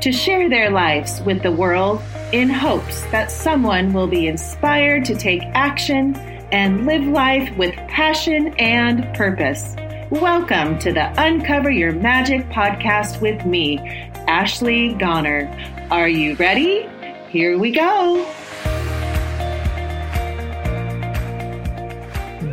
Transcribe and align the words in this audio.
to 0.00 0.10
share 0.10 0.48
their 0.48 0.70
lives 0.70 1.20
with 1.26 1.42
the 1.42 1.52
world 1.52 2.00
in 2.32 2.48
hopes 2.48 3.02
that 3.10 3.30
someone 3.30 3.92
will 3.92 4.06
be 4.06 4.28
inspired 4.28 5.04
to 5.04 5.14
take 5.14 5.42
action 5.52 6.16
and 6.52 6.86
live 6.86 7.06
life 7.06 7.54
with 7.58 7.74
passion 7.86 8.54
and 8.58 9.14
purpose. 9.14 9.76
Welcome 10.08 10.78
to 10.78 10.90
the 10.90 11.12
Uncover 11.22 11.70
Your 11.70 11.92
Magic 11.92 12.48
podcast 12.48 13.20
with 13.20 13.44
me, 13.44 13.78
Ashley 14.26 14.94
Goner. 14.94 15.46
Are 15.90 16.08
you 16.08 16.34
ready? 16.36 16.88
Here 17.28 17.58
we 17.58 17.70
go. 17.70 18.24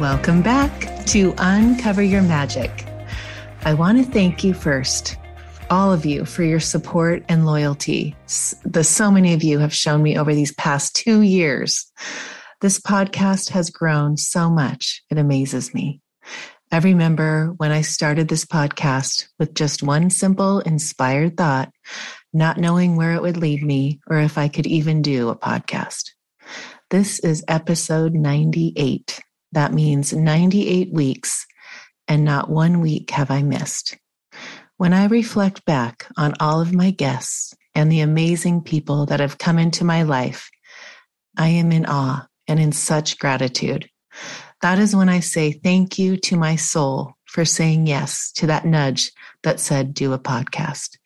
Welcome 0.01 0.41
back 0.41 1.05
to 1.05 1.33
Uncover 1.37 2.03
Your 2.03 2.23
Magic. 2.23 2.85
I 3.63 3.73
want 3.73 3.97
to 3.99 4.03
thank 4.03 4.43
you 4.43 4.53
first, 4.53 5.15
all 5.69 5.91
of 5.91 6.05
you, 6.05 6.25
for 6.25 6.43
your 6.43 6.59
support 6.59 7.23
and 7.29 7.45
loyalty. 7.45 8.15
The 8.65 8.83
so 8.83 9.11
many 9.11 9.33
of 9.33 9.43
you 9.43 9.59
have 9.59 9.73
shown 9.73 10.01
me 10.01 10.17
over 10.17 10.33
these 10.33 10.53
past 10.53 10.95
two 10.95 11.21
years. 11.21 11.91
This 12.61 12.79
podcast 12.79 13.49
has 13.51 13.69
grown 13.69 14.17
so 14.17 14.49
much. 14.49 15.03
It 15.09 15.17
amazes 15.17 15.73
me. 15.73 16.01
I 16.71 16.79
remember 16.79 17.53
when 17.57 17.71
I 17.71 17.81
started 17.81 18.27
this 18.27 18.45
podcast 18.45 19.27
with 19.39 19.53
just 19.53 19.83
one 19.83 20.09
simple 20.09 20.59
inspired 20.59 21.37
thought, 21.37 21.71
not 22.33 22.57
knowing 22.57 22.95
where 22.95 23.13
it 23.13 23.21
would 23.21 23.37
lead 23.37 23.63
me 23.63 23.99
or 24.07 24.19
if 24.19 24.37
I 24.37 24.47
could 24.49 24.67
even 24.67 25.01
do 25.01 25.29
a 25.29 25.37
podcast. 25.37 26.11
This 26.89 27.19
is 27.19 27.43
episode 27.47 28.13
98. 28.13 29.19
That 29.53 29.73
means 29.73 30.13
98 30.13 30.91
weeks, 30.91 31.45
and 32.07 32.25
not 32.25 32.49
one 32.49 32.81
week 32.81 33.11
have 33.11 33.31
I 33.31 33.43
missed. 33.43 33.97
When 34.77 34.93
I 34.93 35.05
reflect 35.05 35.65
back 35.65 36.05
on 36.17 36.35
all 36.39 36.61
of 36.61 36.71
my 36.71 36.91
guests 36.91 37.55
and 37.73 37.91
the 37.91 38.01
amazing 38.01 38.61
people 38.61 39.07
that 39.07 39.19
have 39.19 39.39
come 39.39 39.57
into 39.57 39.83
my 39.83 40.03
life, 40.03 40.51
I 41.35 41.47
am 41.47 41.71
in 41.71 41.87
awe 41.87 42.27
and 42.47 42.59
in 42.59 42.71
such 42.71 43.17
gratitude. 43.17 43.89
That 44.61 44.77
is 44.77 44.95
when 44.95 45.09
I 45.09 45.21
say 45.21 45.51
thank 45.51 45.97
you 45.97 46.15
to 46.17 46.37
my 46.37 46.57
soul 46.57 47.13
for 47.25 47.43
saying 47.43 47.87
yes 47.87 48.31
to 48.33 48.45
that 48.47 48.65
nudge 48.65 49.11
that 49.41 49.59
said, 49.59 49.95
do 49.95 50.13
a 50.13 50.19
podcast. 50.19 50.97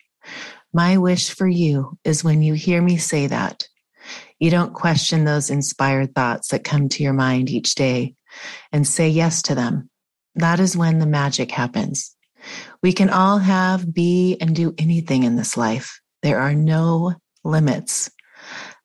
My 0.74 0.98
wish 0.98 1.30
for 1.30 1.48
you 1.48 1.96
is 2.04 2.22
when 2.22 2.42
you 2.42 2.52
hear 2.52 2.82
me 2.82 2.98
say 2.98 3.26
that, 3.28 3.66
you 4.38 4.50
don't 4.50 4.74
question 4.74 5.24
those 5.24 5.48
inspired 5.48 6.14
thoughts 6.14 6.48
that 6.48 6.62
come 6.62 6.90
to 6.90 7.02
your 7.02 7.14
mind 7.14 7.48
each 7.48 7.74
day 7.74 8.16
and 8.70 8.86
say 8.86 9.08
yes 9.08 9.40
to 9.42 9.54
them. 9.54 9.88
That 10.34 10.60
is 10.60 10.76
when 10.76 10.98
the 10.98 11.06
magic 11.06 11.50
happens. 11.50 12.11
We 12.82 12.92
can 12.92 13.10
all 13.10 13.38
have, 13.38 13.92
be, 13.92 14.36
and 14.40 14.54
do 14.54 14.74
anything 14.78 15.22
in 15.22 15.36
this 15.36 15.56
life. 15.56 16.00
There 16.22 16.40
are 16.40 16.54
no 16.54 17.14
limits. 17.44 18.10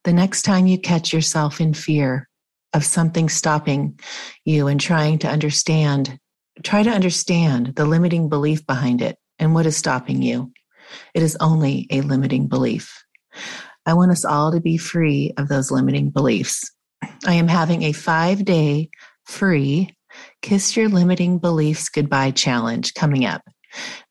The 0.04 0.14
next 0.14 0.44
time 0.44 0.68
you 0.68 0.80
catch 0.80 1.12
yourself 1.12 1.60
in 1.60 1.74
fear 1.74 2.30
of 2.74 2.86
something 2.86 3.28
stopping 3.28 4.00
you 4.46 4.68
and 4.68 4.80
trying 4.80 5.20
to 5.20 5.28
understand, 5.28 6.20
try 6.64 6.84
to 6.84 6.90
understand 6.90 7.76
the 7.76 7.86
limiting 7.86 8.30
belief 8.30 8.66
behind 8.66 9.02
it 9.02 9.18
and 9.40 9.54
what 9.54 9.66
is 9.66 9.76
stopping 9.76 10.22
you. 10.22 10.52
It 11.14 11.24
is 11.24 11.38
only 11.40 11.88
a 11.92 12.02
limiting 12.02 12.48
belief. 12.48 13.04
I 13.86 13.94
want 13.94 14.12
us 14.12 14.26
all 14.26 14.52
to 14.52 14.60
be 14.60 14.78
free 14.78 15.34
of 15.38 15.48
those 15.48 15.72
limiting 15.72 16.10
beliefs. 16.10 16.72
I 17.26 17.34
am 17.34 17.48
having 17.48 17.84
a 17.84 17.94
five 17.94 18.46
day 18.46 18.90
free 19.26 19.96
Kiss 20.42 20.76
Your 20.76 20.90
Limiting 20.90 21.40
Beliefs 21.40 21.90
Goodbye 21.90 22.32
challenge 22.32 22.94
coming 22.94 23.26
up. 23.26 23.42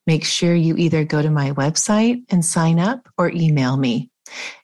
Make 0.06 0.24
sure 0.24 0.54
you 0.54 0.76
either 0.76 1.04
go 1.04 1.20
to 1.22 1.30
my 1.30 1.52
website 1.52 2.22
and 2.30 2.44
sign 2.44 2.78
up 2.78 3.08
or 3.18 3.30
email 3.30 3.76
me. 3.76 4.10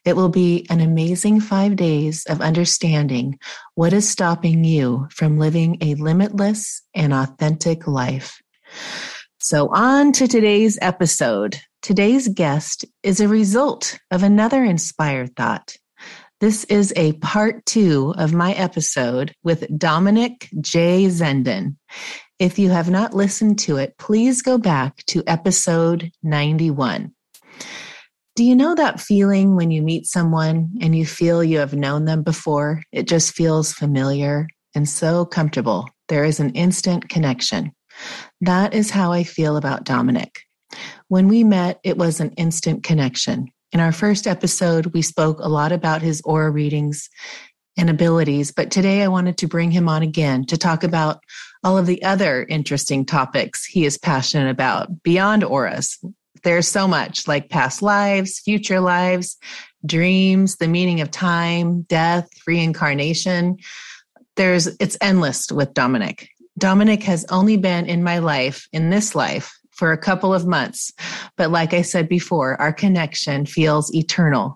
It 0.05 0.15
will 0.15 0.29
be 0.29 0.65
an 0.69 0.79
amazing 0.79 1.39
five 1.41 1.75
days 1.75 2.25
of 2.25 2.41
understanding 2.41 3.39
what 3.75 3.93
is 3.93 4.09
stopping 4.09 4.63
you 4.63 5.07
from 5.09 5.37
living 5.37 5.77
a 5.81 5.95
limitless 5.95 6.81
and 6.93 7.13
authentic 7.13 7.87
life. 7.87 8.41
So, 9.39 9.69
on 9.73 10.13
to 10.13 10.27
today's 10.27 10.77
episode. 10.81 11.59
Today's 11.81 12.29
guest 12.29 12.85
is 13.03 13.19
a 13.19 13.27
result 13.27 13.99
of 14.09 14.23
another 14.23 14.63
inspired 14.63 15.35
thought. 15.35 15.75
This 16.39 16.63
is 16.65 16.93
a 16.95 17.13
part 17.13 17.65
two 17.65 18.13
of 18.17 18.33
my 18.33 18.53
episode 18.53 19.33
with 19.43 19.65
Dominic 19.77 20.49
J. 20.59 21.07
Zenden. 21.07 21.77
If 22.43 22.59
you 22.59 22.71
have 22.71 22.89
not 22.89 23.13
listened 23.13 23.57
to 23.59 23.77
it, 23.77 23.97
please 23.97 24.41
go 24.41 24.57
back 24.57 24.97
to 25.05 25.23
episode 25.25 26.11
91. 26.23 27.13
Do 28.35 28.43
you 28.43 28.53
know 28.53 28.75
that 28.75 28.99
feeling 28.99 29.55
when 29.55 29.71
you 29.71 29.81
meet 29.81 30.07
someone 30.07 30.73
and 30.81 30.93
you 30.93 31.05
feel 31.05 31.41
you 31.41 31.59
have 31.59 31.73
known 31.73 32.03
them 32.03 32.21
before? 32.21 32.81
It 32.91 33.07
just 33.07 33.33
feels 33.33 33.71
familiar 33.71 34.49
and 34.75 34.89
so 34.89 35.25
comfortable. 35.25 35.87
There 36.09 36.25
is 36.25 36.41
an 36.41 36.49
instant 36.49 37.07
connection. 37.07 37.71
That 38.41 38.73
is 38.73 38.89
how 38.89 39.13
I 39.13 39.23
feel 39.23 39.55
about 39.55 39.85
Dominic. 39.85 40.41
When 41.07 41.29
we 41.29 41.45
met, 41.45 41.79
it 41.85 41.97
was 41.97 42.19
an 42.19 42.31
instant 42.31 42.83
connection. 42.83 43.47
In 43.71 43.79
our 43.79 43.93
first 43.93 44.27
episode, 44.27 44.87
we 44.87 45.01
spoke 45.01 45.39
a 45.39 45.47
lot 45.47 45.71
about 45.71 46.01
his 46.01 46.21
aura 46.25 46.51
readings 46.51 47.09
and 47.77 47.89
abilities, 47.89 48.51
but 48.51 48.69
today 48.69 49.01
I 49.01 49.07
wanted 49.07 49.37
to 49.37 49.47
bring 49.47 49.71
him 49.71 49.87
on 49.87 50.03
again 50.03 50.45
to 50.47 50.57
talk 50.57 50.83
about 50.83 51.21
all 51.63 51.77
of 51.77 51.85
the 51.85 52.03
other 52.03 52.45
interesting 52.49 53.05
topics 53.05 53.65
he 53.65 53.85
is 53.85 53.97
passionate 53.97 54.49
about 54.49 55.03
beyond 55.03 55.43
auras. 55.43 55.97
There's 56.43 56.67
so 56.67 56.87
much 56.87 57.27
like 57.27 57.49
past 57.49 57.81
lives, 57.81 58.39
future 58.39 58.81
lives, 58.81 59.37
dreams, 59.85 60.57
the 60.57 60.67
meaning 60.67 61.01
of 61.01 61.09
time, 61.11 61.83
death, 61.83 62.27
reincarnation. 62.45 63.57
There's, 64.35 64.67
it's 64.67 64.97
endless 64.99 65.51
with 65.51 65.73
Dominic. 65.73 66.29
Dominic 66.57 67.03
has 67.03 67.25
only 67.29 67.57
been 67.57 67.85
in 67.85 68.03
my 68.03 68.19
life, 68.19 68.67
in 68.73 68.89
this 68.89 69.15
life, 69.15 69.57
for 69.71 69.91
a 69.91 69.97
couple 69.97 70.33
of 70.33 70.45
months. 70.45 70.91
But 71.37 71.49
like 71.49 71.73
I 71.73 71.81
said 71.81 72.07
before, 72.07 72.59
our 72.61 72.73
connection 72.73 73.45
feels 73.45 73.93
eternal. 73.93 74.53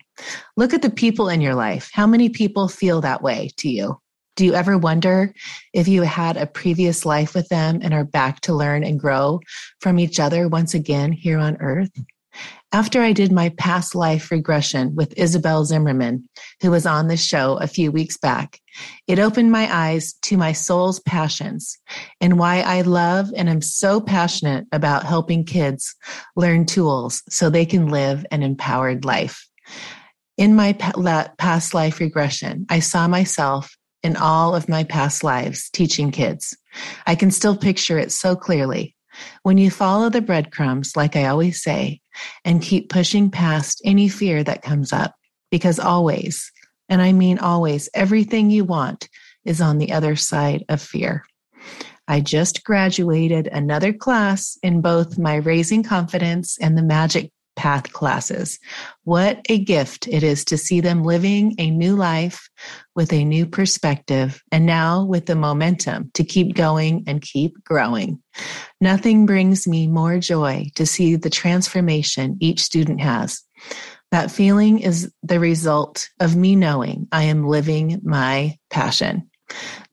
Look 0.55 0.73
at 0.73 0.81
the 0.81 0.89
people 0.89 1.29
in 1.29 1.41
your 1.41 1.55
life. 1.55 1.89
How 1.93 2.05
many 2.05 2.29
people 2.29 2.67
feel 2.67 3.01
that 3.01 3.21
way 3.21 3.51
to 3.57 3.69
you? 3.69 3.99
Do 4.37 4.45
you 4.45 4.53
ever 4.53 4.77
wonder 4.77 5.33
if 5.73 5.87
you 5.87 6.03
had 6.03 6.37
a 6.37 6.45
previous 6.45 7.07
life 7.07 7.33
with 7.33 7.49
them 7.49 7.79
and 7.81 7.91
are 7.91 8.05
back 8.05 8.39
to 8.41 8.53
learn 8.53 8.83
and 8.83 8.99
grow 8.99 9.39
from 9.81 9.97
each 9.97 10.19
other 10.19 10.47
once 10.47 10.75
again 10.75 11.11
here 11.11 11.39
on 11.39 11.57
earth? 11.59 11.89
After 12.71 13.01
I 13.01 13.13
did 13.13 13.31
my 13.31 13.49
past 13.57 13.95
life 13.95 14.29
regression 14.29 14.93
with 14.93 15.17
Isabel 15.17 15.65
Zimmerman, 15.65 16.29
who 16.61 16.69
was 16.69 16.85
on 16.85 17.07
the 17.07 17.17
show 17.17 17.57
a 17.57 17.65
few 17.65 17.91
weeks 17.91 18.15
back, 18.15 18.59
it 19.07 19.17
opened 19.17 19.51
my 19.51 19.75
eyes 19.75 20.13
to 20.23 20.37
my 20.37 20.51
soul's 20.51 20.99
passions 20.99 21.75
and 22.21 22.37
why 22.37 22.61
I 22.61 22.81
love 22.81 23.31
and 23.35 23.49
am 23.49 23.63
so 23.63 23.99
passionate 23.99 24.67
about 24.71 25.03
helping 25.03 25.45
kids 25.45 25.95
learn 26.35 26.67
tools 26.67 27.23
so 27.27 27.49
they 27.49 27.65
can 27.65 27.87
live 27.87 28.23
an 28.29 28.43
empowered 28.43 29.03
life. 29.03 29.47
In 30.37 30.55
my 30.55 30.73
past 30.73 31.73
life 31.73 31.99
regression, 31.99 32.67
I 32.69 32.81
saw 32.81 33.07
myself 33.07 33.75
in 34.03 34.15
all 34.15 34.55
of 34.55 34.69
my 34.69 34.83
past 34.83 35.23
lives 35.23 35.69
teaching 35.69 36.11
kids. 36.11 36.55
I 37.05 37.15
can 37.15 37.31
still 37.31 37.57
picture 37.57 37.97
it 37.97 38.11
so 38.11 38.35
clearly. 38.35 38.95
When 39.43 39.57
you 39.57 39.71
follow 39.71 40.09
the 40.09 40.21
breadcrumbs, 40.21 40.95
like 40.95 41.15
I 41.15 41.25
always 41.25 41.61
say, 41.61 42.01
and 42.45 42.61
keep 42.61 42.89
pushing 42.89 43.31
past 43.31 43.81
any 43.83 44.09
fear 44.09 44.43
that 44.43 44.61
comes 44.61 44.93
up, 44.93 45.15
because 45.49 45.79
always, 45.79 46.51
and 46.89 47.01
I 47.01 47.13
mean 47.13 47.39
always, 47.39 47.89
everything 47.93 48.49
you 48.49 48.63
want 48.63 49.09
is 49.45 49.61
on 49.61 49.77
the 49.77 49.91
other 49.91 50.15
side 50.15 50.63
of 50.69 50.81
fear. 50.81 51.25
I 52.07 52.21
just 52.21 52.63
graduated 52.63 53.47
another 53.47 53.91
class 53.91 54.57
in 54.63 54.81
both 54.81 55.17
my 55.17 55.35
Raising 55.35 55.83
Confidence 55.83 56.57
and 56.59 56.77
the 56.77 56.83
Magic 56.83 57.31
path 57.57 57.91
classes. 57.91 58.59
What 59.03 59.41
a 59.49 59.59
gift 59.59 60.07
it 60.07 60.23
is 60.23 60.45
to 60.45 60.57
see 60.57 60.79
them 60.79 61.03
living 61.03 61.55
a 61.57 61.69
new 61.69 61.95
life 61.95 62.47
with 62.95 63.11
a 63.11 63.25
new 63.25 63.45
perspective 63.45 64.41
and 64.51 64.65
now 64.65 65.03
with 65.03 65.25
the 65.25 65.35
momentum 65.35 66.11
to 66.13 66.23
keep 66.23 66.55
going 66.55 67.03
and 67.07 67.21
keep 67.21 67.61
growing. 67.65 68.21
Nothing 68.79 69.25
brings 69.25 69.67
me 69.67 69.87
more 69.87 70.19
joy 70.19 70.69
to 70.75 70.85
see 70.85 71.15
the 71.15 71.29
transformation 71.29 72.37
each 72.39 72.61
student 72.61 73.01
has. 73.01 73.43
That 74.11 74.31
feeling 74.31 74.79
is 74.79 75.11
the 75.21 75.39
result 75.39 76.07
of 76.21 76.35
me 76.35 76.55
knowing 76.55 77.07
I 77.11 77.23
am 77.23 77.45
living 77.45 77.99
my 78.03 78.57
passion. 78.69 79.29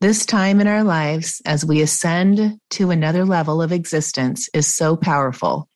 This 0.01 0.25
time 0.25 0.61
in 0.61 0.67
our 0.67 0.83
lives, 0.83 1.41
as 1.45 1.65
we 1.65 1.81
ascend 1.81 2.59
to 2.71 2.91
another 2.91 3.25
level 3.25 3.61
of 3.61 3.71
existence, 3.71 4.49
is 4.53 4.73
so 4.73 4.95
powerful. 4.95 5.69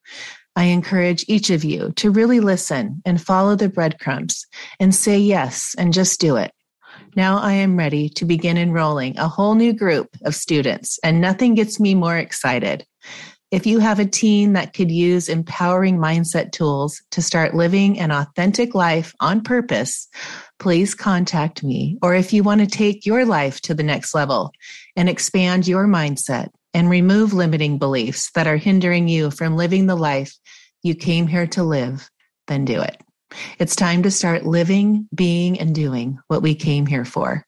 I 0.60 0.64
encourage 0.64 1.24
each 1.30 1.52
of 1.52 1.64
you 1.64 1.94
to 1.96 2.12
really 2.12 2.42
listen 2.42 3.02
and 3.06 3.22
follow 3.22 3.56
the 3.56 3.70
breadcrumbs 3.70 4.46
and 4.78 4.94
say 4.94 5.18
yes 5.18 5.74
and 5.78 5.94
just 5.94 6.20
do 6.20 6.36
it. 6.36 6.52
Now 7.16 7.38
I 7.38 7.54
am 7.54 7.80
ready 7.80 8.10
to 8.10 8.26
begin 8.26 8.58
enrolling 8.58 9.18
a 9.18 9.30
whole 9.30 9.56
new 9.56 9.72
group 9.72 10.10
of 10.26 10.36
students, 10.36 11.00
and 11.02 11.22
nothing 11.22 11.56
gets 11.56 11.80
me 11.80 11.96
more 11.96 12.18
excited. 12.18 12.86
If 13.52 13.66
you 13.66 13.80
have 13.80 14.00
a 14.00 14.06
teen 14.06 14.52
that 14.52 14.74
could 14.74 14.92
use 14.92 15.30
empowering 15.30 15.98
mindset 15.98 16.52
tools 16.52 17.02
to 17.12 17.22
start 17.22 17.56
living 17.56 17.98
an 17.98 18.12
authentic 18.12 18.76
life 18.76 19.14
on 19.22 19.40
purpose, 19.40 20.10
please 20.60 20.94
contact 20.94 21.64
me. 21.64 21.98
Or 22.02 22.16
if 22.16 22.34
you 22.34 22.44
want 22.44 22.60
to 22.60 22.68
take 22.68 23.06
your 23.06 23.24
life 23.24 23.62
to 23.62 23.74
the 23.74 23.82
next 23.82 24.14
level 24.14 24.52
and 24.98 25.08
expand 25.08 25.70
your 25.70 25.88
mindset 25.88 26.50
and 26.74 26.90
remove 26.90 27.34
limiting 27.34 27.78
beliefs 27.78 28.32
that 28.36 28.48
are 28.48 28.58
hindering 28.58 29.08
you 29.08 29.32
from 29.32 29.56
living 29.56 29.86
the 29.86 29.96
life 29.96 30.34
you 30.84 30.96
came 30.96 31.28
here 31.28 31.48
to 31.48 31.64
live, 31.64 32.10
then 32.48 32.66
do 32.66 32.82
it. 32.82 33.02
It's 33.60 33.76
time 33.76 34.04
to 34.04 34.12
start 34.12 34.46
living, 34.46 35.08
being, 35.14 35.60
and 35.60 35.74
doing 35.76 36.20
what 36.28 36.42
we 36.42 36.56
came 36.56 36.86
here 36.86 37.06
for. 37.06 37.46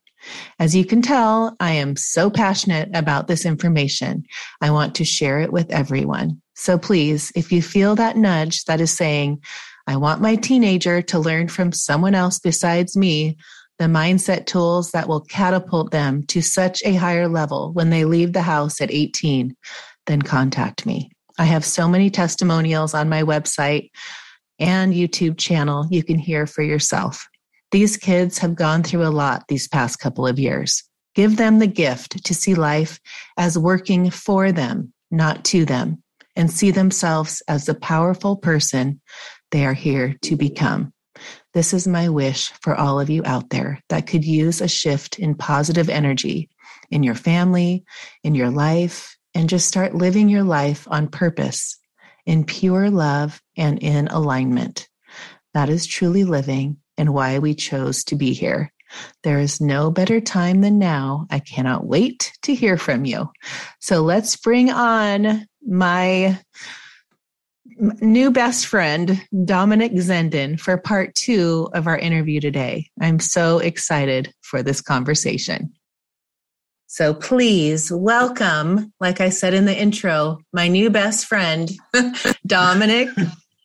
As 0.60 0.76
you 0.76 0.86
can 0.86 1.02
tell, 1.02 1.56
I 1.60 1.72
am 1.72 1.96
so 1.96 2.30
passionate 2.30 2.90
about 2.94 3.28
this 3.28 3.46
information. 3.46 4.26
I 4.62 4.70
want 4.70 4.96
to 4.96 5.06
share 5.06 5.40
it 5.40 5.52
with 5.52 5.72
everyone. 5.72 6.42
So 6.56 6.78
please, 6.78 7.32
if 7.36 7.52
you 7.52 7.62
feel 7.62 7.96
that 7.96 8.18
nudge 8.18 8.66
that 8.66 8.82
is 8.82 8.92
saying, 8.92 9.42
I 9.88 9.96
want 9.96 10.22
my 10.22 10.36
teenager 10.36 11.02
to 11.02 11.20
learn 11.20 11.48
from 11.48 11.72
someone 11.72 12.14
else 12.14 12.38
besides 12.38 12.96
me, 12.96 13.38
the 13.82 13.88
mindset 13.88 14.46
tools 14.46 14.92
that 14.92 15.08
will 15.08 15.22
catapult 15.22 15.90
them 15.90 16.22
to 16.28 16.40
such 16.40 16.84
a 16.86 16.94
higher 16.94 17.28
level 17.28 17.74
when 17.74 17.90
they 17.90 18.06
leave 18.06 18.32
the 18.32 18.44
house 18.44 18.80
at 18.80 18.92
18, 18.92 19.56
then 20.06 20.22
contact 20.22 20.86
me. 20.86 21.10
I 21.40 21.46
have 21.46 21.66
so 21.66 21.88
many 21.88 22.12
testimonials 22.12 22.94
on 22.94 23.10
my 23.10 23.24
website 23.24 23.90
and 24.60 24.94
YouTube 24.94 25.40
channel 25.40 25.88
you 25.90 26.04
can 26.04 26.20
hear 26.20 26.46
for 26.46 26.62
yourself. 26.62 27.28
These 27.72 27.98
kids 27.98 28.38
have 28.38 28.54
gone 28.54 28.84
through 28.84 29.04
a 29.04 29.10
lot 29.10 29.46
these 29.48 29.68
past 29.68 29.98
couple 29.98 30.28
of 30.28 30.38
years. 30.38 30.84
Give 31.16 31.38
them 31.38 31.58
the 31.58 31.66
gift 31.66 32.24
to 32.24 32.36
see 32.36 32.54
life 32.54 33.00
as 33.36 33.58
working 33.58 34.12
for 34.12 34.52
them, 34.52 34.94
not 35.10 35.44
to 35.46 35.66
them, 35.66 36.04
and 36.36 36.52
see 36.52 36.70
themselves 36.70 37.42
as 37.48 37.66
the 37.66 37.74
powerful 37.74 38.36
person 38.36 39.02
they 39.50 39.66
are 39.66 39.74
here 39.74 40.18
to 40.22 40.38
become. 40.38 40.94
This 41.54 41.74
is 41.74 41.88
my 41.88 42.08
wish 42.08 42.52
for 42.62 42.76
all 42.76 43.00
of 43.00 43.10
you 43.10 43.24
out 43.26 43.50
there 43.50 43.80
that 43.90 44.08
could 44.08 44.24
use 44.24 44.62
a 44.62 44.68
shift 44.68 45.20
in 45.20 45.36
positive 45.36 45.90
energy 45.90 46.50
in 46.90 47.04
your 47.04 47.16
family, 47.16 47.84
in 48.24 48.36
your 48.36 48.50
life, 48.50 49.18
and 49.34 49.50
just 49.50 49.68
start 49.68 49.96
living 49.96 50.30
your 50.30 50.44
life 50.44 50.88
on 50.90 51.08
purpose, 51.08 51.78
in 52.26 52.46
pure 52.46 52.90
love 52.90 53.42
and 53.58 53.80
in 53.80 54.08
alignment. 54.08 54.88
That 55.54 55.70
is 55.70 55.86
truly 55.86 56.24
living 56.24 56.78
and 56.98 57.14
why 57.14 57.40
we 57.40 57.54
chose 57.54 58.04
to 58.06 58.16
be 58.16 58.34
here. 58.34 58.72
There 59.24 59.40
is 59.40 59.62
no 59.62 59.90
better 59.90 60.20
time 60.20 60.62
than 60.62 60.80
now. 60.80 61.26
I 61.30 61.40
cannot 61.40 61.86
wait 61.86 62.32
to 62.44 62.54
hear 62.54 62.78
from 62.78 63.06
you. 63.06 63.30
So 63.80 64.02
let's 64.02 64.36
bring 64.36 64.70
on 64.70 65.48
my 65.66 66.40
new 67.82 68.32
best 68.32 68.68
friend, 68.68 69.22
Dominic 69.46 69.94
Zenden, 69.94 70.60
for 70.60 70.78
part 70.78 71.16
two 71.16 71.70
of 71.74 71.88
our 71.88 71.98
interview 71.98 72.40
today. 72.40 72.90
I'm 73.02 73.20
so 73.20 73.58
excited 73.58 74.34
for 74.42 74.62
this 74.62 74.82
conversation. 74.82 75.74
So 76.86 77.14
please 77.14 77.92
welcome, 77.92 78.94
like 79.00 79.22
I 79.22 79.30
said 79.30 79.54
in 79.54 79.66
the 79.66 79.76
intro, 79.76 80.40
my 80.54 80.68
new 80.68 80.90
best 80.90 81.26
friend, 81.26 81.72
Dominic 82.46 83.10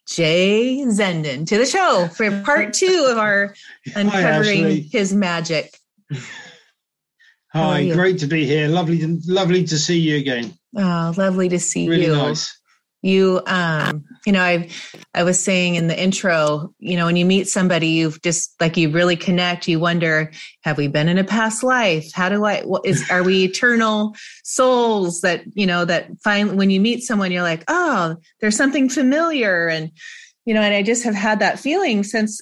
J. 0.08 0.84
Zenden 0.86 1.46
to 1.48 1.58
the 1.58 1.66
show 1.66 2.08
for 2.08 2.40
part 2.42 2.72
two 2.72 3.08
of 3.10 3.18
our 3.18 3.54
uncovering 3.94 4.62
Hi, 4.62 4.84
his 4.90 5.12
magic. 5.12 5.76
Hi, 7.52 7.90
great 7.90 8.20
to 8.20 8.26
be 8.26 8.46
here. 8.46 8.68
Lovely, 8.68 8.98
to, 9.00 9.18
lovely 9.26 9.64
to 9.64 9.78
see 9.78 9.98
you 9.98 10.16
again. 10.16 10.54
Oh, 10.76 11.12
lovely 11.16 11.48
to 11.48 11.58
see 11.58 11.88
really 11.88 12.06
you. 12.06 12.12
Nice 12.12 12.56
you 13.06 13.41
um 13.47 14.05
you 14.26 14.32
know 14.32 14.43
i 14.43 14.69
i 15.14 15.23
was 15.23 15.38
saying 15.38 15.76
in 15.76 15.87
the 15.87 15.99
intro 15.99 16.75
you 16.79 16.97
know 16.97 17.06
when 17.06 17.17
you 17.17 17.25
meet 17.25 17.47
somebody 17.49 17.88
you've 17.88 18.20
just 18.23 18.55
like 18.61 18.76
you 18.76 18.91
really 18.91 19.17
connect. 19.17 19.69
You 19.69 19.79
wonder 19.79 20.32
have 20.62 20.76
we 20.76 20.88
been 20.88 21.08
in 21.08 21.19
a 21.19 21.25
past 21.25 21.62
life? 21.62 22.12
How 22.12 22.29
do 22.29 22.44
i 22.44 22.62
what 22.62 22.85
is 22.85 23.08
are 23.11 23.23
we 23.23 23.44
eternal 23.44 24.14
souls 24.43 25.20
that 25.20 25.43
you 25.55 25.67
know 25.67 25.85
that 25.85 26.08
find 26.23 26.58
when 26.58 26.70
you 26.70 26.81
meet 26.81 27.03
someone 27.03 27.32
you're 27.32 27.43
like 27.43 27.64
oh 27.69 28.17
there's 28.41 28.56
something 28.56 28.88
familiar. 28.88 29.69
And 29.69 29.93
you 30.44 30.55
know 30.55 30.61
and 30.61 30.75
i 30.75 30.82
just 30.82 31.05
have 31.05 31.14
had 31.14 31.41
that 31.41 31.59
feeling 31.59 32.05
since 32.05 32.41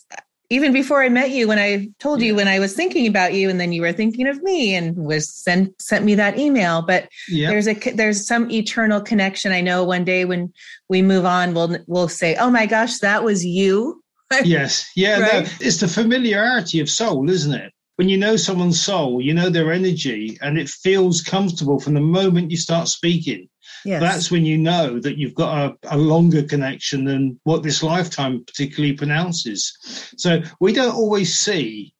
even 0.51 0.73
before 0.73 1.03
I 1.03 1.09
met 1.09 1.31
you, 1.31 1.49
when 1.49 1.59
I 1.59 1.89
told 1.99 2.21
you 2.21 2.35
when 2.35 2.49
I 2.49 2.59
was 2.59 2.75
thinking 2.75 3.07
about 3.07 3.33
you, 3.35 3.49
and 3.49 3.59
then 3.59 3.73
you 3.73 3.81
were 3.83 3.93
thinking 3.93 4.27
of 4.27 4.43
me 4.43 4.75
and 4.75 4.97
was 4.97 5.29
sent 5.29 5.81
sent 5.81 6.05
me 6.05 6.15
that 6.17 6.39
email. 6.39 6.83
But 6.83 7.09
yeah. 7.29 7.49
there's 7.51 7.67
a 7.67 7.75
there's 7.93 8.27
some 8.27 8.51
eternal 8.51 9.01
connection. 9.01 9.53
I 9.53 9.61
know 9.61 9.85
one 9.85 10.05
day 10.05 10.25
when 10.25 10.53
we 10.89 11.03
move 11.03 11.25
on, 11.25 11.55
we'll 11.55 11.79
we'll 11.87 12.09
say, 12.09 12.37
"Oh 12.37 12.51
my 12.51 12.67
gosh, 12.67 12.99
that 12.99 13.25
was 13.25 13.45
you." 13.45 14.03
yes, 14.45 14.87
yeah, 14.97 15.21
right? 15.21 15.57
it's 15.61 15.81
the 15.81 15.89
familiarity 15.89 16.81
of 16.81 16.91
soul, 16.91 17.29
isn't 17.31 17.55
it? 17.55 17.73
When 17.97 18.09
you 18.09 18.17
know 18.17 18.37
someone's 18.37 18.81
soul, 18.81 19.21
you 19.21 19.33
know 19.33 19.49
their 19.49 19.73
energy, 19.73 20.37
and 20.43 20.59
it 20.59 20.69
feels 20.69 21.23
comfortable 21.23 21.79
from 21.79 21.95
the 21.95 22.01
moment 22.01 22.51
you 22.51 22.57
start 22.57 22.89
speaking. 22.89 23.49
Yes. 23.85 24.01
That's 24.01 24.31
when 24.31 24.45
you 24.45 24.57
know 24.57 24.99
that 25.01 25.19
you've 25.19 25.35
got 25.35 25.77
a, 25.83 25.97
a 25.97 25.99
longer 25.99 26.43
connection 26.43 27.05
than 27.05 27.39
what 27.45 27.63
this 27.63 27.83
lifetime 27.83 28.45
particularly 28.45 28.95
pronounces. 28.95 29.77
So 30.17 30.43
we 30.61 30.73
don't 30.73 30.95
always 30.95 31.39
see 31.39 31.95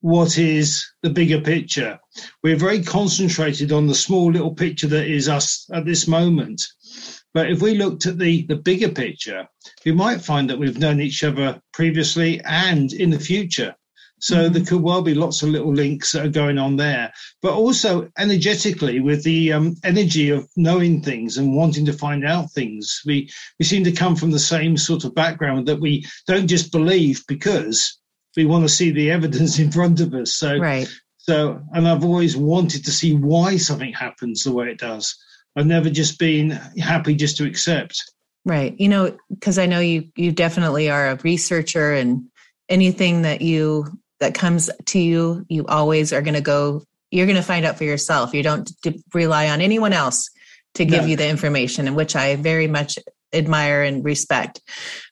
what 0.00 0.38
is 0.38 0.86
the 1.02 1.10
bigger 1.10 1.40
picture. 1.40 1.98
We're 2.42 2.56
very 2.56 2.82
concentrated 2.82 3.70
on 3.70 3.86
the 3.86 3.94
small 3.94 4.32
little 4.32 4.54
picture 4.54 4.88
that 4.88 5.06
is 5.06 5.28
us 5.28 5.68
at 5.72 5.84
this 5.84 6.08
moment. 6.08 6.62
But 7.32 7.50
if 7.50 7.62
we 7.62 7.74
looked 7.74 8.06
at 8.06 8.18
the, 8.18 8.44
the 8.46 8.56
bigger 8.56 8.88
picture, 8.88 9.46
we 9.84 9.92
might 9.92 10.20
find 10.20 10.50
that 10.50 10.58
we've 10.58 10.78
known 10.78 11.00
each 11.00 11.22
other 11.22 11.60
previously 11.72 12.40
and 12.44 12.92
in 12.92 13.10
the 13.10 13.20
future. 13.20 13.76
So 14.20 14.36
mm-hmm. 14.36 14.52
there 14.52 14.64
could 14.64 14.82
well 14.82 15.02
be 15.02 15.14
lots 15.14 15.42
of 15.42 15.48
little 15.48 15.72
links 15.72 16.12
that 16.12 16.24
are 16.24 16.30
going 16.30 16.58
on 16.58 16.76
there, 16.76 17.12
but 17.42 17.54
also 17.54 18.10
energetically 18.18 19.00
with 19.00 19.24
the 19.24 19.52
um, 19.52 19.74
energy 19.82 20.30
of 20.30 20.48
knowing 20.56 21.02
things 21.02 21.38
and 21.38 21.56
wanting 21.56 21.86
to 21.86 21.92
find 21.92 22.24
out 22.24 22.52
things. 22.52 23.02
We 23.06 23.30
we 23.58 23.64
seem 23.64 23.82
to 23.84 23.92
come 23.92 24.16
from 24.16 24.30
the 24.30 24.38
same 24.38 24.76
sort 24.76 25.04
of 25.04 25.14
background 25.14 25.66
that 25.68 25.80
we 25.80 26.06
don't 26.26 26.46
just 26.46 26.70
believe 26.70 27.24
because 27.26 27.98
we 28.36 28.44
want 28.44 28.64
to 28.64 28.68
see 28.68 28.90
the 28.90 29.10
evidence 29.10 29.58
in 29.58 29.72
front 29.72 30.00
of 30.00 30.14
us. 30.14 30.34
So 30.34 30.58
right. 30.58 30.88
So 31.16 31.60
and 31.72 31.88
I've 31.88 32.04
always 32.04 32.36
wanted 32.36 32.84
to 32.84 32.92
see 32.92 33.14
why 33.14 33.56
something 33.56 33.92
happens 33.92 34.44
the 34.44 34.52
way 34.52 34.68
it 34.68 34.78
does. 34.78 35.16
I've 35.56 35.66
never 35.66 35.90
just 35.90 36.18
been 36.18 36.50
happy 36.78 37.14
just 37.14 37.38
to 37.38 37.46
accept. 37.46 38.02
Right. 38.44 38.78
You 38.78 38.88
know, 38.88 39.16
because 39.30 39.58
I 39.58 39.66
know 39.66 39.80
you 39.80 40.10
you 40.14 40.30
definitely 40.30 40.90
are 40.90 41.10
a 41.10 41.16
researcher 41.16 41.92
and 41.94 42.26
anything 42.68 43.22
that 43.22 43.40
you 43.42 43.86
that 44.20 44.34
comes 44.34 44.70
to 44.86 44.98
you, 44.98 45.44
you 45.48 45.66
always 45.66 46.12
are 46.12 46.22
going 46.22 46.34
to 46.34 46.40
go, 46.40 46.84
you're 47.10 47.26
going 47.26 47.36
to 47.36 47.42
find 47.42 47.64
out 47.64 47.76
for 47.76 47.84
yourself. 47.84 48.34
You 48.34 48.42
don't 48.42 48.70
rely 49.12 49.48
on 49.48 49.60
anyone 49.60 49.92
else 49.92 50.30
to 50.74 50.84
give 50.84 51.02
no. 51.02 51.08
you 51.08 51.16
the 51.16 51.28
information, 51.28 51.86
and 51.86 51.96
which 51.96 52.14
I 52.14 52.36
very 52.36 52.68
much 52.68 52.98
admire 53.32 53.82
and 53.82 54.04
respect. 54.04 54.60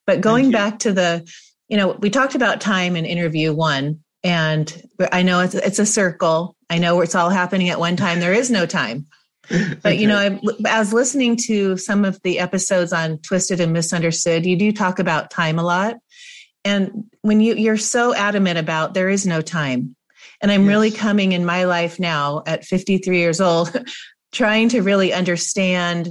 But 0.07 0.21
going 0.21 0.51
back 0.51 0.81
to 0.81 0.93
the, 0.93 1.29
you 1.69 1.77
know, 1.77 1.93
we 1.93 2.11
talked 2.11 2.35
about 2.35 2.61
time 2.61 2.97
in 2.97 3.05
interview 3.05 3.53
one, 3.53 4.01
and 4.23 4.83
I 5.13 5.23
know 5.23 5.41
it's, 5.41 5.55
it's 5.55 5.79
a 5.79 5.87
circle. 5.87 6.57
I 6.71 6.79
know 6.79 7.01
it's 7.01 7.15
all 7.15 7.31
happening 7.31 7.71
at 7.71 7.81
one 7.81 7.97
time. 8.05 8.21
There 8.21 8.33
is 8.33 8.51
no 8.51 8.67
time. 8.67 9.07
But 9.83 9.97
you 9.97 10.07
know, 10.07 10.19
I, 10.19 10.79
was 10.79 10.93
listening 10.93 11.37
to 11.47 11.79
some 11.79 12.05
of 12.05 12.21
the 12.23 12.39
episodes 12.39 12.93
on 12.93 13.19
Twisted 13.19 13.61
and 13.61 13.73
Misunderstood. 13.73 14.45
You 14.45 14.57
do 14.57 14.73
talk 14.73 14.99
about 14.99 15.31
time 15.31 15.59
a 15.59 15.63
lot, 15.63 15.97
and 16.65 17.05
when 17.29 17.41
you 17.41 17.55
you're 17.55 17.77
so 17.77 18.15
adamant 18.15 18.59
about 18.59 18.95
there 18.95 19.11
is 19.11 19.27
no 19.27 19.41
time. 19.41 19.95
And 20.41 20.51
i'm 20.51 20.63
yes. 20.63 20.69
really 20.69 20.91
coming 20.91 21.33
in 21.33 21.45
my 21.45 21.65
life 21.65 22.01
now 22.01 22.43
at 22.47 22.65
53 22.65 23.19
years 23.19 23.41
old 23.41 23.71
trying 24.33 24.69
to 24.71 24.83
really 24.83 25.13
understand. 25.13 26.11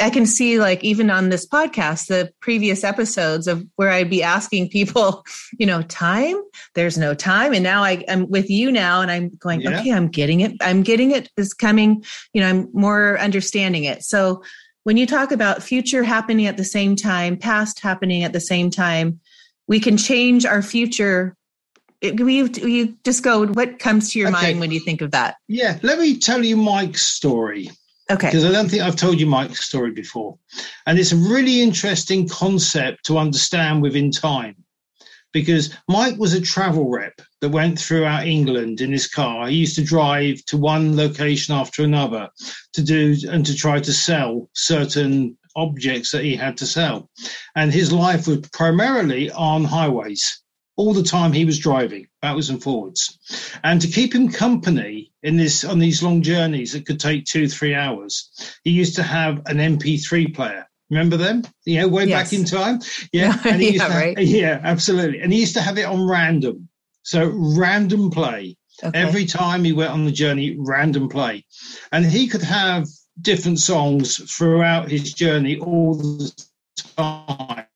I 0.00 0.08
can 0.08 0.24
see 0.24 0.58
like 0.58 0.82
even 0.82 1.10
on 1.10 1.28
this 1.28 1.46
podcast 1.46 2.06
the 2.06 2.32
previous 2.40 2.82
episodes 2.82 3.46
of 3.46 3.66
where 3.76 3.90
i'd 3.90 4.08
be 4.08 4.22
asking 4.22 4.70
people 4.70 5.24
you 5.58 5.66
know 5.66 5.82
time? 5.82 6.36
There's 6.74 6.96
no 6.96 7.12
time. 7.14 7.52
And 7.52 7.62
now 7.62 7.82
I, 7.82 8.04
am 8.08 8.30
with 8.30 8.48
you 8.48 8.72
now 8.72 9.02
and 9.02 9.10
i'm 9.10 9.30
going 9.40 9.60
yeah. 9.60 9.80
okay 9.80 9.92
i'm 9.92 10.08
getting 10.08 10.40
it. 10.40 10.52
I'm 10.62 10.82
getting 10.82 11.10
it. 11.10 11.28
is 11.36 11.52
coming. 11.52 12.04
You 12.32 12.40
know 12.40 12.48
i'm 12.48 12.68
more 12.72 13.18
understanding 13.18 13.84
it. 13.84 14.04
So 14.04 14.42
when 14.84 14.96
you 14.96 15.06
talk 15.06 15.30
about 15.32 15.62
future 15.62 16.04
happening 16.04 16.46
at 16.46 16.56
the 16.56 16.64
same 16.64 16.96
time 16.96 17.36
past 17.36 17.80
happening 17.80 18.24
at 18.24 18.32
the 18.32 18.40
same 18.40 18.70
time 18.70 19.20
we 19.68 19.80
can 19.80 19.96
change 19.96 20.44
our 20.44 20.62
future. 20.62 21.36
We, 22.02 22.42
you 22.42 22.96
just 23.04 23.22
go 23.22 23.46
what 23.46 23.78
comes 23.78 24.12
to 24.12 24.18
your 24.18 24.28
okay. 24.28 24.48
mind 24.48 24.60
when 24.60 24.72
you 24.72 24.80
think 24.80 25.02
of 25.02 25.12
that? 25.12 25.36
Yeah 25.46 25.78
let 25.82 25.98
me 25.98 26.18
tell 26.18 26.44
you 26.44 26.56
mike's 26.56 27.02
story. 27.02 27.70
Okay. 28.10 28.26
Because 28.26 28.44
i 28.44 28.50
don't 28.50 28.68
think 28.68 28.82
i've 28.82 28.96
told 28.96 29.20
you 29.20 29.26
mike's 29.26 29.64
story 29.64 29.92
before. 29.92 30.36
And 30.86 30.98
it's 30.98 31.12
a 31.12 31.16
really 31.16 31.62
interesting 31.62 32.28
concept 32.28 33.04
to 33.06 33.18
understand 33.18 33.82
within 33.82 34.10
time. 34.10 34.56
Because 35.32 35.74
mike 35.88 36.18
was 36.18 36.34
a 36.34 36.40
travel 36.40 36.90
rep 36.90 37.20
that 37.40 37.50
went 37.50 37.78
throughout 37.78 38.26
england 38.26 38.80
in 38.80 38.90
his 38.90 39.06
car. 39.06 39.46
He 39.46 39.58
used 39.58 39.76
to 39.76 39.84
drive 39.84 40.44
to 40.46 40.56
one 40.56 40.96
location 40.96 41.54
after 41.54 41.84
another 41.84 42.30
to 42.72 42.82
do 42.82 43.16
and 43.30 43.46
to 43.46 43.54
try 43.54 43.78
to 43.78 43.92
sell 43.92 44.50
certain 44.54 45.38
objects 45.56 46.12
that 46.12 46.24
he 46.24 46.36
had 46.36 46.56
to 46.56 46.66
sell 46.66 47.10
and 47.56 47.72
his 47.72 47.92
life 47.92 48.26
was 48.26 48.40
primarily 48.52 49.30
on 49.30 49.64
highways 49.64 50.42
all 50.76 50.94
the 50.94 51.02
time 51.02 51.32
he 51.32 51.44
was 51.44 51.58
driving 51.58 52.06
backwards 52.20 52.50
and 52.50 52.62
forwards. 52.62 53.18
And 53.62 53.80
to 53.80 53.88
keep 53.88 54.14
him 54.14 54.30
company 54.30 55.12
in 55.22 55.36
this 55.36 55.64
on 55.64 55.78
these 55.78 56.02
long 56.02 56.22
journeys 56.22 56.72
that 56.72 56.86
could 56.86 57.00
take 57.00 57.24
two, 57.24 57.48
three 57.48 57.74
hours, 57.74 58.30
he 58.64 58.70
used 58.70 58.96
to 58.96 59.02
have 59.02 59.42
an 59.46 59.58
MP3 59.58 60.34
player. 60.34 60.66
Remember 60.90 61.16
them? 61.16 61.42
You 61.64 61.80
know, 61.80 61.88
way 61.88 62.04
yes. 62.04 62.30
back 62.30 62.38
in 62.38 62.44
time? 62.44 62.80
Yeah. 63.12 63.38
And 63.46 63.62
he 63.62 63.76
yeah, 63.76 63.88
right. 63.88 64.18
yeah, 64.18 64.60
absolutely. 64.62 65.20
And 65.20 65.32
he 65.32 65.40
used 65.40 65.54
to 65.54 65.62
have 65.62 65.78
it 65.78 65.84
on 65.84 66.06
random. 66.06 66.68
So 67.02 67.30
random 67.34 68.10
play. 68.10 68.56
Okay. 68.82 68.98
Every 68.98 69.26
time 69.26 69.64
he 69.64 69.72
went 69.72 69.92
on 69.92 70.04
the 70.04 70.12
journey, 70.12 70.56
random 70.58 71.08
play. 71.08 71.44
And 71.92 72.04
he 72.04 72.26
could 72.26 72.42
have 72.42 72.86
different 73.20 73.58
songs 73.58 74.16
throughout 74.32 74.90
his 74.90 75.12
journey 75.12 75.58
all 75.58 75.94
the 75.94 76.44
time 76.96 77.66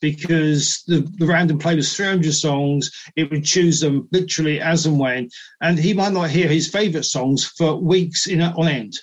because 0.00 0.82
the, 0.86 1.00
the 1.18 1.26
random 1.26 1.58
play 1.58 1.74
was 1.74 1.94
300 1.94 2.32
songs. 2.32 2.90
It 3.16 3.30
would 3.30 3.44
choose 3.44 3.80
them 3.80 4.08
literally 4.12 4.60
as 4.60 4.86
and 4.86 4.98
when, 4.98 5.28
and 5.60 5.78
he 5.78 5.92
might 5.92 6.12
not 6.12 6.30
hear 6.30 6.48
his 6.48 6.68
favorite 6.68 7.04
songs 7.04 7.46
for 7.56 7.76
weeks 7.76 8.26
in 8.26 8.40
on 8.40 8.68
end. 8.68 8.94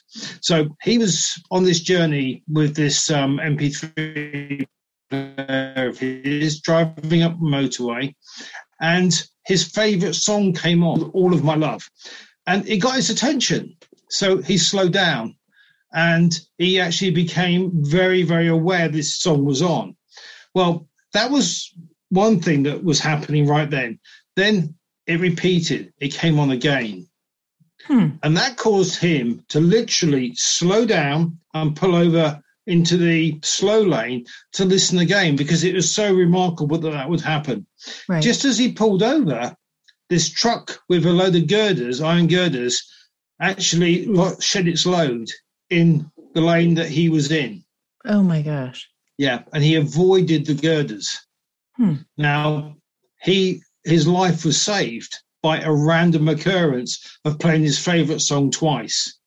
So 0.42 0.68
he 0.84 0.98
was 0.98 1.34
on 1.52 1.64
this 1.64 1.82
journey 1.82 2.44
with 2.48 2.76
this 2.76 3.10
um, 3.12 3.38
MP3 3.38 4.66
player 5.10 5.90
of 5.90 6.00
his, 6.00 6.62
driving 6.62 7.24
up 7.24 7.38
motorway, 7.40 8.14
and 8.82 9.24
his 9.46 9.66
favorite 9.66 10.16
song 10.16 10.54
came 10.54 10.84
on, 10.84 11.04
All 11.12 11.34
of 11.34 11.44
My 11.44 11.56
Love, 11.56 11.90
and 12.48 12.68
it 12.68 12.78
got 12.78 12.96
his 12.96 13.10
attention. 13.10 13.76
So 14.10 14.42
he 14.42 14.58
slowed 14.58 14.94
down 14.94 15.36
and 15.94 16.38
he 16.58 16.80
actually 16.80 17.12
became 17.12 17.72
very, 17.74 18.24
very 18.24 18.48
aware 18.48 18.88
this 18.88 19.18
song 19.18 19.46
was 19.46 19.62
on. 19.62 19.96
Well, 20.54 20.88
that 21.14 21.32
was 21.32 21.74
one 22.10 22.40
thing 22.40 22.64
that 22.64 22.84
was 22.84 23.00
happening 23.00 23.48
right 23.48 23.70
then. 23.70 24.00
Then 24.36 24.76
it 25.08 25.20
repeated, 25.20 25.94
it 26.00 26.14
came 26.14 26.40
on 26.40 26.52
again. 26.52 27.08
Hmm. 27.86 28.10
And 28.24 28.36
that 28.38 28.58
caused 28.58 28.98
him 28.98 29.44
to 29.50 29.60
literally 29.60 30.34
slow 30.36 30.86
down 30.86 31.40
and 31.54 31.76
pull 31.76 31.96
over 31.96 32.42
into 32.68 32.98
the 32.98 33.40
slow 33.44 33.82
lane 33.82 34.26
to 34.54 34.66
listen 34.66 34.98
again 35.00 35.36
because 35.36 35.64
it 35.64 35.76
was 35.76 35.94
so 35.94 36.14
remarkable 36.14 36.80
that 36.80 36.92
that 36.92 37.10
would 37.10 37.22
happen. 37.22 37.68
Right. 38.10 38.24
Just 38.24 38.44
as 38.44 38.58
he 38.58 38.72
pulled 38.72 39.04
over, 39.04 39.56
this 40.10 40.30
truck 40.30 40.80
with 40.90 41.06
a 41.06 41.12
load 41.12 41.36
of 41.36 41.48
girders, 41.48 42.02
iron 42.02 42.28
girders, 42.28 42.92
actually 43.40 44.08
shed 44.40 44.68
its 44.68 44.86
load 44.86 45.30
in 45.70 46.12
the 46.34 46.42
lane 46.42 46.76
that 46.76 46.90
he 46.90 47.10
was 47.10 47.32
in. 47.32 47.64
Oh 48.06 48.22
my 48.22 48.42
gosh. 48.42 48.90
Yeah, 49.18 49.44
and 49.54 49.64
he 49.64 49.76
avoided 49.76 50.46
the 50.46 50.54
girders. 50.54 51.20
Hmm. 51.76 51.96
Now, 52.18 52.76
he 53.22 53.62
his 53.84 54.08
life 54.08 54.46
was 54.46 54.62
saved 54.62 55.18
by 55.42 55.60
a 55.60 55.72
random 55.72 56.28
occurrence 56.28 57.20
of 57.24 57.40
playing 57.40 57.64
his 57.64 57.80
favorite 57.80 58.20
song 58.20 58.52
twice. 58.52 59.18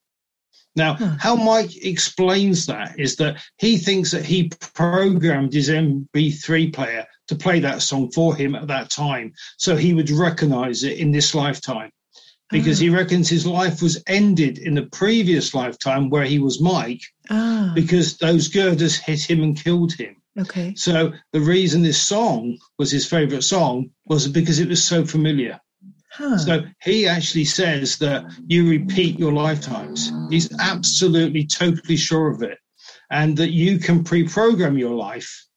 Now, 0.77 0.95
huh. 0.95 1.17
how 1.19 1.37
Mike 1.37 1.85
explains 1.85 2.67
that 2.67 2.99
is 2.99 3.17
that 3.17 3.43
he 3.57 3.79
thinks 3.79 4.11
that 4.11 4.25
he 4.25 4.51
programmed 4.75 5.53
his 5.53 5.69
MP3 5.69 6.73
player 6.73 7.07
to 7.29 7.35
play 7.35 7.61
that 7.61 7.83
song 7.83 8.11
for 8.11 8.35
him 8.35 8.55
at 8.55 8.69
that 8.69 8.91
time, 8.91 9.33
so 9.57 9.77
he 9.77 9.95
would 9.95 10.11
recognize 10.11 10.85
it 10.85 10.99
in 10.99 11.11
this 11.11 11.35
lifetime. 11.35 11.91
Because 12.51 12.79
he 12.79 12.91
ah. 12.91 12.95
reckons 12.95 13.29
his 13.29 13.47
life 13.47 13.83
was 13.83 14.03
ended 14.07 14.59
in 14.59 14.75
the 14.75 14.87
previous 14.87 15.55
lifetime 15.55 16.09
where 16.09 16.25
he 16.25 16.39
was 16.39 16.63
Mike, 16.63 17.03
ah. 17.31 17.73
because 17.75 18.17
those 18.17 18.49
girders 18.49 18.97
hit 18.97 19.29
him 19.29 19.43
and 19.43 19.63
killed 19.63 19.93
him. 19.93 20.17
Okay. 20.39 20.75
So 20.77 21.13
the 21.33 21.41
reason 21.41 21.83
this 21.83 22.01
song 22.01 22.59
was 22.79 22.91
his 22.91 23.07
favorite 23.07 23.43
song 23.43 23.91
was 24.07 24.29
because 24.29 24.61
it 24.61 24.69
was 24.69 24.83
so 24.83 25.05
familiar. 25.05 25.61
Huh. 26.13 26.39
So 26.39 26.65
he 26.83 27.07
actually 27.07 27.45
says 27.45 27.99
that 27.99 28.25
you 28.47 28.69
repeat 28.69 29.19
your 29.19 29.33
lifetimes. 29.33 30.13
He's 30.31 30.49
absolutely, 30.59 31.47
totally 31.47 31.97
sure 31.97 32.31
of 32.31 32.43
it. 32.43 32.59
And 33.11 33.37
that 33.37 33.51
you 33.51 33.79
can 33.79 34.05
pre 34.05 34.27
program 34.27 34.79
your 34.79 34.95
life 34.95 35.48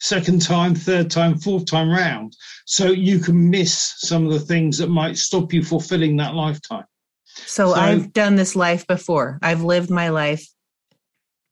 second 0.00 0.42
time, 0.42 0.74
third 0.74 1.10
time, 1.10 1.38
fourth 1.38 1.66
time 1.66 1.90
round. 1.90 2.36
So 2.66 2.86
you 2.86 3.18
can 3.18 3.50
miss 3.50 3.94
some 3.98 4.26
of 4.26 4.32
the 4.32 4.40
things 4.40 4.78
that 4.78 4.88
might 4.88 5.18
stop 5.18 5.52
you 5.52 5.62
fulfilling 5.62 6.16
that 6.16 6.34
lifetime. 6.34 6.84
So, 7.24 7.74
so 7.74 7.74
I've 7.74 8.12
done 8.12 8.36
this 8.36 8.56
life 8.56 8.86
before. 8.86 9.38
I've 9.42 9.62
lived 9.62 9.90
my 9.90 10.08
life 10.08 10.46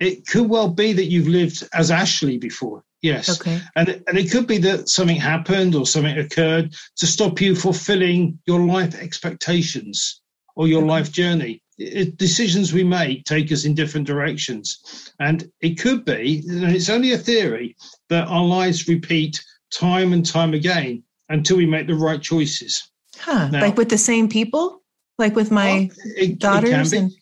it 0.01 0.27
could 0.27 0.49
well 0.49 0.69
be 0.69 0.93
that 0.93 1.07
you've 1.07 1.29
lived 1.29 1.67
as 1.73 1.91
Ashley 1.91 2.39
before. 2.39 2.85
Yes. 3.03 3.41
Okay. 3.41 3.61
And 3.77 4.03
and 4.07 4.19
it 4.19 4.31
could 4.31 4.47
be 4.47 4.59
that 4.59 4.89
something 4.89 5.17
happened 5.17 5.75
or 5.75 5.87
something 5.87 6.19
occurred 6.19 6.75
to 6.97 7.07
stop 7.07 7.41
you 7.41 7.55
fulfilling 7.55 8.39
your 8.47 8.61
life 8.61 8.95
expectations 8.95 10.23
or 10.57 10.69
your 10.69 10.83
life 10.83 11.13
journey. 11.13 11.63
It, 11.77 12.17
decisions 12.17 12.73
we 12.73 12.85
make 12.85 13.25
take 13.25 13.51
us 13.51 13.65
in 13.65 13.75
different 13.75 14.07
directions. 14.07 15.13
And 15.19 15.51
it 15.61 15.79
could 15.79 16.05
be, 16.05 16.45
and 16.49 16.65
it's 16.65 16.91
only 16.91 17.13
a 17.13 17.19
theory, 17.19 17.77
that 18.09 18.29
our 18.29 18.45
lives 18.45 18.89
repeat 18.89 19.45
time 19.73 20.13
and 20.13 20.25
time 20.25 20.55
again 20.55 21.03
until 21.29 21.57
we 21.57 21.67
make 21.67 21.87
the 21.87 21.95
right 21.95 22.21
choices. 22.21 22.91
Huh. 23.19 23.49
Now, 23.49 23.61
like 23.61 23.77
with 23.77 23.89
the 23.89 23.99
same 23.99 24.29
people? 24.29 24.83
Like 25.19 25.37
with 25.37 25.51
my 25.51 25.91
well, 25.97 26.15
it, 26.17 26.39
daughters? 26.39 26.93
It 26.93 26.99
and- 26.99 27.13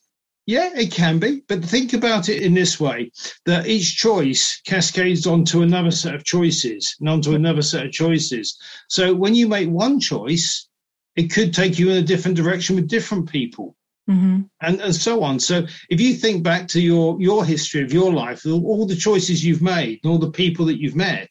yeah, 0.47 0.71
it 0.75 0.90
can 0.90 1.18
be. 1.18 1.42
But 1.47 1.64
think 1.64 1.92
about 1.92 2.28
it 2.28 2.42
in 2.42 2.54
this 2.54 2.80
way 2.80 3.12
that 3.47 3.68
each 3.68 3.97
choice 3.97 4.61
cascades 4.66 5.26
onto 5.26 5.62
another 5.62 5.92
set 5.92 6.14
of 6.14 6.25
choices 6.25 6.97
and 6.99 7.09
onto 7.09 7.35
another 7.35 7.62
set 7.62 7.87
of 7.87 7.92
choices. 7.92 8.59
So 8.88 9.14
when 9.14 9.35
you 9.35 9.47
make 9.47 9.68
one 9.68 10.00
choice, 10.00 10.68
it 11.14 11.32
could 11.32 11.54
take 11.54 11.78
you 11.78 11.90
in 11.90 11.99
a 11.99 12.02
different 12.02 12.37
direction 12.37 12.75
with 12.76 12.88
different 12.88 13.30
people. 13.30 13.76
Mm-hmm. 14.11 14.40
And, 14.61 14.80
and 14.80 14.94
so 14.94 15.23
on. 15.23 15.38
So 15.38 15.66
if 15.88 16.00
you 16.00 16.14
think 16.14 16.42
back 16.42 16.66
to 16.68 16.80
your 16.80 17.21
your 17.21 17.44
history 17.44 17.82
of 17.82 17.92
your 17.92 18.12
life, 18.12 18.44
all 18.44 18.85
the 18.85 18.97
choices 18.97 19.44
you've 19.44 19.62
made 19.62 20.00
and 20.02 20.11
all 20.11 20.18
the 20.18 20.30
people 20.30 20.66
that 20.66 20.80
you've 20.80 20.97
met, 20.97 21.30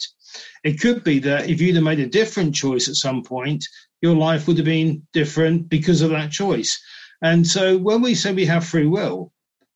it 0.64 0.80
could 0.80 1.04
be 1.04 1.20
that 1.20 1.50
if 1.50 1.60
you'd 1.60 1.76
have 1.76 1.84
made 1.84 2.00
a 2.00 2.08
different 2.08 2.56
choice 2.56 2.88
at 2.88 2.96
some 2.96 3.24
point, 3.24 3.66
your 4.02 4.16
life 4.16 4.48
would 4.48 4.58
have 4.58 4.66
been 4.66 5.06
different 5.12 5.70
because 5.70 6.02
of 6.02 6.12
that 6.12 6.32
choice. 6.32 6.82
And 7.22 7.46
so 7.46 7.78
when 7.78 8.02
we 8.02 8.16
say 8.16 8.34
we 8.34 8.46
have 8.46 8.66
free 8.66 8.88
will, 8.88 9.34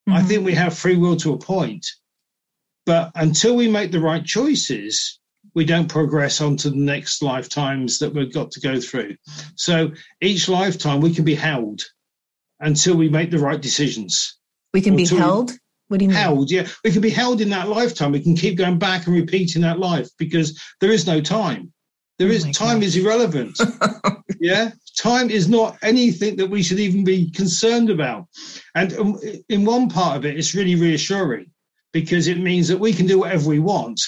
mm-hmm. 0.08 0.14
I 0.14 0.22
think 0.22 0.44
we 0.44 0.54
have 0.54 0.76
free 0.76 0.96
will 0.96 1.16
to 1.16 1.34
a 1.34 1.38
point. 1.38 1.86
But 2.86 3.12
until 3.14 3.56
we 3.56 3.68
make 3.68 3.92
the 3.92 4.00
right 4.00 4.24
choices, 4.24 5.20
we 5.54 5.64
don't 5.64 5.88
progress 5.88 6.40
on 6.40 6.56
to 6.58 6.70
the 6.70 6.76
next 6.76 7.22
lifetimes 7.22 7.98
that 7.98 8.14
we've 8.14 8.32
got 8.32 8.52
to 8.52 8.60
go 8.60 8.80
through. 8.80 9.16
So 9.56 9.92
each 10.20 10.48
lifetime 10.48 11.00
we 11.00 11.14
can 11.14 11.24
be 11.24 11.34
held 11.34 11.82
until 12.60 12.96
we 12.96 13.08
make 13.08 13.30
the 13.30 13.38
right 13.38 13.60
decisions. 13.60 14.38
We 14.72 14.80
can 14.80 14.96
be 14.96 15.06
held? 15.06 15.52
What 15.88 15.98
do 15.98 16.04
you 16.04 16.08
mean? 16.08 16.18
Held, 16.18 16.50
yeah. 16.50 16.66
We 16.84 16.90
can 16.90 17.00
be 17.00 17.10
held 17.10 17.40
in 17.40 17.50
that 17.50 17.68
lifetime. 17.68 18.12
We 18.12 18.20
can 18.20 18.36
keep 18.36 18.58
going 18.58 18.78
back 18.78 19.06
and 19.06 19.14
repeating 19.14 19.62
that 19.62 19.78
life 19.78 20.08
because 20.18 20.60
there 20.80 20.90
is 20.90 21.06
no 21.06 21.20
time. 21.20 21.72
There 22.18 22.28
oh 22.28 22.32
is 22.32 22.44
time 22.44 22.80
God. 22.80 22.82
is 22.82 22.96
irrelevant. 22.96 23.58
yeah, 24.40 24.70
time 24.96 25.30
is 25.30 25.48
not 25.48 25.76
anything 25.82 26.36
that 26.36 26.50
we 26.50 26.62
should 26.62 26.80
even 26.80 27.04
be 27.04 27.30
concerned 27.30 27.90
about. 27.90 28.26
And 28.74 28.92
in 29.48 29.64
one 29.64 29.88
part 29.88 30.16
of 30.16 30.24
it, 30.24 30.36
it's 30.36 30.54
really 30.54 30.74
reassuring 30.76 31.50
because 31.92 32.26
it 32.26 32.38
means 32.38 32.68
that 32.68 32.80
we 32.80 32.92
can 32.92 33.06
do 33.06 33.18
whatever 33.18 33.48
we 33.48 33.58
want 33.58 34.00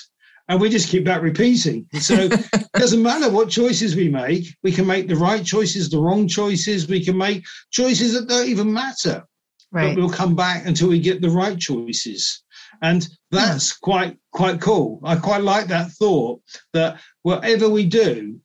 and 0.48 0.60
we 0.60 0.70
just 0.70 0.88
keep 0.88 1.04
that 1.04 1.22
repeating. 1.22 1.86
So 2.00 2.14
it 2.32 2.72
doesn't 2.72 3.02
matter 3.02 3.30
what 3.30 3.50
choices 3.50 3.94
we 3.94 4.08
make. 4.08 4.46
We 4.62 4.72
can 4.72 4.86
make 4.86 5.06
the 5.06 5.16
right 5.16 5.44
choices, 5.44 5.90
the 5.90 6.00
wrong 6.00 6.26
choices. 6.26 6.88
We 6.88 7.04
can 7.04 7.18
make 7.18 7.44
choices 7.70 8.14
that 8.14 8.28
don't 8.28 8.48
even 8.48 8.72
matter. 8.72 9.24
Right. 9.70 9.94
But 9.94 10.00
we'll 10.00 10.10
come 10.10 10.34
back 10.34 10.66
until 10.66 10.88
we 10.88 11.00
get 11.00 11.20
the 11.20 11.28
right 11.28 11.58
choices. 11.58 12.42
And 12.80 13.06
that's 13.30 13.72
yeah. 13.72 13.76
quite 13.82 14.16
quite 14.32 14.60
cool. 14.60 15.00
I 15.04 15.16
quite 15.16 15.42
like 15.42 15.66
that 15.66 15.90
thought 15.92 16.40
that 16.72 17.00
whatever 17.22 17.68
we 17.68 17.84
do, 17.84 18.40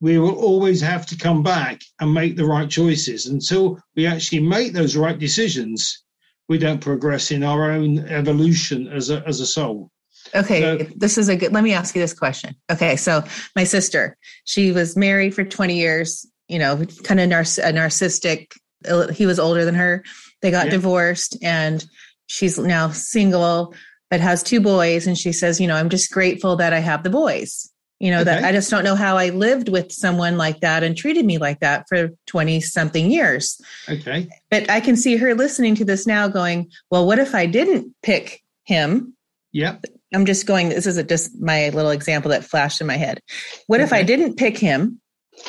we 0.00 0.18
will 0.18 0.36
always 0.36 0.80
have 0.80 1.06
to 1.06 1.16
come 1.16 1.42
back 1.42 1.80
and 1.98 2.14
make 2.14 2.36
the 2.36 2.44
right 2.44 2.70
choices 2.70 3.26
until 3.26 3.80
we 3.96 4.06
actually 4.06 4.40
make 4.40 4.72
those 4.72 4.96
right 4.96 5.18
decisions. 5.18 6.04
We 6.48 6.58
don't 6.58 6.80
progress 6.80 7.30
in 7.30 7.42
our 7.42 7.72
own 7.72 8.00
evolution 8.00 8.86
as 8.86 9.10
a 9.10 9.26
as 9.26 9.40
a 9.40 9.46
soul. 9.46 9.90
Okay, 10.34 10.60
so, 10.60 10.92
this 10.96 11.18
is 11.18 11.28
a 11.28 11.36
good. 11.36 11.52
Let 11.52 11.62
me 11.62 11.72
ask 11.72 11.94
you 11.94 12.00
this 12.00 12.14
question. 12.14 12.56
Okay, 12.70 12.96
so 12.96 13.22
my 13.54 13.64
sister, 13.64 14.16
she 14.44 14.72
was 14.72 14.96
married 14.96 15.34
for 15.34 15.44
20 15.44 15.76
years. 15.76 16.26
You 16.48 16.58
know, 16.58 16.84
kind 17.04 17.20
of 17.20 17.30
narciss- 17.30 17.66
a 17.66 17.72
narcissistic. 17.72 18.52
Uh, 18.86 19.08
he 19.08 19.26
was 19.26 19.38
older 19.38 19.64
than 19.64 19.74
her. 19.76 20.04
They 20.42 20.50
got 20.50 20.66
yeah. 20.66 20.72
divorced, 20.72 21.38
and 21.42 21.84
she's 22.26 22.58
now 22.58 22.90
single, 22.90 23.74
but 24.10 24.20
has 24.20 24.42
two 24.42 24.60
boys. 24.60 25.06
And 25.06 25.16
she 25.16 25.32
says, 25.32 25.60
you 25.60 25.66
know, 25.66 25.76
I'm 25.76 25.88
just 25.88 26.10
grateful 26.10 26.56
that 26.56 26.72
I 26.72 26.80
have 26.80 27.02
the 27.02 27.10
boys. 27.10 27.70
You 28.00 28.10
know, 28.10 28.20
okay. 28.20 28.24
that 28.24 28.44
I 28.44 28.52
just 28.52 28.70
don't 28.70 28.84
know 28.84 28.96
how 28.96 29.16
I 29.16 29.30
lived 29.30 29.68
with 29.68 29.92
someone 29.92 30.36
like 30.36 30.60
that 30.60 30.82
and 30.82 30.96
treated 30.96 31.24
me 31.24 31.38
like 31.38 31.60
that 31.60 31.86
for 31.88 32.10
20 32.26 32.60
something 32.60 33.10
years. 33.10 33.60
Okay. 33.88 34.28
But 34.50 34.68
I 34.68 34.80
can 34.80 34.96
see 34.96 35.16
her 35.16 35.34
listening 35.34 35.76
to 35.76 35.84
this 35.84 36.06
now 36.06 36.28
going, 36.28 36.70
well, 36.90 37.06
what 37.06 37.20
if 37.20 37.34
I 37.34 37.46
didn't 37.46 37.94
pick 38.02 38.42
him? 38.64 39.14
Yep. 39.52 39.84
I'm 40.12 40.26
just 40.26 40.46
going, 40.46 40.68
this 40.68 40.86
is 40.86 40.96
a, 40.96 41.02
just 41.02 41.32
my 41.40 41.70
little 41.70 41.90
example 41.90 42.30
that 42.30 42.44
flashed 42.44 42.80
in 42.80 42.86
my 42.86 42.96
head. 42.96 43.20
What 43.66 43.80
okay. 43.80 43.84
if 43.84 43.92
I 43.92 44.02
didn't 44.02 44.36
pick 44.36 44.58
him 44.58 45.00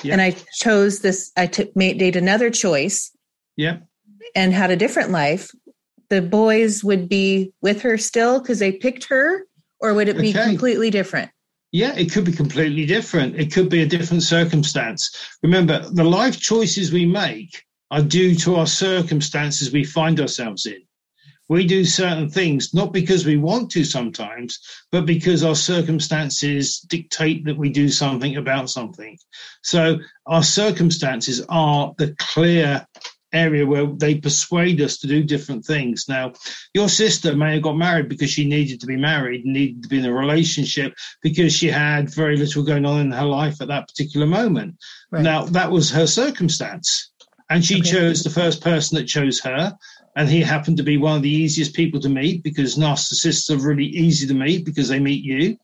and 0.03 0.21
I 0.21 0.31
chose 0.53 0.99
this, 0.99 1.31
I 1.37 1.47
took, 1.47 1.75
made, 1.75 1.97
made 1.97 2.15
another 2.15 2.49
choice. 2.49 3.11
Yep. 3.57 3.85
And 4.35 4.53
had 4.53 4.71
a 4.71 4.75
different 4.75 5.11
life. 5.11 5.51
The 6.09 6.21
boys 6.21 6.83
would 6.83 7.07
be 7.07 7.53
with 7.61 7.81
her 7.81 7.97
still 7.97 8.39
because 8.39 8.59
they 8.59 8.71
picked 8.71 9.05
her, 9.05 9.45
or 9.79 9.93
would 9.93 10.07
it 10.07 10.17
be 10.17 10.31
okay. 10.31 10.45
completely 10.45 10.89
different? 10.89 11.31
Yeah, 11.71 11.93
it 11.95 12.11
could 12.11 12.25
be 12.25 12.31
completely 12.31 12.85
different. 12.85 13.35
It 13.35 13.51
could 13.51 13.69
be 13.69 13.81
a 13.81 13.87
different 13.87 14.23
circumstance. 14.23 15.13
Remember, 15.43 15.87
the 15.91 16.03
life 16.03 16.39
choices 16.39 16.91
we 16.91 17.05
make 17.05 17.63
are 17.91 18.01
due 18.01 18.35
to 18.35 18.55
our 18.55 18.67
circumstances 18.67 19.71
we 19.71 19.83
find 19.83 20.19
ourselves 20.19 20.65
in. 20.65 20.81
We 21.47 21.67
do 21.67 21.85
certain 21.85 22.29
things 22.29 22.73
not 22.73 22.91
because 22.91 23.25
we 23.25 23.37
want 23.37 23.69
to 23.71 23.83
sometimes, 23.83 24.59
but 24.91 25.05
because 25.05 25.43
our 25.43 25.55
circumstances 25.55 26.79
dictate 26.79 27.45
that 27.45 27.57
we 27.57 27.69
do 27.69 27.89
something 27.89 28.37
about 28.37 28.69
something. 28.69 29.17
So 29.61 29.99
our 30.25 30.43
circumstances 30.43 31.45
are 31.49 31.93
the 31.97 32.15
clear 32.17 32.85
area 33.35 33.65
where 33.65 33.85
they 33.85 34.15
persuade 34.15 34.81
us 34.81 34.97
to 34.97 35.07
do 35.07 35.23
different 35.23 35.65
things. 35.65 36.05
Now, 36.07 36.33
your 36.73 36.89
sister 36.89 37.35
may 37.35 37.55
have 37.55 37.63
got 37.63 37.77
married 37.77 38.09
because 38.09 38.29
she 38.29 38.47
needed 38.47 38.79
to 38.79 38.87
be 38.87 38.95
married, 38.95 39.45
needed 39.45 39.83
to 39.83 39.89
be 39.89 39.99
in 39.99 40.05
a 40.05 40.13
relationship 40.13 40.93
because 41.21 41.53
she 41.53 41.67
had 41.67 42.13
very 42.13 42.37
little 42.37 42.63
going 42.63 42.85
on 42.85 43.01
in 43.01 43.11
her 43.11 43.25
life 43.25 43.61
at 43.61 43.67
that 43.67 43.87
particular 43.87 44.25
moment. 44.25 44.77
Right. 45.11 45.21
Now, 45.21 45.45
that 45.45 45.69
was 45.69 45.91
her 45.91 46.07
circumstance. 46.07 47.11
And 47.49 47.63
she 47.63 47.79
okay. 47.79 47.91
chose 47.91 48.23
the 48.23 48.31
first 48.31 48.61
person 48.61 48.97
that 48.97 49.05
chose 49.05 49.39
her. 49.41 49.77
And 50.15 50.29
he 50.29 50.41
happened 50.41 50.77
to 50.77 50.83
be 50.83 50.97
one 50.97 51.17
of 51.17 51.23
the 51.23 51.29
easiest 51.29 51.73
people 51.73 51.99
to 51.99 52.09
meet 52.09 52.41
because 52.41 52.77
narcissists 52.77 53.49
are 53.49 53.67
really 53.67 53.85
easy 53.85 54.25
to 54.27 54.33
meet 54.33 54.65
because 54.65 54.87
they 54.87 54.99
meet 54.99 55.23
you. 55.23 55.57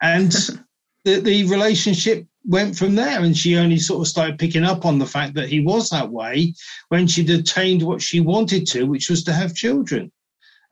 And 0.00 0.30
the, 1.04 1.20
the 1.20 1.44
relationship 1.44 2.26
went 2.44 2.76
from 2.76 2.94
there. 2.94 3.20
And 3.20 3.36
she 3.36 3.56
only 3.56 3.78
sort 3.78 4.00
of 4.00 4.08
started 4.08 4.38
picking 4.38 4.64
up 4.64 4.84
on 4.84 4.98
the 4.98 5.06
fact 5.06 5.34
that 5.34 5.48
he 5.48 5.60
was 5.60 5.90
that 5.90 6.10
way 6.10 6.54
when 6.88 7.06
she'd 7.06 7.30
attained 7.30 7.82
what 7.82 8.00
she 8.00 8.20
wanted 8.20 8.66
to 8.68 8.84
which 8.84 9.10
was 9.10 9.24
to 9.24 9.32
have 9.32 9.54
children. 9.54 10.12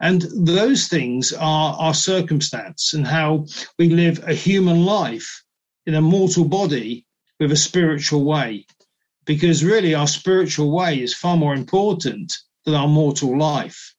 And 0.01 0.23
those 0.37 0.89
things 0.89 1.33
are 1.33 1.75
our 1.75 1.95
circumstance 1.95 2.95
and 2.95 3.07
how 3.07 3.47
we 3.79 3.89
live 3.89 4.23
a 4.29 4.35
human 4.35 4.85
life 4.85 5.43
in 5.87 5.95
a 5.95 6.01
mortal 6.01 6.45
body 6.45 7.07
with 7.41 7.53
a 7.53 7.57
spiritual 7.57 8.25
way. 8.25 8.67
Because 9.25 9.65
really 9.65 9.95
our 9.95 10.07
spiritual 10.07 10.71
way 10.71 11.01
is 11.01 11.15
far 11.15 11.37
more 11.37 11.55
important 11.55 12.37
than 12.65 12.75
our 12.75 12.89
mortal 12.89 13.37
life 13.39 13.95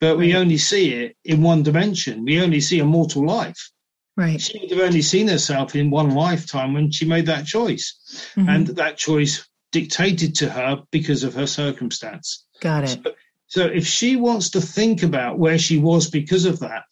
but 0.00 0.18
we 0.18 0.34
only 0.34 0.58
see 0.58 0.92
it 0.92 1.16
in 1.24 1.42
one 1.42 1.62
dimension 1.62 2.24
we 2.24 2.40
only 2.40 2.60
see 2.60 2.80
a 2.80 2.84
mortal 2.84 3.24
life 3.26 3.70
Right. 4.16 4.40
She 4.40 4.58
would 4.58 4.70
have 4.70 4.80
only 4.80 5.02
seen 5.02 5.28
herself 5.28 5.76
in 5.76 5.90
one 5.90 6.10
lifetime 6.10 6.72
when 6.72 6.90
she 6.90 7.04
made 7.04 7.26
that 7.26 7.44
choice. 7.44 8.30
Mm-hmm. 8.34 8.48
And 8.48 8.66
that 8.68 8.96
choice 8.96 9.46
dictated 9.72 10.34
to 10.36 10.48
her 10.48 10.82
because 10.90 11.22
of 11.22 11.34
her 11.34 11.46
circumstance. 11.46 12.46
Got 12.60 12.84
it. 12.84 13.00
So, 13.04 13.12
so 13.48 13.64
if 13.66 13.86
she 13.86 14.16
wants 14.16 14.50
to 14.50 14.60
think 14.60 15.02
about 15.02 15.38
where 15.38 15.58
she 15.58 15.78
was 15.78 16.08
because 16.08 16.46
of 16.46 16.60
that, 16.60 16.84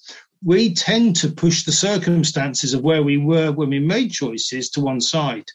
we 0.45 0.75
tend 0.75 1.17
to 1.17 1.31
push 1.31 1.65
the 1.65 1.73
circumstances 1.73 2.75
of 2.75 2.83
where 2.83 3.03
we 3.03 3.17
were 3.17 3.51
when 3.51 3.71
we 3.71 3.79
made 3.79 4.13
choices 4.13 4.69
to 4.71 4.83
one 4.83 5.01
side. 5.01 5.47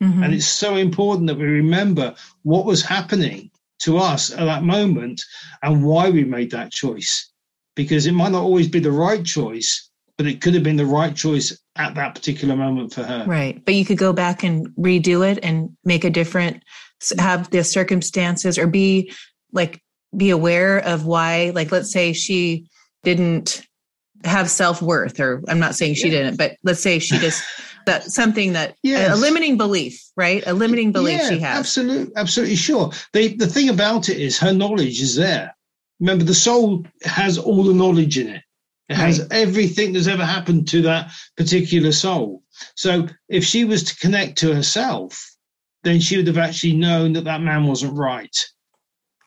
Mm-hmm. 0.00 0.22
And 0.22 0.34
it's 0.34 0.46
so 0.46 0.76
important 0.76 1.26
that 1.26 1.38
we 1.38 1.46
remember 1.46 2.14
what 2.44 2.66
was 2.66 2.82
happening 2.82 3.50
to 3.80 3.98
us 3.98 4.32
at 4.32 4.44
that 4.44 4.62
moment 4.62 5.22
and 5.62 5.84
why 5.84 6.10
we 6.10 6.24
made 6.24 6.50
that 6.50 6.72
choice. 6.72 7.30
Because 7.74 8.06
it 8.06 8.12
might 8.12 8.32
not 8.32 8.42
always 8.42 8.68
be 8.68 8.80
the 8.80 8.92
right 8.92 9.24
choice, 9.24 9.90
but 10.16 10.26
it 10.26 10.40
could 10.40 10.54
have 10.54 10.62
been 10.62 10.76
the 10.76 10.86
right 10.86 11.14
choice 11.14 11.56
at 11.76 11.94
that 11.94 12.14
particular 12.14 12.56
moment 12.56 12.94
for 12.94 13.02
her. 13.02 13.24
Right. 13.26 13.62
But 13.64 13.74
you 13.74 13.84
could 13.84 13.98
go 13.98 14.12
back 14.12 14.42
and 14.42 14.68
redo 14.78 15.30
it 15.30 15.38
and 15.42 15.76
make 15.84 16.04
a 16.04 16.10
different, 16.10 16.62
have 17.18 17.50
the 17.50 17.62
circumstances 17.62 18.58
or 18.58 18.66
be 18.66 19.12
like, 19.52 19.82
be 20.16 20.30
aware 20.30 20.78
of 20.78 21.04
why, 21.04 21.52
like, 21.54 21.70
let's 21.70 21.92
say 21.92 22.14
she 22.14 22.68
didn't 23.04 23.62
have 24.24 24.50
self 24.50 24.80
worth, 24.80 25.20
or 25.20 25.42
I'm 25.46 25.58
not 25.58 25.74
saying 25.74 25.94
she 25.94 26.08
didn't, 26.08 26.36
but 26.36 26.56
let's 26.64 26.80
say 26.80 26.98
she 26.98 27.18
just, 27.18 27.44
that 27.86 28.04
something 28.04 28.52
that 28.52 28.76
yes. 28.82 29.16
a, 29.16 29.16
limiting 29.16 29.56
belief, 29.56 30.02
right? 30.16 30.42
A 30.46 30.52
limiting 30.52 30.92
belief 30.92 31.20
yeah, 31.20 31.28
she 31.28 31.38
has. 31.38 31.58
Absolutely, 31.58 32.14
absolutely 32.16 32.56
sure. 32.56 32.90
The 33.12 33.34
the 33.36 33.46
thing 33.46 33.68
about 33.68 34.08
it 34.08 34.18
is 34.18 34.38
her 34.38 34.52
knowledge 34.52 35.00
is 35.00 35.16
there. 35.16 35.56
Remember, 36.00 36.24
the 36.24 36.34
soul 36.34 36.84
has 37.04 37.38
all 37.38 37.64
the 37.64 37.72
knowledge 37.72 38.18
in 38.18 38.28
it. 38.28 38.42
It 38.88 38.96
has 38.96 39.20
right. 39.20 39.32
everything 39.32 39.92
that's 39.92 40.06
ever 40.06 40.24
happened 40.24 40.68
to 40.68 40.82
that 40.82 41.10
particular 41.36 41.90
soul. 41.92 42.42
So 42.74 43.08
if 43.28 43.44
she 43.44 43.64
was 43.64 43.82
to 43.84 43.96
connect 43.96 44.38
to 44.38 44.54
herself, 44.54 45.34
then 45.82 46.00
she 46.00 46.16
would 46.16 46.26
have 46.26 46.38
actually 46.38 46.76
known 46.76 47.14
that 47.14 47.24
that 47.24 47.40
man 47.40 47.66
wasn't 47.66 47.96
right. 47.96 48.36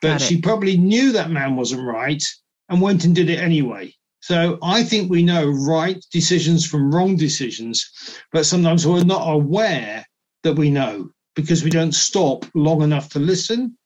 But 0.01 0.21
she 0.21 0.41
probably 0.41 0.77
knew 0.77 1.11
that 1.11 1.29
man 1.29 1.57
wasn't 1.57 1.85
right 1.85 2.23
and 2.69 2.81
went 2.81 3.03
and 3.03 3.13
did 3.13 3.29
it 3.29 3.39
anyway. 3.39 3.93
So 4.21 4.59
I 4.61 4.83
think 4.83 5.09
we 5.09 5.23
know 5.23 5.47
right 5.47 6.03
decisions 6.11 6.65
from 6.65 6.91
wrong 6.93 7.15
decisions, 7.15 7.89
but 8.31 8.45
sometimes 8.45 8.85
we're 8.85 9.03
not 9.03 9.31
aware 9.31 10.05
that 10.43 10.53
we 10.53 10.69
know 10.69 11.09
because 11.35 11.63
we 11.63 11.69
don't 11.69 11.93
stop 11.93 12.45
long 12.53 12.81
enough 12.81 13.09
to 13.09 13.19
listen 13.19 13.77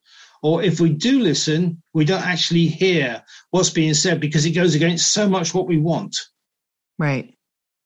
or 0.44 0.62
if 0.62 0.82
we 0.82 0.90
do 0.90 1.20
listen, 1.22 1.82
we 1.94 2.04
don't 2.04 2.22
actually 2.22 2.68
hear 2.68 3.24
what's 3.52 3.70
being 3.70 3.94
said 3.94 4.20
because 4.20 4.46
it 4.46 4.52
goes 4.52 4.76
against 4.76 5.14
so 5.14 5.28
much 5.28 5.54
what 5.54 5.68
we 5.68 5.80
want. 5.80 6.18
Right. 7.00 7.34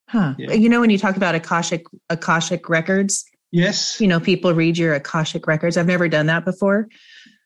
Huh. 0.10 0.34
Yeah. 0.40 0.54
You 0.54 0.68
know, 0.68 0.82
when 0.82 0.90
you 0.90 0.98
talk 0.98 1.18
about 1.18 1.36
Akashic 1.36 1.86
Akashic 2.10 2.68
records, 2.68 3.26
yes. 3.52 4.02
You 4.02 4.08
know, 4.08 4.20
people 4.20 4.54
read 4.54 4.78
your 4.78 4.96
Akashic 4.96 5.46
records. 5.46 5.78
I've 5.78 5.86
never 5.86 6.10
done 6.10 6.26
that 6.26 6.46
before, 6.46 6.88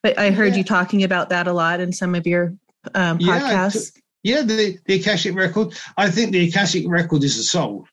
but 0.02 0.18
I 0.18 0.30
heard 0.30 0.52
yeah. 0.52 0.58
you 0.58 0.64
talking 0.64 1.04
about 1.04 1.28
that 1.28 1.46
a 1.46 1.52
lot 1.52 1.80
in 1.80 1.92
some 1.92 2.14
of 2.14 2.26
your 2.26 2.54
um, 2.94 3.18
podcasts. 3.18 3.92
Yeah, 3.94 4.01
yeah 4.22 4.42
the, 4.42 4.78
the 4.86 5.00
Akashic 5.00 5.34
record. 5.34 5.74
I 5.96 6.10
think 6.10 6.32
the 6.32 6.48
Akashic 6.48 6.84
record 6.88 7.24
is 7.24 7.36
the 7.36 7.42
soul. 7.42 7.86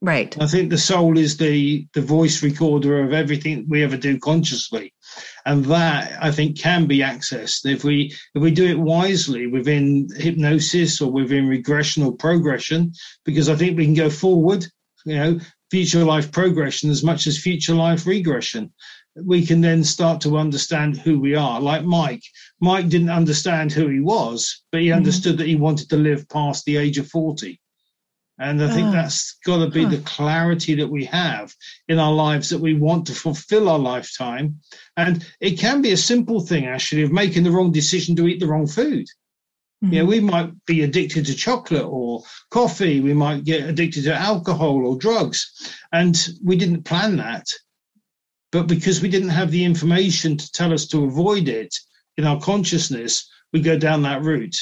Right. 0.00 0.36
I 0.42 0.46
think 0.46 0.70
the 0.70 0.78
soul 0.78 1.16
is 1.16 1.36
the 1.36 1.86
the 1.94 2.02
voice 2.02 2.42
recorder 2.42 3.02
of 3.02 3.12
everything 3.12 3.66
we 3.68 3.84
ever 3.84 3.96
do 3.96 4.18
consciously 4.18 4.92
and 5.44 5.64
that 5.66 6.16
I 6.20 6.30
think 6.30 6.58
can 6.58 6.86
be 6.86 6.98
accessed 6.98 7.66
if 7.66 7.84
we 7.84 8.14
if 8.34 8.42
we 8.42 8.50
do 8.50 8.66
it 8.66 8.78
wisely 8.78 9.46
within 9.46 10.08
hypnosis 10.16 11.00
or 11.00 11.10
within 11.10 11.48
regression 11.48 12.02
or 12.02 12.12
progression, 12.12 12.92
because 13.24 13.48
I 13.48 13.56
think 13.56 13.76
we 13.76 13.84
can 13.84 13.94
go 13.94 14.10
forward, 14.10 14.66
you 15.04 15.16
know, 15.16 15.40
future 15.70 16.04
life 16.04 16.30
progression 16.30 16.90
as 16.90 17.02
much 17.02 17.26
as 17.26 17.38
future 17.38 17.74
life 17.74 18.06
regression. 18.06 18.72
We 19.14 19.44
can 19.44 19.60
then 19.60 19.84
start 19.84 20.22
to 20.22 20.38
understand 20.38 20.96
who 20.96 21.20
we 21.20 21.34
are. 21.34 21.60
Like 21.60 21.84
Mike, 21.84 22.22
Mike 22.60 22.88
didn't 22.88 23.10
understand 23.10 23.72
who 23.72 23.88
he 23.88 24.00
was, 24.00 24.62
but 24.72 24.80
he 24.80 24.88
mm-hmm. 24.88 24.96
understood 24.96 25.38
that 25.38 25.46
he 25.46 25.56
wanted 25.56 25.90
to 25.90 25.96
live 25.96 26.28
past 26.28 26.64
the 26.64 26.78
age 26.78 26.98
of 26.98 27.08
forty. 27.08 27.60
And 28.38 28.62
I 28.64 28.70
think 28.70 28.88
oh. 28.88 28.92
that's 28.92 29.36
got 29.44 29.58
to 29.58 29.70
be 29.70 29.84
huh. 29.84 29.90
the 29.90 29.98
clarity 29.98 30.74
that 30.76 30.88
we 30.88 31.04
have 31.04 31.54
in 31.86 31.98
our 31.98 32.12
lives 32.12 32.48
that 32.48 32.58
we 32.58 32.74
want 32.74 33.06
to 33.06 33.14
fulfill 33.14 33.68
our 33.68 33.78
lifetime. 33.78 34.60
And 34.96 35.24
it 35.40 35.58
can 35.58 35.82
be 35.82 35.92
a 35.92 35.96
simple 35.96 36.40
thing, 36.40 36.64
actually, 36.64 37.02
of 37.02 37.12
making 37.12 37.44
the 37.44 37.50
wrong 37.50 37.70
decision 37.70 38.16
to 38.16 38.26
eat 38.26 38.40
the 38.40 38.48
wrong 38.48 38.66
food. 38.66 39.06
Mm-hmm. 39.84 39.92
Yeah, 39.92 40.02
we 40.04 40.20
might 40.20 40.64
be 40.64 40.82
addicted 40.82 41.26
to 41.26 41.34
chocolate 41.34 41.84
or 41.84 42.22
coffee. 42.50 43.00
We 43.00 43.14
might 43.14 43.44
get 43.44 43.68
addicted 43.68 44.04
to 44.04 44.14
alcohol 44.14 44.86
or 44.86 44.96
drugs. 44.96 45.52
And 45.92 46.16
we 46.42 46.56
didn't 46.56 46.84
plan 46.84 47.18
that. 47.18 47.46
But 48.52 48.68
because 48.68 49.00
we 49.00 49.08
didn't 49.08 49.30
have 49.30 49.50
the 49.50 49.64
information 49.64 50.36
to 50.36 50.52
tell 50.52 50.72
us 50.72 50.86
to 50.88 51.04
avoid 51.04 51.48
it 51.48 51.74
in 52.16 52.24
our 52.24 52.38
consciousness, 52.38 53.28
we 53.52 53.60
go 53.60 53.78
down 53.78 54.02
that 54.02 54.22
route. 54.22 54.56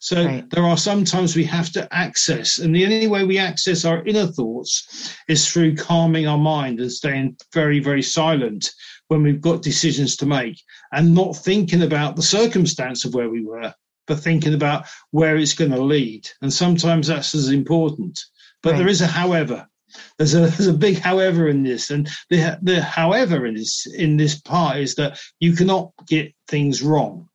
So 0.00 0.24
right. 0.24 0.50
there 0.50 0.64
are 0.64 0.76
sometimes 0.76 1.34
we 1.34 1.44
have 1.44 1.72
to 1.72 1.92
access, 1.92 2.58
and 2.58 2.74
the 2.74 2.84
only 2.84 3.08
way 3.08 3.24
we 3.24 3.38
access 3.38 3.84
our 3.84 4.04
inner 4.04 4.26
thoughts 4.26 5.12
is 5.28 5.50
through 5.50 5.76
calming 5.76 6.28
our 6.28 6.38
mind 6.38 6.78
and 6.78 6.92
staying 6.92 7.36
very, 7.52 7.80
very 7.80 8.02
silent 8.02 8.70
when 9.08 9.22
we've 9.22 9.40
got 9.40 9.62
decisions 9.62 10.16
to 10.16 10.26
make 10.26 10.60
and 10.92 11.14
not 11.14 11.36
thinking 11.36 11.82
about 11.82 12.14
the 12.14 12.22
circumstance 12.22 13.04
of 13.04 13.14
where 13.14 13.28
we 13.28 13.44
were, 13.44 13.74
but 14.06 14.20
thinking 14.20 14.54
about 14.54 14.86
where 15.10 15.36
it's 15.36 15.54
going 15.54 15.72
to 15.72 15.82
lead. 15.82 16.28
And 16.42 16.52
sometimes 16.52 17.08
that's 17.08 17.34
as 17.34 17.48
important. 17.48 18.20
But 18.62 18.72
right. 18.72 18.78
there 18.78 18.88
is 18.88 19.00
a 19.00 19.06
however. 19.06 19.68
There's 20.18 20.34
a 20.34 20.40
there's 20.40 20.66
a 20.66 20.72
big 20.74 20.98
however 20.98 21.48
in 21.48 21.62
this, 21.62 21.90
and 21.90 22.08
the 22.30 22.58
the 22.62 22.82
however 22.82 23.46
in 23.46 23.54
this 23.54 23.86
in 23.86 24.16
this 24.16 24.40
part 24.40 24.78
is 24.78 24.94
that 24.96 25.18
you 25.40 25.54
cannot 25.54 25.92
get 26.06 26.34
things 26.46 26.82
wrong, 26.82 27.28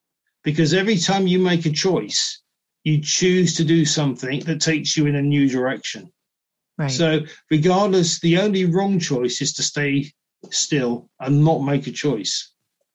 because 0.43 0.73
every 0.73 0.97
time 0.97 1.27
you 1.27 1.39
make 1.39 1.65
a 1.65 1.71
choice, 1.71 2.41
you 2.83 3.01
choose 3.01 3.55
to 3.55 3.63
do 3.63 3.85
something 3.85 4.41
that 4.41 4.61
takes 4.61 4.95
you 4.95 5.07
in 5.07 5.15
a 5.15 5.21
new 5.21 5.49
direction. 5.49 6.11
Right. 6.77 6.91
So, 6.91 7.21
regardless, 7.51 8.19
the 8.19 8.39
only 8.39 8.65
wrong 8.65 8.99
choice 8.99 9.41
is 9.41 9.53
to 9.53 9.63
stay 9.63 10.11
still 10.51 11.09
and 11.19 11.43
not 11.43 11.59
make 11.59 11.87
a 11.87 11.91
choice. 11.91 12.52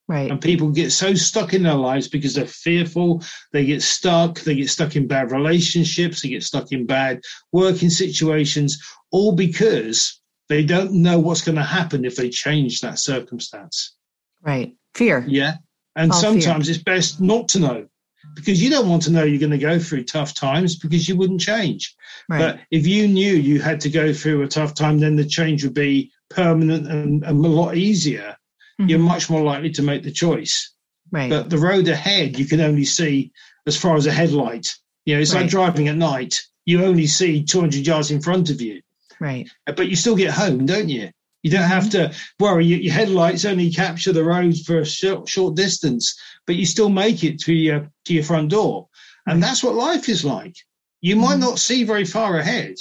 Right. 0.09 0.31
And 0.31 0.41
people 0.41 0.71
get 0.71 0.91
so 0.91 1.15
stuck 1.15 1.53
in 1.53 1.63
their 1.63 1.75
lives 1.75 2.09
because 2.09 2.35
they're 2.35 2.47
fearful. 2.47 3.23
They 3.53 3.67
get 3.67 3.83
stuck. 3.83 4.41
They 4.41 4.55
get 4.55 4.71
stuck 4.71 4.97
in 4.97 5.07
bad 5.07 5.31
relationships. 5.31 6.23
They 6.23 6.31
get 6.31 6.43
stuck 6.43 6.73
in 6.73 6.87
bad 6.87 7.21
working 7.53 7.91
situations, 7.91 8.83
all 9.11 9.33
because 9.33 10.19
they 10.49 10.65
don't 10.65 10.95
know 10.95 11.19
what's 11.19 11.43
going 11.43 11.57
to 11.57 11.63
happen 11.63 12.07
if 12.07 12.17
they 12.17 12.31
change 12.31 12.81
that 12.81 12.99
circumstance. 12.99 13.97
Right. 14.41 14.75
Fear. 14.95 15.27
Yeah. 15.29 15.57
And 15.95 16.11
all 16.11 16.19
sometimes 16.19 16.67
fear. 16.67 16.75
it's 16.75 16.83
best 16.83 17.21
not 17.21 17.49
to 17.51 17.61
know 17.61 17.87
because 18.35 18.63
you 18.63 18.71
don't 18.71 18.89
want 18.89 19.03
to 19.03 19.13
know 19.13 19.25
you're 19.25 19.39
going 19.39 19.51
to 19.51 19.59
go 19.59 19.79
through 19.79 20.05
tough 20.05 20.35
times 20.35 20.77
because 20.77 21.07
you 21.07 21.17
wouldn't 21.17 21.41
change. 21.43 21.95
Right. 22.31 22.39
But 22.39 22.61
if 22.71 22.87
you 22.87 23.09
knew 23.09 23.35
you 23.35 23.61
had 23.61 23.81
to 23.83 23.91
go 23.91 24.15
through 24.15 24.43
a 24.43 24.49
tough 24.49 24.73
time, 24.73 25.01
then 25.01 25.17
the 25.17 25.27
change 25.27 25.65
would 25.65 25.75
be 25.75 26.13
permanent 26.31 26.87
and, 26.91 27.25
and 27.25 27.45
a 27.45 27.49
lot 27.49 27.77
easier 27.77 28.37
mm-hmm. 28.81 28.89
you're 28.89 28.99
much 28.99 29.31
more 29.31 29.43
likely 29.43 29.71
to 29.71 29.83
make 29.83 30.03
the 30.03 30.13
choice. 30.13 30.73
Right. 31.11 31.31
But 31.31 31.51
the 31.51 31.59
road 31.59 31.89
ahead, 31.89 32.39
you 32.39 32.47
can 32.47 32.61
only 32.61 32.85
see 32.85 33.33
as 33.67 33.77
far 33.77 33.97
as 33.97 34.07
a 34.07 34.13
headlight. 34.13 34.75
You 35.05 35.15
know, 35.15 35.21
it's 35.21 35.35
right. 35.35 35.43
like 35.43 35.51
driving 35.51 35.89
at 35.89 35.97
night. 35.97 36.41
You 36.65 36.85
only 36.85 37.07
see 37.07 37.43
200 37.43 37.87
yards 37.87 38.11
in 38.11 38.21
front 38.21 38.51
of 38.51 38.61
you. 38.61 38.83
Right. 39.21 39.49
But 39.67 39.89
you 39.89 39.97
still 39.97 40.17
get 40.17 40.33
home, 40.33 40.67
don't 40.67 40.89
you? 40.89 41.11
You 41.43 41.51
don't 41.51 41.63
have 41.63 41.85
mm-hmm. 41.85 42.13
to 42.13 42.19
worry. 42.41 42.67
Your 42.67 42.93
headlights 42.93 43.45
only 43.45 43.71
capture 43.71 44.13
the 44.13 44.25
road 44.25 44.57
for 44.67 44.81
a 44.81 44.85
short, 44.85 45.29
short 45.29 45.55
distance, 45.55 46.19
but 46.47 46.57
you 46.57 46.67
still 46.67 46.89
make 46.89 47.25
it 47.25 47.41
to 47.41 47.53
your 47.53 47.91
to 48.05 48.15
your 48.15 48.25
front 48.25 48.51
door. 48.51 48.89
And 49.27 49.43
that's 49.43 49.63
what 49.63 49.75
life 49.75 50.09
is 50.09 50.25
like. 50.25 50.57
You 51.01 51.17
might 51.17 51.33
mm-hmm. 51.33 51.41
not 51.41 51.59
see 51.59 51.85
very 51.85 52.05
far 52.05 52.39
ahead, 52.39 52.75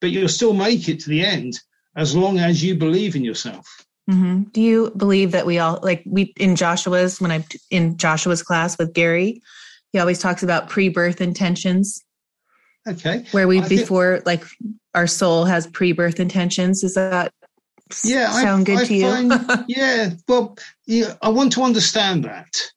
but 0.00 0.10
you'll 0.10 0.28
still 0.28 0.54
make 0.54 0.88
it 0.88 1.00
to 1.00 1.10
the 1.10 1.24
end 1.24 1.58
as 1.96 2.14
long 2.14 2.38
as 2.38 2.62
you 2.62 2.76
believe 2.76 3.16
in 3.16 3.24
yourself. 3.24 3.66
Mm-hmm. 4.08 4.44
Do 4.52 4.62
you 4.62 4.90
believe 4.96 5.32
that 5.32 5.44
we 5.44 5.58
all 5.58 5.78
like 5.82 6.02
we 6.06 6.32
in 6.36 6.56
Joshua's 6.56 7.20
when 7.20 7.30
I'm 7.30 7.44
in 7.70 7.96
Joshua's 7.98 8.42
class 8.42 8.78
with 8.78 8.94
Gary, 8.94 9.42
he 9.92 9.98
always 9.98 10.18
talks 10.18 10.42
about 10.42 10.68
pre-birth 10.68 11.20
intentions. 11.20 12.02
Okay. 12.88 13.26
Where 13.32 13.46
we 13.46 13.60
I 13.60 13.68
before 13.68 14.16
think, 14.16 14.26
like 14.26 14.44
our 14.94 15.06
soul 15.06 15.44
has 15.44 15.66
pre-birth 15.66 16.20
intentions. 16.20 16.82
Is 16.82 16.94
that 16.94 17.32
yeah 18.02 18.30
sound 18.30 18.62
I, 18.62 18.64
good 18.64 18.78
I 18.78 18.84
to 18.84 18.94
you? 18.94 19.64
Yeah. 19.68 20.10
Well, 20.26 20.56
yeah, 20.86 21.14
I 21.20 21.28
want 21.28 21.52
to 21.52 21.62
understand 21.62 22.24
that 22.24 22.70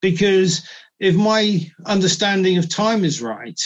because 0.00 0.66
if 0.98 1.14
my 1.14 1.70
understanding 1.84 2.56
of 2.56 2.70
time 2.70 3.04
is 3.04 3.20
right, 3.20 3.60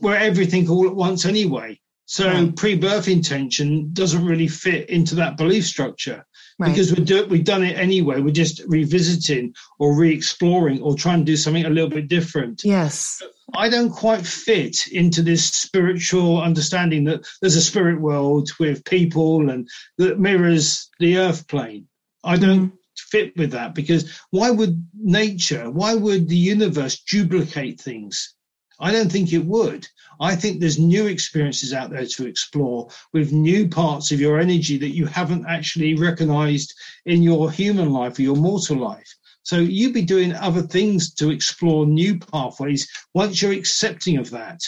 we're 0.00 0.16
everything 0.16 0.68
all 0.68 0.86
at 0.86 0.94
once 0.94 1.26
anyway. 1.26 1.78
So 2.06 2.52
pre-birth 2.52 3.08
intention 3.08 3.90
doesn't 3.92 4.24
really 4.24 4.46
fit 4.46 4.88
into 4.88 5.16
that 5.16 5.36
belief 5.36 5.66
structure 5.66 6.24
right. 6.58 6.68
because 6.68 6.94
we 6.94 7.04
do, 7.04 7.26
we've 7.26 7.44
done 7.44 7.64
it 7.64 7.76
anyway. 7.76 8.20
We're 8.20 8.30
just 8.30 8.62
revisiting 8.68 9.54
or 9.80 9.96
re-exploring 9.96 10.80
or 10.82 10.94
trying 10.94 11.18
to 11.18 11.24
do 11.24 11.36
something 11.36 11.64
a 11.64 11.70
little 11.70 11.90
bit 11.90 12.06
different. 12.06 12.62
Yes. 12.64 13.20
I 13.56 13.68
don't 13.68 13.90
quite 13.90 14.24
fit 14.24 14.86
into 14.88 15.20
this 15.20 15.46
spiritual 15.46 16.40
understanding 16.40 17.04
that 17.04 17.26
there's 17.40 17.56
a 17.56 17.62
spirit 17.62 18.00
world 18.00 18.50
with 18.60 18.84
people 18.84 19.50
and 19.50 19.68
that 19.98 20.20
mirrors 20.20 20.88
the 21.00 21.18
earth 21.18 21.48
plane. 21.48 21.88
I 22.22 22.36
don't 22.36 22.70
mm. 22.70 22.76
fit 22.96 23.36
with 23.36 23.50
that 23.50 23.74
because 23.74 24.20
why 24.30 24.50
would 24.50 24.86
nature, 24.94 25.70
why 25.70 25.94
would 25.94 26.28
the 26.28 26.36
universe 26.36 27.00
duplicate 27.00 27.80
things? 27.80 28.35
I 28.78 28.92
don't 28.92 29.10
think 29.10 29.32
it 29.32 29.44
would. 29.44 29.88
I 30.20 30.36
think 30.36 30.60
there's 30.60 30.78
new 30.78 31.06
experiences 31.06 31.72
out 31.72 31.90
there 31.90 32.06
to 32.06 32.26
explore 32.26 32.88
with 33.12 33.32
new 33.32 33.68
parts 33.68 34.12
of 34.12 34.20
your 34.20 34.38
energy 34.38 34.78
that 34.78 34.94
you 34.94 35.06
haven't 35.06 35.46
actually 35.46 35.94
recognized 35.94 36.74
in 37.04 37.22
your 37.22 37.50
human 37.50 37.90
life 37.90 38.18
or 38.18 38.22
your 38.22 38.36
mortal 38.36 38.76
life. 38.76 39.14
So 39.42 39.58
you'd 39.58 39.94
be 39.94 40.02
doing 40.02 40.34
other 40.34 40.62
things 40.62 41.14
to 41.14 41.30
explore 41.30 41.86
new 41.86 42.18
pathways 42.18 42.88
once 43.14 43.40
you're 43.40 43.52
accepting 43.52 44.16
of 44.18 44.30
that. 44.30 44.60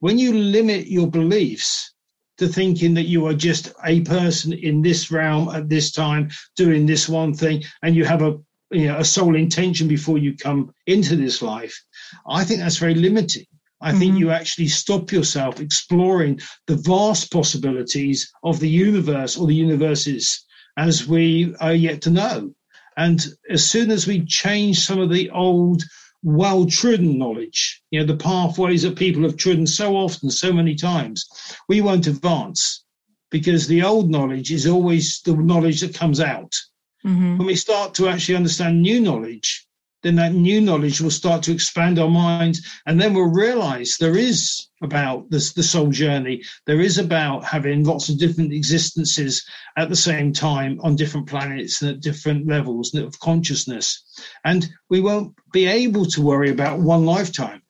When 0.00 0.18
you 0.18 0.32
limit 0.32 0.86
your 0.86 1.10
beliefs 1.10 1.94
to 2.36 2.46
thinking 2.46 2.94
that 2.94 3.08
you 3.08 3.26
are 3.26 3.34
just 3.34 3.72
a 3.84 4.02
person 4.02 4.52
in 4.52 4.82
this 4.82 5.10
realm 5.10 5.48
at 5.48 5.68
this 5.68 5.90
time 5.90 6.30
doing 6.56 6.86
this 6.86 7.08
one 7.08 7.34
thing 7.34 7.64
and 7.82 7.96
you 7.96 8.04
have 8.04 8.22
a 8.22 8.38
you 8.70 8.86
know, 8.86 8.98
a 8.98 9.04
sole 9.04 9.34
intention 9.34 9.88
before 9.88 10.18
you 10.18 10.36
come 10.36 10.74
into 10.86 11.16
this 11.16 11.40
life, 11.40 11.82
I 12.26 12.44
think 12.44 12.60
that's 12.60 12.78
very 12.78 12.94
limiting. 12.94 13.46
I 13.80 13.90
mm-hmm. 13.90 13.98
think 13.98 14.18
you 14.18 14.30
actually 14.30 14.68
stop 14.68 15.12
yourself 15.12 15.60
exploring 15.60 16.40
the 16.66 16.76
vast 16.76 17.32
possibilities 17.32 18.30
of 18.42 18.60
the 18.60 18.68
universe 18.68 19.36
or 19.36 19.46
the 19.46 19.54
universes 19.54 20.44
as 20.76 21.06
we 21.06 21.54
are 21.60 21.74
yet 21.74 22.02
to 22.02 22.10
know. 22.10 22.52
And 22.96 23.24
as 23.48 23.64
soon 23.64 23.90
as 23.90 24.06
we 24.06 24.24
change 24.24 24.80
some 24.80 24.98
of 24.98 25.10
the 25.10 25.30
old, 25.30 25.84
well 26.22 26.66
trodden 26.66 27.18
knowledge, 27.18 27.80
you 27.90 28.00
know, 28.00 28.06
the 28.06 28.16
pathways 28.16 28.82
that 28.82 28.96
people 28.96 29.22
have 29.22 29.36
trodden 29.36 29.66
so 29.66 29.96
often, 29.96 30.30
so 30.30 30.52
many 30.52 30.74
times, 30.74 31.28
we 31.68 31.80
won't 31.80 32.08
advance 32.08 32.82
because 33.30 33.68
the 33.68 33.82
old 33.82 34.10
knowledge 34.10 34.50
is 34.50 34.66
always 34.66 35.20
the 35.24 35.34
knowledge 35.36 35.80
that 35.82 35.94
comes 35.94 36.20
out. 36.20 36.52
Mm-hmm. 37.06 37.38
When 37.38 37.46
we 37.46 37.54
start 37.54 37.94
to 37.94 38.08
actually 38.08 38.36
understand 38.36 38.82
new 38.82 39.00
knowledge, 39.00 39.67
then 40.02 40.16
that 40.16 40.32
new 40.32 40.60
knowledge 40.60 41.00
will 41.00 41.10
start 41.10 41.42
to 41.42 41.52
expand 41.52 41.98
our 41.98 42.08
minds 42.08 42.60
and 42.86 43.00
then 43.00 43.14
we'll 43.14 43.32
realize 43.32 43.96
there 43.96 44.16
is 44.16 44.68
about 44.82 45.28
this 45.30 45.52
the 45.52 45.62
soul 45.62 45.90
journey 45.90 46.42
there 46.66 46.80
is 46.80 46.98
about 46.98 47.44
having 47.44 47.84
lots 47.84 48.08
of 48.08 48.18
different 48.18 48.52
existences 48.52 49.44
at 49.76 49.88
the 49.88 49.96
same 49.96 50.32
time 50.32 50.78
on 50.82 50.94
different 50.96 51.28
planets 51.28 51.82
and 51.82 51.90
at 51.90 52.00
different 52.00 52.46
levels 52.46 52.94
of 52.94 53.18
consciousness 53.18 54.04
and 54.44 54.68
we 54.88 55.00
won't 55.00 55.34
be 55.52 55.66
able 55.66 56.04
to 56.04 56.22
worry 56.22 56.50
about 56.50 56.78
one 56.80 57.04
lifetime 57.04 57.62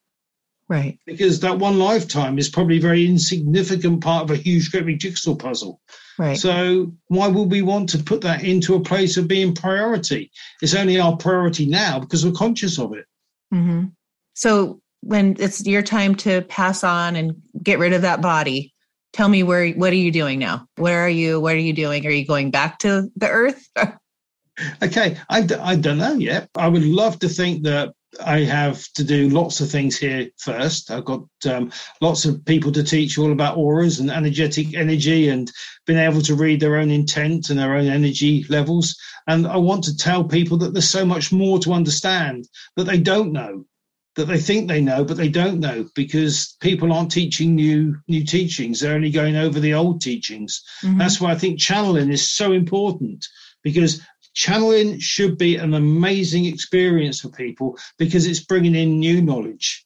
Right. 0.69 0.99
Because 1.07 1.41
that 1.41 1.59
one 1.59 1.79
lifetime 1.79 2.39
is 2.39 2.51
probably 2.51 2.77
a 2.77 2.81
very 2.81 3.07
insignificant 3.07 4.03
part 4.03 4.25
of 4.25 4.31
a 4.31 4.37
huge, 4.37 4.71
great 4.71 4.85
big 4.85 4.99
jigsaw 4.99 5.35
puzzle. 5.35 5.81
Right. 6.19 6.37
So 6.37 6.93
why 7.07 7.29
would 7.29 7.51
we 7.51 7.63
want 7.63 7.91
to 7.91 7.99
put 7.99 8.23
that 8.23 8.43
into 8.43 8.75
a 8.75 8.81
place 8.81 9.17
of 9.17 9.29
being 9.29 9.55
priority? 9.55 10.33
It's 10.61 10.75
only 10.75 10.99
our 10.99 11.17
priority 11.17 11.67
now 11.67 12.01
because 12.01 12.27
we're 12.27 12.33
conscious 12.33 12.79
of 12.79 12.93
it. 12.95 13.07
Mm-hmm. 13.55 13.87
So 14.35 14.81
when 15.01 15.37
it's 15.39 15.65
your 15.65 15.83
time 15.83 16.17
to 16.17 16.43
pass 16.43 16.83
on 16.83 17.15
and 17.15 17.41
get 17.63 17.79
rid 17.79 17.93
of 17.93 18.03
that 18.03 18.21
body, 18.21 18.75
tell 19.13 19.29
me 19.29 19.45
where 19.45 19.71
what 19.71 19.93
are 19.93 19.97
you 19.97 20.11
doing 20.11 20.41
now? 20.41 20.67
Where 20.77 21.05
are 21.05 21.09
you? 21.09 21.41
What 21.41 21.55
are 21.55 21.61
you 21.61 21.73
doing? 21.73 22.05
Are 22.05 22.11
you 22.11 22.27
going 22.27 22.51
back 22.51 22.81
to 22.81 23.09
the 23.15 23.29
earth? 23.29 23.69
okay, 24.83 25.17
I, 25.31 25.47
I 25.61 25.77
don't 25.77 25.99
know 25.99 26.15
yet. 26.15 26.49
I 26.57 26.67
would 26.69 26.85
love 26.85 27.21
to 27.21 27.29
think 27.29 27.63
that 27.63 27.95
I 28.25 28.41
have 28.41 28.85
to 28.95 29.05
do 29.05 29.29
lots 29.29 29.61
of 29.61 29.71
things 29.71 29.99
here 29.99 30.29
first. 30.39 30.91
I've 30.91 31.05
got 31.05 31.25
um, 31.47 31.71
lots 32.01 32.25
of 32.25 32.45
people 32.45 32.73
to 32.73 32.83
teach 32.83 33.19
all 33.19 33.33
about 33.33 33.59
auras 33.59 34.01
and 34.01 34.11
energetic 34.11 34.75
energy 34.75 35.29
and 35.29 35.51
being 35.87 35.99
able 35.99 36.23
to 36.23 36.35
read 36.35 36.61
their 36.61 36.77
own 36.77 36.91
intent 36.91 37.51
and 37.51 37.59
their 37.59 37.77
own 37.77 37.87
energy 37.87 38.45
levels. 38.49 38.97
And 39.27 39.47
I 39.47 39.59
want 39.59 39.85
to 39.85 39.97
tell 39.97 40.25
people 40.25 40.57
that 40.59 40.73
there's 40.73 40.89
so 40.89 41.05
much 41.05 41.33
more 41.33 41.59
to 41.61 41.73
understand 41.75 42.49
that 42.77 42.85
they 42.85 42.99
don't 42.99 43.33
know, 43.33 43.67
that 44.17 44.25
they 44.25 44.39
think 44.39 44.69
they 44.69 44.81
know, 44.81 45.05
but 45.05 45.19
they 45.19 45.29
don't 45.29 45.61
know 45.61 45.87
because 45.95 46.57
people 46.61 46.93
aren't 46.93 47.13
teaching 47.13 47.55
new 47.55 47.97
new 48.09 48.25
teachings. 48.25 48.81
They're 48.81 48.95
only 48.95 49.11
going 49.11 49.37
over 49.37 49.61
the 49.61 49.75
old 49.75 50.01
teachings. 50.01 50.63
Mm-hmm. 50.83 50.99
That's 50.99 51.21
why 51.21 51.33
I 51.33 51.39
think 51.39 51.59
channeling 51.59 52.11
is 52.11 52.31
so 52.31 52.53
important 52.53 53.27
because 53.63 54.01
channeling 54.39 55.01
should 55.01 55.37
be 55.37 55.57
an 55.57 55.75
amazing 55.75 56.45
experience 56.45 57.21
for 57.21 57.29
people 57.29 57.77
because 57.99 58.25
it's 58.25 58.39
bringing 58.39 58.77
in 58.77 59.01
new 59.01 59.21
knowledge. 59.21 59.85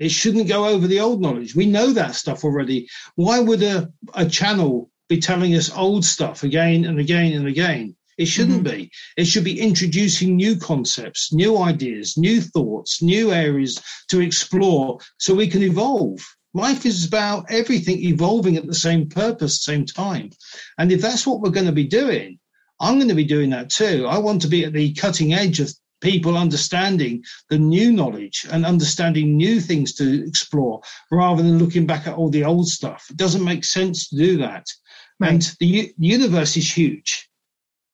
It 0.00 0.10
shouldn't 0.10 0.48
go 0.48 0.66
over 0.66 0.88
the 0.88 0.98
old 0.98 1.22
knowledge. 1.22 1.54
We 1.54 1.66
know 1.66 1.92
that 1.92 2.16
stuff 2.16 2.42
already. 2.42 2.88
Why 3.14 3.38
would 3.38 3.62
a, 3.62 3.92
a 4.14 4.26
channel 4.26 4.90
be 5.08 5.20
telling 5.20 5.54
us 5.54 5.70
old 5.70 6.04
stuff 6.04 6.42
again 6.42 6.84
and 6.84 6.98
again 6.98 7.34
and 7.34 7.46
again? 7.46 7.94
It 8.18 8.26
shouldn't 8.26 8.64
mm-hmm. 8.66 8.78
be. 8.78 8.90
It 9.16 9.26
should 9.26 9.44
be 9.44 9.60
introducing 9.60 10.34
new 10.34 10.56
concepts, 10.56 11.32
new 11.32 11.56
ideas, 11.56 12.16
new 12.16 12.40
thoughts, 12.40 13.00
new 13.00 13.32
areas 13.32 13.80
to 14.08 14.20
explore 14.20 14.98
so 15.18 15.36
we 15.36 15.46
can 15.46 15.62
evolve. 15.62 16.18
Life 16.52 16.84
is 16.84 17.06
about 17.06 17.46
everything 17.48 18.02
evolving 18.02 18.56
at 18.56 18.66
the 18.66 18.74
same 18.74 19.08
purpose, 19.08 19.62
same 19.62 19.86
time. 19.86 20.30
And 20.78 20.90
if 20.90 21.00
that's 21.00 21.28
what 21.28 21.40
we're 21.40 21.50
going 21.50 21.66
to 21.66 21.80
be 21.82 21.86
doing, 21.86 22.40
I'm 22.80 22.96
going 22.96 23.08
to 23.08 23.14
be 23.14 23.24
doing 23.24 23.50
that 23.50 23.70
too. 23.70 24.06
I 24.08 24.18
want 24.18 24.42
to 24.42 24.48
be 24.48 24.64
at 24.64 24.72
the 24.72 24.92
cutting 24.94 25.32
edge 25.32 25.60
of 25.60 25.72
people 26.00 26.36
understanding 26.36 27.24
the 27.48 27.58
new 27.58 27.92
knowledge 27.92 28.46
and 28.50 28.66
understanding 28.66 29.36
new 29.36 29.60
things 29.60 29.94
to 29.94 30.26
explore 30.26 30.82
rather 31.10 31.42
than 31.42 31.58
looking 31.58 31.86
back 31.86 32.06
at 32.06 32.14
all 32.14 32.28
the 32.28 32.44
old 32.44 32.68
stuff. 32.68 33.06
It 33.10 33.16
doesn't 33.16 33.44
make 33.44 33.64
sense 33.64 34.08
to 34.08 34.16
do 34.16 34.36
that. 34.38 34.66
Right. 35.18 35.32
And 35.32 35.56
the 35.60 35.66
u- 35.66 35.94
universe 35.98 36.56
is 36.56 36.76
huge. 36.76 37.28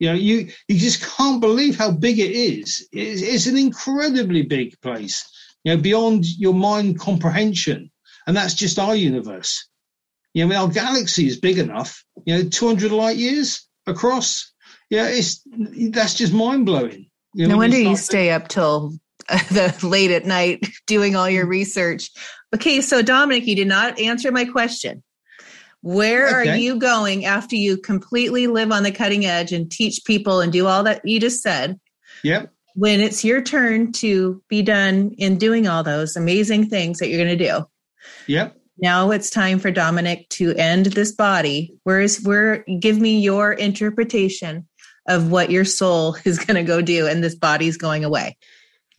You 0.00 0.08
know, 0.08 0.14
you, 0.14 0.48
you 0.66 0.78
just 0.78 1.02
can't 1.02 1.40
believe 1.40 1.78
how 1.78 1.92
big 1.92 2.18
it 2.18 2.32
is. 2.32 2.88
It's, 2.90 3.22
it's 3.22 3.46
an 3.46 3.58
incredibly 3.58 4.42
big 4.42 4.80
place, 4.80 5.30
you 5.62 5.76
know, 5.76 5.80
beyond 5.80 6.24
your 6.26 6.54
mind 6.54 6.98
comprehension. 6.98 7.90
And 8.26 8.36
that's 8.36 8.54
just 8.54 8.78
our 8.78 8.96
universe. 8.96 9.68
You 10.32 10.46
know, 10.46 10.56
our 10.56 10.68
galaxy 10.68 11.26
is 11.26 11.38
big 11.38 11.58
enough, 11.58 12.04
you 12.24 12.34
know, 12.34 12.48
200 12.48 12.90
light 12.92 13.16
years 13.16 13.68
across. 13.86 14.49
Yeah, 14.90 15.06
it's 15.08 15.40
that's 15.90 16.14
just 16.14 16.32
mind 16.32 16.66
blowing. 16.66 17.06
You 17.32 17.46
know, 17.46 17.54
no 17.54 17.58
wonder 17.58 17.78
you 17.78 17.96
stay 17.96 18.30
up 18.30 18.48
till 18.48 18.92
the 19.28 19.74
late 19.82 20.10
at 20.10 20.26
night 20.26 20.66
doing 20.86 21.16
all 21.16 21.30
your 21.30 21.46
research. 21.46 22.10
Okay, 22.54 22.80
so 22.80 23.00
Dominic, 23.00 23.46
you 23.46 23.54
did 23.54 23.68
not 23.68 23.98
answer 24.00 24.32
my 24.32 24.44
question. 24.44 25.02
Where 25.82 26.40
okay. 26.40 26.50
are 26.50 26.56
you 26.56 26.78
going 26.78 27.24
after 27.24 27.56
you 27.56 27.78
completely 27.78 28.48
live 28.48 28.70
on 28.70 28.82
the 28.82 28.92
cutting 28.92 29.24
edge 29.24 29.52
and 29.52 29.70
teach 29.70 30.04
people 30.04 30.40
and 30.40 30.52
do 30.52 30.66
all 30.66 30.82
that 30.82 31.00
you 31.04 31.20
just 31.20 31.40
said? 31.40 31.80
Yep. 32.22 32.52
When 32.74 33.00
it's 33.00 33.24
your 33.24 33.40
turn 33.40 33.92
to 33.92 34.42
be 34.48 34.62
done 34.62 35.14
in 35.16 35.38
doing 35.38 35.66
all 35.68 35.82
those 35.82 36.16
amazing 36.16 36.68
things 36.68 36.98
that 36.98 37.08
you're 37.08 37.24
going 37.24 37.38
to 37.38 37.44
do. 37.44 37.64
Yep. 38.26 38.56
Now 38.78 39.10
it's 39.10 39.30
time 39.30 39.58
for 39.58 39.70
Dominic 39.70 40.28
to 40.30 40.54
end 40.54 40.86
this 40.86 41.12
body. 41.12 41.74
Where's 41.84 42.22
where 42.22 42.64
give 42.78 42.98
me 42.98 43.20
your 43.20 43.52
interpretation 43.52 44.66
of 45.10 45.30
what 45.30 45.50
your 45.50 45.66
soul 45.66 46.16
is 46.24 46.38
going 46.38 46.56
to 46.56 46.62
go 46.62 46.80
do 46.80 47.06
and 47.06 47.22
this 47.22 47.34
body's 47.34 47.76
going 47.76 48.04
away. 48.04 48.38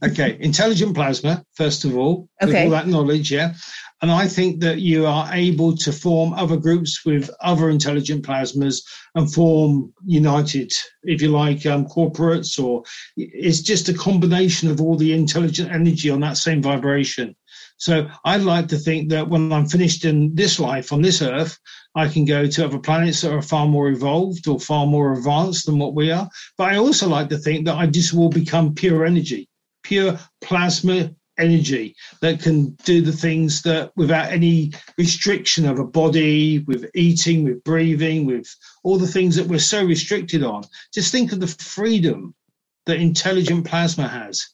Okay, 0.04 0.36
intelligent 0.39 0.95
plasma, 0.95 1.45
first 1.54 1.86
of 1.86 1.95
all, 1.95 2.28
okay. 2.41 2.65
all 2.65 2.71
that 2.71 2.88
knowledge, 2.88 3.32
yeah. 3.32 3.54
And 4.02 4.10
I 4.10 4.28
think 4.28 4.62
that 4.62 4.80
you 4.80 5.06
are 5.06 5.30
able 5.32 5.78
to 5.78 5.91
form 5.91 6.34
other 6.34 6.58
groups 6.58 7.06
with 7.06 7.30
other 7.39 7.69
intelligent 7.69 8.26
plasmas 8.26 8.78
and 9.13 9.32
form 9.32 9.93
united, 10.04 10.74
if 11.04 11.21
you 11.21 11.30
like, 11.30 11.67
um, 11.67 11.86
corporates, 11.86 12.62
or 12.62 12.82
it's 13.15 13.62
just 13.62 13.89
a 13.89 13.93
combination 13.93 14.71
of 14.71 14.82
all 14.82 14.97
the 14.97 15.13
intelligent 15.13 15.71
energy 15.71 16.10
on 16.10 16.21
that 16.21 16.38
same 16.38 16.63
vibration. 16.63 17.36
So 17.81 18.07
I'd 18.23 18.43
like 18.43 18.67
to 18.67 18.77
think 18.77 19.09
that 19.09 19.27
when 19.27 19.51
I'm 19.51 19.65
finished 19.65 20.05
in 20.05 20.35
this 20.35 20.59
life 20.59 20.93
on 20.93 21.01
this 21.01 21.19
earth, 21.23 21.57
I 21.95 22.09
can 22.09 22.25
go 22.25 22.45
to 22.45 22.65
other 22.65 22.77
planets 22.77 23.21
that 23.21 23.33
are 23.33 23.41
far 23.41 23.65
more 23.65 23.89
evolved 23.89 24.47
or 24.47 24.59
far 24.59 24.85
more 24.85 25.13
advanced 25.13 25.65
than 25.65 25.79
what 25.79 25.95
we 25.95 26.11
are. 26.11 26.29
But 26.59 26.73
I 26.73 26.77
also 26.77 27.09
like 27.09 27.29
to 27.29 27.39
think 27.39 27.65
that 27.65 27.77
I 27.77 27.87
just 27.87 28.13
will 28.13 28.29
become 28.29 28.75
pure 28.75 29.03
energy, 29.03 29.49
pure 29.81 30.19
plasma 30.41 31.09
energy 31.39 31.95
that 32.21 32.39
can 32.39 32.75
do 32.85 33.01
the 33.01 33.11
things 33.11 33.63
that 33.63 33.91
without 33.95 34.31
any 34.31 34.73
restriction 34.99 35.65
of 35.65 35.79
a 35.79 35.83
body, 35.83 36.59
with 36.59 36.87
eating, 36.93 37.43
with 37.43 37.63
breathing, 37.63 38.27
with 38.27 38.45
all 38.83 38.99
the 38.99 39.07
things 39.07 39.35
that 39.37 39.47
we're 39.47 39.57
so 39.57 39.83
restricted 39.83 40.43
on. 40.43 40.63
Just 40.93 41.11
think 41.11 41.31
of 41.31 41.39
the 41.39 41.47
freedom 41.47 42.35
that 42.85 42.97
intelligent 42.97 43.65
plasma 43.65 44.07
has, 44.07 44.49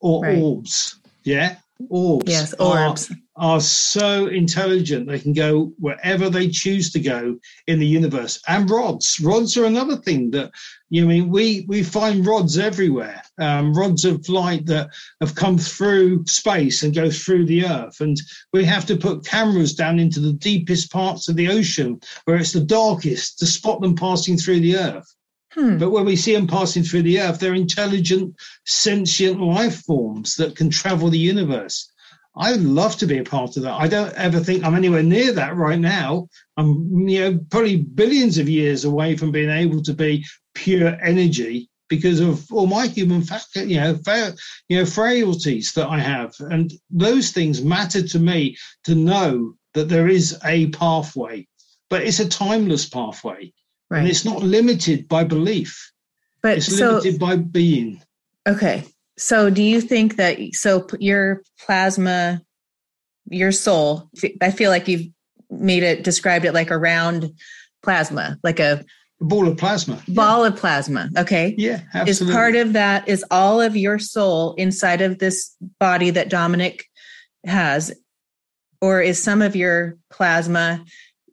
or 0.00 0.22
right. 0.24 0.42
orbs. 0.42 0.98
Yeah, 1.22 1.56
orbs. 1.88 2.30
Yes, 2.30 2.54
orbs. 2.58 3.10
Are, 3.10 3.16
are 3.36 3.60
so 3.60 4.26
intelligent 4.26 5.08
they 5.08 5.18
can 5.18 5.32
go 5.32 5.72
wherever 5.78 6.30
they 6.30 6.48
choose 6.48 6.92
to 6.92 7.00
go 7.00 7.38
in 7.66 7.78
the 7.78 7.86
universe. 7.86 8.40
And 8.46 8.70
rods, 8.70 9.18
rods 9.20 9.56
are 9.56 9.64
another 9.64 9.96
thing 9.96 10.30
that 10.32 10.52
you 10.90 11.02
know, 11.02 11.08
I 11.08 11.14
mean 11.14 11.28
we 11.30 11.64
we 11.66 11.82
find 11.82 12.26
rods 12.26 12.58
everywhere, 12.58 13.22
um, 13.38 13.74
rods 13.74 14.04
of 14.04 14.28
light 14.28 14.66
that 14.66 14.90
have 15.20 15.34
come 15.34 15.58
through 15.58 16.24
space 16.26 16.82
and 16.82 16.94
go 16.94 17.10
through 17.10 17.46
the 17.46 17.66
earth, 17.66 18.00
and 18.00 18.16
we 18.52 18.64
have 18.64 18.86
to 18.86 18.96
put 18.96 19.26
cameras 19.26 19.74
down 19.74 19.98
into 19.98 20.20
the 20.20 20.34
deepest 20.34 20.92
parts 20.92 21.28
of 21.28 21.36
the 21.36 21.48
ocean 21.48 22.00
where 22.24 22.36
it's 22.36 22.52
the 22.52 22.60
darkest 22.60 23.38
to 23.40 23.46
spot 23.46 23.80
them 23.80 23.96
passing 23.96 24.36
through 24.36 24.60
the 24.60 24.76
earth. 24.76 25.14
Hmm. 25.54 25.78
But 25.78 25.90
when 25.90 26.04
we 26.04 26.16
see 26.16 26.34
them 26.34 26.46
passing 26.46 26.82
through 26.82 27.02
the 27.02 27.20
earth, 27.20 27.38
they're 27.38 27.54
intelligent, 27.54 28.34
sentient 28.66 29.40
life 29.40 29.82
forms 29.82 30.36
that 30.36 30.56
can 30.56 30.70
travel 30.70 31.10
the 31.10 31.18
universe. 31.18 31.90
I'd 32.36 32.60
love 32.60 32.96
to 32.96 33.06
be 33.06 33.18
a 33.18 33.24
part 33.24 33.56
of 33.56 33.62
that. 33.62 33.80
I 33.80 33.86
don't 33.86 34.12
ever 34.14 34.40
think 34.40 34.64
I'm 34.64 34.74
anywhere 34.74 35.04
near 35.04 35.32
that 35.32 35.54
right 35.54 35.78
now. 35.78 36.28
I'm, 36.56 37.08
you 37.08 37.20
know, 37.20 37.40
probably 37.50 37.76
billions 37.76 38.38
of 38.38 38.48
years 38.48 38.84
away 38.84 39.16
from 39.16 39.30
being 39.30 39.50
able 39.50 39.82
to 39.84 39.94
be 39.94 40.24
pure 40.54 40.98
energy 41.00 41.70
because 41.88 42.18
of 42.18 42.50
all 42.50 42.66
my 42.66 42.86
human 42.88 43.22
you 43.54 43.76
know, 43.76 43.98
you 44.68 44.78
know, 44.78 44.84
frailties 44.84 45.72
that 45.74 45.88
I 45.88 46.00
have, 46.00 46.34
and 46.40 46.72
those 46.90 47.30
things 47.30 47.62
matter 47.62 48.02
to 48.02 48.18
me 48.18 48.56
to 48.84 48.94
know 48.94 49.54
that 49.74 49.88
there 49.88 50.08
is 50.08 50.38
a 50.44 50.68
pathway, 50.70 51.46
but 51.90 52.02
it's 52.02 52.20
a 52.20 52.28
timeless 52.28 52.88
pathway, 52.88 53.52
right. 53.90 54.00
and 54.00 54.08
it's 54.08 54.24
not 54.24 54.42
limited 54.42 55.08
by 55.08 55.24
belief. 55.24 55.92
But 56.42 56.58
it's 56.58 56.76
so, 56.76 56.90
limited 56.90 57.18
by 57.18 57.36
being. 57.36 58.02
Okay, 58.46 58.84
so, 59.16 59.48
do 59.48 59.62
you 59.62 59.80
think 59.80 60.16
that 60.16 60.38
so 60.52 60.86
your 60.98 61.42
plasma, 61.60 62.42
your 63.28 63.52
soul? 63.52 64.10
I 64.40 64.50
feel 64.50 64.70
like 64.70 64.88
you've 64.88 65.08
made 65.50 65.84
it 65.84 66.02
described 66.02 66.44
it 66.44 66.52
like 66.52 66.70
a 66.70 66.78
round 66.78 67.32
plasma, 67.82 68.38
like 68.42 68.58
a, 68.58 68.84
ball 69.20 69.46
of 69.46 69.56
plasma. 69.56 70.02
Ball 70.08 70.42
yeah. 70.42 70.48
of 70.48 70.56
plasma. 70.56 71.10
Okay. 71.16 71.54
Yeah, 71.56 71.82
absolutely. 71.94 72.32
Is 72.32 72.36
part 72.36 72.56
of 72.56 72.72
that 72.72 73.08
is 73.08 73.24
all 73.30 73.60
of 73.60 73.76
your 73.76 73.98
soul 73.98 74.54
inside 74.54 75.00
of 75.00 75.18
this 75.18 75.54
body 75.78 76.10
that 76.10 76.28
Dominic 76.28 76.84
has, 77.46 77.94
or 78.80 79.00
is 79.00 79.22
some 79.22 79.42
of 79.42 79.54
your 79.54 79.96
plasma 80.10 80.84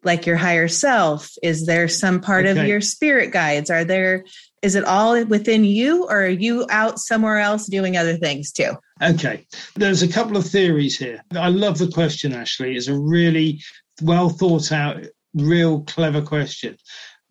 like 0.03 0.25
your 0.25 0.37
higher 0.37 0.67
self? 0.67 1.31
Is 1.43 1.65
there 1.65 1.87
some 1.87 2.21
part 2.21 2.45
okay. 2.45 2.59
of 2.59 2.67
your 2.67 2.81
spirit 2.81 3.31
guides? 3.31 3.69
Are 3.69 3.83
there 3.83 4.25
is 4.61 4.75
it 4.75 4.85
all 4.85 5.23
within 5.25 5.63
you 5.63 6.03
or 6.05 6.23
are 6.23 6.27
you 6.27 6.67
out 6.69 6.99
somewhere 6.99 7.39
else 7.39 7.65
doing 7.65 7.97
other 7.97 8.17
things 8.17 8.51
too? 8.51 8.73
Okay. 9.01 9.45
There's 9.75 10.03
a 10.03 10.07
couple 10.07 10.37
of 10.37 10.45
theories 10.45 10.97
here. 10.97 11.23
I 11.31 11.49
love 11.49 11.79
the 11.79 11.87
question, 11.91 12.33
Ashley. 12.33 12.75
It's 12.75 12.87
a 12.87 12.97
really 12.97 13.61
well 14.01 14.29
thought 14.29 14.71
out, 14.71 15.03
real 15.33 15.81
clever 15.81 16.21
question. 16.21 16.77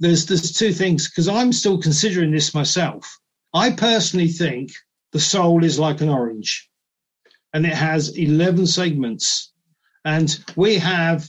There's 0.01 0.27
there's 0.27 0.53
two 0.53 0.73
things 0.73 1.09
because 1.09 1.29
I'm 1.29 1.53
still 1.53 1.81
considering 1.81 2.33
this 2.33 2.55
myself. 2.55 3.19
I 3.55 3.71
personally 3.71 4.29
think 4.29 4.71
the 5.13 5.21
soul 5.21 5.65
is 5.65 5.79
like 5.79 6.01
an 6.01 6.09
orange 6.09 6.69
and 7.53 7.67
it 7.67 7.75
has 7.75 8.17
11 8.17 8.67
segments. 8.67 9.53
And 10.05 10.37
we 10.57 10.79
have 10.79 11.29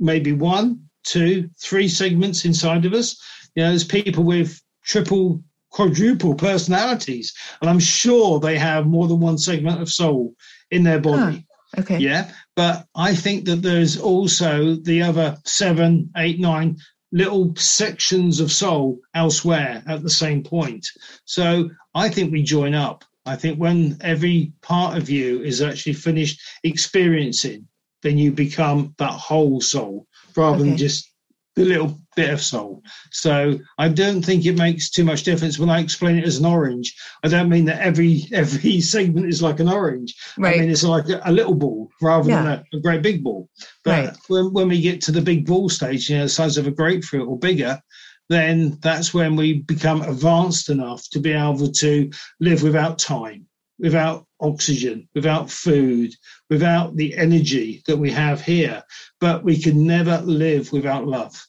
maybe 0.00 0.32
one, 0.32 0.88
two, 1.04 1.48
three 1.60 1.88
segments 1.88 2.44
inside 2.44 2.84
of 2.84 2.94
us. 2.94 3.20
You 3.54 3.62
know, 3.62 3.68
there's 3.70 3.84
people 3.84 4.24
with 4.24 4.60
triple, 4.84 5.42
quadruple 5.70 6.34
personalities. 6.34 7.34
And 7.60 7.70
I'm 7.70 7.78
sure 7.78 8.40
they 8.40 8.58
have 8.58 8.86
more 8.86 9.06
than 9.06 9.20
one 9.20 9.38
segment 9.38 9.80
of 9.80 9.88
soul 9.88 10.34
in 10.70 10.82
their 10.82 11.00
body. 11.00 11.46
Huh. 11.74 11.82
Okay. 11.82 11.98
Yeah. 11.98 12.32
But 12.56 12.86
I 12.96 13.14
think 13.14 13.44
that 13.44 13.62
there's 13.62 13.96
also 13.96 14.74
the 14.74 15.02
other 15.02 15.38
seven, 15.44 16.10
eight, 16.16 16.40
nine 16.40 16.78
little 17.12 17.54
sections 17.56 18.40
of 18.40 18.52
soul 18.52 19.00
elsewhere 19.14 19.82
at 19.86 20.02
the 20.02 20.10
same 20.10 20.42
point. 20.42 20.86
So 21.24 21.70
I 21.94 22.08
think 22.08 22.32
we 22.32 22.42
join 22.42 22.74
up. 22.74 23.04
I 23.26 23.36
think 23.36 23.58
when 23.58 23.98
every 24.00 24.52
part 24.62 24.96
of 24.96 25.10
you 25.10 25.42
is 25.42 25.62
actually 25.62 25.92
finished 25.92 26.40
experiencing, 26.64 27.68
then 28.02 28.18
you 28.18 28.32
become 28.32 28.94
that 28.98 29.12
whole 29.12 29.60
soul 29.60 30.06
rather 30.36 30.56
okay. 30.56 30.70
than 30.70 30.76
just 30.76 31.10
the 31.56 31.64
little 31.64 31.98
bit 32.16 32.30
of 32.30 32.40
soul. 32.40 32.82
So 33.10 33.58
I 33.78 33.88
don't 33.88 34.22
think 34.22 34.46
it 34.46 34.56
makes 34.56 34.90
too 34.90 35.04
much 35.04 35.24
difference 35.24 35.58
when 35.58 35.70
I 35.70 35.80
explain 35.80 36.16
it 36.16 36.24
as 36.24 36.38
an 36.38 36.46
orange. 36.46 36.94
I 37.24 37.28
don't 37.28 37.48
mean 37.48 37.66
that 37.66 37.80
every 37.80 38.26
every 38.32 38.80
segment 38.80 39.26
is 39.26 39.42
like 39.42 39.60
an 39.60 39.68
orange. 39.68 40.14
Right. 40.38 40.56
I 40.56 40.60
mean 40.60 40.70
it's 40.70 40.84
like 40.84 41.08
a, 41.08 41.20
a 41.24 41.32
little 41.32 41.54
ball 41.54 41.90
rather 42.00 42.30
yeah. 42.30 42.42
than 42.42 42.52
a, 42.52 42.76
a, 42.76 42.80
great 42.80 43.02
big 43.02 43.22
ball. 43.22 43.48
But 43.84 44.06
right. 44.06 44.16
when, 44.28 44.52
when 44.52 44.68
we 44.68 44.80
get 44.80 45.02
to 45.02 45.12
the 45.12 45.22
big 45.22 45.46
ball 45.46 45.68
stage, 45.68 46.08
you 46.08 46.18
know, 46.18 46.24
the 46.24 46.28
size 46.28 46.56
of 46.56 46.66
a 46.66 46.70
grapefruit 46.70 47.28
or 47.28 47.38
bigger, 47.38 47.80
then 48.28 48.78
that's 48.80 49.12
when 49.12 49.34
we 49.34 49.54
become 49.62 50.02
advanced 50.02 50.70
enough 50.70 51.08
to 51.10 51.18
be 51.18 51.32
able 51.32 51.72
to 51.72 52.10
live 52.38 52.62
without 52.62 52.98
time, 52.98 53.46
without 53.80 54.26
oxygen, 54.40 55.08
without 55.14 55.50
food, 55.50 56.14
without 56.48 56.96
the 56.96 57.16
energy 57.16 57.82
that 57.86 57.96
we 57.96 58.10
have 58.10 58.40
here. 58.40 58.82
But 59.20 59.44
we 59.44 59.60
can 59.60 59.86
never 59.86 60.18
live 60.18 60.72
without 60.72 61.06
love. 61.06 61.46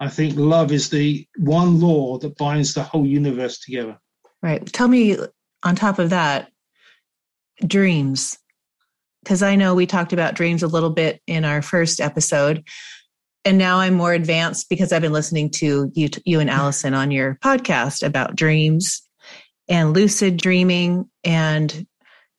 I 0.00 0.08
think 0.08 0.36
love 0.36 0.72
is 0.72 0.90
the 0.90 1.26
one 1.36 1.80
law 1.80 2.18
that 2.18 2.36
binds 2.36 2.74
the 2.74 2.82
whole 2.82 3.06
universe 3.06 3.58
together. 3.58 3.98
Right. 4.42 4.64
Tell 4.72 4.88
me, 4.88 5.16
on 5.62 5.76
top 5.76 5.98
of 5.98 6.10
that, 6.10 6.50
dreams. 7.64 8.36
Because 9.22 9.42
I 9.42 9.54
know 9.54 9.74
we 9.74 9.86
talked 9.86 10.12
about 10.12 10.34
dreams 10.34 10.64
a 10.64 10.68
little 10.68 10.90
bit 10.90 11.20
in 11.28 11.44
our 11.44 11.62
first 11.62 12.00
episode. 12.00 12.66
And 13.44 13.58
now 13.58 13.78
I'm 13.78 13.94
more 13.94 14.12
advanced 14.12 14.68
because 14.68 14.92
I've 14.92 15.02
been 15.02 15.12
listening 15.12 15.50
to 15.50 15.90
you, 15.94 16.08
you 16.24 16.40
and 16.40 16.50
Allison 16.50 16.94
on 16.94 17.10
your 17.12 17.38
podcast 17.42 18.04
about 18.04 18.34
dreams 18.34 19.02
and 19.72 19.94
lucid 19.94 20.36
dreaming 20.36 21.10
and 21.24 21.86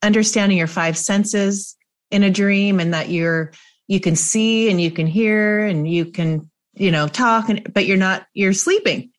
understanding 0.04 0.58
your 0.58 0.68
five 0.68 0.96
senses 0.96 1.76
in 2.12 2.22
a 2.22 2.30
dream 2.30 2.80
and 2.80 2.94
that 2.94 3.10
you're 3.10 3.52
you 3.88 4.00
can 4.00 4.16
see 4.16 4.70
and 4.70 4.80
you 4.80 4.92
can 4.92 5.08
hear 5.08 5.66
and 5.66 5.90
you 5.90 6.06
can 6.06 6.50
you 6.74 6.92
know 6.92 7.08
talk 7.08 7.50
and 7.50 7.74
but 7.74 7.86
you're 7.86 7.98
not 7.98 8.26
you're 8.34 8.54
sleeping. 8.54 9.10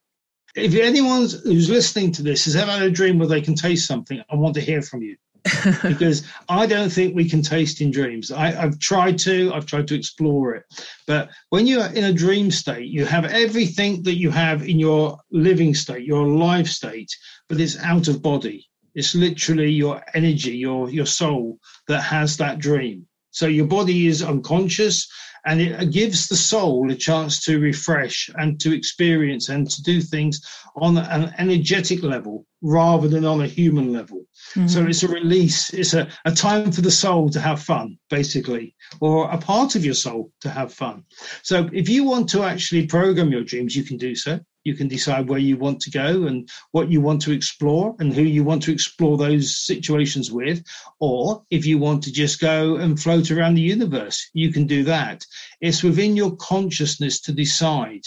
If 0.55 0.77
anyone 0.77 1.23
who's 1.23 1.69
listening 1.69 2.13
to 2.13 2.23
this 2.23 2.45
has 2.45 2.55
ever 2.55 2.71
had 2.71 2.83
a 2.83 2.91
dream 2.91 3.19
where 3.19 3.27
they 3.27 3.41
can 3.41 3.57
taste 3.57 3.89
something 3.89 4.23
i 4.31 4.37
want 4.37 4.55
to 4.55 4.61
hear 4.61 4.81
from 4.81 5.03
you 5.03 5.17
because 5.83 6.23
I 6.49 6.67
don't 6.67 6.91
think 6.91 7.15
we 7.15 7.29
can 7.29 7.43
taste 7.43 7.81
in 7.81 7.91
dreams. 7.91 8.33
I, 8.33 8.51
have 8.53 8.79
tried 8.79 9.19
to, 9.21 9.53
I've 9.53 9.67
tried 9.67 9.89
to 9.89 9.95
explore 9.95 10.55
it. 10.55 10.65
But 11.07 11.31
when 11.51 11.67
you're 11.67 11.87
in 11.87 12.05
a 12.05 12.13
dream 12.13 12.51
state, 12.51 12.89
you 12.89 13.05
have 13.05 13.27
everything 13.27 14.03
that 14.05 14.17
you 14.17 14.31
have 14.31 14.67
in 14.67 14.79
your 14.79 15.19
living 15.31 15.75
state, 15.75 16.07
your 16.07 16.27
live 16.27 16.69
state, 16.69 17.11
but 17.49 17.61
it's 17.61 17.79
out 17.79 18.09
of 18.09 18.23
body. 18.23 18.67
It's 18.95 19.15
literally 19.15 19.71
your 19.71 20.03
energy, 20.15 20.57
your 20.57 20.89
your 20.89 21.07
soul 21.07 21.59
that 21.89 22.01
has 22.01 22.37
that 22.39 22.59
dream. 22.59 23.07
So 23.33 23.47
your 23.47 23.67
body 23.67 24.07
is 24.07 24.23
unconscious 24.23 25.09
and 25.47 25.61
it 25.61 25.91
gives 25.91 26.29
the 26.29 26.37
soul 26.37 26.91
a 26.91 26.95
chance 26.95 27.41
to 27.45 27.61
refresh 27.61 28.31
and 28.37 28.61
to 28.61 28.75
experience 28.75 29.49
and 29.49 29.71
to 29.71 29.83
do 29.83 30.01
things 30.01 30.41
on 30.77 30.97
an 30.97 31.35
energetic 31.39 32.03
level 32.03 32.47
rather 32.63 33.09
than 33.09 33.25
on 33.25 33.43
a 33.43 33.47
human 33.47 33.93
level. 33.93 34.25
Mm-hmm. 34.55 34.67
So 34.69 34.87
it's 34.87 35.03
a 35.03 35.09
release, 35.09 35.73
it's 35.75 35.95
a, 35.95 36.09
a 36.25 36.33
time 36.33 36.73
for 36.73 36.81
the 36.81 36.91
soul 36.91 37.29
to 37.31 37.41
have 37.41 37.63
fun, 37.63 37.99
basically, 38.09 38.75
or 39.01 39.31
a 39.31 39.39
part 39.39 39.75
of 39.75 39.85
your 39.85 39.95
soul 39.95 40.33
to 40.41 40.51
have 40.51 40.73
fun. 40.73 41.05
So 41.43 41.69
if 41.73 41.89
you 41.89 42.05
want 42.05 42.29
to 42.31 42.43
actually 42.43 42.87
program 42.87 43.31
your 43.31 43.45
dreams, 43.45 43.77
you 43.77 43.85
can 43.85 43.99
do 43.99 44.15
so. 44.15 44.41
You 44.65 44.75
can 44.75 44.89
decide 44.89 45.29
where 45.29 45.39
you 45.39 45.57
want 45.57 45.81
to 45.81 45.91
go 45.91 46.27
and 46.27 46.49
what 46.73 46.91
you 46.91 47.01
want 47.01 47.23
to 47.23 47.33
explore 47.33 47.95
and 47.99 48.13
who 48.13 48.23
you 48.23 48.43
want 48.43 48.63
to 48.65 48.73
explore 48.73 49.17
those 49.17 49.57
situations 49.59 50.33
with. 50.33 50.65
Or 51.01 51.45
if 51.51 51.67
you 51.67 51.79
want 51.79 52.03
to 52.05 52.13
just 52.13 52.41
go 52.41 52.77
and 52.77 53.01
float 53.01 53.31
around 53.31 53.55
the 53.55 53.63
universe, 53.63 54.31
you 54.33 54.53
can 54.53 54.67
do 54.67 54.83
that. 54.85 55.25
It's 55.61 55.83
within 55.83 56.17
your 56.17 56.35
consciousness 56.37 57.21
to 57.23 57.33
decide. 57.33 58.03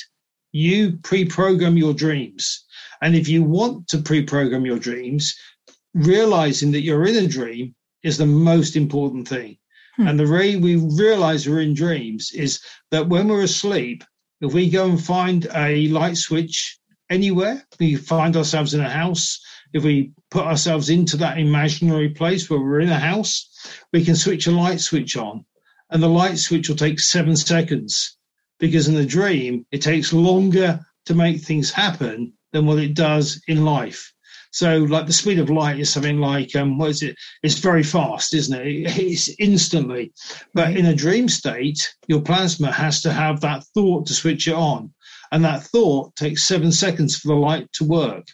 You 0.52 0.98
pre 1.04 1.26
program 1.26 1.78
your 1.78 1.94
dreams. 1.94 2.66
And 3.02 3.16
if 3.16 3.28
you 3.28 3.44
want 3.44 3.88
to 3.90 4.00
pre 4.00 4.24
program 4.24 4.66
your 4.66 4.80
dreams, 4.80 5.36
realizing 5.94 6.72
that 6.72 6.82
you're 6.82 7.08
in 7.08 7.18
a 7.18 7.28
dream 7.28 7.76
is 8.04 8.18
the 8.18 8.26
most 8.26 8.76
important 8.76 9.28
thing. 9.28 9.58
Hmm. 9.96 10.08
And 10.08 10.20
the 10.20 10.32
way 10.32 10.56
we 10.56 10.76
realize 10.76 11.48
we're 11.48 11.62
in 11.62 11.74
dreams 11.74 12.32
is 12.32 12.62
that 12.92 13.08
when 13.08 13.28
we're 13.28 13.44
asleep, 13.44 14.04
if 14.42 14.54
we 14.54 14.70
go 14.70 14.90
and 14.90 15.04
find 15.04 15.48
a 15.54 15.88
light 15.88 16.18
switch 16.18 16.78
anywhere, 17.10 17.66
we 17.80 17.96
find 17.96 18.36
ourselves 18.36 18.74
in 18.74 18.82
a 18.82 18.90
house, 18.90 19.40
if 19.74 19.84
we 19.84 20.12
put 20.30 20.46
ourselves 20.46 20.90
into 20.90 21.18
that 21.18 21.40
imaginary 21.40 22.10
place 22.10 22.50
where 22.50 22.60
we're 22.60 22.80
in 22.80 22.90
a 22.90 23.00
house, 23.00 23.50
we 23.92 24.04
can 24.04 24.16
switch 24.16 24.48
a 24.48 24.52
light 24.52 24.80
switch 24.80 25.18
on. 25.18 25.46
And 25.90 26.04
the 26.04 26.10
light 26.10 26.38
switch 26.38 26.70
will 26.70 26.76
take 26.76 27.00
seven 27.00 27.36
seconds 27.36 28.18
because 28.60 28.88
in 28.88 28.96
the 28.96 29.06
dream, 29.06 29.66
it 29.72 29.82
takes 29.82 30.14
longer 30.14 30.86
to 31.06 31.16
make 31.16 31.42
things 31.42 31.72
happen 31.72 32.34
than 32.52 32.66
what 32.66 32.80
it 32.80 32.94
does 32.94 33.42
in 33.48 33.64
life. 33.64 34.14
So, 34.58 34.80
like 34.80 35.06
the 35.06 35.14
speed 35.14 35.38
of 35.38 35.52
light 35.52 35.80
is 35.80 35.92
something 35.92 36.18
like, 36.18 36.56
um, 36.56 36.80
what 36.80 36.90
is 36.90 37.04
it? 37.04 37.16
It's 37.44 37.60
very 37.60 37.84
fast, 37.84 38.34
isn't 38.34 38.60
it? 38.60 38.98
It's 38.98 39.30
instantly. 39.38 40.14
But 40.56 40.76
in 40.76 40.88
a 40.88 40.96
dream 40.96 41.30
state, 41.30 41.94
your 42.08 42.22
plasma 42.22 42.72
has 42.72 43.04
to 43.04 43.14
have 43.14 43.42
that 43.42 43.64
thought 43.76 44.08
to 44.08 44.16
switch 44.16 44.48
it 44.48 44.56
on. 44.56 44.92
And 45.32 45.46
that 45.46 45.62
thought 45.66 46.16
takes 46.16 46.48
seven 46.48 46.72
seconds 46.72 47.16
for 47.16 47.28
the 47.28 47.36
light 47.36 47.72
to 47.74 47.84
work. 47.84 48.26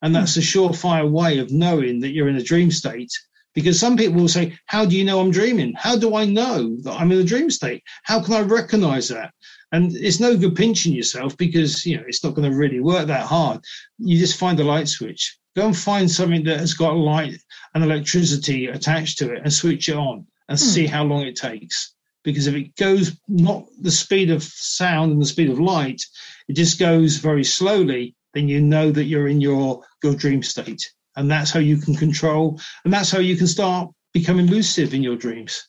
And 0.00 0.14
that's 0.14 0.36
a 0.36 0.42
surefire 0.42 1.10
way 1.10 1.38
of 1.38 1.50
knowing 1.50 1.98
that 2.02 2.12
you're 2.12 2.28
in 2.28 2.36
a 2.36 2.50
dream 2.52 2.70
state. 2.70 3.10
Because 3.52 3.80
some 3.80 3.96
people 3.96 4.20
will 4.20 4.28
say, 4.28 4.56
How 4.66 4.84
do 4.84 4.96
you 4.96 5.04
know 5.04 5.18
I'm 5.18 5.32
dreaming? 5.32 5.74
How 5.76 5.98
do 5.98 6.14
I 6.14 6.24
know 6.24 6.76
that 6.82 7.00
I'm 7.00 7.10
in 7.10 7.18
a 7.18 7.24
dream 7.24 7.50
state? 7.50 7.82
How 8.04 8.22
can 8.22 8.34
I 8.34 8.42
recognize 8.42 9.08
that? 9.08 9.34
And 9.72 9.90
it's 9.96 10.20
no 10.20 10.36
good 10.36 10.54
pinching 10.54 10.94
yourself 10.94 11.36
because 11.36 11.84
you 11.84 11.96
know 11.96 12.04
it's 12.06 12.22
not 12.22 12.34
going 12.34 12.48
to 12.48 12.56
really 12.56 12.78
work 12.78 13.08
that 13.08 13.26
hard. 13.26 13.58
You 13.98 14.16
just 14.16 14.38
find 14.38 14.56
the 14.56 14.62
light 14.62 14.86
switch. 14.86 15.36
Go 15.56 15.66
and 15.66 15.76
find 15.76 16.10
something 16.10 16.44
that 16.44 16.60
has 16.60 16.74
got 16.74 16.96
light 16.96 17.40
and 17.74 17.84
electricity 17.84 18.66
attached 18.66 19.18
to 19.18 19.32
it 19.32 19.42
and 19.42 19.52
switch 19.52 19.88
it 19.88 19.96
on 19.96 20.26
and 20.48 20.58
hmm. 20.58 20.64
see 20.64 20.86
how 20.86 21.04
long 21.04 21.22
it 21.22 21.36
takes. 21.36 21.94
Because 22.22 22.46
if 22.46 22.54
it 22.54 22.74
goes 22.76 23.16
not 23.28 23.64
the 23.80 23.90
speed 23.90 24.30
of 24.30 24.42
sound 24.42 25.12
and 25.12 25.20
the 25.20 25.26
speed 25.26 25.50
of 25.50 25.60
light, 25.60 26.02
it 26.48 26.54
just 26.54 26.78
goes 26.78 27.16
very 27.16 27.44
slowly, 27.44 28.14
then 28.32 28.48
you 28.48 28.60
know 28.60 28.90
that 28.90 29.04
you're 29.04 29.28
in 29.28 29.40
your, 29.40 29.82
your 30.02 30.14
dream 30.14 30.42
state. 30.42 30.90
And 31.16 31.30
that's 31.30 31.50
how 31.50 31.60
you 31.60 31.76
can 31.76 31.94
control, 31.94 32.58
and 32.84 32.92
that's 32.92 33.10
how 33.10 33.20
you 33.20 33.36
can 33.36 33.46
start 33.46 33.90
becoming 34.12 34.46
lucid 34.46 34.94
in 34.94 35.02
your 35.02 35.16
dreams. 35.16 35.68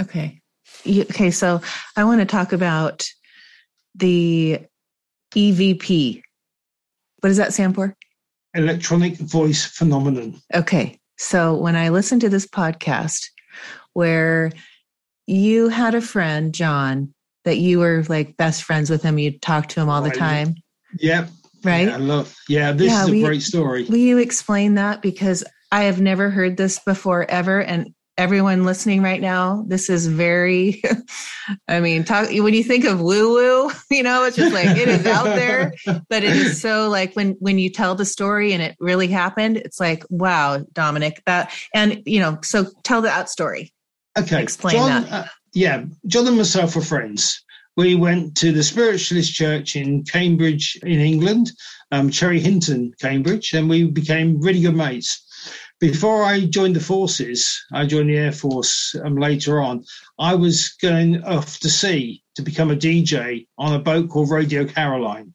Okay. 0.00 0.40
Okay. 0.86 1.30
So 1.30 1.62
I 1.96 2.04
want 2.04 2.20
to 2.20 2.26
talk 2.26 2.52
about 2.52 3.06
the 3.94 4.60
EVP. 5.34 6.22
What 7.20 7.28
does 7.28 7.36
that 7.38 7.52
stand 7.52 7.74
for? 7.74 7.96
Electronic 8.54 9.16
voice 9.16 9.64
phenomenon. 9.64 10.40
Okay. 10.54 10.98
So 11.18 11.54
when 11.54 11.76
I 11.76 11.90
listened 11.90 12.20
to 12.22 12.28
this 12.28 12.46
podcast 12.46 13.26
where 13.92 14.50
you 15.26 15.68
had 15.68 15.94
a 15.94 16.00
friend, 16.00 16.54
John, 16.54 17.14
that 17.44 17.58
you 17.58 17.78
were 17.78 18.04
like 18.08 18.36
best 18.36 18.62
friends 18.62 18.90
with 18.90 19.02
him, 19.02 19.18
you 19.18 19.38
talked 19.38 19.70
to 19.70 19.80
him 19.80 19.88
all 19.88 20.02
the 20.02 20.10
time. 20.10 20.56
Yep. 20.98 21.30
Right. 21.64 21.88
Yeah, 21.88 21.94
I 21.94 21.98
love. 21.98 22.36
Yeah, 22.48 22.72
this 22.72 22.88
yeah, 22.88 23.04
is 23.04 23.10
a 23.10 23.20
great 23.20 23.42
story. 23.42 23.84
Will 23.84 23.96
you 23.96 24.18
explain 24.18 24.74
that 24.74 25.00
because 25.00 25.44
I 25.70 25.84
have 25.84 26.00
never 26.00 26.28
heard 26.28 26.56
this 26.56 26.80
before 26.80 27.30
ever, 27.30 27.62
and 27.62 27.94
everyone 28.22 28.64
listening 28.64 29.02
right 29.02 29.20
now, 29.20 29.64
this 29.66 29.90
is 29.90 30.06
very, 30.06 30.80
I 31.68 31.80
mean, 31.80 32.04
talk, 32.04 32.28
when 32.30 32.54
you 32.54 32.62
think 32.62 32.84
of 32.84 33.00
woo 33.00 33.34
woo, 33.34 33.72
you 33.90 34.04
know, 34.04 34.24
it's 34.24 34.36
just 34.36 34.54
like 34.54 34.76
it 34.76 34.86
is 34.86 35.04
out 35.06 35.24
there, 35.24 35.74
but 36.08 36.22
it 36.22 36.36
is 36.36 36.60
so 36.60 36.88
like 36.88 37.14
when, 37.14 37.32
when 37.40 37.58
you 37.58 37.68
tell 37.68 37.96
the 37.96 38.04
story 38.04 38.52
and 38.52 38.62
it 38.62 38.76
really 38.78 39.08
happened, 39.08 39.56
it's 39.56 39.80
like, 39.80 40.04
wow, 40.08 40.64
Dominic, 40.72 41.20
that, 41.26 41.52
and, 41.74 42.00
you 42.06 42.20
know, 42.20 42.38
so 42.44 42.66
tell 42.84 43.02
that 43.02 43.28
story. 43.28 43.72
Okay. 44.16 44.40
Explain 44.40 44.76
John, 44.76 45.02
that. 45.02 45.12
Uh, 45.12 45.28
yeah. 45.52 45.84
John 46.06 46.28
and 46.28 46.36
myself 46.36 46.76
were 46.76 46.82
friends. 46.82 47.44
We 47.76 47.96
went 47.96 48.36
to 48.36 48.52
the 48.52 48.62
Spiritualist 48.62 49.34
Church 49.34 49.74
in 49.74 50.04
Cambridge, 50.04 50.78
in 50.84 51.00
England, 51.00 51.50
um, 51.90 52.08
Cherry 52.10 52.38
Hinton, 52.38 52.92
Cambridge, 53.00 53.52
and 53.52 53.68
we 53.68 53.84
became 53.84 54.40
really 54.40 54.60
good 54.60 54.76
mates 54.76 55.26
before 55.82 56.22
I 56.22 56.44
joined 56.44 56.76
the 56.76 56.80
forces, 56.80 57.60
I 57.72 57.86
joined 57.86 58.08
the 58.08 58.16
Air 58.16 58.30
Force 58.30 58.94
um, 59.02 59.16
later 59.16 59.60
on. 59.60 59.84
I 60.16 60.36
was 60.36 60.74
going 60.80 61.24
off 61.24 61.58
to 61.58 61.68
sea 61.68 62.22
to 62.36 62.42
become 62.42 62.70
a 62.70 62.76
DJ 62.76 63.48
on 63.58 63.74
a 63.74 63.80
boat 63.80 64.08
called 64.08 64.30
Radio 64.30 64.64
Caroline. 64.64 65.34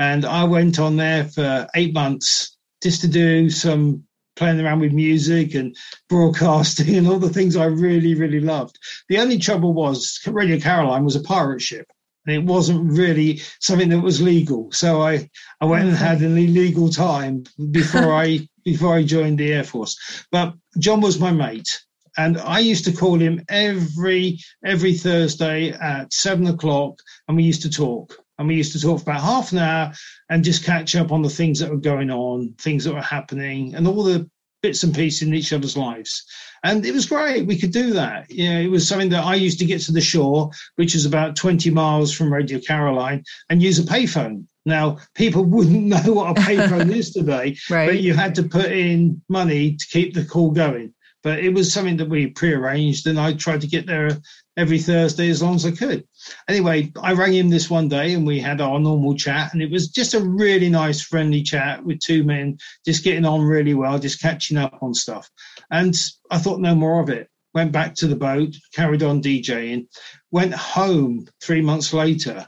And 0.00 0.24
I 0.24 0.42
went 0.44 0.80
on 0.80 0.96
there 0.96 1.26
for 1.26 1.68
eight 1.76 1.94
months 1.94 2.56
just 2.82 3.02
to 3.02 3.08
do 3.08 3.48
some 3.50 4.02
playing 4.34 4.60
around 4.60 4.80
with 4.80 4.90
music 4.90 5.54
and 5.54 5.76
broadcasting 6.08 6.96
and 6.96 7.06
all 7.06 7.20
the 7.20 7.32
things 7.32 7.54
I 7.54 7.66
really, 7.66 8.16
really 8.16 8.40
loved. 8.40 8.76
The 9.08 9.18
only 9.18 9.38
trouble 9.38 9.74
was 9.74 10.18
Radio 10.26 10.58
Caroline 10.58 11.04
was 11.04 11.14
a 11.14 11.22
pirate 11.22 11.62
ship 11.62 11.86
and 12.26 12.34
it 12.34 12.42
wasn't 12.42 12.98
really 12.98 13.42
something 13.60 13.90
that 13.90 14.00
was 14.00 14.20
legal. 14.20 14.72
So 14.72 15.02
I, 15.02 15.30
I 15.60 15.66
went 15.66 15.86
and 15.86 15.96
had 15.96 16.20
an 16.20 16.36
illegal 16.36 16.88
time 16.88 17.44
before 17.70 18.12
I 18.12 18.48
before 18.64 18.94
I 18.94 19.02
joined 19.02 19.38
the 19.38 19.52
Air 19.52 19.64
Force. 19.64 20.26
But 20.30 20.54
John 20.78 21.00
was 21.00 21.20
my 21.20 21.32
mate, 21.32 21.82
and 22.16 22.38
I 22.38 22.60
used 22.60 22.84
to 22.86 22.92
call 22.92 23.18
him 23.18 23.44
every 23.48 24.40
every 24.64 24.94
Thursday 24.94 25.70
at 25.70 26.12
seven 26.12 26.46
o'clock, 26.46 26.98
and 27.28 27.36
we 27.36 27.42
used 27.42 27.62
to 27.62 27.70
talk. 27.70 28.16
And 28.36 28.48
we 28.48 28.56
used 28.56 28.72
to 28.72 28.80
talk 28.80 28.98
for 28.98 29.10
about 29.10 29.20
half 29.20 29.52
an 29.52 29.58
hour 29.58 29.92
and 30.28 30.42
just 30.42 30.64
catch 30.64 30.96
up 30.96 31.12
on 31.12 31.22
the 31.22 31.30
things 31.30 31.60
that 31.60 31.70
were 31.70 31.76
going 31.76 32.10
on, 32.10 32.54
things 32.58 32.82
that 32.84 32.94
were 32.94 33.00
happening, 33.00 33.76
and 33.76 33.86
all 33.86 34.02
the 34.02 34.28
bits 34.60 34.82
and 34.82 34.94
pieces 34.94 35.28
in 35.28 35.34
each 35.34 35.52
other's 35.52 35.76
lives. 35.76 36.24
And 36.64 36.86
it 36.86 36.94
was 36.94 37.06
great. 37.06 37.46
We 37.46 37.58
could 37.58 37.70
do 37.70 37.92
that. 37.92 38.30
Yeah, 38.30 38.58
it 38.58 38.70
was 38.70 38.88
something 38.88 39.10
that 39.10 39.22
I 39.22 39.34
used 39.34 39.58
to 39.58 39.66
get 39.66 39.82
to 39.82 39.92
the 39.92 40.00
shore, 40.00 40.50
which 40.76 40.94
is 40.94 41.04
about 41.04 41.36
20 41.36 41.70
miles 41.70 42.12
from 42.12 42.32
Radio 42.32 42.58
Caroline, 42.58 43.22
and 43.50 43.62
use 43.62 43.78
a 43.78 43.82
payphone. 43.82 44.46
Now, 44.64 44.98
people 45.14 45.44
wouldn't 45.44 45.86
know 46.06 46.12
what 46.12 46.38
a 46.38 46.40
payphone 46.40 46.94
is 46.94 47.12
today, 47.12 47.56
right. 47.70 47.86
but 47.86 48.00
you 48.00 48.14
had 48.14 48.34
to 48.36 48.44
put 48.44 48.66
in 48.66 49.22
money 49.28 49.76
to 49.76 49.86
keep 49.90 50.14
the 50.14 50.24
call 50.24 50.50
going. 50.50 50.94
But 51.22 51.38
it 51.38 51.54
was 51.54 51.72
something 51.72 51.96
that 51.96 52.08
we 52.08 52.26
prearranged, 52.26 53.06
and 53.06 53.18
I 53.18 53.32
tried 53.32 53.62
to 53.62 53.66
get 53.66 53.86
there 53.86 54.10
every 54.56 54.78
Thursday 54.78 55.30
as 55.30 55.42
long 55.42 55.56
as 55.56 55.66
I 55.66 55.70
could. 55.70 56.06
Anyway, 56.48 56.92
I 57.02 57.12
rang 57.14 57.32
him 57.32 57.48
this 57.48 57.70
one 57.70 57.88
day 57.88 58.14
and 58.14 58.26
we 58.26 58.38
had 58.38 58.60
our 58.60 58.78
normal 58.78 59.14
chat, 59.14 59.52
and 59.52 59.62
it 59.62 59.70
was 59.70 59.88
just 59.88 60.14
a 60.14 60.20
really 60.20 60.68
nice, 60.68 61.00
friendly 61.00 61.42
chat 61.42 61.84
with 61.84 62.00
two 62.00 62.24
men 62.24 62.58
just 62.84 63.04
getting 63.04 63.24
on 63.24 63.42
really 63.42 63.74
well, 63.74 63.98
just 63.98 64.20
catching 64.20 64.56
up 64.56 64.78
on 64.82 64.94
stuff. 64.94 65.30
And 65.70 65.94
I 66.30 66.38
thought 66.38 66.60
no 66.60 66.74
more 66.74 67.00
of 67.00 67.08
it. 67.08 67.28
Went 67.54 67.72
back 67.72 67.94
to 67.96 68.06
the 68.06 68.16
boat, 68.16 68.54
carried 68.74 69.02
on 69.02 69.22
DJing, 69.22 69.86
went 70.30 70.54
home 70.54 71.26
three 71.40 71.62
months 71.62 71.92
later, 71.92 72.46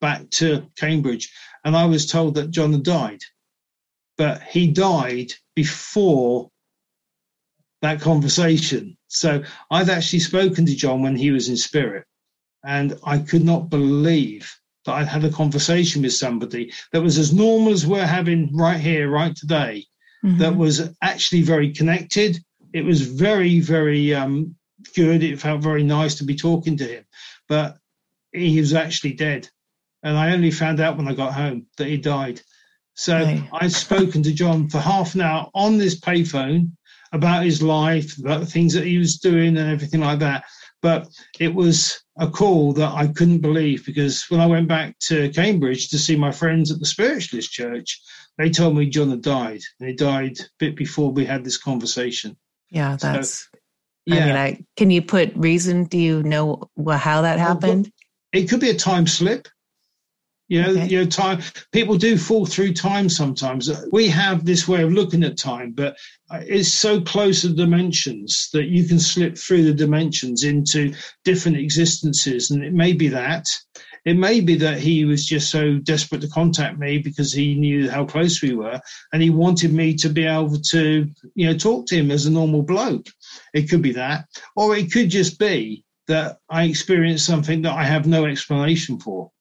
back 0.00 0.28
to 0.30 0.66
Cambridge, 0.76 1.30
and 1.66 1.76
I 1.76 1.84
was 1.84 2.06
told 2.06 2.36
that 2.36 2.52
John 2.52 2.72
had 2.72 2.84
died. 2.84 3.20
but 4.16 4.42
he 4.42 4.68
died 4.68 5.32
before 5.54 6.50
that 7.82 8.00
conversation. 8.00 8.96
So 9.08 9.42
I'd 9.70 9.90
actually 9.90 10.20
spoken 10.20 10.66
to 10.66 10.74
John 10.74 11.02
when 11.02 11.16
he 11.16 11.30
was 11.30 11.48
in 11.48 11.56
spirit, 11.56 12.06
and 12.64 12.98
I 13.04 13.18
could 13.18 13.44
not 13.44 13.70
believe 13.70 14.54
that 14.84 14.94
I'd 14.94 15.08
had 15.08 15.24
a 15.24 15.30
conversation 15.30 16.02
with 16.02 16.12
somebody 16.14 16.72
that 16.92 17.02
was 17.02 17.18
as 17.18 17.32
normal 17.32 17.72
as 17.72 17.86
we're 17.86 18.06
having 18.06 18.56
right 18.56 18.80
here, 18.80 19.10
right 19.10 19.34
today, 19.36 19.84
mm-hmm. 20.24 20.38
that 20.38 20.56
was 20.56 20.88
actually 21.02 21.42
very 21.42 21.72
connected. 21.72 22.38
It 22.72 22.84
was 22.84 23.02
very, 23.02 23.60
very 23.60 24.14
um, 24.14 24.56
good. 24.94 25.22
It 25.22 25.40
felt 25.40 25.62
very 25.62 25.82
nice 25.82 26.16
to 26.16 26.24
be 26.24 26.36
talking 26.36 26.76
to 26.78 26.84
him, 26.84 27.04
but 27.48 27.76
he 28.32 28.58
was 28.60 28.74
actually 28.74 29.14
dead. 29.14 29.48
And 30.06 30.16
I 30.16 30.32
only 30.32 30.52
found 30.52 30.78
out 30.78 30.96
when 30.96 31.08
I 31.08 31.14
got 31.14 31.34
home 31.34 31.66
that 31.78 31.88
he 31.88 31.96
died. 31.96 32.40
So 32.94 33.16
right. 33.16 33.42
I'd 33.54 33.72
spoken 33.72 34.22
to 34.22 34.32
John 34.32 34.68
for 34.68 34.78
half 34.78 35.16
an 35.16 35.20
hour 35.20 35.50
on 35.52 35.78
this 35.78 35.98
payphone 35.98 36.70
about 37.12 37.44
his 37.44 37.60
life, 37.60 38.16
about 38.16 38.38
the 38.38 38.46
things 38.46 38.72
that 38.74 38.86
he 38.86 38.98
was 38.98 39.18
doing 39.18 39.56
and 39.56 39.68
everything 39.68 40.02
like 40.02 40.20
that. 40.20 40.44
But 40.80 41.08
it 41.40 41.52
was 41.52 42.04
a 42.20 42.30
call 42.30 42.72
that 42.74 42.92
I 42.92 43.08
couldn't 43.08 43.40
believe 43.40 43.84
because 43.84 44.24
when 44.30 44.38
I 44.38 44.46
went 44.46 44.68
back 44.68 44.96
to 45.08 45.28
Cambridge 45.30 45.88
to 45.88 45.98
see 45.98 46.14
my 46.14 46.30
friends 46.30 46.70
at 46.70 46.78
the 46.78 46.86
Spiritualist 46.86 47.50
Church, 47.50 48.00
they 48.38 48.48
told 48.48 48.76
me 48.76 48.88
John 48.88 49.10
had 49.10 49.22
died. 49.22 49.62
And 49.80 49.88
he 49.88 49.96
died 49.96 50.38
a 50.38 50.44
bit 50.60 50.76
before 50.76 51.10
we 51.10 51.24
had 51.24 51.42
this 51.42 51.58
conversation. 51.58 52.36
Yeah, 52.70 52.94
that's. 52.94 53.40
So, 53.40 53.58
yeah. 54.06 54.14
I 54.14 54.26
mean, 54.26 54.36
I 54.36 54.64
can 54.76 54.92
you 54.92 55.02
put 55.02 55.34
reason? 55.34 55.86
Do 55.86 55.98
you 55.98 56.22
know 56.22 56.70
how 56.88 57.22
that 57.22 57.40
happened? 57.40 57.90
It 58.32 58.48
could 58.48 58.60
be 58.60 58.70
a 58.70 58.74
time 58.74 59.08
slip. 59.08 59.48
You 60.48 60.62
know, 60.62 60.70
okay. 60.70 60.86
you 60.86 60.98
know, 60.98 61.06
time 61.06 61.42
people 61.72 61.96
do 61.96 62.16
fall 62.16 62.46
through 62.46 62.74
time 62.74 63.08
sometimes. 63.08 63.68
We 63.90 64.08
have 64.08 64.44
this 64.44 64.68
way 64.68 64.82
of 64.82 64.92
looking 64.92 65.24
at 65.24 65.36
time, 65.36 65.72
but 65.72 65.96
it's 66.30 66.72
so 66.72 67.00
close 67.00 67.42
to 67.42 67.48
dimensions 67.48 68.48
that 68.52 68.66
you 68.66 68.84
can 68.84 69.00
slip 69.00 69.36
through 69.36 69.64
the 69.64 69.74
dimensions 69.74 70.44
into 70.44 70.94
different 71.24 71.56
existences. 71.56 72.50
And 72.50 72.64
it 72.64 72.72
may 72.72 72.92
be 72.92 73.08
that. 73.08 73.46
It 74.04 74.16
may 74.16 74.40
be 74.40 74.54
that 74.58 74.78
he 74.78 75.04
was 75.04 75.26
just 75.26 75.50
so 75.50 75.78
desperate 75.78 76.20
to 76.20 76.28
contact 76.28 76.78
me 76.78 76.98
because 76.98 77.32
he 77.32 77.56
knew 77.56 77.90
how 77.90 78.04
close 78.04 78.40
we 78.40 78.54
were 78.54 78.80
and 79.12 79.20
he 79.20 79.30
wanted 79.30 79.72
me 79.72 79.94
to 79.96 80.08
be 80.08 80.26
able 80.26 80.60
to, 80.70 81.10
you 81.34 81.46
know, 81.46 81.58
talk 81.58 81.86
to 81.86 81.96
him 81.96 82.12
as 82.12 82.24
a 82.24 82.30
normal 82.30 82.62
bloke. 82.62 83.08
It 83.52 83.68
could 83.68 83.82
be 83.82 83.94
that. 83.94 84.26
Or 84.54 84.76
it 84.76 84.92
could 84.92 85.10
just 85.10 85.40
be 85.40 85.84
that 86.06 86.38
I 86.48 86.64
experienced 86.64 87.26
something 87.26 87.62
that 87.62 87.74
I 87.74 87.82
have 87.82 88.06
no 88.06 88.26
explanation 88.26 89.00
for 89.00 89.32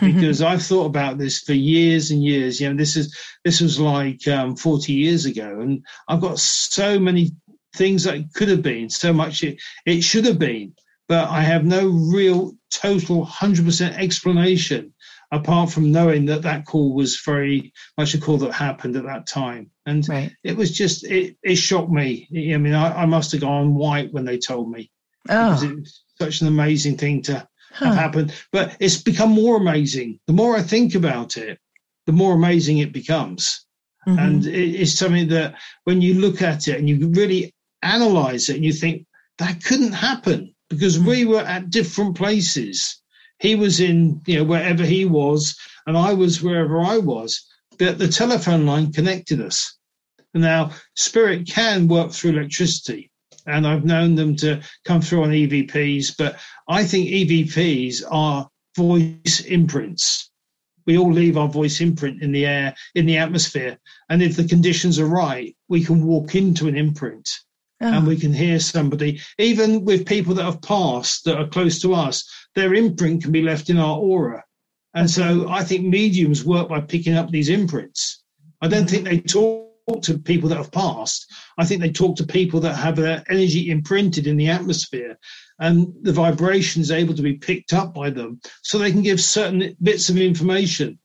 because 0.00 0.42
I've 0.42 0.62
thought 0.62 0.86
about 0.86 1.18
this 1.18 1.40
for 1.40 1.54
years 1.54 2.10
and 2.10 2.22
years. 2.22 2.60
You 2.60 2.70
know, 2.70 2.76
this 2.76 2.96
is 2.96 3.16
this 3.44 3.60
was 3.60 3.78
like 3.78 4.26
um, 4.28 4.56
40 4.56 4.92
years 4.92 5.26
ago, 5.26 5.60
and 5.60 5.84
I've 6.08 6.20
got 6.20 6.38
so 6.38 6.98
many 6.98 7.32
things 7.74 8.04
that 8.04 8.32
could 8.34 8.48
have 8.48 8.62
been, 8.62 8.90
so 8.90 9.12
much 9.12 9.42
it, 9.42 9.60
it 9.86 10.02
should 10.02 10.24
have 10.24 10.38
been, 10.38 10.74
but 11.08 11.28
I 11.28 11.42
have 11.42 11.64
no 11.64 11.88
real 11.88 12.52
total 12.70 13.26
100% 13.26 13.92
explanation 13.98 14.92
apart 15.30 15.70
from 15.70 15.92
knowing 15.92 16.26
that 16.26 16.42
that 16.42 16.64
call 16.64 16.94
was 16.94 17.20
very 17.20 17.72
much 17.96 18.14
a 18.14 18.20
call 18.20 18.38
that 18.38 18.52
happened 18.52 18.96
at 18.96 19.04
that 19.04 19.26
time. 19.26 19.70
And 19.84 20.08
right. 20.08 20.32
it 20.42 20.56
was 20.56 20.70
just, 20.70 21.04
it, 21.04 21.36
it 21.42 21.56
shocked 21.56 21.90
me. 21.90 22.28
I 22.32 22.56
mean, 22.56 22.74
I, 22.74 23.02
I 23.02 23.06
must 23.06 23.32
have 23.32 23.42
gone 23.42 23.74
white 23.74 24.12
when 24.12 24.24
they 24.24 24.38
told 24.38 24.70
me. 24.70 24.90
Oh. 25.28 25.50
Because 25.50 25.62
it 25.64 25.76
was 25.76 26.02
such 26.20 26.40
an 26.40 26.48
amazing 26.48 26.96
thing 26.96 27.22
to 27.22 27.46
huh. 27.72 27.86
have 27.86 27.94
happened. 27.94 28.34
But 28.52 28.76
it's 28.80 29.00
become 29.00 29.30
more 29.30 29.56
amazing. 29.56 30.20
The 30.26 30.32
more 30.32 30.56
I 30.56 30.62
think 30.62 30.94
about 30.94 31.36
it, 31.36 31.58
the 32.06 32.12
more 32.12 32.34
amazing 32.34 32.78
it 32.78 32.92
becomes. 32.92 33.64
Mm-hmm. 34.06 34.18
And 34.18 34.46
it's 34.46 34.92
something 34.92 35.28
that 35.28 35.56
when 35.84 36.00
you 36.00 36.14
look 36.14 36.40
at 36.42 36.68
it 36.68 36.78
and 36.78 36.88
you 36.88 37.08
really 37.10 37.54
analyze 37.82 38.48
it 38.48 38.56
and 38.56 38.64
you 38.64 38.72
think 38.72 39.06
that 39.38 39.62
couldn't 39.62 39.92
happen 39.92 40.54
because 40.70 40.98
mm-hmm. 40.98 41.08
we 41.08 41.24
were 41.24 41.40
at 41.40 41.70
different 41.70 42.16
places. 42.16 43.00
He 43.40 43.54
was 43.54 43.80
in, 43.80 44.20
you 44.26 44.38
know, 44.38 44.44
wherever 44.44 44.84
he 44.84 45.04
was, 45.04 45.56
and 45.86 45.96
I 45.96 46.12
was 46.12 46.42
wherever 46.42 46.80
I 46.80 46.98
was. 46.98 47.46
But 47.78 47.98
the 47.98 48.08
telephone 48.08 48.66
line 48.66 48.92
connected 48.92 49.40
us. 49.40 49.76
Now, 50.34 50.72
spirit 50.94 51.48
can 51.48 51.88
work 51.88 52.12
through 52.12 52.32
electricity 52.32 53.07
and 53.48 53.66
I've 53.66 53.84
known 53.84 54.14
them 54.14 54.36
to 54.36 54.62
come 54.84 55.00
through 55.00 55.24
on 55.24 55.30
EVPs, 55.30 56.14
but 56.16 56.38
I 56.68 56.84
think 56.84 57.08
EVPs 57.08 58.02
are 58.10 58.48
voice 58.76 59.40
imprints. 59.46 60.30
We 60.86 60.96
all 60.96 61.12
leave 61.12 61.36
our 61.36 61.48
voice 61.48 61.80
imprint 61.80 62.22
in 62.22 62.32
the 62.32 62.46
air, 62.46 62.74
in 62.94 63.06
the 63.06 63.18
atmosphere. 63.18 63.78
And 64.08 64.22
if 64.22 64.36
the 64.36 64.48
conditions 64.48 64.98
are 64.98 65.06
right, 65.06 65.54
we 65.68 65.84
can 65.84 66.06
walk 66.06 66.34
into 66.34 66.68
an 66.68 66.76
imprint 66.76 67.28
oh. 67.82 67.92
and 67.92 68.06
we 68.06 68.16
can 68.16 68.32
hear 68.32 68.60
somebody, 68.60 69.20
even 69.38 69.84
with 69.84 70.06
people 70.06 70.34
that 70.34 70.44
have 70.44 70.62
passed 70.62 71.24
that 71.24 71.38
are 71.38 71.48
close 71.48 71.80
to 71.82 71.94
us, 71.94 72.24
their 72.54 72.74
imprint 72.74 73.22
can 73.22 73.32
be 73.32 73.42
left 73.42 73.70
in 73.70 73.78
our 73.78 73.98
aura. 73.98 74.44
And 74.94 75.10
so 75.10 75.48
I 75.48 75.62
think 75.64 75.84
mediums 75.84 76.44
work 76.44 76.68
by 76.68 76.80
picking 76.80 77.14
up 77.14 77.30
these 77.30 77.50
imprints. 77.50 78.22
I 78.60 78.68
don't 78.68 78.84
mm-hmm. 78.84 78.88
think 78.88 79.04
they 79.04 79.20
talk 79.20 79.67
talk 79.88 80.02
to 80.02 80.18
people 80.18 80.48
that 80.48 80.58
have 80.58 80.72
passed. 80.72 81.32
I 81.56 81.64
think 81.64 81.80
they 81.80 81.90
talk 81.90 82.16
to 82.16 82.26
people 82.26 82.60
that 82.60 82.74
have 82.74 82.96
their 82.96 83.24
energy 83.30 83.70
imprinted 83.70 84.26
in 84.26 84.36
the 84.36 84.48
atmosphere 84.48 85.18
and 85.58 85.92
the 86.02 86.12
vibration 86.12 86.82
is 86.82 86.90
able 86.90 87.14
to 87.14 87.22
be 87.22 87.34
picked 87.34 87.72
up 87.72 87.94
by 87.94 88.10
them 88.10 88.40
so 88.62 88.78
they 88.78 88.92
can 88.92 89.02
give 89.02 89.20
certain 89.20 89.76
bits 89.82 90.08
of 90.08 90.18
information. 90.18 90.98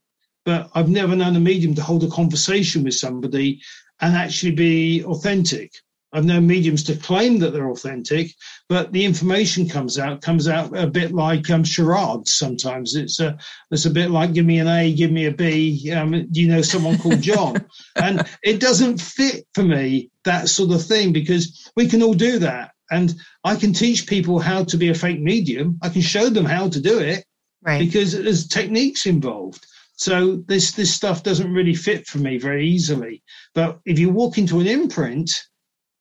But 0.46 0.70
I've 0.76 0.90
never 0.90 1.16
known 1.16 1.36
a 1.36 1.40
medium 1.40 1.74
to 1.76 1.82
hold 1.82 2.04
a 2.04 2.10
conversation 2.10 2.84
with 2.84 2.96
somebody 2.96 3.62
and 4.02 4.16
actually 4.16 4.52
be 4.52 5.04
authentic. 5.06 5.72
I've 6.14 6.26
known 6.26 6.46
mediums 6.46 6.84
to 6.84 6.96
claim 6.96 7.40
that 7.40 7.54
they're 7.54 7.72
authentic, 7.72 8.36
but 8.70 8.92
the 8.92 9.04
information 9.04 9.68
comes 9.68 9.98
out 9.98 10.22
comes 10.22 10.48
out 10.48 10.78
a 10.78 10.86
bit 10.86 11.12
like 11.12 11.50
um, 11.50 11.64
charades. 11.64 12.36
Sometimes 12.36 12.96
it's 12.96 13.20
a 13.20 13.38
it's 13.72 13.86
a 13.86 13.90
bit 13.90 14.12
like 14.12 14.34
give 14.34 14.46
me 14.46 14.60
an 14.60 14.68
A, 14.68 14.94
give 14.94 15.12
me 15.12 15.26
a 15.26 15.32
B. 15.32 15.92
Um, 15.92 16.28
do 16.32 16.42
you 16.42 16.48
know 16.48 16.62
someone 16.62 17.00
called 17.00 17.22
John? 17.22 17.66
and 17.96 18.28
it 18.44 18.60
doesn't 18.60 19.02
fit 19.02 19.48
for 19.56 19.64
me 19.64 20.12
that 20.24 20.50
sort 20.50 20.72
of 20.72 20.86
thing 20.86 21.14
because 21.14 21.72
we 21.76 21.88
can 21.88 22.04
all 22.04 22.14
do 22.14 22.38
that, 22.40 22.72
and 22.92 23.16
I 23.44 23.56
can 23.56 23.74
teach 23.74 24.06
people 24.06 24.40
how 24.40 24.64
to 24.66 24.78
be 24.78 24.90
a 24.90 24.96
fake 24.96 25.20
medium. 25.20 25.80
I 25.82 25.90
can 25.90 26.02
show 26.02 26.30
them 26.30 26.46
how 26.46 26.70
to 26.70 26.80
do 26.80 27.00
it, 27.00 27.26
right? 27.64 27.80
Because 27.80 28.14
there's 28.14 28.48
techniques 28.48 29.08
involved. 29.08 29.66
So 29.96 30.44
this 30.48 30.74
this 30.74 30.94
stuff 30.94 31.24
doesn't 31.24 31.54
really 31.54 31.76
fit 31.76 32.06
for 32.06 32.20
me 32.20 32.38
very 32.38 32.68
easily. 32.68 33.24
But 33.56 33.80
if 33.86 33.98
you 33.98 34.10
walk 34.10 34.38
into 34.38 34.60
an 34.60 34.68
imprint 34.68 35.32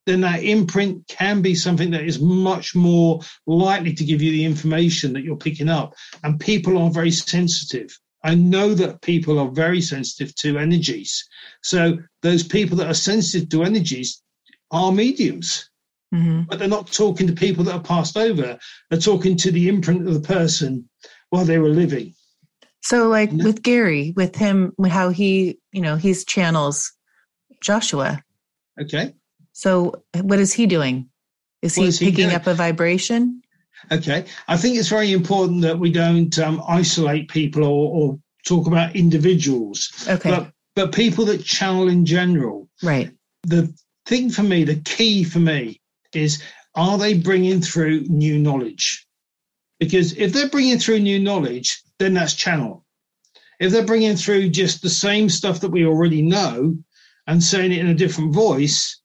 then 0.07 0.21
that 0.23 0.43
imprint 0.43 1.07
can 1.09 1.43
be 1.43 1.55
something 1.55 1.91
that 1.93 2.05
is 2.05 2.21
much 2.21 2.75
more 2.75 3.21
likely 3.47 3.93
to 3.95 4.05
give 4.05 4.21
you 4.21 4.33
the 4.33 4.45
information 4.45 5.13
that 5.13 5.23
you're 5.23 5.37
picking 5.37 5.69
up. 5.69 5.95
And 6.25 6.41
people 6.41 6.79
are 6.79 6.91
very 6.91 7.11
sensitive. 7.11 7.97
I 8.25 8.35
know 8.35 8.75
that 8.75 9.03
people 9.03 9.39
are 9.39 9.51
very 9.51 9.81
sensitive 9.81 10.35
to 10.37 10.59
energies. 10.59 11.29
So 11.63 11.99
those 12.23 12.43
people 12.43 12.77
that 12.79 12.89
are 12.89 12.95
sensitive 12.95 13.49
to 13.51 13.65
energies 13.65 14.23
are 14.71 14.93
mediums. 14.93 15.69
Mm-hmm. 16.15 16.43
But 16.43 16.59
they're 16.59 16.69
not 16.69 16.93
talking 16.93 17.27
to 17.27 17.33
people 17.33 17.65
that 17.65 17.75
are 17.75 17.83
passed 17.83 18.17
over. 18.17 18.59
They're 18.91 19.01
talking 19.01 19.37
to 19.39 19.51
the 19.51 19.69
imprint 19.69 20.07
of 20.07 20.15
the 20.15 20.21
person 20.21 20.89
while 21.31 21.45
they 21.45 21.59
were 21.59 21.71
living. 21.71 22.15
So, 22.83 23.09
like 23.09 23.31
with 23.31 23.63
Gary, 23.63 24.13
with 24.15 24.35
him, 24.35 24.75
how 24.85 25.11
he, 25.11 25.59
you 25.71 25.81
know, 25.81 25.97
he's 25.97 26.25
channels 26.25 26.93
Joshua. 27.63 28.23
Okay. 28.81 29.15
So, 29.53 30.03
what 30.21 30.39
is 30.39 30.53
he 30.53 30.67
doing? 30.67 31.09
Is 31.61 31.75
he, 31.75 31.85
is 31.85 31.99
he 31.99 32.07
picking 32.07 32.27
doing? 32.27 32.37
up 32.37 32.47
a 32.47 32.55
vibration? 32.55 33.43
Okay. 33.91 34.25
I 34.49 34.57
think 34.57 34.77
it's 34.77 34.89
very 34.89 35.13
important 35.13 35.63
that 35.63 35.79
we 35.79 35.91
don't 35.91 36.37
um, 36.39 36.63
isolate 36.69 37.29
people 37.29 37.65
or, 37.65 37.95
or, 37.95 38.19
talk 38.45 38.67
about 38.67 38.97
individuals. 38.97 39.89
Okay. 40.09 40.31
But, 40.31 40.53
but 40.75 40.93
people 40.93 41.25
that 41.27 41.45
channel 41.45 41.87
in 41.89 42.05
general. 42.05 42.69
Right. 42.83 43.13
The 43.45 43.73
thing 44.07 44.31
for 44.31 44.43
me, 44.43 44.65
the 44.65 44.81
key 44.81 45.23
for 45.23 45.39
me 45.39 45.81
is 46.13 46.43
are 46.75 46.99
they 46.99 47.15
bringing 47.15 47.61
through 47.61 48.01
new 48.09 48.39
knowledge? 48.39 49.07
Because 49.79 50.13
if 50.15 50.33
they're 50.33 50.49
bringing 50.49 50.79
through 50.79 51.01
new 51.01 51.21
knowledge, 51.21 51.83
then 51.99 52.15
that's 52.15 52.35
channel. 52.35 52.85
If 53.61 53.71
they're 53.71 53.87
bringing 53.87 54.17
through 54.17 54.49
just 54.49 54.83
the 54.83 54.91
same 54.91 55.29
stuff 55.29 55.61
that 55.61 55.71
we 55.71 55.87
already 55.87 56.23
know 56.23 56.77
and 57.29 57.43
saying 57.43 57.71
it 57.71 57.79
in 57.79 57.89
a 57.89 57.95
different 57.95 58.35
voice, 58.35 59.01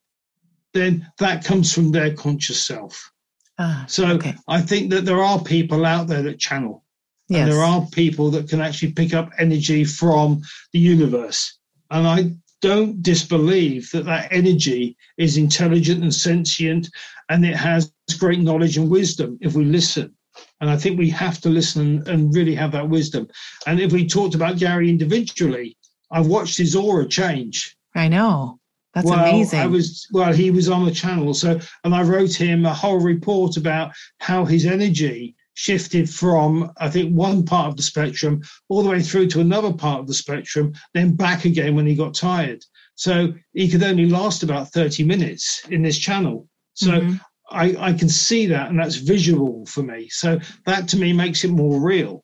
then 0.74 1.08
that 1.20 1.44
comes 1.44 1.74
from 1.74 1.92
their 1.92 2.14
conscious 2.14 2.66
self. 2.66 3.12
Ah, 3.60 3.86
so 3.88 4.08
okay. 4.08 4.36
I 4.48 4.62
think 4.62 4.92
that 4.92 5.06
there 5.06 5.24
are 5.24 5.42
people 5.44 5.86
out 5.86 6.08
there 6.08 6.22
that 6.24 6.40
channel. 6.40 6.84
Yes. 7.30 7.42
And 7.42 7.52
there 7.52 7.64
are 7.64 7.86
people 7.88 8.30
that 8.32 8.48
can 8.48 8.62
actually 8.62 8.94
pick 8.94 9.14
up 9.14 9.32
energy 9.38 9.84
from 9.84 10.42
the 10.72 10.80
universe. 10.80 11.58
And 11.92 12.08
I 12.08 12.32
don't 12.62 13.02
disbelieve 13.02 13.90
that 13.92 14.06
that 14.06 14.32
energy 14.32 14.98
is 15.18 15.38
intelligent 15.38 16.04
and 16.04 16.14
sentient 16.14 16.90
and 17.30 17.46
it 17.46 17.56
has 17.56 17.92
great 18.20 18.40
knowledge 18.40 18.78
and 18.78 18.90
wisdom 18.90 19.38
if 19.42 19.56
we 19.56 19.66
listen. 19.66 20.14
And 20.62 20.70
I 20.70 20.78
think 20.78 20.98
we 20.98 21.10
have 21.10 21.42
to 21.42 21.50
listen 21.50 22.04
and 22.08 22.34
really 22.34 22.56
have 22.56 22.72
that 22.72 22.90
wisdom. 22.90 23.28
And 23.66 23.80
if 23.80 23.92
we 23.92 24.08
talked 24.08 24.36
about 24.36 24.58
Gary 24.58 24.90
individually, 24.90 25.78
I've 26.12 26.28
watched 26.28 26.58
his 26.58 26.76
aura 26.76 27.08
change 27.08 27.78
I 27.98 28.08
know. 28.10 28.60
That's 28.98 29.10
well, 29.12 29.20
amazing. 29.20 29.60
I 29.60 29.68
was 29.68 30.08
well, 30.12 30.34
he 30.34 30.50
was 30.50 30.70
on 30.70 30.84
the 30.84 30.92
channel, 30.92 31.36
so 31.36 31.60
and 31.84 31.94
I 31.94 32.02
wrote 32.02 32.34
him 32.34 32.66
a 32.66 32.74
whole 32.74 33.00
report 33.00 33.56
about 33.56 33.92
how 34.20 34.44
his 34.44 34.66
energy 34.66 35.36
shifted 35.54 36.10
from 36.10 36.72
I 36.78 36.90
think 36.90 37.14
one 37.14 37.46
part 37.46 37.68
of 37.68 37.78
the 37.78 37.84
spectrum 37.84 38.42
all 38.70 38.82
the 38.82 38.90
way 38.90 39.04
through 39.04 39.28
to 39.28 39.40
another 39.40 39.72
part 39.72 40.00
of 40.00 40.08
the 40.08 40.16
spectrum, 40.16 40.74
then 40.96 41.16
back 41.16 41.46
again 41.46 41.76
when 41.76 41.86
he 41.86 41.94
got 41.94 42.16
tired. 42.16 42.66
So 42.96 43.36
he 43.54 43.70
could 43.70 43.84
only 43.84 44.10
last 44.10 44.42
about 44.42 44.72
30 44.72 45.04
minutes 45.04 45.62
in 45.70 45.84
this 45.84 46.00
channel. 46.00 46.48
So 46.74 46.92
mm-hmm. 46.92 47.18
I, 47.52 47.76
I 47.90 47.94
can 47.94 48.10
see 48.10 48.48
that 48.48 48.70
and 48.70 48.80
that's 48.80 48.96
visual 48.96 49.64
for 49.68 49.84
me. 49.84 50.10
So 50.10 50.40
that 50.66 50.88
to 50.90 50.98
me 50.98 51.14
makes 51.14 51.44
it 51.44 51.52
more 51.52 51.80
real 51.80 52.24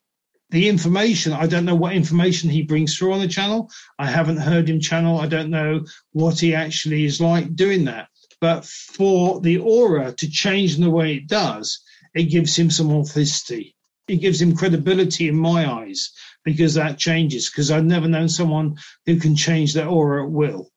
the 0.53 0.69
information 0.69 1.33
i 1.33 1.47
don't 1.47 1.65
know 1.65 1.75
what 1.75 1.93
information 1.93 2.49
he 2.49 2.61
brings 2.61 2.95
through 2.95 3.13
on 3.13 3.19
the 3.19 3.27
channel. 3.27 3.69
I 3.99 4.05
haven't 4.05 4.37
heard 4.37 4.69
him 4.69 4.79
channel. 4.79 5.19
I 5.19 5.27
don't 5.27 5.49
know 5.49 5.83
what 6.11 6.39
he 6.39 6.53
actually 6.53 7.05
is 7.05 7.19
like 7.19 7.55
doing 7.55 7.85
that. 7.85 8.07
But 8.39 8.63
for 8.65 9.41
the 9.41 9.57
aura 9.57 10.13
to 10.13 10.29
change 10.29 10.75
in 10.75 10.81
the 10.81 10.89
way 10.99 11.15
it 11.15 11.27
does 11.27 11.81
it 12.13 12.25
gives 12.25 12.55
him 12.55 12.69
some 12.69 12.91
authenticity. 12.91 13.75
It 14.07 14.17
gives 14.17 14.41
him 14.41 14.55
credibility 14.55 15.27
in 15.27 15.35
my 15.35 15.71
eyes 15.71 16.11
because 16.45 16.73
that 16.75 16.99
changes 16.99 17.49
because 17.49 17.71
i've 17.71 17.85
never 17.85 18.07
known 18.07 18.29
someone 18.29 18.75
who 19.05 19.17
can 19.17 19.35
change 19.35 19.73
their 19.73 19.87
aura 19.87 20.25
at 20.25 20.31
will 20.31 20.69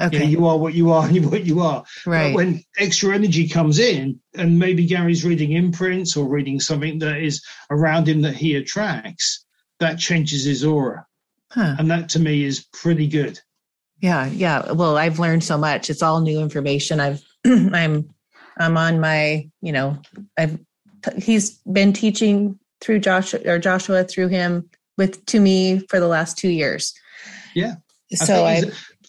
Okay. 0.00 0.24
you 0.24 0.46
are 0.46 0.56
what 0.56 0.74
you 0.74 0.92
are 0.92 1.06
and 1.08 1.30
what 1.30 1.44
you 1.44 1.60
are. 1.60 1.84
Right. 2.06 2.28
But 2.28 2.36
when 2.36 2.64
extra 2.78 3.14
energy 3.14 3.48
comes 3.48 3.78
in, 3.78 4.20
and 4.34 4.58
maybe 4.58 4.86
Gary's 4.86 5.24
reading 5.24 5.52
imprints 5.52 6.16
or 6.16 6.28
reading 6.28 6.60
something 6.60 6.98
that 7.00 7.18
is 7.18 7.44
around 7.70 8.08
him 8.08 8.22
that 8.22 8.34
he 8.36 8.54
attracts, 8.56 9.44
that 9.78 9.98
changes 9.98 10.44
his 10.44 10.64
aura. 10.64 11.06
Huh. 11.50 11.76
And 11.78 11.90
that 11.90 12.08
to 12.10 12.20
me 12.20 12.44
is 12.44 12.66
pretty 12.72 13.08
good. 13.08 13.40
Yeah, 14.00 14.26
yeah. 14.26 14.72
Well, 14.72 14.96
I've 14.96 15.18
learned 15.18 15.44
so 15.44 15.58
much. 15.58 15.90
It's 15.90 16.02
all 16.02 16.20
new 16.20 16.40
information. 16.40 17.00
I've 17.00 17.22
I'm 17.46 18.08
I'm 18.58 18.76
on 18.76 19.00
my, 19.00 19.48
you 19.60 19.72
know, 19.72 19.98
I've 20.38 20.58
he's 21.16 21.58
been 21.72 21.92
teaching 21.92 22.58
through 22.80 23.00
Joshua 23.00 23.40
or 23.46 23.58
Joshua 23.58 24.04
through 24.04 24.28
him 24.28 24.68
with 24.96 25.24
to 25.26 25.40
me 25.40 25.80
for 25.88 25.98
the 25.98 26.08
last 26.08 26.38
2 26.38 26.48
years. 26.48 26.94
Yeah. 27.54 27.76
So 28.14 28.44
I 28.44 28.62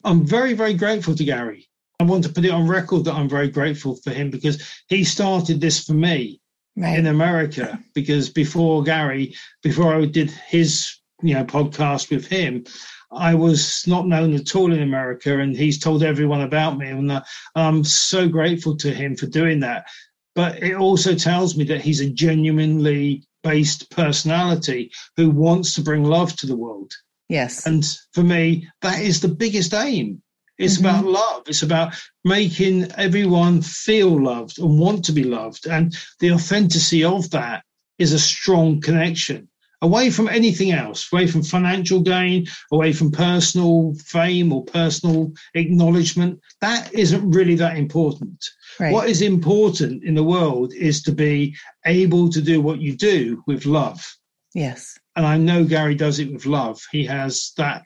I'm 0.03 0.25
very, 0.25 0.53
very 0.53 0.73
grateful 0.73 1.15
to 1.15 1.23
Gary. 1.23 1.67
I 1.99 2.03
want 2.03 2.23
to 2.23 2.33
put 2.33 2.45
it 2.45 2.51
on 2.51 2.67
record 2.67 3.05
that 3.05 3.13
I'm 3.13 3.29
very 3.29 3.49
grateful 3.49 3.95
for 3.95 4.11
him 4.11 4.31
because 4.31 4.61
he 4.87 5.03
started 5.03 5.61
this 5.61 5.83
for 5.83 5.93
me 5.93 6.41
right. 6.75 6.97
in 6.97 7.05
America. 7.05 7.79
Because 7.93 8.29
before 8.29 8.83
Gary, 8.83 9.35
before 9.61 9.93
I 9.93 10.05
did 10.05 10.31
his 10.31 10.97
you 11.21 11.35
know 11.35 11.45
podcast 11.45 12.09
with 12.09 12.27
him, 12.27 12.65
I 13.11 13.35
was 13.35 13.83
not 13.87 14.07
known 14.07 14.33
at 14.33 14.55
all 14.55 14.71
in 14.71 14.81
America, 14.81 15.37
and 15.37 15.55
he's 15.55 15.79
told 15.79 16.01
everyone 16.01 16.41
about 16.41 16.77
me, 16.77 16.87
and 16.87 17.11
uh, 17.11 17.21
I'm 17.55 17.83
so 17.83 18.27
grateful 18.29 18.77
to 18.77 18.91
him 18.91 19.15
for 19.15 19.27
doing 19.27 19.59
that. 19.59 19.85
But 20.33 20.63
it 20.63 20.75
also 20.75 21.13
tells 21.13 21.57
me 21.57 21.65
that 21.65 21.81
he's 21.81 21.99
a 21.99 22.09
genuinely 22.09 23.23
based 23.43 23.89
personality 23.91 24.91
who 25.17 25.29
wants 25.29 25.75
to 25.75 25.81
bring 25.81 26.03
love 26.03 26.35
to 26.37 26.47
the 26.47 26.55
world. 26.55 26.93
Yes. 27.31 27.65
And 27.65 27.85
for 28.13 28.23
me, 28.23 28.67
that 28.81 28.99
is 28.99 29.21
the 29.21 29.29
biggest 29.29 29.73
aim. 29.73 30.21
It's 30.57 30.77
mm-hmm. 30.77 30.85
about 30.85 31.05
love. 31.05 31.43
It's 31.47 31.63
about 31.63 31.93
making 32.25 32.91
everyone 32.97 33.61
feel 33.61 34.21
loved 34.21 34.59
and 34.59 34.77
want 34.77 35.05
to 35.05 35.13
be 35.13 35.23
loved. 35.23 35.65
And 35.65 35.95
the 36.19 36.33
authenticity 36.33 37.05
of 37.05 37.29
that 37.31 37.63
is 37.97 38.11
a 38.11 38.19
strong 38.19 38.81
connection 38.81 39.47
away 39.81 40.09
from 40.11 40.27
anything 40.27 40.71
else, 40.71 41.07
away 41.11 41.25
from 41.25 41.41
financial 41.41 42.01
gain, 42.01 42.45
away 42.71 42.93
from 42.93 43.11
personal 43.11 43.95
fame 44.05 44.53
or 44.53 44.63
personal 44.65 45.31
acknowledgement. 45.55 46.39
That 46.59 46.93
isn't 46.93 47.31
really 47.31 47.55
that 47.55 47.77
important. 47.77 48.43
Right. 48.79 48.93
What 48.93 49.09
is 49.09 49.21
important 49.21 50.03
in 50.03 50.15
the 50.15 50.23
world 50.23 50.73
is 50.73 51.01
to 51.03 51.11
be 51.11 51.55
able 51.85 52.29
to 52.29 52.41
do 52.41 52.61
what 52.61 52.81
you 52.81 52.95
do 52.95 53.41
with 53.47 53.65
love. 53.65 54.05
Yes 54.53 54.97
and 55.15 55.25
I 55.25 55.37
know 55.37 55.63
Gary 55.63 55.95
does 55.95 56.19
it 56.19 56.31
with 56.31 56.45
love. 56.45 56.81
He 56.91 57.05
has 57.05 57.51
that 57.57 57.83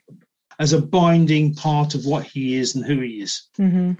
as 0.58 0.72
a 0.72 0.80
binding 0.80 1.54
part 1.54 1.94
of 1.94 2.06
what 2.06 2.24
he 2.24 2.56
is 2.56 2.74
and 2.74 2.84
who 2.84 3.00
he 3.00 3.20
is. 3.20 3.42
Mm-hmm. 3.58 3.92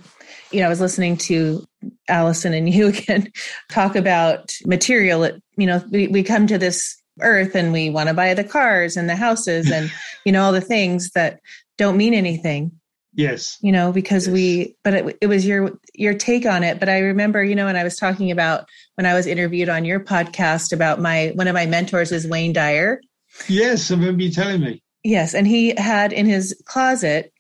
You 0.53 0.61
know, 0.61 0.67
I 0.67 0.71
was 0.71 0.81
listening 0.81 1.19
to 1.19 1.67
Allison 2.09 2.55
and 2.55 2.73
you 2.73 2.87
again 2.89 3.31
talk 3.71 3.97
about 3.97 4.55
material. 4.65 5.29
You 5.57 5.67
know, 5.67 5.85
we, 5.91 6.09
we 6.09 6.23
come 6.23 6.47
to 6.47 6.59
this 6.59 6.97
earth 7.21 7.55
and 7.55 7.73
we 7.73 7.91
want 7.91 8.09
to 8.09 8.15
buy 8.15 8.33
the 8.35 8.45
cars 8.45 8.97
and 8.97 9.09
the 9.09 9.17
houses 9.17 9.71
and, 9.71 9.91
you 10.25 10.33
know, 10.33 10.45
all 10.45 10.53
the 10.53 10.61
things 10.61 11.11
that 11.11 11.41
don't 11.79 11.97
mean 11.97 12.15
anything. 12.15 12.73
Yes. 13.17 13.59
You 13.63 13.73
know, 13.73 13.93
because 13.93 14.27
yes. 14.27 14.33
we, 14.33 14.77
but 14.85 14.95
it, 14.95 15.19
it 15.23 15.27
was 15.27 15.45
your, 15.45 15.73
your 15.95 16.15
take 16.15 16.47
on 16.47 16.63
it. 16.63 16.79
But 16.79 16.89
I 16.89 17.01
remember, 17.01 17.43
you 17.43 17.55
know, 17.55 17.65
when 17.65 17.77
I 17.77 17.83
was 17.83 17.97
talking 17.97 18.31
about 18.31 18.67
when 18.95 19.07
I 19.07 19.15
was 19.15 19.27
interviewed 19.27 19.69
on 19.69 19.85
your 19.85 20.01
podcast 20.01 20.73
about 20.73 21.01
my, 21.01 21.33
one 21.35 21.49
of 21.49 21.55
my 21.55 21.67
mentors 21.67 22.13
is 22.13 22.29
Wayne 22.29 22.53
Dyer 22.53 23.01
Yes, 23.49 23.91
I 23.91 23.95
remember 23.95 24.23
you 24.23 24.31
telling 24.31 24.61
me. 24.61 24.83
Yes, 25.05 25.35
and 25.35 25.47
he 25.47 25.75
had 25.77 26.13
in 26.13 26.27
his 26.27 26.61
closet, 26.67 27.33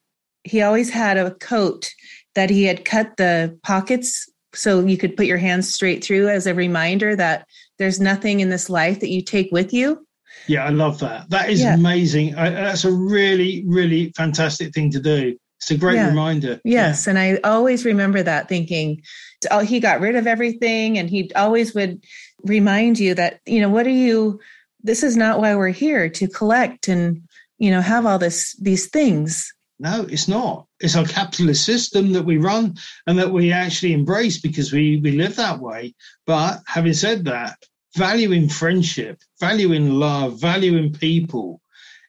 he 0.44 0.62
always 0.62 0.90
had 0.90 1.16
a 1.16 1.34
coat 1.34 1.90
that 2.34 2.50
he 2.50 2.64
had 2.64 2.84
cut 2.84 3.16
the 3.16 3.58
pockets 3.62 4.28
so 4.54 4.84
you 4.84 4.96
could 4.96 5.16
put 5.16 5.26
your 5.26 5.38
hands 5.38 5.72
straight 5.72 6.04
through 6.04 6.28
as 6.28 6.46
a 6.46 6.54
reminder 6.54 7.16
that 7.16 7.46
there's 7.78 8.00
nothing 8.00 8.40
in 8.40 8.50
this 8.50 8.70
life 8.70 9.00
that 9.00 9.10
you 9.10 9.22
take 9.22 9.50
with 9.50 9.72
you. 9.72 10.06
Yeah, 10.46 10.64
I 10.64 10.68
love 10.68 11.00
that. 11.00 11.28
That 11.30 11.50
is 11.50 11.62
yeah. 11.62 11.74
amazing. 11.74 12.36
I, 12.36 12.50
that's 12.50 12.84
a 12.84 12.92
really, 12.92 13.64
really 13.66 14.12
fantastic 14.16 14.72
thing 14.72 14.90
to 14.92 15.00
do. 15.00 15.36
It's 15.66 15.72
a 15.72 15.78
great 15.78 15.96
yeah. 15.96 16.08
reminder. 16.08 16.60
Yes, 16.64 17.06
yeah. 17.06 17.10
and 17.10 17.18
I 17.18 17.40
always 17.42 17.84
remember 17.84 18.22
that 18.22 18.48
thinking, 18.48 19.02
oh, 19.50 19.60
he 19.60 19.80
got 19.80 20.00
rid 20.00 20.14
of 20.14 20.28
everything, 20.28 20.96
and 20.96 21.10
he 21.10 21.32
always 21.34 21.74
would 21.74 22.04
remind 22.44 22.98
you 22.98 23.14
that 23.14 23.40
you 23.46 23.60
know 23.60 23.68
what 23.68 23.86
are 23.86 23.90
you 23.90 24.40
this 24.82 25.02
is 25.02 25.16
not 25.16 25.40
why 25.40 25.54
we're 25.54 25.68
here 25.68 26.08
to 26.08 26.28
collect 26.28 26.88
and 26.88 27.22
you 27.58 27.70
know 27.70 27.80
have 27.80 28.06
all 28.06 28.18
this 28.18 28.54
these 28.60 28.86
things 28.86 29.52
no 29.78 30.06
it's 30.10 30.28
not 30.28 30.66
it's 30.80 30.96
our 30.96 31.04
capitalist 31.04 31.64
system 31.64 32.12
that 32.12 32.24
we 32.24 32.36
run 32.36 32.74
and 33.06 33.18
that 33.18 33.32
we 33.32 33.52
actually 33.52 33.92
embrace 33.92 34.38
because 34.38 34.72
we 34.72 34.98
we 34.98 35.12
live 35.12 35.36
that 35.36 35.58
way 35.58 35.94
but 36.26 36.60
having 36.66 36.92
said 36.92 37.24
that 37.24 37.56
valuing 37.96 38.48
friendship 38.48 39.18
valuing 39.40 39.90
love 39.90 40.40
valuing 40.40 40.92
people 40.92 41.60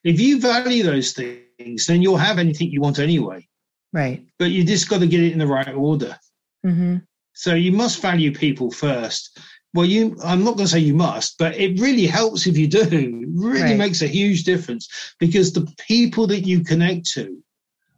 if 0.04 0.20
you 0.20 0.40
value 0.40 0.84
those 0.84 1.14
things 1.14 1.86
then 1.88 2.02
you'll 2.02 2.18
have 2.18 2.38
anything 2.38 2.70
you 2.70 2.82
want 2.82 3.00
anyway 3.00 3.47
right 3.98 4.26
but 4.40 4.52
you 4.52 4.64
just 4.64 4.90
got 4.90 5.00
to 5.00 5.08
get 5.08 5.22
it 5.22 5.34
in 5.34 5.40
the 5.40 5.48
right 5.48 5.74
order 5.74 6.18
mm-hmm. 6.66 6.98
so 7.34 7.54
you 7.54 7.72
must 7.72 8.02
value 8.02 8.32
people 8.32 8.72
first 8.72 9.40
well, 9.78 9.86
you, 9.86 10.18
I'm 10.24 10.44
not 10.44 10.56
going 10.56 10.66
to 10.66 10.72
say 10.72 10.80
you 10.80 10.96
must, 10.96 11.38
but 11.38 11.56
it 11.56 11.80
really 11.80 12.08
helps 12.08 12.48
if 12.48 12.58
you 12.58 12.68
do. 12.68 12.80
It 12.82 13.28
really 13.32 13.62
right. 13.62 13.78
makes 13.78 14.02
a 14.02 14.08
huge 14.08 14.44
difference 14.44 15.16
because 15.20 15.54
the 15.54 15.72
people 15.88 16.26
that 16.28 16.48
you 16.48 16.64
connect 16.64 17.06
to 17.12 17.44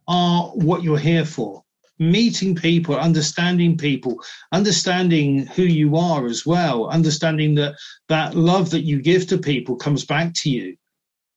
are 0.09 0.47
what 0.49 0.83
you're 0.83 0.97
here 0.97 1.23
for. 1.23 1.63
Meeting 1.97 2.53
people, 2.53 2.97
understanding 2.97 3.77
people, 3.77 4.21
understanding 4.51 5.45
who 5.45 5.63
you 5.63 5.95
are 5.95 6.25
as 6.25 6.45
well, 6.45 6.89
understanding 6.89 7.55
that 7.55 7.75
that 8.09 8.35
love 8.35 8.71
that 8.71 8.81
you 8.81 9.01
give 9.01 9.27
to 9.27 9.37
people 9.37 9.77
comes 9.77 10.03
back 10.03 10.33
to 10.33 10.49
you. 10.49 10.75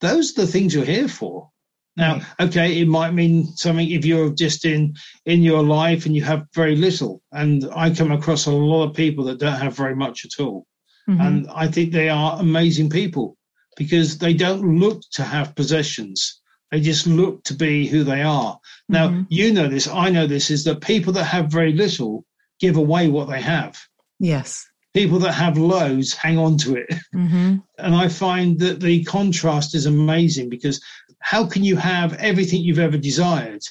Those 0.00 0.32
are 0.32 0.42
the 0.42 0.50
things 0.50 0.74
you're 0.74 0.84
here 0.84 1.08
for. 1.08 1.50
Now, 1.96 2.20
okay, 2.40 2.80
it 2.80 2.88
might 2.88 3.12
mean 3.12 3.46
something 3.56 3.90
if 3.90 4.04
you're 4.04 4.30
just 4.30 4.64
in 4.64 4.94
in 5.26 5.42
your 5.42 5.62
life 5.62 6.06
and 6.06 6.16
you 6.16 6.22
have 6.22 6.46
very 6.54 6.74
little. 6.74 7.22
And 7.32 7.68
I 7.74 7.90
come 7.90 8.12
across 8.12 8.46
a 8.46 8.50
lot 8.50 8.84
of 8.88 8.94
people 8.94 9.24
that 9.24 9.38
don't 9.38 9.60
have 9.60 9.76
very 9.76 9.94
much 9.94 10.24
at 10.24 10.42
all, 10.42 10.66
mm-hmm. 11.08 11.20
and 11.20 11.48
I 11.50 11.68
think 11.68 11.92
they 11.92 12.08
are 12.08 12.40
amazing 12.40 12.88
people 12.88 13.36
because 13.76 14.18
they 14.18 14.32
don't 14.32 14.78
look 14.78 15.02
to 15.12 15.22
have 15.22 15.54
possessions. 15.54 16.40
They 16.70 16.80
just 16.80 17.06
look 17.06 17.44
to 17.44 17.54
be 17.54 17.86
who 17.86 18.04
they 18.04 18.22
are. 18.22 18.58
Now, 18.88 19.08
mm-hmm. 19.08 19.22
you 19.28 19.52
know 19.52 19.68
this, 19.68 19.86
I 19.86 20.08
know 20.08 20.26
this, 20.26 20.50
is 20.50 20.64
that 20.64 20.80
people 20.80 21.12
that 21.14 21.24
have 21.24 21.52
very 21.52 21.72
little 21.72 22.24
give 22.58 22.78
away 22.78 23.08
what 23.08 23.28
they 23.28 23.42
have. 23.42 23.78
Yes 24.18 24.66
people 24.94 25.18
that 25.20 25.32
have 25.32 25.56
loads 25.56 26.14
hang 26.14 26.38
on 26.38 26.56
to 26.58 26.76
it. 26.76 26.90
Mm-hmm. 27.14 27.56
And 27.78 27.96
I 27.96 28.06
find 28.06 28.60
that 28.60 28.78
the 28.78 29.02
contrast 29.02 29.74
is 29.74 29.86
amazing 29.86 30.48
because 30.48 30.80
how 31.22 31.46
can 31.46 31.64
you 31.64 31.76
have 31.76 32.14
everything 32.14 32.60
you've 32.60 32.78
ever 32.78 32.98
desired 32.98 33.62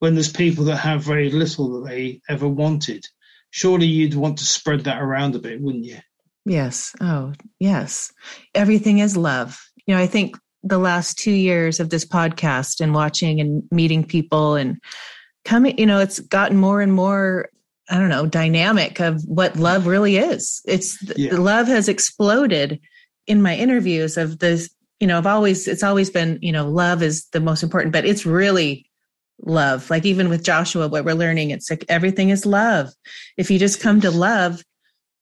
when 0.00 0.14
there's 0.14 0.30
people 0.30 0.64
that 0.64 0.76
have 0.76 1.02
very 1.02 1.30
little 1.30 1.80
that 1.80 1.88
they 1.88 2.20
ever 2.28 2.48
wanted? 2.48 3.06
Surely 3.50 3.86
you'd 3.86 4.14
want 4.14 4.38
to 4.38 4.44
spread 4.44 4.80
that 4.84 5.00
around 5.00 5.34
a 5.34 5.38
bit, 5.38 5.60
wouldn't 5.60 5.84
you? 5.84 5.98
Yes. 6.44 6.94
Oh, 7.00 7.32
yes. 7.58 8.12
Everything 8.54 8.98
is 8.98 9.16
love. 9.16 9.58
You 9.86 9.94
know, 9.94 10.00
I 10.00 10.06
think 10.06 10.36
the 10.62 10.78
last 10.78 11.16
two 11.16 11.32
years 11.32 11.80
of 11.80 11.90
this 11.90 12.04
podcast 12.04 12.80
and 12.80 12.92
watching 12.92 13.40
and 13.40 13.62
meeting 13.70 14.04
people 14.04 14.56
and 14.56 14.78
coming, 15.44 15.78
you 15.78 15.86
know, 15.86 16.00
it's 16.00 16.20
gotten 16.20 16.56
more 16.56 16.80
and 16.80 16.92
more 16.92 17.48
I 17.88 17.98
don't 17.98 18.08
know, 18.08 18.26
dynamic 18.26 19.00
of 19.00 19.22
what 19.26 19.56
love 19.56 19.86
really 19.86 20.16
is. 20.16 20.60
It's 20.64 20.98
yeah. 21.16 21.36
love 21.36 21.68
has 21.68 21.88
exploded 21.88 22.80
in 23.26 23.42
my 23.42 23.56
interviews 23.56 24.16
of 24.16 24.40
this 24.40 24.68
you 25.00 25.06
know, 25.06 25.18
I've 25.18 25.26
always, 25.26 25.68
it's 25.68 25.82
always 25.82 26.10
been, 26.10 26.38
you 26.40 26.52
know, 26.52 26.68
love 26.68 27.02
is 27.02 27.26
the 27.28 27.40
most 27.40 27.62
important, 27.62 27.92
but 27.92 28.04
it's 28.04 28.24
really 28.24 28.86
love. 29.40 29.90
Like 29.90 30.04
even 30.06 30.28
with 30.28 30.44
Joshua, 30.44 30.88
what 30.88 31.04
we're 31.04 31.14
learning, 31.14 31.50
it's 31.50 31.70
like 31.70 31.84
everything 31.88 32.30
is 32.30 32.46
love. 32.46 32.92
If 33.36 33.50
you 33.50 33.58
just 33.58 33.80
come 33.80 34.00
to 34.00 34.10
love, 34.10 34.62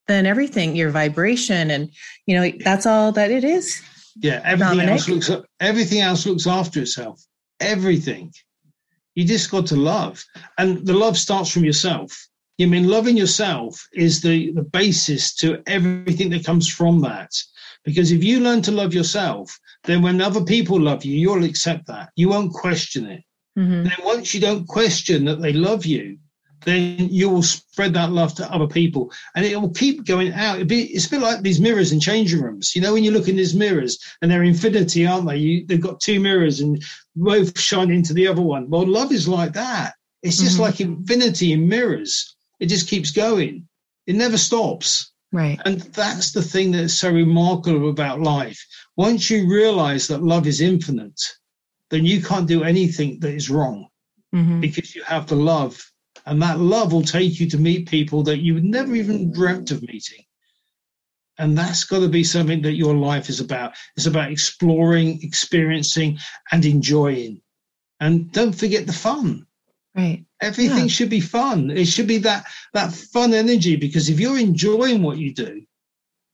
then 0.06 0.26
everything, 0.26 0.76
your 0.76 0.90
vibration, 0.90 1.70
and 1.70 1.90
you 2.26 2.36
know, 2.38 2.52
that's 2.62 2.86
all 2.86 3.12
that 3.12 3.30
it 3.30 3.42
is. 3.42 3.80
Yeah, 4.16 4.40
everything 4.44 4.78
Dominic. 4.78 4.92
else 4.92 5.08
looks 5.08 5.30
everything 5.60 6.00
else 6.00 6.26
looks 6.26 6.46
after 6.46 6.82
itself. 6.82 7.22
Everything. 7.58 8.32
You 9.14 9.24
just 9.24 9.50
got 9.50 9.66
to 9.66 9.76
love. 9.76 10.24
And 10.58 10.86
the 10.86 10.92
love 10.92 11.16
starts 11.16 11.50
from 11.50 11.64
yourself. 11.64 12.28
I 12.60 12.66
mean, 12.66 12.88
loving 12.88 13.16
yourself 13.16 13.86
is 13.92 14.20
the, 14.20 14.52
the 14.52 14.62
basis 14.62 15.34
to 15.36 15.62
everything 15.66 16.30
that 16.30 16.44
comes 16.44 16.68
from 16.68 17.00
that. 17.00 17.32
Because 17.84 18.12
if 18.12 18.24
you 18.24 18.40
learn 18.40 18.62
to 18.62 18.72
love 18.72 18.94
yourself, 18.94 19.58
then 19.84 20.02
when 20.02 20.20
other 20.20 20.42
people 20.42 20.80
love 20.80 21.04
you, 21.04 21.16
you'll 21.16 21.44
accept 21.44 21.86
that. 21.86 22.10
You 22.16 22.30
won't 22.30 22.52
question 22.52 23.06
it. 23.06 23.22
Mm-hmm. 23.58 23.84
then 23.84 23.96
once 24.02 24.34
you 24.34 24.40
don't 24.40 24.66
question 24.66 25.26
that 25.26 25.40
they 25.40 25.52
love 25.52 25.86
you, 25.86 26.18
then 26.64 27.08
you 27.08 27.28
will 27.28 27.42
spread 27.42 27.94
that 27.94 28.10
love 28.10 28.34
to 28.34 28.52
other 28.52 28.66
people 28.66 29.12
and 29.34 29.44
it 29.44 29.60
will 29.60 29.70
keep 29.70 30.04
going 30.04 30.32
out. 30.32 30.66
Be, 30.66 30.84
it's 30.84 31.06
a 31.06 31.10
bit 31.10 31.20
like 31.20 31.42
these 31.42 31.60
mirrors 31.60 31.92
in 31.92 32.00
changing 32.00 32.40
rooms. 32.40 32.74
You 32.74 32.82
know, 32.82 32.92
when 32.92 33.04
you 33.04 33.10
look 33.10 33.28
in 33.28 33.36
these 33.36 33.54
mirrors 33.54 33.98
and 34.22 34.30
they're 34.30 34.42
infinity, 34.42 35.06
aren't 35.06 35.28
they? 35.28 35.36
You, 35.36 35.66
they've 35.66 35.80
got 35.80 36.00
two 36.00 36.20
mirrors 36.20 36.60
and 36.60 36.82
both 37.14 37.58
shine 37.58 37.90
into 37.90 38.14
the 38.14 38.26
other 38.26 38.42
one. 38.42 38.68
Well, 38.68 38.86
love 38.86 39.12
is 39.12 39.28
like 39.28 39.52
that. 39.52 39.94
It's 40.22 40.38
just 40.38 40.54
mm-hmm. 40.54 40.62
like 40.62 40.80
infinity 40.80 41.52
in 41.52 41.68
mirrors. 41.68 42.34
It 42.58 42.66
just 42.66 42.88
keeps 42.88 43.10
going. 43.10 43.68
It 44.06 44.16
never 44.16 44.38
stops. 44.38 45.12
Right. 45.34 45.60
And 45.64 45.80
that's 45.80 46.30
the 46.30 46.42
thing 46.42 46.70
that's 46.70 46.94
so 46.94 47.10
remarkable 47.10 47.90
about 47.90 48.20
life. 48.20 48.64
Once 48.96 49.28
you 49.30 49.50
realize 49.50 50.06
that 50.06 50.22
love 50.22 50.46
is 50.46 50.60
infinite, 50.60 51.20
then 51.90 52.06
you 52.06 52.22
can't 52.22 52.46
do 52.46 52.62
anything 52.62 53.18
that 53.18 53.34
is 53.34 53.50
wrong 53.50 53.88
mm-hmm. 54.32 54.60
because 54.60 54.94
you 54.94 55.02
have 55.02 55.26
the 55.26 55.34
love. 55.34 55.84
And 56.24 56.40
that 56.42 56.60
love 56.60 56.92
will 56.92 57.02
take 57.02 57.40
you 57.40 57.50
to 57.50 57.58
meet 57.58 57.88
people 57.88 58.22
that 58.22 58.38
you 58.38 58.54
would 58.54 58.64
never 58.64 58.94
even 58.94 59.32
dreamt 59.32 59.72
of 59.72 59.82
meeting. 59.82 60.22
And 61.36 61.58
that's 61.58 61.82
got 61.82 61.98
to 61.98 62.08
be 62.08 62.22
something 62.22 62.62
that 62.62 62.76
your 62.76 62.94
life 62.94 63.28
is 63.28 63.40
about. 63.40 63.74
It's 63.96 64.06
about 64.06 64.30
exploring, 64.30 65.18
experiencing, 65.24 66.20
and 66.52 66.64
enjoying. 66.64 67.42
And 67.98 68.30
don't 68.30 68.54
forget 68.54 68.86
the 68.86 68.92
fun. 68.92 69.48
Right. 69.96 70.24
Everything 70.40 70.78
yeah. 70.78 70.86
should 70.88 71.10
be 71.10 71.20
fun. 71.20 71.70
It 71.70 71.86
should 71.86 72.08
be 72.08 72.18
that 72.18 72.46
that 72.72 72.92
fun 72.92 73.32
energy 73.32 73.76
because 73.76 74.08
if 74.08 74.18
you're 74.18 74.38
enjoying 74.38 75.02
what 75.02 75.18
you 75.18 75.32
do, 75.32 75.62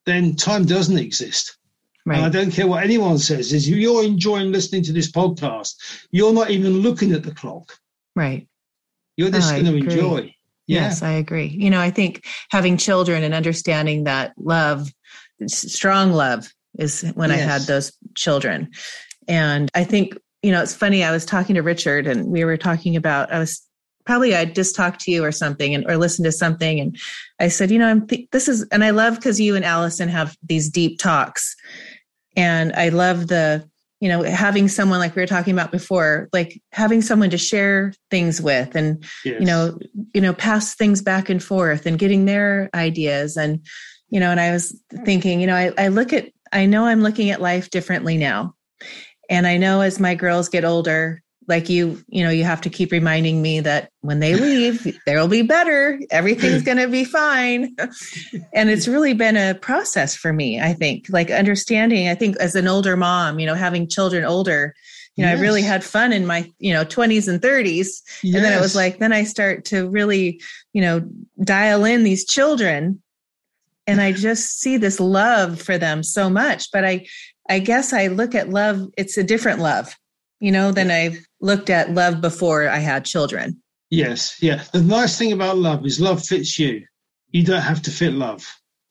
then 0.06 0.34
time 0.34 0.64
doesn't 0.64 0.98
exist. 0.98 1.58
Right. 2.06 2.16
And 2.16 2.24
I 2.24 2.28
don't 2.30 2.50
care 2.50 2.66
what 2.66 2.82
anyone 2.82 3.18
says. 3.18 3.52
Is 3.52 3.68
if 3.68 3.76
you're 3.76 4.04
enjoying 4.04 4.50
listening 4.50 4.82
to 4.84 4.92
this 4.92 5.12
podcast, 5.12 5.74
you're 6.11 6.32
not 6.32 6.50
even 6.50 6.80
looking 6.80 7.12
at 7.12 7.22
the 7.22 7.34
clock. 7.34 7.78
Right. 8.16 8.48
You're 9.16 9.30
just 9.30 9.52
oh, 9.52 9.61
going 9.61 9.66
to 9.66 9.76
enjoy. 9.76 10.34
Yeah. 10.66 10.82
Yes, 10.82 11.02
I 11.02 11.12
agree. 11.12 11.46
You 11.46 11.68
know, 11.68 11.80
I 11.80 11.90
think 11.90 12.24
having 12.50 12.76
children 12.76 13.22
and 13.22 13.34
understanding 13.34 14.04
that 14.04 14.32
love, 14.38 14.88
strong 15.46 16.12
love, 16.12 16.48
is 16.78 17.02
when 17.14 17.30
yes. 17.30 17.40
I 17.40 17.42
had 17.42 17.62
those 17.62 17.92
children. 18.14 18.70
And 19.28 19.70
I 19.74 19.84
think 19.84 20.16
you 20.43 20.53
know, 20.53 20.62
it's 20.62 20.74
funny. 20.74 21.05
I 21.05 21.11
was 21.11 21.24
talking 21.24 21.55
to 21.55 21.62
Richard 21.62 22.07
and 22.07 22.26
we 22.26 22.45
were 22.45 22.57
talking 22.57 22.97
about, 22.97 23.32
I 23.32 23.38
was 23.38 23.62
probably 24.07 24.34
I 24.34 24.47
just 24.47 24.74
talked 24.74 25.01
to 25.03 25.11
you 25.11 25.22
or 25.24 25.32
something 25.32 25.74
and 25.74 25.84
or 25.88 25.97
listened 25.97 26.24
to 26.24 26.32
something. 26.32 26.80
And 26.80 26.99
I 27.38 27.49
said, 27.49 27.70
you 27.70 27.78
know, 27.78 27.88
I'm, 27.88 28.07
th- 28.07 28.28
this 28.32 28.49
is, 28.49 28.66
and 28.72 28.82
I 28.82 28.91
love 28.91 29.16
because 29.16 29.38
you 29.38 29.55
and 29.55 29.64
Allison 29.64 30.09
have 30.09 30.36
these 30.43 30.70
deep 30.70 30.99
talks. 30.99 31.55
And 32.36 32.72
I 32.72 32.88
love 32.88 33.26
the, 33.26 33.68
you 34.01 34.09
know, 34.09 34.22
having 34.22 34.66
someone 34.66 34.99
like 34.99 35.14
we 35.14 35.20
were 35.20 35.26
talking 35.26 35.53
about 35.53 35.70
before, 35.70 36.30
like 36.32 36.61
having 36.72 37.03
someone 37.03 37.28
to 37.30 37.38
share 37.38 37.93
things 38.11 38.41
with 38.41 38.74
and, 38.74 39.05
yes. 39.26 39.41
you 39.41 39.47
know, 39.47 39.78
you 40.14 40.22
know, 40.22 40.32
pass 40.32 40.74
things 40.74 41.03
back 41.03 41.28
and 41.28 41.45
forth 41.45 41.84
and 41.84 41.99
getting 41.99 42.24
their 42.24 42.70
ideas. 42.72 43.36
And, 43.36 43.64
you 44.09 44.18
know, 44.18 44.30
and 44.30 44.41
I 44.41 44.53
was 44.53 44.80
thinking, 45.05 45.41
you 45.41 45.47
know, 45.47 45.55
I, 45.55 45.72
I 45.76 45.88
look 45.88 46.14
at, 46.14 46.30
I 46.51 46.64
know 46.64 46.86
I'm 46.86 47.03
looking 47.03 47.30
at 47.30 47.43
life 47.43 47.68
differently 47.68 48.16
now. 48.16 48.55
And 49.30 49.46
I 49.46 49.56
know 49.56 49.80
as 49.80 50.00
my 50.00 50.14
girls 50.14 50.48
get 50.48 50.64
older, 50.64 51.22
like 51.46 51.68
you, 51.68 52.02
you 52.08 52.22
know, 52.22 52.30
you 52.30 52.44
have 52.44 52.60
to 52.62 52.70
keep 52.70 52.92
reminding 52.92 53.40
me 53.40 53.60
that 53.60 53.90
when 54.00 54.20
they 54.20 54.34
leave, 54.34 54.98
there'll 55.06 55.28
be 55.28 55.42
better. 55.42 55.98
Everything's 56.10 56.62
going 56.62 56.76
to 56.78 56.88
be 56.88 57.04
fine. 57.04 57.74
and 58.54 58.68
it's 58.68 58.88
really 58.88 59.14
been 59.14 59.36
a 59.36 59.54
process 59.54 60.14
for 60.14 60.32
me, 60.32 60.60
I 60.60 60.74
think, 60.74 61.06
like 61.08 61.30
understanding, 61.30 62.08
I 62.08 62.14
think 62.14 62.36
as 62.36 62.54
an 62.54 62.68
older 62.68 62.96
mom, 62.96 63.38
you 63.38 63.46
know, 63.46 63.54
having 63.54 63.88
children 63.88 64.24
older, 64.24 64.74
you 65.16 65.24
know, 65.24 65.30
yes. 65.30 65.38
I 65.38 65.42
really 65.42 65.62
had 65.62 65.84
fun 65.84 66.12
in 66.12 66.26
my, 66.26 66.50
you 66.58 66.72
know, 66.72 66.84
20s 66.84 67.28
and 67.28 67.40
30s. 67.40 68.00
Yes. 68.22 68.34
And 68.34 68.44
then 68.44 68.56
it 68.56 68.60
was 68.60 68.74
like, 68.74 68.98
then 68.98 69.12
I 69.12 69.24
start 69.24 69.64
to 69.66 69.88
really, 69.88 70.40
you 70.72 70.82
know, 70.82 71.08
dial 71.44 71.84
in 71.84 72.04
these 72.04 72.24
children 72.24 73.02
and 73.86 74.00
I 74.00 74.12
just 74.12 74.60
see 74.60 74.76
this 74.76 75.00
love 75.00 75.60
for 75.60 75.76
them 75.76 76.02
so 76.04 76.30
much. 76.30 76.70
But 76.70 76.84
I, 76.84 77.06
I 77.51 77.59
guess 77.59 77.92
I 77.92 78.07
look 78.07 78.34
at 78.36 78.48
love, 78.48 78.88
it's 78.96 79.18
a 79.18 79.24
different 79.24 79.59
love, 79.59 79.96
you 80.38 80.53
know, 80.53 80.70
than 80.70 80.90
I 80.90 81.18
looked 81.40 81.68
at 81.68 81.92
love 81.92 82.20
before 82.20 82.68
I 82.68 82.78
had 82.78 83.05
children. 83.05 83.61
Yes. 83.90 84.40
Yeah. 84.40 84.62
The 84.72 84.80
nice 84.80 85.18
thing 85.18 85.32
about 85.32 85.59
love 85.59 85.84
is 85.84 86.01
love 86.01 86.24
fits 86.24 86.61
you. 86.61 86.86
You 87.32 87.44
don't 87.44 87.61
have 87.61 87.82
to 87.82 87.90
fit 87.90 88.12
love. 88.12 88.46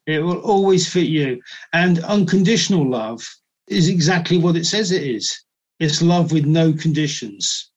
It 0.06 0.20
will 0.20 0.42
always 0.42 0.92
fit 0.92 1.08
you. 1.08 1.42
And 1.72 2.04
unconditional 2.04 2.88
love 2.88 3.26
is 3.70 3.88
exactly 3.88 4.38
what 4.38 4.58
it 4.58 4.66
says 4.66 4.92
it 4.92 5.04
is. 5.04 5.42
It's 5.80 6.02
love 6.02 6.34
with 6.34 6.46
no 6.46 6.74
conditions. 6.74 7.72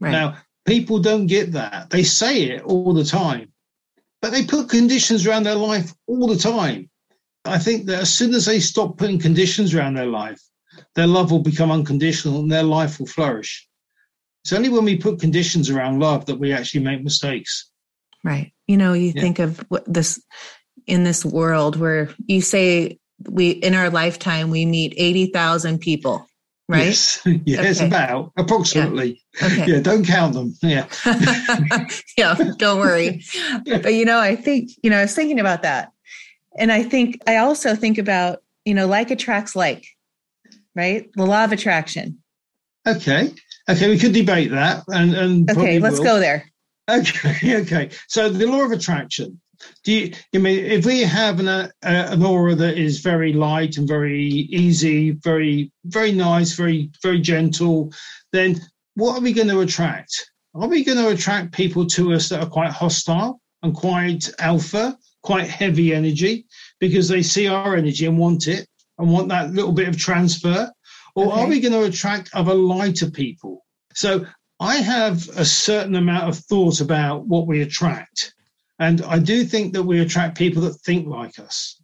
Right. 0.00 0.10
Now, 0.10 0.36
people 0.66 0.98
don't 0.98 1.26
get 1.26 1.52
that. 1.52 1.88
They 1.88 2.02
say 2.02 2.42
it 2.42 2.62
all 2.64 2.92
the 2.92 3.04
time, 3.04 3.52
but 4.20 4.32
they 4.32 4.44
put 4.44 4.68
conditions 4.68 5.26
around 5.26 5.44
their 5.44 5.54
life 5.54 5.94
all 6.06 6.26
the 6.26 6.36
time. 6.36 6.90
I 7.44 7.58
think 7.58 7.86
that 7.86 8.00
as 8.00 8.12
soon 8.12 8.34
as 8.34 8.46
they 8.46 8.60
stop 8.60 8.96
putting 8.96 9.18
conditions 9.18 9.74
around 9.74 9.94
their 9.94 10.06
life, 10.06 10.40
their 10.94 11.06
love 11.06 11.30
will 11.30 11.42
become 11.42 11.70
unconditional 11.70 12.40
and 12.40 12.50
their 12.50 12.62
life 12.62 12.98
will 12.98 13.06
flourish. 13.06 13.68
It's 14.44 14.52
only 14.52 14.68
when 14.68 14.84
we 14.84 14.96
put 14.96 15.20
conditions 15.20 15.70
around 15.70 16.00
love 16.00 16.26
that 16.26 16.38
we 16.38 16.52
actually 16.52 16.84
make 16.84 17.02
mistakes. 17.02 17.70
Right. 18.22 18.52
You 18.66 18.76
know, 18.76 18.92
you 18.92 19.12
yeah. 19.14 19.20
think 19.20 19.38
of 19.38 19.64
this 19.86 20.22
in 20.86 21.04
this 21.04 21.24
world 21.24 21.76
where 21.76 22.10
you 22.26 22.40
say 22.40 22.98
we 23.28 23.50
in 23.50 23.74
our 23.74 23.90
lifetime 23.90 24.50
we 24.50 24.66
meet 24.66 24.94
80,000 24.96 25.78
people, 25.78 26.26
right? 26.68 26.86
Yes, 26.86 27.22
yes 27.44 27.78
okay. 27.78 27.86
about 27.86 28.32
approximately. 28.36 29.22
Yeah. 29.40 29.46
Okay. 29.46 29.72
yeah, 29.72 29.80
don't 29.80 30.06
count 30.06 30.34
them. 30.34 30.54
Yeah. 30.62 30.86
yeah, 32.18 32.34
don't 32.58 32.80
worry. 32.80 33.22
but 33.64 33.94
you 33.94 34.04
know, 34.04 34.18
I 34.18 34.36
think, 34.36 34.70
you 34.82 34.90
know, 34.90 34.98
I 34.98 35.02
was 35.02 35.14
thinking 35.14 35.40
about 35.40 35.62
that 35.62 35.93
and 36.56 36.72
I 36.72 36.82
think 36.82 37.20
I 37.26 37.36
also 37.36 37.74
think 37.74 37.98
about, 37.98 38.42
you 38.64 38.74
know, 38.74 38.86
like 38.86 39.10
attracts 39.10 39.56
like, 39.56 39.86
right? 40.74 41.10
The 41.14 41.26
law 41.26 41.44
of 41.44 41.52
attraction. 41.52 42.22
Okay. 42.86 43.32
Okay, 43.68 43.88
we 43.88 43.98
could 43.98 44.12
debate 44.12 44.50
that 44.50 44.84
and, 44.88 45.14
and 45.14 45.50
Okay, 45.50 45.78
let's 45.78 45.98
will. 45.98 46.04
go 46.04 46.20
there. 46.20 46.50
Okay, 46.90 47.56
okay. 47.62 47.90
So 48.08 48.28
the 48.28 48.46
law 48.46 48.64
of 48.64 48.72
attraction. 48.72 49.40
Do 49.84 49.92
you, 49.92 50.12
I 50.34 50.38
mean 50.38 50.58
if 50.58 50.84
we 50.84 51.00
have 51.00 51.40
an, 51.40 51.48
uh, 51.48 51.70
an 51.82 52.22
aura 52.22 52.54
that 52.54 52.76
is 52.76 53.00
very 53.00 53.32
light 53.32 53.78
and 53.78 53.88
very 53.88 54.20
easy, 54.20 55.12
very 55.12 55.72
very 55.86 56.12
nice, 56.12 56.52
very 56.52 56.90
very 57.02 57.20
gentle, 57.20 57.92
then 58.32 58.60
what 58.94 59.16
are 59.16 59.22
we 59.22 59.32
going 59.32 59.48
to 59.48 59.60
attract? 59.60 60.30
Are 60.54 60.68
we 60.68 60.84
going 60.84 60.98
to 60.98 61.08
attract 61.08 61.52
people 61.52 61.86
to 61.86 62.12
us 62.12 62.28
that 62.28 62.42
are 62.42 62.48
quite 62.48 62.70
hostile 62.70 63.40
and 63.62 63.74
quite 63.74 64.28
alpha 64.38 64.98
quite 65.24 65.48
heavy 65.48 65.94
energy 65.94 66.46
because 66.78 67.08
they 67.08 67.22
see 67.22 67.48
our 67.48 67.74
energy 67.74 68.06
and 68.06 68.18
want 68.18 68.46
it 68.46 68.68
and 68.98 69.10
want 69.10 69.28
that 69.30 69.52
little 69.52 69.72
bit 69.72 69.88
of 69.88 69.98
transfer? 69.98 70.70
Or 71.16 71.32
okay. 71.32 71.40
are 71.40 71.48
we 71.48 71.60
going 71.60 71.72
to 71.72 71.84
attract 71.84 72.34
other 72.34 72.54
lighter 72.54 73.10
people? 73.10 73.64
So 73.94 74.26
I 74.60 74.76
have 74.76 75.28
a 75.30 75.44
certain 75.44 75.96
amount 75.96 76.28
of 76.28 76.38
thought 76.38 76.80
about 76.80 77.26
what 77.26 77.46
we 77.46 77.62
attract. 77.62 78.34
And 78.78 79.02
I 79.02 79.18
do 79.18 79.44
think 79.44 79.72
that 79.72 79.82
we 79.82 80.00
attract 80.00 80.38
people 80.38 80.62
that 80.62 80.74
think 80.74 81.06
like 81.06 81.38
us. 81.38 81.80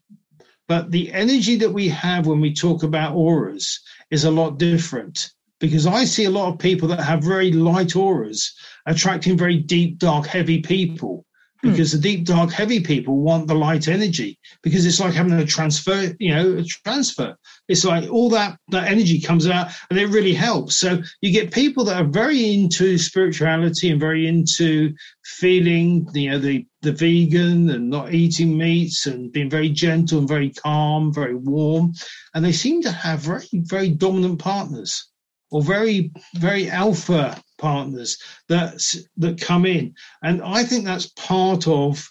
But 0.69 0.91
the 0.91 1.13
energy 1.13 1.57
that 1.57 1.73
we 1.73 1.89
have 1.89 2.27
when 2.27 2.41
we 2.41 2.55
talk 2.55 2.83
about 2.83 3.17
auras 3.17 3.81
is 4.11 4.25
a 4.25 4.31
lot 4.31 4.59
different 4.59 5.31
because 5.59 5.87
I 5.87 6.05
see 6.05 6.25
a 6.25 6.31
lot 6.31 6.53
of 6.53 6.59
people 6.59 6.89
that 6.89 7.01
have 7.01 7.23
very 7.23 7.53
light 7.53 7.97
auras 7.97 8.55
attracting 8.87 9.37
very 9.37 9.59
deep, 9.59 9.99
dark, 9.99 10.27
heavy 10.27 10.63
people. 10.63 11.27
Hmm. 11.63 11.73
because 11.73 11.93
the 11.93 11.99
deep 11.99 12.25
dark 12.25 12.51
heavy 12.51 12.81
people 12.81 13.19
want 13.19 13.47
the 13.47 13.55
light 13.55 13.87
energy 13.87 14.39
because 14.63 14.87
it's 14.87 14.99
like 14.99 15.13
having 15.13 15.33
a 15.35 15.45
transfer 15.45 16.15
you 16.19 16.35
know 16.35 16.59
a 16.59 16.65
transfer. 16.65 17.37
It's 17.69 17.85
like 17.85 18.11
all 18.11 18.31
that 18.31 18.59
that 18.69 18.89
energy 18.89 19.21
comes 19.21 19.47
out 19.47 19.69
and 19.91 19.99
it 19.99 20.07
really 20.07 20.33
helps. 20.33 20.79
So 20.79 21.03
you 21.21 21.33
get 21.33 21.53
people 21.53 21.85
that 21.85 22.01
are 22.01 22.09
very 22.09 22.55
into 22.55 22.97
spirituality 22.97 23.91
and 23.91 24.01
very 24.01 24.27
into 24.27 24.95
feeling 25.25 26.09
you 26.15 26.31
know 26.31 26.39
the 26.39 26.67
the 26.81 26.93
vegan 26.93 27.69
and 27.69 27.91
not 27.91 28.15
eating 28.15 28.57
meats 28.57 29.07
and 29.07 29.31
being 29.31 29.51
very 29.51 29.69
gentle 29.69 30.19
and 30.19 30.29
very 30.29 30.51
calm 30.51 31.13
very 31.13 31.35
warm. 31.35 31.93
And 32.35 32.43
they 32.43 32.53
seem 32.53 32.81
to 32.83 32.91
have 32.91 33.21
very 33.21 33.49
very 33.53 33.91
dominant 33.91 34.39
partners 34.39 35.11
or 35.51 35.63
very 35.63 36.13
very 36.37 36.71
alpha 36.71 37.39
partners 37.61 38.19
that 38.49 38.83
that 39.17 39.41
come 39.41 39.67
in, 39.67 39.95
and 40.23 40.43
I 40.43 40.65
think 40.65 40.85
that's 40.85 41.13
part 41.17 41.69
of 41.69 42.11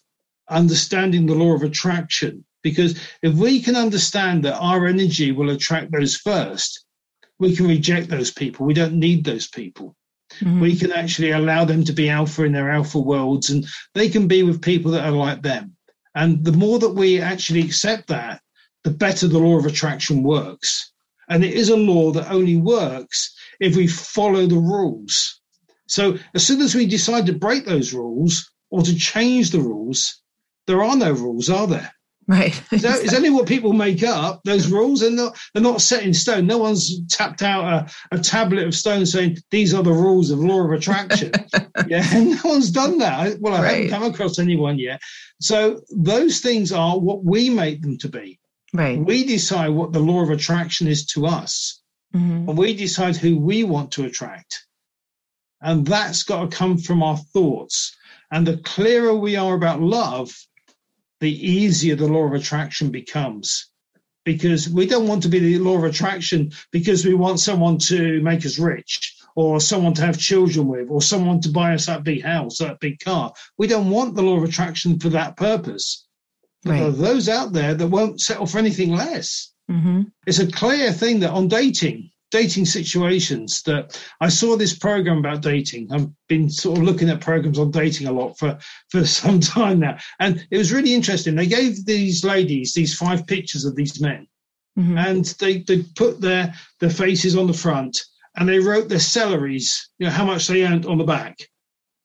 understanding 0.50 1.26
the 1.26 1.36
law 1.36 1.54
of 1.54 1.64
attraction. 1.64 2.46
Because 2.62 3.00
if 3.22 3.34
we 3.36 3.62
can 3.62 3.76
understand 3.76 4.44
that 4.44 4.60
our 4.60 4.86
energy 4.86 5.32
will 5.32 5.50
attract 5.50 5.92
those 5.92 6.18
first, 6.18 6.86
we 7.40 7.56
can 7.56 7.68
reject 7.68 8.10
those 8.10 8.32
people. 8.32 8.66
We 8.66 8.74
don't 8.74 9.00
need 9.00 9.24
those 9.24 9.48
people. 9.48 9.96
Mm-hmm. 10.42 10.60
We 10.60 10.76
can 10.76 10.92
actually 10.92 11.32
allow 11.32 11.66
them 11.66 11.84
to 11.86 11.94
be 11.94 12.10
alpha 12.10 12.44
in 12.44 12.52
their 12.52 12.70
alpha 12.70 13.00
worlds, 13.00 13.50
and 13.50 13.66
they 13.94 14.10
can 14.10 14.28
be 14.28 14.44
with 14.44 14.62
people 14.62 14.92
that 14.92 15.06
are 15.06 15.12
like 15.12 15.42
them. 15.42 15.76
And 16.16 16.44
the 16.44 16.52
more 16.52 16.80
that 16.80 16.90
we 16.90 17.22
actually 17.22 17.62
accept 17.62 18.08
that, 18.08 18.42
the 18.84 18.92
better 18.92 19.28
the 19.28 19.40
law 19.40 19.58
of 19.58 19.66
attraction 19.66 20.24
works. 20.24 20.92
And 21.30 21.44
it 21.44 21.54
is 21.54 21.70
a 21.70 21.78
law 21.78 22.12
that 22.12 22.32
only 22.32 22.58
works 22.58 23.36
if 23.60 23.76
we 23.76 23.88
follow 23.88 24.46
the 24.46 24.58
rules. 24.58 25.39
So 25.90 26.18
as 26.34 26.46
soon 26.46 26.62
as 26.62 26.76
we 26.76 26.86
decide 26.86 27.26
to 27.26 27.34
break 27.34 27.66
those 27.66 27.94
rules 27.94 28.52
or 28.70 28.84
to 28.84 28.96
change 28.96 29.52
the 29.52 29.60
rules, 29.60 30.22
there 30.68 30.84
are 30.84 30.96
no 30.96 31.12
rules, 31.12 31.50
are 31.50 31.68
there? 31.68 31.92
Right. 32.30 32.54
so 32.54 32.92
it's 32.92 33.16
only 33.16 33.32
what 33.32 33.48
people 33.48 33.74
make 33.74 34.04
up. 34.04 34.42
Those 34.46 34.68
rules 34.70 35.02
are 35.02 35.10
not 35.10 35.36
they're 35.52 35.64
not 35.64 35.82
set 35.82 36.04
in 36.04 36.14
stone. 36.14 36.46
No 36.46 36.60
one's 36.60 37.08
tapped 37.08 37.42
out 37.42 37.90
a, 38.12 38.16
a 38.16 38.20
tablet 38.20 38.68
of 38.68 38.76
stone 38.76 39.08
saying 39.08 39.38
these 39.50 39.74
are 39.74 39.82
the 39.82 39.92
rules 39.92 40.30
of 40.30 40.38
law 40.38 40.64
of 40.64 40.72
attraction. 40.72 41.32
yeah, 41.88 42.08
no 42.14 42.38
one's 42.44 42.70
done 42.70 43.00
that. 43.00 43.42
Well, 43.42 43.56
I 43.56 43.64
right. 43.64 43.74
haven't 43.90 43.90
come 43.90 44.14
across 44.14 44.38
anyone 44.38 44.78
yet. 44.78 45.02
So 45.42 45.82
those 45.90 46.40
things 46.42 46.72
are 46.72 47.00
what 47.00 47.24
we 47.24 47.50
make 47.50 47.82
them 47.82 47.98
to 47.98 48.10
be. 48.10 48.40
Right. 48.76 49.00
We 49.00 49.26
decide 49.26 49.70
what 49.70 49.92
the 49.92 50.00
law 50.00 50.22
of 50.22 50.30
attraction 50.30 50.88
is 50.88 51.08
to 51.08 51.26
us, 51.26 51.82
mm-hmm. 52.14 52.48
and 52.48 52.56
we 52.56 52.76
decide 52.76 53.16
who 53.16 53.40
we 53.40 53.64
want 53.64 53.94
to 53.94 54.06
attract. 54.06 54.68
And 55.62 55.86
that's 55.86 56.24
got 56.24 56.50
to 56.50 56.58
come 56.58 56.78
from 56.78 57.04
our 57.04 57.18
thoughts. 57.18 57.96
And 58.32 58.46
the 58.46 58.58
clearer 58.58 59.14
we 59.14 59.36
are 59.36 59.56
about 59.56 59.82
love, 59.82 60.34
the 61.20 61.32
easier 61.32 61.96
the 61.96 62.08
law 62.08 62.26
of 62.26 62.34
attraction 62.34 62.92
becomes. 62.92 63.68
Because 64.26 64.70
we 64.70 64.86
don't 64.86 65.08
want 65.08 65.24
to 65.24 65.30
be 65.30 65.40
the 65.40 65.60
law 65.60 65.78
of 65.78 65.84
attraction 65.84 66.52
because 66.72 67.06
we 67.06 67.14
want 67.14 67.40
someone 67.40 67.78
to 67.80 68.22
make 68.22 68.46
us 68.46 68.60
rich 68.60 69.16
or 69.36 69.60
someone 69.60 69.94
to 69.96 70.02
have 70.02 70.18
children 70.18 70.68
with 70.68 70.90
or 70.90 71.02
someone 71.02 71.42
to 71.42 71.50
buy 71.50 71.74
us 71.74 71.88
that 71.88 72.04
big 72.04 72.22
house, 72.22 72.58
that 72.60 72.80
big 72.80 73.00
car. 73.00 73.34
We 73.58 73.68
don't 73.68 73.90
want 73.90 74.16
the 74.16 74.22
law 74.22 74.38
of 74.38 74.44
attraction 74.44 75.00
for 75.00 75.10
that 75.10 75.38
purpose. 75.38 76.06
But 76.64 76.72
right. 76.72 76.80
there 76.80 76.90
are 76.90 76.92
those 76.92 77.30
out 77.30 77.54
there 77.54 77.74
that 77.74 77.88
won't 77.88 78.22
settle 78.22 78.46
for 78.46 78.60
anything 78.60 78.92
less. 78.92 79.52
Mm-hmm. 79.72 80.04
It's 80.28 80.40
a 80.40 80.52
clear 80.52 80.92
thing 80.92 81.22
that 81.22 81.32
on 81.32 81.48
dating, 81.48 82.12
dating 82.32 82.66
situations 82.66 83.62
that 83.64 84.00
I 84.22 84.30
saw 84.30 84.56
this 84.56 84.78
program 84.78 85.18
about 85.18 85.42
dating. 85.42 85.92
I've 85.92 86.08
been 86.28 86.50
sort 86.50 86.78
of 86.78 86.84
looking 86.84 87.10
at 87.10 87.22
programs 87.22 87.60
on 87.60 87.72
dating 87.72 88.08
a 88.08 88.12
lot 88.12 88.38
for, 88.38 88.58
for 88.90 89.06
some 89.06 89.40
time 89.40 89.80
now. 89.80 89.98
And 90.20 90.46
it 90.52 90.58
was 90.58 90.72
really 90.72 90.94
interesting. 90.94 91.36
They 91.36 91.48
gave 91.48 91.86
these 91.86 92.24
ladies 92.24 92.74
these 92.74 92.96
five 92.96 93.26
pictures 93.26 93.66
of 93.66 93.76
these 93.76 94.00
men. 94.00 94.28
Mm-hmm. 94.78 94.98
And 94.98 95.26
they, 95.40 95.60
they 95.60 95.84
put 95.96 96.22
their, 96.22 96.54
their 96.80 96.90
faces 96.90 97.36
on 97.36 97.48
the 97.48 97.54
front 97.54 98.00
and 98.38 98.48
they 98.48 98.60
wrote 98.60 98.88
their 98.88 99.00
salaries, 99.00 99.90
you 99.98 100.06
know, 100.06 100.12
how 100.12 100.26
much 100.26 100.48
they 100.48 100.66
earned 100.66 100.86
on 100.86 100.98
the 100.98 101.04
back. 101.04 101.38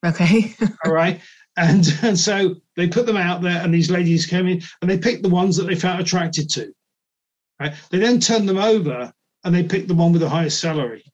Okay. 0.05 0.55
All 0.85 0.93
right. 0.93 1.21
And, 1.57 1.87
and 2.03 2.19
so 2.19 2.57
they 2.77 2.89
put 2.89 3.07
them 3.07 3.17
out 3.17 3.43
there 3.43 3.63
and 3.63 3.73
these 3.73 3.91
ladies 3.91 4.27
came 4.27 4.49
in 4.49 4.63
and 4.81 4.91
they 4.91 4.99
picked 4.99 5.23
the 5.23 5.29
ones 5.29 5.57
that 5.57 5.65
they 5.65 5.77
felt 5.77 6.01
attracted 6.01 6.49
to. 6.51 6.73
Right? 7.61 7.75
They 7.91 7.99
then 7.99 8.19
turned 8.19 8.49
them 8.49 8.59
over 8.59 9.13
and 9.45 9.55
they 9.55 9.63
pick 9.63 9.87
the 9.87 9.95
one 9.95 10.13
with 10.13 10.23
the 10.23 10.29
highest 10.29 10.61
salary. 10.61 11.05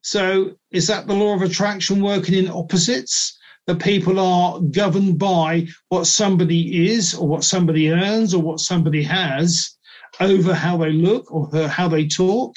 So 0.00 0.52
is 0.70 0.86
that 0.86 1.06
the 1.06 1.14
law 1.14 1.34
of 1.34 1.42
attraction 1.42 2.00
working 2.00 2.34
in 2.34 2.48
opposites? 2.48 3.36
That 3.66 3.82
people 3.82 4.18
are 4.18 4.60
governed 4.60 5.18
by 5.18 5.66
what 5.90 6.06
somebody 6.06 6.88
is 6.88 7.14
or 7.14 7.28
what 7.28 7.44
somebody 7.44 7.90
earns 7.90 8.32
or 8.32 8.40
what 8.40 8.60
somebody 8.60 9.02
has 9.02 9.76
over 10.20 10.54
how 10.54 10.78
they 10.78 10.90
look 10.90 11.30
or 11.30 11.68
how 11.68 11.86
they 11.86 12.08
talk? 12.08 12.56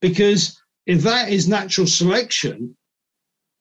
Because 0.00 0.58
if 0.86 1.02
that 1.02 1.28
is 1.28 1.46
natural 1.46 1.86
selection, 1.86 2.74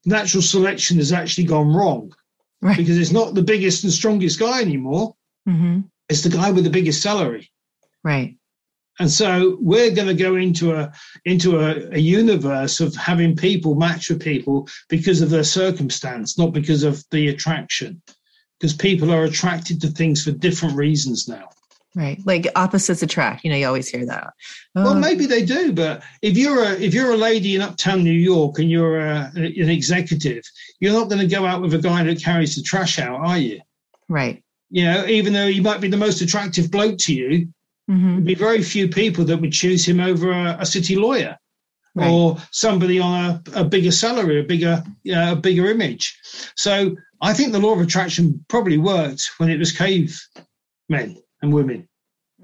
natural 0.06 0.42
selection 0.42 0.98
has 0.98 1.12
actually 1.12 1.48
gone 1.48 1.76
wrong. 1.76 2.14
Right. 2.62 2.78
Because 2.78 2.98
it's 2.98 3.12
not 3.12 3.34
the 3.34 3.42
biggest 3.42 3.84
and 3.84 3.92
strongest 3.92 4.40
guy 4.40 4.62
anymore. 4.62 5.16
Mm-hmm. 5.50 5.82
It's 6.08 6.22
the 6.22 6.30
guy 6.30 6.52
with 6.52 6.64
the 6.64 6.70
biggest 6.70 7.02
salary. 7.02 7.52
Right. 8.04 8.38
And 9.00 9.12
so 9.12 9.58
we're 9.60 9.92
going 9.92 10.08
to 10.08 10.14
go 10.14 10.36
into 10.36 10.74
a 10.74 10.92
into 11.26 11.60
a, 11.60 11.90
a, 11.92 12.00
universe 12.00 12.80
of 12.80 12.96
having 12.96 13.36
people 13.36 13.76
match 13.76 14.10
with 14.10 14.22
people 14.22 14.70
because 14.88 15.22
of 15.22 15.30
their 15.30 15.44
circumstance, 15.44 16.38
not 16.38 16.54
because 16.54 16.84
of 16.84 17.04
the 17.12 17.28
attraction. 17.28 18.02
Because 18.60 18.74
people 18.74 19.12
are 19.12 19.26
attracted 19.26 19.82
to 19.82 19.88
things 19.88 20.24
for 20.24 20.32
different 20.32 20.78
reasons 20.78 21.28
now. 21.28 21.50
Right, 21.94 22.20
like 22.26 22.48
opposites 22.56 23.04
attract. 23.04 23.44
You 23.44 23.52
know, 23.52 23.58
you 23.58 23.68
always 23.68 23.90
hear 23.90 24.06
that. 24.06 24.34
Oh. 24.76 24.84
Well, 24.84 24.94
uh, 24.94 25.00
maybe 25.00 25.26
they 25.26 25.46
do, 25.46 25.72
but 25.72 26.04
if 26.22 26.38
you're 26.38 26.64
a 26.64 26.72
if 26.74 26.94
you're 26.94 27.12
a 27.12 27.18
lady 27.18 27.56
in 27.56 27.62
uptown 27.62 28.04
New 28.04 28.12
York 28.12 28.60
and 28.60 28.70
you're 28.70 29.00
a, 29.00 29.32
an 29.36 29.70
executive, 29.70 30.44
you're 30.80 30.94
not 30.94 31.10
going 31.10 31.22
to 31.22 31.28
go 31.28 31.46
out 31.46 31.62
with 31.62 31.74
a 31.74 31.80
guy 31.80 32.04
that 32.04 32.22
carries 32.22 32.56
the 32.56 32.64
trash 32.64 33.00
out, 33.00 33.22
are 33.22 33.38
you? 33.38 33.62
Right. 34.10 34.44
You 34.70 34.86
know, 34.86 35.06
even 35.06 35.32
though 35.32 35.48
he 35.48 35.62
might 35.62 35.80
be 35.80 35.88
the 35.88 35.98
most 35.98 36.22
attractive 36.22 36.70
bloke 36.70 36.98
to 37.00 37.14
you, 37.14 37.48
Mm-hmm. 37.90 38.12
There'd 38.14 38.26
be 38.26 38.36
very 38.36 38.64
few 38.64 38.88
people 38.88 39.26
that 39.26 39.38
would 39.38 39.52
choose 39.52 39.88
him 39.88 40.00
over 40.00 40.32
a, 40.32 40.58
a 40.60 40.66
city 40.66 40.96
lawyer 40.96 41.38
right. 41.96 42.10
or 42.10 42.38
somebody 42.52 43.00
on 43.00 43.26
a, 43.26 43.62
a, 43.62 43.64
bigger 43.64 43.92
salary, 43.92 44.40
a 44.40 44.44
bigger, 44.44 44.84
uh, 45.10 45.32
a 45.32 45.36
bigger 45.36 45.70
image. 45.70 46.18
So 46.56 46.96
I 47.22 47.34
think 47.34 47.52
the 47.52 47.60
law 47.60 47.74
of 47.74 47.82
attraction 47.82 48.44
probably 48.50 48.78
worked 48.78 49.30
when 49.38 49.50
it 49.50 49.60
was 49.60 49.72
cave 49.72 50.20
men 50.90 51.18
and 51.42 51.54
women. 51.54 51.88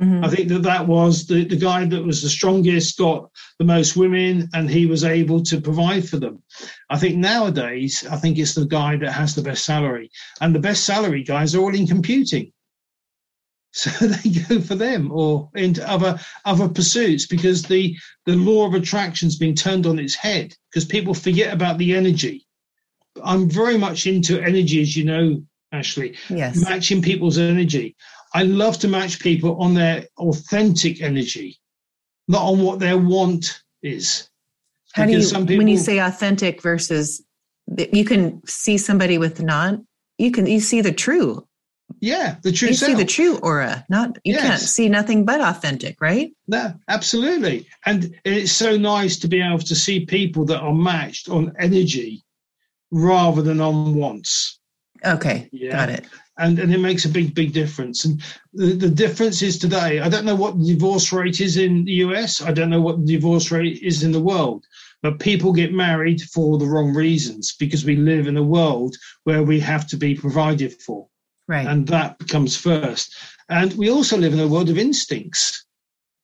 Mm-hmm. 0.01 0.25
I 0.25 0.29
think 0.29 0.47
that 0.49 0.63
that 0.63 0.87
was 0.87 1.27
the, 1.27 1.43
the 1.43 1.57
guy 1.57 1.85
that 1.85 2.03
was 2.03 2.21
the 2.21 2.29
strongest, 2.29 2.97
got 2.97 3.29
the 3.59 3.65
most 3.65 3.95
women, 3.95 4.49
and 4.53 4.69
he 4.69 4.85
was 4.85 5.03
able 5.03 5.43
to 5.43 5.61
provide 5.61 6.07
for 6.07 6.17
them. 6.17 6.41
I 6.89 6.97
think 6.97 7.17
nowadays, 7.17 8.05
I 8.09 8.15
think 8.15 8.37
it's 8.37 8.55
the 8.55 8.65
guy 8.65 8.95
that 8.97 9.11
has 9.11 9.35
the 9.35 9.43
best 9.43 9.65
salary. 9.65 10.09
And 10.39 10.55
the 10.55 10.59
best 10.59 10.85
salary 10.85 11.23
guys 11.23 11.53
are 11.53 11.59
all 11.59 11.75
in 11.75 11.85
computing 11.85 12.51
so 13.71 13.89
they 14.07 14.29
go 14.29 14.59
for 14.59 14.75
them 14.75 15.11
or 15.11 15.49
into 15.55 15.87
other 15.89 16.19
other 16.45 16.67
pursuits 16.67 17.25
because 17.25 17.63
the 17.63 17.97
the 18.25 18.35
law 18.35 18.67
of 18.67 18.73
attraction's 18.73 19.37
been 19.37 19.55
turned 19.55 19.85
on 19.85 19.99
its 19.99 20.15
head 20.15 20.55
because 20.69 20.85
people 20.85 21.13
forget 21.13 21.53
about 21.53 21.77
the 21.77 21.93
energy. 21.93 22.45
I'm 23.23 23.49
very 23.49 23.77
much 23.77 24.07
into 24.07 24.41
energy 24.41 24.81
as 24.81 24.95
you 24.95 25.05
know 25.05 25.43
ashley 25.73 26.17
yes. 26.29 26.57
matching 26.57 27.01
people's 27.01 27.37
energy. 27.37 27.95
I 28.33 28.43
love 28.43 28.79
to 28.79 28.87
match 28.87 29.19
people 29.19 29.61
on 29.61 29.73
their 29.73 30.05
authentic 30.17 31.01
energy 31.01 31.61
not 32.31 32.43
on 32.43 32.59
what 32.63 32.79
their 32.79 32.97
want 32.97 33.61
is. 33.83 34.29
How 34.93 35.05
do 35.05 35.11
you 35.11 35.19
people, 35.19 35.57
when 35.57 35.67
you 35.67 35.77
say 35.77 35.99
authentic 35.99 36.61
versus 36.61 37.23
you 37.93 38.05
can 38.05 38.45
see 38.45 38.77
somebody 38.77 39.17
with 39.17 39.41
non 39.41 39.85
you 40.17 40.31
can 40.31 40.47
you 40.47 40.59
see 40.59 40.81
the 40.81 40.91
true 40.91 41.47
yeah, 41.99 42.35
the 42.43 42.51
true. 42.51 42.69
You 42.69 42.73
self. 42.73 42.91
see 42.91 42.95
the 42.95 43.05
true 43.05 43.37
aura. 43.39 43.85
Not 43.89 44.17
you 44.23 44.33
yes. 44.33 44.41
can't 44.41 44.61
see 44.61 44.89
nothing 44.89 45.25
but 45.25 45.41
authentic, 45.41 45.99
right? 46.01 46.31
No, 46.47 46.73
absolutely. 46.87 47.67
And 47.85 48.15
it's 48.25 48.51
so 48.51 48.77
nice 48.77 49.17
to 49.19 49.27
be 49.27 49.41
able 49.41 49.59
to 49.59 49.75
see 49.75 50.05
people 50.05 50.45
that 50.45 50.59
are 50.59 50.73
matched 50.73 51.29
on 51.29 51.53
energy 51.59 52.23
rather 52.91 53.41
than 53.41 53.61
on 53.61 53.95
wants. 53.95 54.59
Okay, 55.05 55.49
yeah. 55.51 55.71
got 55.71 55.89
it. 55.89 56.05
And 56.37 56.59
and 56.59 56.73
it 56.73 56.79
makes 56.79 57.05
a 57.05 57.09
big 57.09 57.35
big 57.35 57.53
difference. 57.53 58.05
And 58.05 58.21
the, 58.53 58.73
the 58.73 58.89
difference 58.89 59.41
is 59.41 59.57
today. 59.57 59.99
I 59.99 60.09
don't 60.09 60.25
know 60.25 60.35
what 60.35 60.57
the 60.57 60.73
divorce 60.73 61.11
rate 61.11 61.41
is 61.41 61.57
in 61.57 61.85
the 61.85 61.93
US. 62.05 62.41
I 62.41 62.51
don't 62.51 62.69
know 62.69 62.81
what 62.81 62.99
the 62.99 63.13
divorce 63.13 63.51
rate 63.51 63.79
is 63.81 64.03
in 64.03 64.11
the 64.11 64.21
world. 64.21 64.65
But 65.01 65.19
people 65.19 65.51
get 65.51 65.73
married 65.73 66.21
for 66.21 66.57
the 66.59 66.67
wrong 66.67 66.93
reasons 66.93 67.55
because 67.55 67.83
we 67.83 67.95
live 67.95 68.27
in 68.27 68.37
a 68.37 68.43
world 68.43 68.95
where 69.23 69.41
we 69.41 69.59
have 69.59 69.87
to 69.87 69.97
be 69.97 70.13
provided 70.13 70.79
for. 70.81 71.07
Right. 71.51 71.67
And 71.67 71.85
that 71.87 72.17
comes 72.29 72.55
first. 72.55 73.13
And 73.49 73.73
we 73.73 73.89
also 73.89 74.15
live 74.15 74.31
in 74.31 74.39
a 74.39 74.47
world 74.47 74.69
of 74.69 74.77
instincts. 74.77 75.65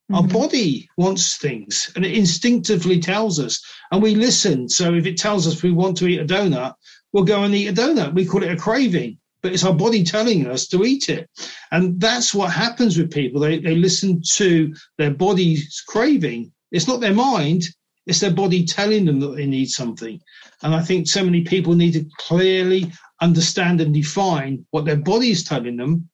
Mm-hmm. 0.10 0.16
Our 0.16 0.24
body 0.26 0.90
wants 0.96 1.36
things 1.36 1.92
and 1.98 2.06
it 2.06 2.18
instinctively 2.18 3.02
tells 3.02 3.38
us, 3.38 3.62
and 3.92 4.02
we 4.02 4.16
listen. 4.16 4.70
So 4.70 4.94
if 4.94 5.06
it 5.06 5.18
tells 5.18 5.46
us 5.46 5.62
we 5.62 5.74
want 5.74 5.98
to 5.98 6.08
eat 6.08 6.22
a 6.22 6.26
donut, 6.26 6.76
we'll 7.12 7.26
go 7.26 7.44
and 7.44 7.54
eat 7.54 7.68
a 7.68 7.74
donut. 7.74 8.14
We 8.14 8.26
call 8.26 8.42
it 8.42 8.54
a 8.54 8.56
craving, 8.56 9.18
but 9.42 9.52
it's 9.52 9.66
our 9.66 9.74
body 9.74 10.06
telling 10.06 10.48
us 10.48 10.66
to 10.70 10.86
eat 10.86 11.10
it. 11.10 11.30
And 11.74 12.00
that's 12.00 12.34
what 12.34 12.54
happens 12.54 12.98
with 12.98 13.12
people. 13.12 13.42
They, 13.42 13.60
they 13.60 13.76
listen 13.76 14.22
to 14.36 14.74
their 14.98 15.12
body's 15.12 15.84
craving. 15.90 16.54
It's 16.72 16.88
not 16.88 17.02
their 17.02 17.14
mind, 17.14 17.66
it's 18.06 18.22
their 18.22 18.32
body 18.32 18.64
telling 18.66 19.04
them 19.04 19.20
that 19.20 19.36
they 19.36 19.46
need 19.46 19.68
something. 19.68 20.22
And 20.64 20.74
I 20.74 20.82
think 20.84 21.10
so 21.10 21.26
many 21.26 21.42
people 21.42 21.76
need 21.76 21.96
to 21.96 22.06
clearly 22.18 22.94
understand 23.22 23.82
and 23.82 23.94
define 23.94 24.66
what 24.72 24.86
their 24.86 24.98
body 24.98 25.32
is 25.32 25.44
telling 25.44 25.78
them 25.78 26.10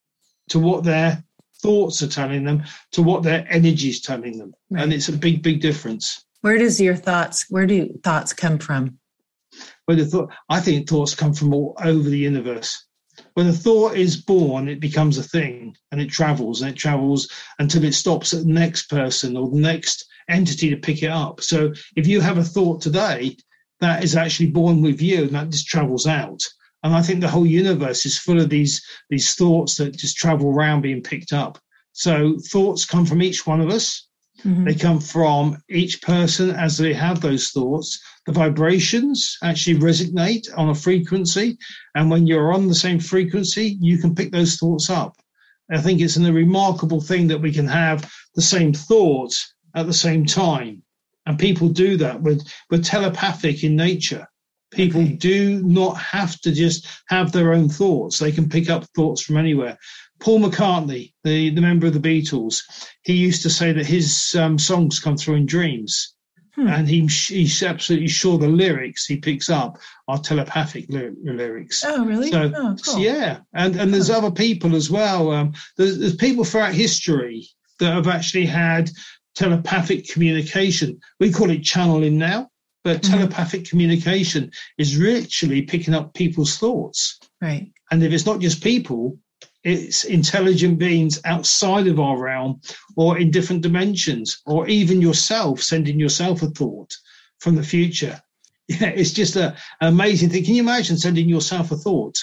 to 0.49 0.59
what 0.59 0.83
their 0.83 1.23
thoughts 1.61 2.01
are 2.01 2.07
telling 2.07 2.43
them 2.43 2.63
to 2.91 3.01
what 3.01 3.23
their 3.23 3.45
energy 3.49 3.89
is 3.89 4.01
telling 4.01 4.37
them 4.37 4.53
right. 4.69 4.83
and 4.83 4.93
it's 4.93 5.09
a 5.09 5.13
big 5.13 5.41
big 5.41 5.61
difference 5.61 6.25
where 6.41 6.57
does 6.57 6.79
your 6.79 6.95
thoughts 6.95 7.45
where 7.49 7.65
do 7.65 7.87
thoughts 8.03 8.33
come 8.33 8.57
from 8.57 8.97
where 9.85 9.97
the 9.97 10.05
thought, 10.05 10.31
I 10.49 10.59
think 10.59 10.87
thoughts 10.87 11.15
come 11.15 11.33
from 11.33 11.53
all 11.53 11.75
over 11.83 12.09
the 12.09 12.17
universe. 12.17 12.85
When 13.33 13.47
a 13.47 13.53
thought 13.53 13.95
is 13.95 14.17
born, 14.17 14.67
it 14.67 14.79
becomes 14.79 15.17
a 15.17 15.23
thing 15.23 15.75
and 15.91 16.01
it 16.01 16.09
travels 16.09 16.61
and 16.61 16.71
it 16.71 16.77
travels 16.77 17.29
until 17.59 17.83
it 17.83 17.93
stops 17.93 18.33
at 18.33 18.41
the 18.41 18.51
next 18.51 18.89
person 18.89 19.37
or 19.37 19.49
the 19.49 19.59
next 19.59 20.05
entity 20.29 20.69
to 20.69 20.77
pick 20.77 21.03
it 21.03 21.11
up. 21.11 21.41
So 21.41 21.73
if 21.95 22.07
you 22.07 22.21
have 22.21 22.37
a 22.37 22.43
thought 22.43 22.81
today, 22.81 23.37
that 23.81 24.03
is 24.03 24.15
actually 24.15 24.51
born 24.51 24.81
with 24.81 25.01
you 25.01 25.23
and 25.23 25.35
that 25.35 25.49
just 25.49 25.67
travels 25.67 26.07
out. 26.07 26.41
And 26.83 26.93
I 26.93 27.01
think 27.01 27.21
the 27.21 27.29
whole 27.29 27.47
universe 27.47 28.05
is 28.05 28.17
full 28.17 28.39
of 28.39 28.49
these 28.49 28.83
these 29.09 29.33
thoughts 29.35 29.75
that 29.77 29.97
just 29.97 30.17
travel 30.17 30.49
around 30.49 30.81
being 30.81 31.01
picked 31.01 31.33
up. 31.33 31.57
So 31.93 32.37
thoughts 32.51 32.85
come 32.85 33.05
from 33.05 33.21
each 33.21 33.47
one 33.47 33.61
of 33.61 33.69
us. 33.69 34.07
Mm-hmm. 34.43 34.65
They 34.65 34.75
come 34.75 34.99
from 34.99 35.57
each 35.69 36.01
person 36.01 36.49
as 36.49 36.77
they 36.77 36.93
have 36.93 37.21
those 37.21 37.51
thoughts. 37.51 38.01
The 38.25 38.33
vibrations 38.33 39.37
actually 39.43 39.79
resonate 39.79 40.47
on 40.57 40.69
a 40.69 40.75
frequency. 40.75 41.57
And 41.95 42.09
when 42.09 42.27
you're 42.27 42.51
on 42.51 42.67
the 42.67 42.75
same 42.75 42.99
frequency, 42.99 43.77
you 43.79 43.97
can 43.99 44.15
pick 44.15 44.31
those 44.31 44.55
thoughts 44.57 44.89
up. 44.89 45.15
I 45.71 45.79
think 45.79 46.01
it's 46.01 46.17
a 46.17 46.33
remarkable 46.33 46.99
thing 46.99 47.27
that 47.27 47.41
we 47.41 47.53
can 47.53 47.67
have 47.67 48.11
the 48.35 48.41
same 48.41 48.73
thoughts 48.73 49.53
at 49.75 49.85
the 49.85 49.93
same 49.93 50.25
time. 50.25 50.83
And 51.25 51.39
people 51.39 51.69
do 51.69 51.95
that 51.97 52.21
with, 52.21 52.45
with 52.69 52.83
telepathic 52.83 53.63
in 53.63 53.75
nature. 53.75 54.27
People 54.73 55.01
okay. 55.01 55.13
do 55.13 55.61
not 55.63 55.93
have 55.93 56.39
to 56.41 56.51
just 56.51 56.87
have 57.07 57.31
their 57.31 57.53
own 57.53 57.69
thoughts. 57.69 58.19
They 58.19 58.31
can 58.31 58.49
pick 58.49 58.69
up 58.69 58.85
thoughts 58.95 59.21
from 59.21 59.37
anywhere. 59.37 59.77
Paul 60.19 60.39
McCartney, 60.39 61.13
the, 61.23 61.49
the 61.49 61.61
member 61.61 61.87
of 61.87 61.93
the 61.93 61.99
Beatles, 61.99 62.61
he 63.01 63.13
used 63.13 63.43
to 63.43 63.49
say 63.49 63.71
that 63.73 63.85
his 63.85 64.35
um, 64.35 64.57
songs 64.57 64.99
come 64.99 65.17
through 65.17 65.35
in 65.35 65.45
dreams. 65.45 66.15
Hmm. 66.55 66.67
And 66.67 66.87
he, 66.87 67.07
he's 67.07 67.63
absolutely 67.63 68.07
sure 68.07 68.37
the 68.37 68.47
lyrics 68.47 69.05
he 69.05 69.17
picks 69.17 69.49
up 69.49 69.79
are 70.07 70.19
telepathic 70.19 70.85
ly- 70.89 71.09
lyrics. 71.23 71.83
Oh, 71.83 72.05
really? 72.05 72.29
So, 72.29 72.51
oh, 72.55 72.75
cool. 72.85 72.99
yeah, 72.99 73.39
and 73.55 73.75
and 73.75 73.91
there's 73.91 74.11
oh. 74.11 74.17
other 74.17 74.29
people 74.29 74.75
as 74.75 74.91
well. 74.91 75.31
Um, 75.31 75.53
there's, 75.77 75.97
there's 75.97 76.15
people 76.15 76.45
throughout 76.45 76.75
history 76.75 77.47
that 77.79 77.93
have 77.93 78.07
actually 78.07 78.45
had 78.45 78.91
telepathic 79.33 80.07
communication. 80.07 80.99
We 81.19 81.31
call 81.31 81.49
it 81.49 81.63
channeling 81.63 82.19
now. 82.19 82.49
But 82.83 83.01
mm-hmm. 83.01 83.13
telepathic 83.13 83.65
communication 83.69 84.51
is 84.77 84.97
literally 84.97 85.61
picking 85.61 85.93
up 85.93 86.13
people's 86.13 86.57
thoughts. 86.57 87.19
Right. 87.41 87.71
And 87.91 88.03
if 88.03 88.11
it's 88.11 88.25
not 88.25 88.39
just 88.39 88.63
people, 88.63 89.17
it's 89.63 90.03
intelligent 90.03 90.77
beings 90.77 91.21
outside 91.25 91.87
of 91.87 91.99
our 91.99 92.17
realm 92.17 92.59
or 92.97 93.17
in 93.17 93.31
different 93.31 93.61
dimensions, 93.61 94.41
or 94.45 94.67
even 94.67 95.01
yourself 95.01 95.61
sending 95.61 95.99
yourself 95.99 96.41
a 96.41 96.47
thought 96.47 96.93
from 97.39 97.55
the 97.55 97.63
future. 97.63 98.19
Yeah, 98.69 98.87
it's 98.87 99.11
just 99.11 99.35
a, 99.35 99.57
an 99.81 99.89
amazing 99.89 100.29
thing. 100.29 100.45
Can 100.45 100.55
you 100.55 100.63
imagine 100.63 100.97
sending 100.97 101.27
yourself 101.27 101.73
a 101.73 101.75
thought? 101.75 102.17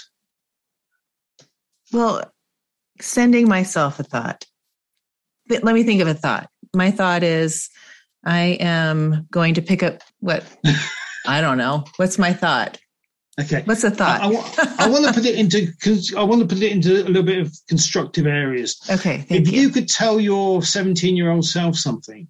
Well, 1.92 2.32
sending 2.98 3.46
myself 3.46 4.00
a 4.00 4.04
thought. 4.04 4.46
But 5.46 5.62
let 5.62 5.74
me 5.74 5.82
think 5.82 6.00
of 6.00 6.08
a 6.08 6.14
thought. 6.14 6.48
My 6.74 6.90
thought 6.92 7.22
is 7.22 7.68
I 8.24 8.58
am 8.60 9.26
going 9.30 9.54
to 9.54 9.62
pick 9.62 9.82
up 9.82 10.02
what 10.20 10.44
I 11.26 11.40
don't 11.40 11.58
know. 11.58 11.84
What's 11.96 12.18
my 12.18 12.32
thought? 12.32 12.78
Okay. 13.40 13.62
What's 13.64 13.82
the 13.82 13.90
thought? 13.90 14.20
I, 14.20 14.26
I, 14.26 14.86
I, 14.86 14.88
want 14.88 15.06
to 15.06 15.12
put 15.12 15.24
it 15.24 15.36
into 15.36 15.68
I 16.16 16.22
want 16.22 16.42
to 16.42 16.46
put 16.46 16.62
it 16.62 16.72
into 16.72 17.02
a 17.02 17.08
little 17.08 17.22
bit 17.22 17.38
of 17.38 17.54
constructive 17.68 18.26
areas. 18.26 18.80
Okay. 18.90 19.24
if 19.30 19.50
you. 19.50 19.62
you 19.62 19.68
could 19.70 19.88
tell 19.88 20.20
your 20.20 20.62
17 20.62 21.16
year 21.16 21.30
old 21.30 21.46
self 21.46 21.76
something, 21.76 22.28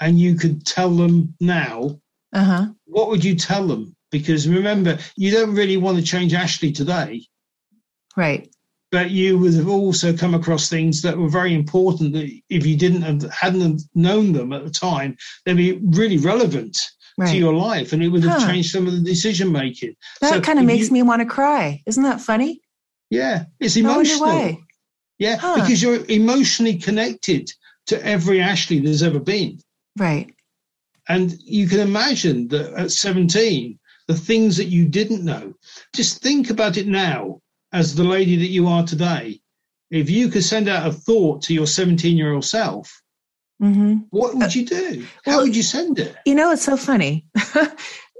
and 0.00 0.18
you 0.18 0.36
could 0.36 0.64
tell 0.64 0.90
them 0.90 1.34
now, 1.40 1.98
uh-huh. 2.32 2.66
what 2.84 3.08
would 3.08 3.24
you 3.24 3.34
tell 3.34 3.66
them? 3.66 3.96
Because 4.10 4.46
remember, 4.46 4.98
you 5.16 5.30
don't 5.30 5.54
really 5.54 5.78
want 5.78 5.98
to 5.98 6.04
change 6.04 6.34
Ashley 6.34 6.70
today. 6.70 7.24
Right 8.16 8.48
but 8.92 9.10
you 9.10 9.38
would 9.38 9.54
have 9.54 9.68
also 9.68 10.14
come 10.14 10.34
across 10.34 10.68
things 10.68 11.00
that 11.00 11.16
were 11.16 11.28
very 11.28 11.54
important 11.54 12.12
that 12.12 12.30
if 12.50 12.66
you 12.66 12.76
didn't 12.76 13.00
have, 13.00 13.22
hadn't 13.32 13.82
known 13.94 14.32
them 14.32 14.52
at 14.52 14.64
the 14.64 14.70
time, 14.70 15.16
they'd 15.44 15.56
be 15.56 15.80
really 15.82 16.18
relevant 16.18 16.78
right. 17.16 17.30
to 17.30 17.38
your 17.38 17.54
life 17.54 17.94
and 17.94 18.02
it 18.02 18.08
would 18.08 18.22
have 18.22 18.42
huh. 18.42 18.46
changed 18.46 18.70
some 18.70 18.86
of 18.86 18.92
the 18.92 19.00
decision 19.00 19.50
making. 19.50 19.96
That 20.20 20.34
so 20.34 20.40
kind 20.42 20.58
of 20.58 20.66
makes 20.66 20.88
you, 20.88 20.92
me 20.92 21.02
want 21.02 21.20
to 21.20 21.26
cry. 21.26 21.82
Isn't 21.86 22.02
that 22.02 22.20
funny? 22.20 22.60
Yeah, 23.08 23.46
it's 23.58 23.76
emotional. 23.76 24.58
Yeah, 25.18 25.36
huh. 25.36 25.54
because 25.54 25.82
you're 25.82 26.04
emotionally 26.06 26.76
connected 26.76 27.50
to 27.86 28.04
every 28.04 28.42
Ashley 28.42 28.78
there's 28.78 29.02
ever 29.02 29.20
been. 29.20 29.58
Right. 29.98 30.34
And 31.08 31.32
you 31.40 31.66
can 31.66 31.80
imagine 31.80 32.46
that 32.48 32.74
at 32.74 32.90
17, 32.90 33.78
the 34.06 34.14
things 34.14 34.58
that 34.58 34.66
you 34.66 34.86
didn't 34.86 35.24
know, 35.24 35.54
just 35.94 36.20
think 36.20 36.50
about 36.50 36.76
it 36.76 36.86
now 36.86 37.40
as 37.72 37.94
the 37.94 38.04
lady 38.04 38.36
that 38.36 38.48
you 38.48 38.68
are 38.68 38.84
today, 38.84 39.40
if 39.90 40.10
you 40.10 40.28
could 40.28 40.44
send 40.44 40.68
out 40.68 40.86
a 40.86 40.92
thought 40.92 41.42
to 41.42 41.54
your 41.54 41.66
17 41.66 42.16
year 42.16 42.32
old 42.32 42.44
self, 42.44 43.02
mm-hmm. 43.62 43.98
what 44.10 44.34
would 44.34 44.54
you 44.54 44.64
do? 44.64 45.06
How 45.24 45.32
well, 45.32 45.42
would 45.42 45.56
you 45.56 45.62
send 45.62 45.98
it? 45.98 46.14
You 46.26 46.34
know, 46.34 46.50
it's 46.52 46.64
so 46.64 46.76
funny. 46.76 47.26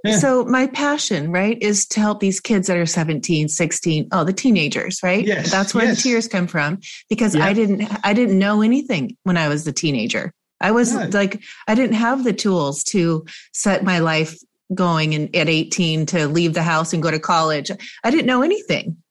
yeah. 0.04 0.18
So, 0.18 0.44
my 0.44 0.66
passion, 0.66 1.32
right, 1.32 1.60
is 1.60 1.86
to 1.88 2.00
help 2.00 2.20
these 2.20 2.40
kids 2.40 2.68
that 2.68 2.76
are 2.76 2.86
17, 2.86 3.48
16, 3.48 4.08
oh, 4.12 4.24
the 4.24 4.32
teenagers, 4.32 5.00
right? 5.02 5.24
Yes. 5.24 5.50
That's 5.50 5.74
where 5.74 5.86
yes. 5.86 5.96
the 5.96 6.02
tears 6.02 6.28
come 6.28 6.46
from 6.46 6.80
because 7.08 7.34
yeah. 7.34 7.46
I 7.46 7.52
didn't, 7.52 7.88
I 8.04 8.12
didn't 8.12 8.38
know 8.38 8.62
anything 8.62 9.16
when 9.22 9.36
I 9.36 9.48
was 9.48 9.66
a 9.66 9.72
teenager. 9.72 10.32
I 10.60 10.70
was 10.70 10.94
no. 10.94 11.08
like, 11.08 11.42
I 11.66 11.74
didn't 11.74 11.96
have 11.96 12.22
the 12.22 12.32
tools 12.32 12.84
to 12.84 13.24
set 13.52 13.82
my 13.82 13.98
life 13.98 14.36
going 14.72 15.14
and 15.14 15.34
at 15.34 15.48
18 15.48 16.06
to 16.06 16.28
leave 16.28 16.54
the 16.54 16.62
house 16.62 16.92
and 16.92 17.02
go 17.02 17.10
to 17.10 17.18
college. 17.18 17.70
I 18.04 18.10
didn't 18.10 18.26
know 18.26 18.42
anything 18.42 19.01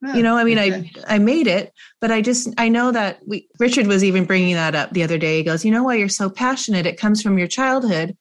you 0.00 0.22
know, 0.22 0.36
I 0.36 0.44
mean, 0.44 0.58
okay. 0.58 0.92
I 1.08 1.16
I 1.16 1.18
made 1.18 1.46
it, 1.46 1.72
but 2.00 2.12
I 2.12 2.20
just 2.20 2.48
I 2.56 2.68
know 2.68 2.92
that 2.92 3.20
we 3.26 3.48
Richard 3.58 3.86
was 3.86 4.04
even 4.04 4.24
bringing 4.24 4.54
that 4.54 4.74
up 4.74 4.92
the 4.92 5.02
other 5.02 5.18
day. 5.18 5.38
He 5.38 5.42
goes, 5.42 5.64
you 5.64 5.72
know, 5.72 5.82
why 5.82 5.94
you're 5.94 6.08
so 6.08 6.30
passionate? 6.30 6.86
It 6.86 7.00
comes 7.00 7.20
from 7.20 7.38
your 7.38 7.48
childhood, 7.48 8.16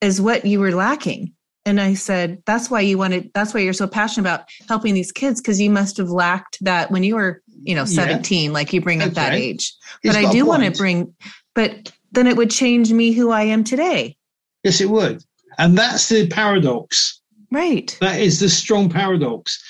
is 0.00 0.20
what 0.20 0.46
you 0.46 0.60
were 0.60 0.72
lacking. 0.72 1.34
And 1.66 1.80
I 1.82 1.94
said, 1.94 2.42
that's 2.46 2.70
why 2.70 2.80
you 2.80 2.96
wanted. 2.96 3.30
That's 3.34 3.52
why 3.52 3.60
you're 3.60 3.74
so 3.74 3.86
passionate 3.86 4.26
about 4.26 4.48
helping 4.68 4.94
these 4.94 5.12
kids 5.12 5.40
because 5.40 5.60
you 5.60 5.70
must 5.70 5.98
have 5.98 6.08
lacked 6.08 6.56
that 6.62 6.90
when 6.90 7.02
you 7.02 7.16
were, 7.16 7.42
you 7.62 7.74
know, 7.74 7.84
17. 7.84 8.44
Yeah. 8.44 8.50
Like 8.54 8.72
you 8.72 8.80
bring 8.80 9.02
up 9.02 9.08
okay. 9.08 9.14
that 9.14 9.34
age. 9.34 9.74
But 10.02 10.16
I 10.16 10.32
do 10.32 10.46
want 10.46 10.64
to 10.64 10.70
bring. 10.70 11.14
But 11.54 11.92
then 12.12 12.26
it 12.26 12.38
would 12.38 12.50
change 12.50 12.90
me 12.90 13.12
who 13.12 13.30
I 13.30 13.42
am 13.42 13.64
today. 13.64 14.16
Yes, 14.64 14.80
it 14.80 14.88
would, 14.88 15.22
and 15.58 15.76
that's 15.76 16.08
the 16.08 16.26
paradox. 16.28 17.20
Right. 17.50 17.96
That 18.00 18.20
is 18.20 18.40
the 18.40 18.48
strong 18.48 18.88
paradox 18.88 19.62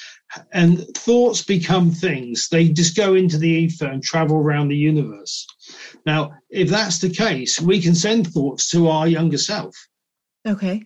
and 0.53 0.86
thoughts 0.97 1.43
become 1.43 1.91
things. 1.91 2.49
They 2.49 2.68
just 2.68 2.97
go 2.97 3.14
into 3.14 3.39
the 3.39 3.49
ether 3.49 3.86
and 3.86 4.03
travel 4.03 4.36
around 4.36 4.68
the 4.68 4.76
universe. 4.76 5.47
Now, 6.07 6.32
if 6.51 6.68
that's 6.68 6.99
the 6.99 7.11
case, 7.11 7.61
we 7.61 7.80
can 7.80 7.95
send 7.95 8.26
thoughts 8.26 8.70
to 8.70 8.89
our 8.89 9.07
younger 9.07 9.39
self. 9.39 9.76
Okay. 10.47 10.84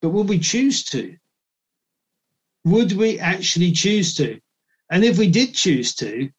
But 0.00 0.10
would 0.10 0.28
we 0.28 0.38
choose 0.38 0.84
to? 0.86 1.16
Would 2.64 2.92
we 2.92 3.18
actually 3.18 3.72
choose 3.72 4.14
to? 4.16 4.40
And 4.90 5.04
if 5.04 5.18
we 5.18 5.30
did 5.30 5.54
choose 5.54 5.94
to, 5.96 6.30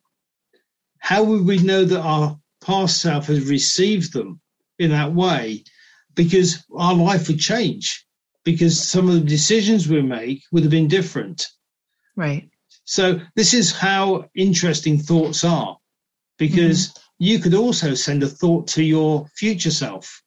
how 0.99 1.24
would 1.24 1.45
we 1.45 1.59
know 1.59 1.86
that 1.86 2.01
our 2.01 2.38
past 2.61 3.01
self 3.01 3.28
has 3.28 3.47
received 3.47 4.13
them 4.13 4.41
in 4.80 4.91
that 4.91 5.13
way? 5.13 5.63
Because 6.16 6.63
our 6.76 6.95
life 6.95 7.28
would 7.28 7.39
change, 7.39 8.05
because 8.43 8.82
some 8.82 9.07
of 9.07 9.16
the 9.16 9.22
decisions 9.22 9.88
we 9.88 10.01
make 10.01 10.43
would 10.51 10.63
have 10.63 10.72
been 10.72 10.88
different. 10.88 11.47
Right. 12.16 12.49
So 12.86 13.20
this 13.36 13.54
is 13.54 13.72
how 13.72 14.30
interesting 14.36 15.00
thoughts 15.00 15.44
are, 15.44 15.78
because 16.38 16.90
mm-hmm. 16.90 17.00
you 17.20 17.40
could 17.40 17.56
also 17.56 17.96
send 17.96 18.24
a 18.24 18.28
thought 18.28 18.68
to 18.70 18.84
your 18.84 19.28
future 19.36 19.72
self, 19.72 20.22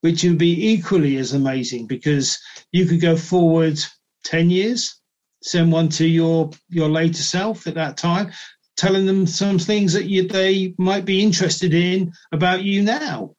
which 0.00 0.24
would 0.24 0.38
be 0.38 0.72
equally 0.72 1.16
as 1.16 1.32
amazing 1.32 1.86
because 1.86 2.38
you 2.72 2.86
could 2.86 3.00
go 3.00 3.16
forward 3.16 3.78
10 4.24 4.50
years, 4.50 5.00
send 5.42 5.70
one 5.70 5.88
to 5.90 6.06
your, 6.06 6.50
your 6.68 6.88
later 6.88 7.22
self 7.22 7.66
at 7.68 7.74
that 7.74 7.96
time, 7.96 8.32
telling 8.76 9.06
them 9.06 9.26
some 9.26 9.58
things 9.58 9.92
that 9.92 10.06
you, 10.06 10.26
they 10.26 10.74
might 10.78 11.04
be 11.04 11.22
interested 11.22 11.72
in 11.72 12.12
about 12.32 12.64
you 12.64 12.82
now. 12.82 13.34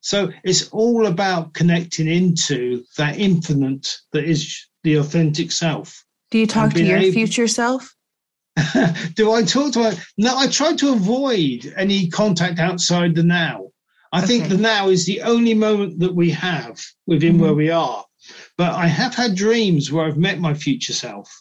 So 0.00 0.30
it's 0.42 0.68
all 0.68 1.06
about 1.06 1.54
connecting 1.54 2.08
into 2.08 2.84
that 2.96 3.18
infinite 3.18 3.98
that 4.12 4.24
is 4.24 4.66
the 4.82 4.96
authentic 4.96 5.50
self. 5.50 6.03
Do 6.34 6.40
you 6.40 6.48
talk 6.48 6.72
to 6.72 6.82
your 6.82 6.98
able... 6.98 7.12
future 7.12 7.46
self? 7.46 7.94
Do 9.14 9.30
I 9.30 9.44
talk 9.44 9.72
to 9.74 9.78
my? 9.78 9.96
No, 10.18 10.36
I 10.36 10.48
try 10.48 10.74
to 10.74 10.92
avoid 10.92 11.72
any 11.76 12.08
contact 12.08 12.58
outside 12.58 13.14
the 13.14 13.22
now. 13.22 13.68
I 14.12 14.18
okay. 14.18 14.26
think 14.26 14.48
the 14.48 14.58
now 14.58 14.88
is 14.88 15.06
the 15.06 15.22
only 15.22 15.54
moment 15.54 16.00
that 16.00 16.12
we 16.12 16.32
have 16.32 16.80
within 17.06 17.34
mm-hmm. 17.34 17.42
where 17.42 17.54
we 17.54 17.70
are. 17.70 18.04
But 18.58 18.74
I 18.74 18.88
have 18.88 19.14
had 19.14 19.36
dreams 19.36 19.92
where 19.92 20.06
I've 20.06 20.16
met 20.16 20.40
my 20.40 20.54
future 20.54 20.92
self. 20.92 21.32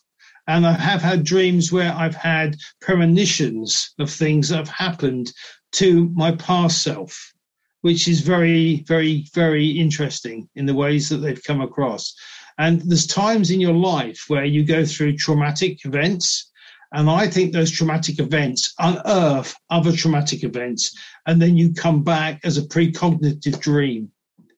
And 0.46 0.64
I 0.64 0.74
have 0.74 1.02
had 1.02 1.24
dreams 1.24 1.72
where 1.72 1.92
I've 1.92 2.14
had 2.14 2.56
premonitions 2.80 3.96
of 3.98 4.12
things 4.12 4.50
that 4.50 4.58
have 4.58 4.70
happened 4.70 5.34
to 5.72 6.12
my 6.14 6.34
past 6.34 6.84
self, 6.84 7.34
which 7.82 8.08
is 8.08 8.22
very, 8.22 8.84
very, 8.88 9.26
very 9.34 9.70
interesting 9.70 10.48
in 10.54 10.68
the 10.68 10.76
ways 10.76 11.10
that 11.10 11.18
they've 11.18 11.44
come 11.44 11.62
across. 11.62 12.14
And 12.58 12.82
there's 12.82 13.08
times 13.08 13.52
in 13.52 13.60
your 13.60 13.74
life 13.74 14.26
where 14.28 14.46
you 14.46 14.64
go 14.64 14.86
through 14.86 15.18
traumatic 15.18 15.86
events. 15.86 16.52
And 16.94 17.10
I 17.10 17.28
think 17.28 17.52
those 17.52 17.72
traumatic 17.72 18.20
events 18.20 18.74
unearth 18.80 19.56
other 19.70 19.92
traumatic 19.92 20.44
events. 20.44 20.96
And 21.26 21.42
then 21.42 21.58
you 21.58 21.74
come 21.74 22.04
back 22.04 22.40
as 22.44 22.58
a 22.58 22.62
precognitive 22.62 23.60
dream 23.60 24.12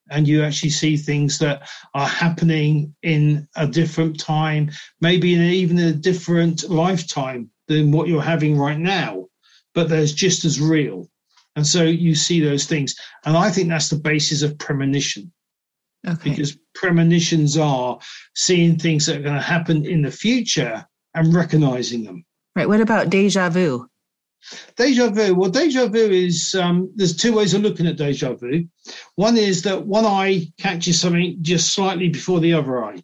and 0.09 0.27
you 0.27 0.43
actually 0.43 0.69
see 0.69 0.97
things 0.97 1.39
that 1.39 1.67
are 1.93 2.07
happening 2.07 2.93
in 3.01 3.47
a 3.55 3.67
different 3.67 4.19
time, 4.19 4.71
maybe 5.01 5.33
in 5.33 5.41
even 5.41 5.79
a 5.79 5.93
different 5.93 6.69
lifetime 6.69 7.49
than 7.67 7.91
what 7.91 8.07
you're 8.07 8.21
having 8.21 8.57
right 8.57 8.77
now, 8.77 9.25
but 9.73 9.89
there's 9.89 10.13
just 10.13 10.45
as 10.45 10.61
real. 10.61 11.09
And 11.55 11.65
so 11.65 11.83
you 11.83 12.15
see 12.15 12.39
those 12.39 12.65
things. 12.65 12.95
And 13.25 13.35
I 13.35 13.49
think 13.49 13.69
that's 13.69 13.89
the 13.89 13.95
basis 13.95 14.41
of 14.41 14.57
premonition. 14.57 15.31
Okay. 16.07 16.29
Because 16.29 16.57
premonitions 16.73 17.57
are 17.57 17.99
seeing 18.35 18.77
things 18.77 19.05
that 19.05 19.17
are 19.17 19.23
going 19.23 19.35
to 19.35 19.41
happen 19.41 19.85
in 19.85 20.01
the 20.01 20.11
future 20.11 20.85
and 21.13 21.33
recognizing 21.33 22.03
them. 22.03 22.25
Right. 22.55 22.67
What 22.67 22.81
about 22.81 23.09
deja 23.09 23.49
vu? 23.49 23.89
Deja 24.75 25.09
vu. 25.09 25.33
Well, 25.33 25.49
deja 25.49 25.87
vu 25.87 26.11
is 26.11 26.53
um, 26.55 26.91
there's 26.95 27.15
two 27.15 27.33
ways 27.33 27.53
of 27.53 27.63
looking 27.63 27.87
at 27.87 27.97
deja 27.97 28.33
vu. 28.33 28.65
One 29.15 29.37
is 29.37 29.63
that 29.63 29.85
one 29.85 30.05
eye 30.05 30.51
catches 30.59 31.01
something 31.01 31.37
just 31.41 31.73
slightly 31.73 32.09
before 32.09 32.39
the 32.39 32.53
other 32.53 32.83
eye, 32.83 33.03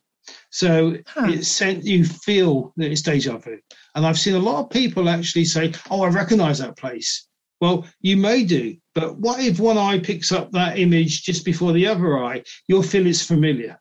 so 0.52 0.98
huh. 1.08 1.28
it's 1.30 1.48
sent 1.48 1.84
you 1.84 2.06
feel 2.06 2.74
that 2.78 2.92
it's 2.92 3.02
deja 3.02 3.38
vu. 3.38 3.58
And 3.96 4.06
I've 4.06 4.20
seen 4.20 4.36
a 4.36 4.40
lot 4.40 4.64
of 4.64 4.70
people 4.70 5.10
actually 5.10 5.46
say, 5.46 5.74
"Oh, 5.90 6.04
I 6.04 6.10
recognise 6.10 6.60
that 6.60 6.78
place." 6.78 7.28
Well, 7.60 7.88
you 8.02 8.18
may 8.18 8.44
do, 8.44 8.78
but 8.94 9.18
what 9.18 9.40
if 9.40 9.60
one 9.60 9.78
eye 9.78 10.00
picks 10.00 10.32
up 10.32 10.52
that 10.52 10.78
image 10.78 11.24
just 11.24 11.46
before 11.46 11.72
the 11.72 11.88
other 11.88 12.18
eye? 12.18 12.44
You'll 12.68 12.84
feel 12.84 13.08
it's 13.08 13.26
familiar. 13.26 13.80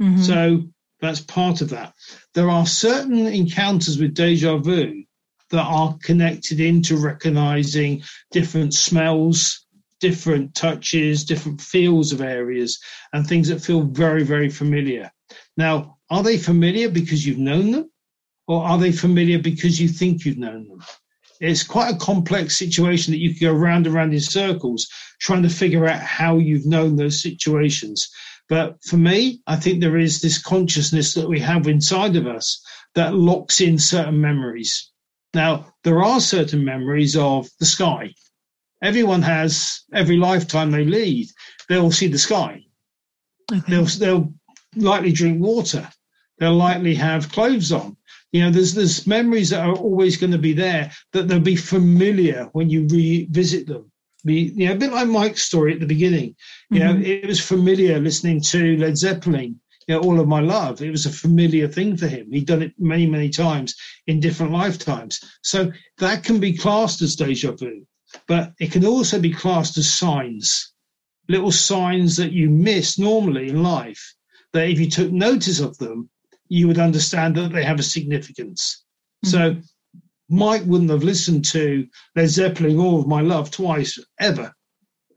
Mm-hmm. 0.00 0.22
So 0.22 0.62
that's 1.00 1.20
part 1.20 1.60
of 1.60 1.70
that. 1.70 1.94
There 2.34 2.50
are 2.50 2.66
certain 2.66 3.26
encounters 3.26 3.98
with 3.98 4.14
deja 4.14 4.58
vu 4.58 5.04
that 5.50 5.64
are 5.64 5.96
connected 6.02 6.60
into 6.60 6.96
recognizing 6.96 8.02
different 8.30 8.74
smells, 8.74 9.66
different 9.98 10.54
touches, 10.54 11.24
different 11.24 11.60
feels 11.60 12.12
of 12.12 12.20
areas, 12.20 12.80
and 13.12 13.26
things 13.26 13.48
that 13.48 13.62
feel 13.62 13.82
very, 13.82 14.22
very 14.22 14.48
familiar. 14.48 15.10
Now, 15.56 15.98
are 16.08 16.22
they 16.22 16.38
familiar 16.38 16.88
because 16.88 17.26
you've 17.26 17.38
known 17.38 17.72
them? 17.72 17.90
Or 18.46 18.64
are 18.64 18.78
they 18.78 18.92
familiar 18.92 19.38
because 19.38 19.80
you 19.80 19.88
think 19.88 20.24
you've 20.24 20.38
known 20.38 20.68
them? 20.68 20.82
It's 21.40 21.62
quite 21.62 21.94
a 21.94 21.98
complex 21.98 22.58
situation 22.58 23.12
that 23.12 23.20
you 23.20 23.34
can 23.34 23.48
go 23.48 23.54
round 23.54 23.86
and 23.86 23.94
round 23.94 24.12
in 24.12 24.20
circles 24.20 24.88
trying 25.20 25.42
to 25.42 25.48
figure 25.48 25.86
out 25.86 26.00
how 26.00 26.36
you've 26.36 26.66
known 26.66 26.96
those 26.96 27.22
situations. 27.22 28.10
But 28.48 28.82
for 28.84 28.96
me, 28.96 29.40
I 29.46 29.56
think 29.56 29.80
there 29.80 29.96
is 29.96 30.20
this 30.20 30.42
consciousness 30.42 31.14
that 31.14 31.28
we 31.28 31.40
have 31.40 31.66
inside 31.66 32.16
of 32.16 32.26
us 32.26 32.62
that 32.94 33.14
locks 33.14 33.60
in 33.60 33.78
certain 33.78 34.20
memories. 34.20 34.90
Now, 35.32 35.72
there 35.84 36.02
are 36.02 36.20
certain 36.20 36.64
memories 36.64 37.16
of 37.16 37.48
the 37.58 37.66
sky. 37.66 38.12
Everyone 38.82 39.22
has, 39.22 39.82
every 39.94 40.16
lifetime 40.16 40.70
they 40.70 40.84
lead, 40.84 41.28
they'll 41.68 41.92
see 41.92 42.08
the 42.08 42.18
sky. 42.18 42.64
Okay. 43.52 43.62
They'll, 43.68 43.84
they'll 43.84 44.34
likely 44.76 45.12
drink 45.12 45.40
water. 45.40 45.88
They'll 46.38 46.54
likely 46.54 46.94
have 46.96 47.30
clothes 47.30 47.70
on. 47.72 47.96
You 48.32 48.42
know, 48.42 48.50
there's 48.50 48.74
there's 48.74 49.06
memories 49.06 49.50
that 49.50 49.66
are 49.66 49.74
always 49.74 50.16
going 50.16 50.32
to 50.32 50.38
be 50.38 50.52
there 50.52 50.92
that 51.12 51.26
they'll 51.26 51.40
be 51.40 51.56
familiar 51.56 52.48
when 52.52 52.70
you 52.70 52.86
revisit 52.86 53.66
them. 53.66 53.90
Be 54.24 54.52
you 54.54 54.66
know, 54.66 54.74
a 54.74 54.78
bit 54.78 54.92
like 54.92 55.08
Mike's 55.08 55.42
story 55.42 55.72
at 55.72 55.80
the 55.80 55.86
beginning. 55.86 56.36
You 56.70 56.80
mm-hmm. 56.80 57.00
know, 57.00 57.06
it 57.06 57.26
was 57.26 57.40
familiar 57.40 57.98
listening 57.98 58.40
to 58.42 58.76
Led 58.76 58.96
Zeppelin. 58.96 59.60
You 59.88 59.96
know, 59.96 60.02
all 60.02 60.20
of 60.20 60.28
my 60.28 60.40
love. 60.40 60.82
It 60.82 60.90
was 60.90 61.06
a 61.06 61.10
familiar 61.10 61.66
thing 61.66 61.96
for 61.96 62.06
him. 62.06 62.30
He'd 62.30 62.46
done 62.46 62.62
it 62.62 62.74
many, 62.78 63.06
many 63.06 63.30
times 63.30 63.74
in 64.06 64.20
different 64.20 64.52
lifetimes. 64.52 65.18
So 65.42 65.72
that 65.98 66.22
can 66.22 66.38
be 66.38 66.56
classed 66.56 67.02
as 67.02 67.16
deja 67.16 67.52
vu, 67.52 67.86
but 68.28 68.52
it 68.60 68.70
can 68.70 68.84
also 68.84 69.18
be 69.18 69.32
classed 69.32 69.76
as 69.78 69.92
signs, 69.92 70.72
little 71.28 71.50
signs 71.50 72.16
that 72.18 72.32
you 72.32 72.50
miss 72.50 72.98
normally 72.98 73.48
in 73.48 73.64
life. 73.64 74.14
That 74.52 74.68
if 74.68 74.78
you 74.78 74.88
took 74.88 75.10
notice 75.10 75.58
of 75.58 75.76
them, 75.78 76.10
you 76.50 76.66
would 76.66 76.78
understand 76.78 77.36
that 77.36 77.52
they 77.52 77.64
have 77.64 77.78
a 77.78 77.82
significance. 77.82 78.84
Mm-hmm. 79.24 79.30
So 79.30 79.62
Mike 80.28 80.62
wouldn't 80.66 80.90
have 80.90 81.04
listened 81.04 81.44
to 81.46 81.86
Led 82.14 82.28
Zeppelin 82.28 82.78
All 82.78 83.00
of 83.00 83.06
My 83.06 83.22
Love 83.22 83.50
twice 83.50 83.98
ever 84.20 84.52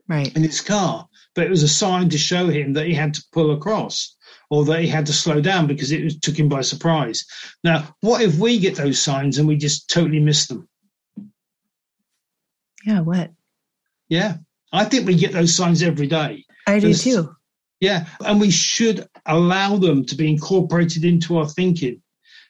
right. 0.08 0.34
in 0.34 0.42
his 0.42 0.60
car, 0.60 1.06
but 1.34 1.44
it 1.44 1.50
was 1.50 1.62
a 1.62 1.68
sign 1.68 2.08
to 2.10 2.18
show 2.18 2.48
him 2.48 2.72
that 2.72 2.86
he 2.86 2.94
had 2.94 3.14
to 3.14 3.24
pull 3.32 3.52
across 3.52 4.16
or 4.48 4.64
that 4.64 4.80
he 4.80 4.88
had 4.88 5.06
to 5.06 5.12
slow 5.12 5.40
down 5.40 5.66
because 5.66 5.90
it 5.90 6.22
took 6.22 6.38
him 6.38 6.48
by 6.48 6.60
surprise. 6.60 7.24
Now, 7.64 7.94
what 8.00 8.22
if 8.22 8.36
we 8.38 8.58
get 8.58 8.76
those 8.76 9.00
signs 9.00 9.38
and 9.38 9.48
we 9.48 9.56
just 9.56 9.90
totally 9.90 10.20
miss 10.20 10.46
them? 10.46 10.68
Yeah, 12.86 13.00
what? 13.00 13.30
Yeah, 14.08 14.36
I 14.72 14.84
think 14.84 15.06
we 15.06 15.16
get 15.16 15.32
those 15.32 15.54
signs 15.54 15.82
every 15.82 16.06
day. 16.06 16.44
I 16.66 16.78
do 16.78 16.94
too. 16.94 17.34
Yeah, 17.80 18.06
and 18.24 18.40
we 18.40 18.50
should 18.50 19.06
allow 19.26 19.76
them 19.76 20.04
to 20.06 20.14
be 20.14 20.30
incorporated 20.30 21.04
into 21.04 21.38
our 21.38 21.48
thinking 21.48 22.00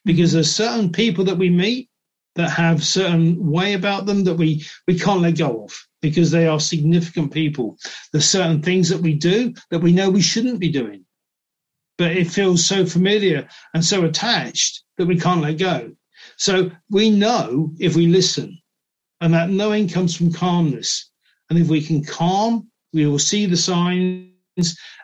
because 0.05 0.33
there's 0.33 0.55
certain 0.55 0.93
people 0.93 1.25
that 1.25 1.39
we 1.39 1.51
meet 1.51 1.89
that 2.37 2.51
have 2.51 2.85
certain 2.85 3.51
way 3.51 3.75
about 3.75 4.07
them 4.07 4.25
that 4.25 4.35
we 4.35 4.65
we 4.87 4.99
can't 4.99 5.23
let 5.23 5.39
go 5.39 5.65
of 5.65 5.87
because 6.03 6.31
they 6.31 6.47
are 6.47 6.61
significant 6.61 7.33
people. 7.33 7.79
There's 8.13 8.29
certain 8.29 8.63
things 8.63 8.89
that 8.91 9.01
we 9.01 9.15
do 9.15 9.55
that 9.71 9.81
we 9.81 9.93
know 9.93 10.11
we 10.11 10.21
shouldn't 10.21 10.59
be 10.61 10.71
doing, 10.71 11.05
but 11.97 12.13
it 12.13 12.31
feels 12.31 12.67
so 12.67 12.85
familiar 12.85 13.49
and 13.73 13.85
so 13.85 14.05
attached 14.05 14.83
that 14.99 15.07
we 15.07 15.19
can't 15.19 15.43
let 15.43 15.59
go. 15.59 15.93
So 16.37 16.71
we 16.91 17.11
know 17.11 17.73
if 17.79 17.97
we 17.97 18.07
listen, 18.07 18.59
and 19.21 19.33
that 19.33 19.51
knowing 19.51 19.89
comes 19.89 20.17
from 20.17 20.33
calmness. 20.33 21.11
And 21.51 21.59
if 21.59 21.69
we 21.69 21.83
can 21.83 22.05
calm, 22.05 22.69
we 22.93 23.07
will 23.07 23.19
see 23.19 23.47
the 23.47 23.57
signs 23.57 24.34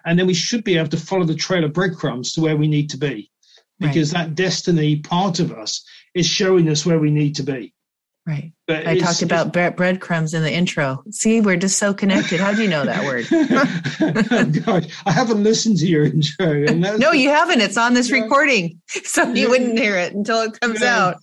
and 0.04 0.18
then 0.18 0.26
we 0.26 0.34
should 0.34 0.64
be 0.64 0.78
able 0.78 0.88
to 0.90 0.96
follow 0.96 1.24
the 1.24 1.34
trail 1.34 1.64
of 1.64 1.72
breadcrumbs 1.72 2.32
to 2.32 2.40
where 2.40 2.56
we 2.56 2.68
need 2.68 2.90
to 2.90 2.98
be. 2.98 3.30
Because 3.78 4.12
right. 4.12 4.26
that 4.26 4.34
destiny 4.34 4.96
part 4.96 5.40
of 5.40 5.52
us 5.52 5.82
is 6.14 6.26
showing 6.26 6.68
us 6.68 6.84
where 6.84 6.98
we 6.98 7.10
need 7.10 7.34
to 7.36 7.42
be. 7.42 7.72
Right. 8.26 8.52
But 8.66 8.86
i 8.86 8.98
talked 8.98 9.22
about 9.22 9.52
breadcrumbs 9.52 10.34
in 10.34 10.42
the 10.42 10.52
intro. 10.52 11.02
See 11.10 11.40
we're 11.40 11.56
just 11.56 11.78
so 11.78 11.94
connected. 11.94 12.38
How 12.38 12.52
do 12.52 12.62
you 12.62 12.68
know 12.68 12.84
that 12.84 13.04
word? 13.04 13.26
Oh, 14.02 14.44
God, 14.64 14.90
i 15.04 15.12
haven't 15.12 15.42
listened 15.42 15.76
to 15.78 15.86
your 15.86 16.04
intro 16.04 16.64
no 16.74 17.12
you 17.12 17.28
haven't. 17.28 17.60
It's 17.60 17.76
on 17.76 17.94
this 17.94 18.10
recording. 18.10 18.80
So 19.04 19.32
you 19.32 19.48
wouldn't 19.48 19.78
hear 19.78 19.96
it 19.96 20.14
until 20.14 20.42
it 20.42 20.58
comes 20.60 20.82
out. 20.82 21.16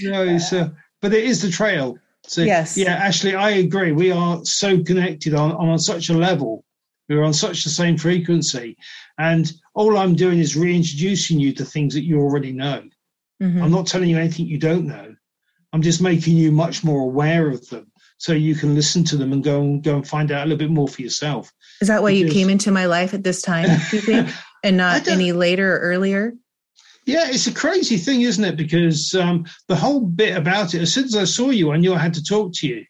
No 0.00 0.38
so 0.38 0.60
uh, 0.60 0.68
but 1.02 1.12
it 1.12 1.24
is 1.24 1.42
the 1.42 1.50
trail. 1.50 1.98
So 2.26 2.42
yes. 2.42 2.76
yeah 2.76 2.94
actually 2.94 3.34
i 3.34 3.50
agree. 3.50 3.92
We 3.92 4.12
are 4.12 4.44
so 4.44 4.82
connected 4.82 5.34
on, 5.34 5.52
on 5.52 5.78
such 5.78 6.08
a 6.08 6.14
level 6.14 6.64
we're 7.08 7.22
on 7.22 7.34
such 7.34 7.64
the 7.64 7.70
same 7.70 7.96
frequency. 7.96 8.76
And 9.18 9.50
all 9.74 9.98
I'm 9.98 10.14
doing 10.14 10.38
is 10.38 10.56
reintroducing 10.56 11.38
you 11.38 11.52
to 11.54 11.64
things 11.64 11.94
that 11.94 12.04
you 12.04 12.20
already 12.20 12.52
know. 12.52 12.82
Mm-hmm. 13.42 13.62
I'm 13.62 13.70
not 13.70 13.86
telling 13.86 14.08
you 14.08 14.18
anything 14.18 14.46
you 14.46 14.58
don't 14.58 14.86
know. 14.86 15.14
I'm 15.72 15.82
just 15.82 16.00
making 16.00 16.36
you 16.36 16.52
much 16.52 16.84
more 16.84 17.00
aware 17.00 17.48
of 17.48 17.68
them 17.68 17.90
so 18.16 18.32
you 18.32 18.54
can 18.54 18.74
listen 18.74 19.04
to 19.04 19.16
them 19.16 19.32
and 19.32 19.42
go 19.42 19.60
and 19.60 19.82
go 19.82 19.96
and 19.96 20.06
find 20.06 20.30
out 20.30 20.42
a 20.42 20.46
little 20.46 20.58
bit 20.58 20.70
more 20.70 20.88
for 20.88 21.02
yourself. 21.02 21.52
Is 21.80 21.88
that 21.88 22.02
why 22.02 22.12
because, 22.12 22.32
you 22.34 22.40
came 22.40 22.48
into 22.48 22.70
my 22.70 22.86
life 22.86 23.12
at 23.12 23.24
this 23.24 23.42
time, 23.42 23.66
do 23.90 23.96
you 23.96 24.02
think? 24.02 24.30
and 24.62 24.76
not 24.76 25.08
any 25.08 25.32
later 25.32 25.76
or 25.76 25.80
earlier? 25.80 26.34
Yeah, 27.06 27.28
it's 27.28 27.46
a 27.46 27.52
crazy 27.52 27.98
thing, 27.98 28.22
isn't 28.22 28.44
it? 28.44 28.56
Because 28.56 29.14
um, 29.14 29.44
the 29.68 29.76
whole 29.76 30.00
bit 30.00 30.36
about 30.36 30.74
it, 30.74 30.80
as 30.80 30.92
soon 30.92 31.04
as 31.04 31.16
I 31.16 31.24
saw 31.24 31.50
you, 31.50 31.70
I 31.72 31.76
knew 31.76 31.92
I 31.92 31.98
had 31.98 32.14
to 32.14 32.24
talk 32.24 32.54
to 32.54 32.66
you. 32.66 32.84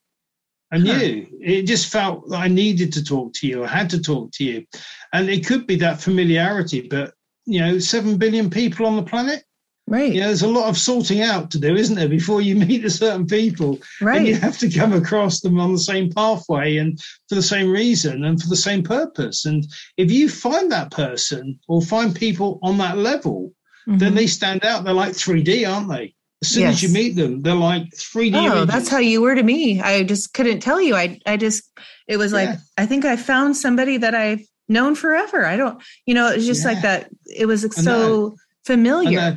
I 0.72 0.78
knew 0.78 1.26
it 1.40 1.62
just 1.62 1.92
felt 1.92 2.28
that 2.30 2.38
I 2.38 2.48
needed 2.48 2.92
to 2.94 3.04
talk 3.04 3.32
to 3.34 3.46
you. 3.46 3.64
I 3.64 3.68
had 3.68 3.90
to 3.90 4.00
talk 4.00 4.32
to 4.32 4.44
you, 4.44 4.66
and 5.12 5.28
it 5.28 5.46
could 5.46 5.66
be 5.66 5.76
that 5.76 6.00
familiarity. 6.00 6.88
But 6.88 7.14
you 7.46 7.60
know, 7.60 7.78
seven 7.78 8.16
billion 8.16 8.50
people 8.50 8.86
on 8.86 8.96
the 8.96 9.02
planet. 9.02 9.44
Right. 9.86 10.14
Yeah, 10.14 10.28
there's 10.28 10.42
a 10.42 10.48
lot 10.48 10.70
of 10.70 10.78
sorting 10.78 11.20
out 11.20 11.50
to 11.50 11.60
do, 11.60 11.76
isn't 11.76 11.96
there, 11.96 12.08
before 12.08 12.40
you 12.40 12.56
meet 12.66 12.84
a 12.84 12.90
certain 12.90 13.26
people. 13.26 13.78
Right. 14.00 14.18
And 14.18 14.26
you 14.26 14.34
have 14.36 14.58
to 14.58 14.70
come 14.70 14.94
across 14.94 15.40
them 15.40 15.60
on 15.60 15.72
the 15.72 15.78
same 15.78 16.10
pathway 16.10 16.78
and 16.78 16.98
for 17.28 17.34
the 17.34 17.42
same 17.42 17.70
reason 17.70 18.24
and 18.24 18.40
for 18.40 18.48
the 18.48 18.56
same 18.56 18.82
purpose. 18.82 19.44
And 19.44 19.66
if 19.98 20.10
you 20.10 20.28
find 20.28 20.72
that 20.72 20.90
person 20.90 21.60
or 21.68 21.82
find 21.82 22.16
people 22.16 22.58
on 22.62 22.78
that 22.78 22.96
level, 22.96 23.52
mm-hmm. 23.86 23.98
then 23.98 24.14
they 24.14 24.26
stand 24.26 24.64
out. 24.64 24.84
They're 24.84 24.94
like 24.94 25.12
3D, 25.12 25.70
aren't 25.70 25.90
they? 25.90 26.14
As 26.44 26.50
soon 26.50 26.64
yes. 26.64 26.74
as 26.74 26.82
you 26.82 26.88
meet 26.90 27.16
them, 27.16 27.40
they're 27.40 27.54
like 27.54 27.84
3D. 27.92 28.34
Oh, 28.34 28.44
images. 28.44 28.66
that's 28.66 28.88
how 28.90 28.98
you 28.98 29.22
were 29.22 29.34
to 29.34 29.42
me. 29.42 29.80
I 29.80 30.02
just 30.02 30.34
couldn't 30.34 30.60
tell 30.60 30.78
you. 30.78 30.94
I 30.94 31.18
I 31.24 31.38
just 31.38 31.70
it 32.06 32.18
was 32.18 32.34
like 32.34 32.50
yeah. 32.50 32.56
I 32.76 32.84
think 32.84 33.06
I 33.06 33.16
found 33.16 33.56
somebody 33.56 33.96
that 33.96 34.14
I've 34.14 34.46
known 34.68 34.94
forever. 34.94 35.46
I 35.46 35.56
don't, 35.56 35.82
you 36.04 36.12
know, 36.12 36.30
it 36.30 36.36
was 36.36 36.46
just 36.46 36.62
yeah. 36.62 36.72
like 36.72 36.82
that. 36.82 37.08
It 37.34 37.46
was 37.46 37.62
so 37.74 38.36
familiar. 38.66 39.18
I 39.18 39.30
know. 39.30 39.36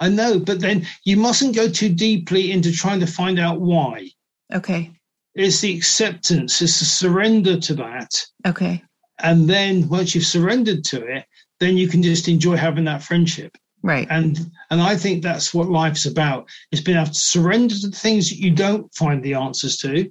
I 0.00 0.08
know, 0.08 0.38
but 0.38 0.60
then 0.60 0.86
you 1.04 1.16
mustn't 1.16 1.54
go 1.54 1.68
too 1.68 1.88
deeply 1.88 2.52
into 2.52 2.72
trying 2.72 3.00
to 3.00 3.06
find 3.06 3.38
out 3.38 3.60
why. 3.60 4.08
Okay. 4.52 4.90
It's 5.34 5.60
the 5.60 5.76
acceptance, 5.76 6.60
it's 6.62 6.78
the 6.80 6.84
surrender 6.84 7.58
to 7.60 7.74
that. 7.74 8.10
Okay. 8.46 8.82
And 9.20 9.48
then 9.48 9.88
once 9.88 10.14
you've 10.14 10.24
surrendered 10.24 10.84
to 10.86 11.04
it, 11.04 11.24
then 11.60 11.76
you 11.76 11.88
can 11.88 12.02
just 12.02 12.28
enjoy 12.28 12.56
having 12.56 12.84
that 12.84 13.02
friendship. 13.02 13.56
Right. 13.82 14.06
And 14.10 14.38
and 14.70 14.80
I 14.80 14.96
think 14.96 15.22
that's 15.22 15.54
what 15.54 15.68
life's 15.68 16.06
about. 16.06 16.48
It's 16.72 16.80
being 16.80 16.98
able 16.98 17.08
to 17.08 17.14
surrender 17.14 17.74
to 17.74 17.90
things 17.90 18.28
that 18.28 18.38
you 18.38 18.50
don't 18.50 18.92
find 18.94 19.22
the 19.22 19.34
answers 19.34 19.76
to. 19.78 20.10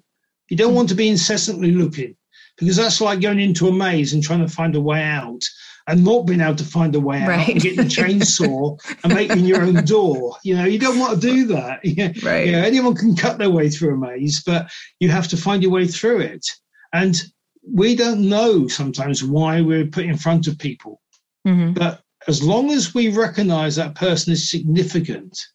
You 0.50 0.58
don't 0.58 0.74
want 0.74 0.90
to 0.90 0.96
be 0.96 1.10
incessantly 1.10 1.72
looking 1.72 2.16
because 2.58 2.78
that's 2.78 3.02
like 3.02 3.22
going 3.22 3.40
into 3.40 3.68
a 3.68 3.74
maze 3.74 4.14
and 4.14 4.24
trying 4.24 4.46
to 4.46 4.54
find 4.54 4.76
a 4.76 4.82
way 4.82 5.04
out 5.04 5.44
and 5.88 6.04
not 6.04 6.26
being 6.26 6.42
able 6.42 6.56
to 6.56 6.64
find 6.64 6.96
a 6.96 7.00
way 7.00 7.22
out 7.22 7.30
right. 7.30 7.50
and 7.50 7.62
getting 7.62 7.80
a 7.80 7.84
chainsaw 7.84 8.78
and 9.04 9.14
making 9.14 9.46
your 9.46 9.62
own 9.62 9.86
door. 9.86 10.36
You 10.44 10.56
know, 10.58 10.66
you 10.66 10.80
don't 10.80 11.00
want 11.00 11.22
to 11.22 11.28
do 11.28 11.46
that. 11.48 11.80
right. 12.24 12.48
Yeah, 12.48 12.58
anyone 12.58 12.96
can 12.96 13.16
cut 13.16 13.38
their 13.38 13.50
way 13.50 13.70
through 13.70 13.94
a 13.94 13.98
maze, 13.98 14.44
but 14.44 14.70
you 15.00 15.10
have 15.10 15.30
to 15.30 15.38
find 15.38 15.64
your 15.64 15.72
way 15.72 15.88
through 15.88 16.20
it. 16.22 16.46
And 16.94 17.22
we 17.70 17.96
don't 17.96 18.28
know 18.28 18.68
sometimes 18.68 19.24
why 19.24 19.62
we're 19.62 19.88
put 19.88 20.06
in 20.06 20.18
front 20.18 20.48
of 20.48 20.58
people. 20.58 21.02
Mm-hmm. 21.48 21.74
But 21.74 22.02
as 22.28 22.44
long 22.44 22.72
as 22.72 22.94
we 22.94 23.10
recognize 23.10 23.76
that 23.76 23.96
person 23.96 24.34
is 24.34 24.50
significant, 24.50 25.48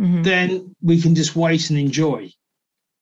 mm-hmm. 0.00 0.22
then 0.22 0.74
we 0.80 1.00
can 1.00 1.14
just 1.14 1.34
wait 1.34 1.70
and 1.70 1.78
enjoy. 1.78 2.30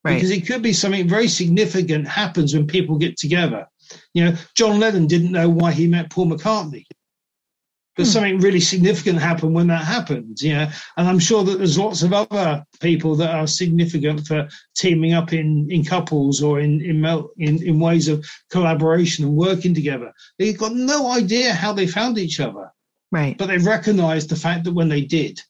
Right. 0.05 0.15
Because 0.15 0.31
it 0.31 0.47
could 0.47 0.63
be 0.63 0.73
something 0.73 1.09
very 1.09 1.29
significant 1.29 2.09
happens 2.09 2.55
when 2.55 2.67
people 2.67 2.97
get 2.97 3.17
together. 3.17 3.67
You 4.15 4.25
know, 4.25 4.37
John 4.55 4.81
Lennon 4.81 5.07
didn't 5.07 5.33
know 5.33 5.49
why 5.49 5.73
he 5.73 5.87
met 5.87 6.11
Paul 6.11 6.27
McCartney. 6.27 6.85
But 7.97 8.07
hmm. 8.07 8.13
something 8.13 8.39
really 8.39 8.61
significant 8.61 9.19
happened 9.19 9.55
when 9.55 9.67
that 9.67 9.85
happened. 9.85 10.41
Yeah. 10.41 10.73
And 10.97 11.09
I'm 11.09 11.19
sure 11.19 11.43
that 11.45 11.59
there's 11.59 11.79
lots 11.79 12.03
of 12.03 12.13
other 12.13 12.65
people 12.81 13.17
that 13.17 13.35
are 13.35 13.47
significant 13.47 14.27
for 14.27 14.49
teaming 14.77 15.15
up 15.15 15.33
in, 15.33 15.67
in 15.71 15.85
couples 15.85 16.43
or 16.43 16.61
in, 16.61 16.81
in, 16.81 17.05
in, 17.39 17.63
in 17.63 17.81
ways 17.81 18.09
of 18.09 18.25
collaboration 18.51 19.25
and 19.25 19.37
working 19.37 19.75
together. 19.75 20.13
They've 20.39 20.57
got 20.57 20.75
no 20.75 21.11
idea 21.11 21.53
how 21.53 21.73
they 21.73 21.89
found 21.89 22.19
each 22.19 22.39
other. 22.39 22.71
Right. 23.11 23.37
But 23.39 23.47
they 23.47 23.59
recognized 23.59 24.29
the 24.29 24.37
fact 24.37 24.65
that 24.65 24.75
when 24.75 24.89
they 24.89 25.03
did. 25.03 25.41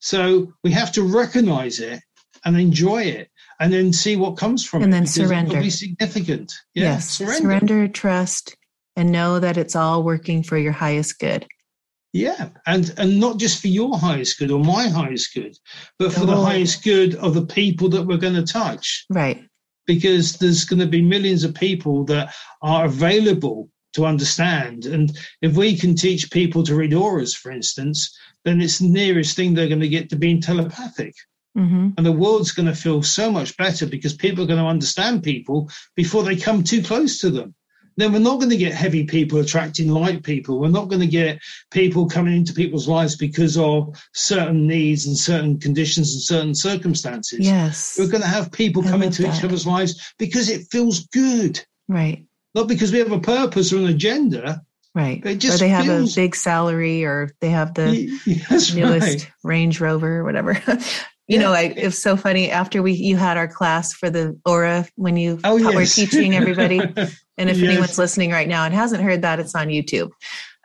So 0.00 0.52
we 0.64 0.70
have 0.72 0.92
to 0.92 1.02
recognize 1.02 1.80
it 1.80 2.00
and 2.44 2.58
enjoy 2.58 3.02
it 3.02 3.28
and 3.58 3.72
then 3.72 3.92
see 3.92 4.16
what 4.16 4.38
comes 4.38 4.64
from 4.64 4.82
and 4.82 4.92
it. 4.92 4.96
And 4.96 5.06
then 5.06 5.12
surrender. 5.12 5.52
It'll 5.52 5.64
be 5.64 5.70
significant. 5.70 6.52
Yeah, 6.74 6.84
yes. 6.84 7.10
Surrender. 7.10 7.42
surrender, 7.42 7.88
trust, 7.88 8.56
and 8.96 9.12
know 9.12 9.38
that 9.38 9.56
it's 9.56 9.76
all 9.76 10.02
working 10.02 10.42
for 10.42 10.56
your 10.56 10.72
highest 10.72 11.18
good. 11.18 11.46
Yeah, 12.12 12.48
and 12.66 12.92
and 12.96 13.20
not 13.20 13.38
just 13.38 13.60
for 13.60 13.68
your 13.68 13.96
highest 13.96 14.38
good 14.38 14.50
or 14.50 14.58
my 14.58 14.88
highest 14.88 15.32
good, 15.32 15.56
but 15.98 16.12
for 16.12 16.22
oh. 16.22 16.26
the 16.26 16.36
highest 16.36 16.82
good 16.82 17.14
of 17.14 17.34
the 17.34 17.46
people 17.46 17.88
that 17.90 18.02
we're 18.02 18.16
going 18.16 18.34
to 18.34 18.42
touch. 18.42 19.06
Right. 19.10 19.44
Because 19.86 20.34
there's 20.38 20.64
going 20.64 20.80
to 20.80 20.86
be 20.86 21.02
millions 21.02 21.44
of 21.44 21.54
people 21.54 22.04
that 22.06 22.34
are 22.62 22.86
available 22.86 23.68
to 23.94 24.06
understand, 24.06 24.86
and 24.86 25.16
if 25.42 25.56
we 25.56 25.76
can 25.76 25.94
teach 25.94 26.30
people 26.30 26.62
to 26.64 26.74
read 26.74 26.94
auras, 26.94 27.34
for 27.34 27.50
instance, 27.50 28.16
then 28.44 28.60
it's 28.60 28.78
the 28.78 28.88
nearest 28.88 29.36
thing 29.36 29.54
they're 29.54 29.68
going 29.68 29.80
to 29.80 29.88
get 29.88 30.10
to 30.10 30.16
being 30.16 30.40
telepathic. 30.40 31.14
Mm-hmm. 31.56 31.90
And 31.96 32.06
the 32.06 32.12
world's 32.12 32.52
going 32.52 32.68
to 32.68 32.74
feel 32.74 33.02
so 33.02 33.30
much 33.30 33.56
better 33.56 33.86
because 33.86 34.14
people 34.14 34.44
are 34.44 34.46
going 34.46 34.60
to 34.60 34.66
understand 34.66 35.22
people 35.22 35.68
before 35.96 36.22
they 36.22 36.36
come 36.36 36.62
too 36.62 36.82
close 36.82 37.20
to 37.20 37.30
them. 37.30 37.54
Then 37.96 38.12
we're 38.12 38.20
not 38.20 38.38
going 38.38 38.50
to 38.50 38.56
get 38.56 38.72
heavy 38.72 39.04
people 39.04 39.40
attracting 39.40 39.88
light 39.88 40.22
people. 40.22 40.58
We're 40.58 40.68
not 40.68 40.88
going 40.88 41.00
to 41.00 41.06
get 41.06 41.40
people 41.70 42.08
coming 42.08 42.34
into 42.34 42.54
people's 42.54 42.88
lives 42.88 43.16
because 43.16 43.58
of 43.58 44.00
certain 44.14 44.66
needs 44.66 45.06
and 45.06 45.16
certain 45.16 45.58
conditions 45.58 46.14
and 46.14 46.22
certain 46.22 46.54
circumstances. 46.54 47.40
Yes. 47.40 47.96
We're 47.98 48.08
going 48.08 48.22
to 48.22 48.28
have 48.28 48.52
people 48.52 48.82
come 48.82 49.02
into 49.02 49.22
that. 49.22 49.36
each 49.36 49.44
other's 49.44 49.66
lives 49.66 50.14
because 50.18 50.48
it 50.48 50.68
feels 50.70 51.08
good. 51.08 51.60
Right. 51.88 52.24
Not 52.54 52.68
because 52.68 52.92
we 52.92 52.98
have 52.98 53.12
a 53.12 53.20
purpose 53.20 53.72
or 53.72 53.78
an 53.78 53.86
agenda. 53.86 54.62
Right. 54.94 55.24
Or 55.24 55.34
they 55.34 55.68
have 55.68 55.84
feels... 55.84 56.16
a 56.16 56.20
big 56.20 56.34
salary 56.34 57.04
or 57.04 57.30
they 57.40 57.50
have 57.50 57.74
the 57.74 58.08
newest 58.74 58.74
right. 58.74 59.30
Range 59.44 59.80
Rover 59.80 60.18
or 60.18 60.24
whatever. 60.24 60.60
You 61.30 61.36
yeah. 61.36 61.42
know, 61.42 61.52
I, 61.52 61.60
it 61.76 61.84
was 61.84 62.02
so 62.02 62.16
funny 62.16 62.50
after 62.50 62.82
we 62.82 62.90
you 62.90 63.16
had 63.16 63.36
our 63.36 63.46
class 63.46 63.92
for 63.92 64.10
the 64.10 64.36
aura 64.44 64.88
when 64.96 65.16
you 65.16 65.38
oh, 65.44 65.58
yes. 65.58 65.74
were 65.76 65.86
teaching 65.86 66.34
everybody. 66.34 66.80
and 67.38 67.48
if 67.48 67.58
yes. 67.58 67.70
anyone's 67.70 67.98
listening 67.98 68.32
right 68.32 68.48
now 68.48 68.64
and 68.64 68.74
hasn't 68.74 69.00
heard 69.00 69.22
that, 69.22 69.38
it's 69.38 69.54
on 69.54 69.68
YouTube. 69.68 70.10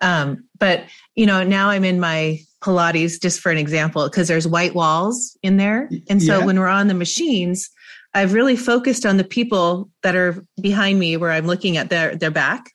Um, 0.02 0.46
but 0.58 0.86
you 1.14 1.28
know, 1.28 1.44
now 1.44 1.70
I'm 1.70 1.84
in 1.84 2.00
my 2.00 2.40
Pilates 2.64 3.22
just 3.22 3.42
for 3.42 3.52
an 3.52 3.60
example 3.60 4.10
because 4.10 4.28
there's 4.28 4.48
white 4.48 4.74
walls 4.74 5.38
in 5.44 5.58
there, 5.58 5.88
and 6.10 6.20
so 6.20 6.40
yeah. 6.40 6.46
when 6.46 6.58
we're 6.58 6.68
on 6.68 6.88
the 6.88 6.96
machines, 6.96 7.70
I've 8.16 8.34
really 8.34 8.56
focused 8.56 9.06
on 9.06 9.18
the 9.18 9.24
people 9.24 9.90
that 10.02 10.16
are 10.16 10.42
behind 10.60 10.98
me 10.98 11.18
where 11.18 11.32
I'm 11.32 11.46
looking 11.46 11.78
at 11.78 11.90
their 11.90 12.16
their 12.16 12.32
back. 12.32 12.72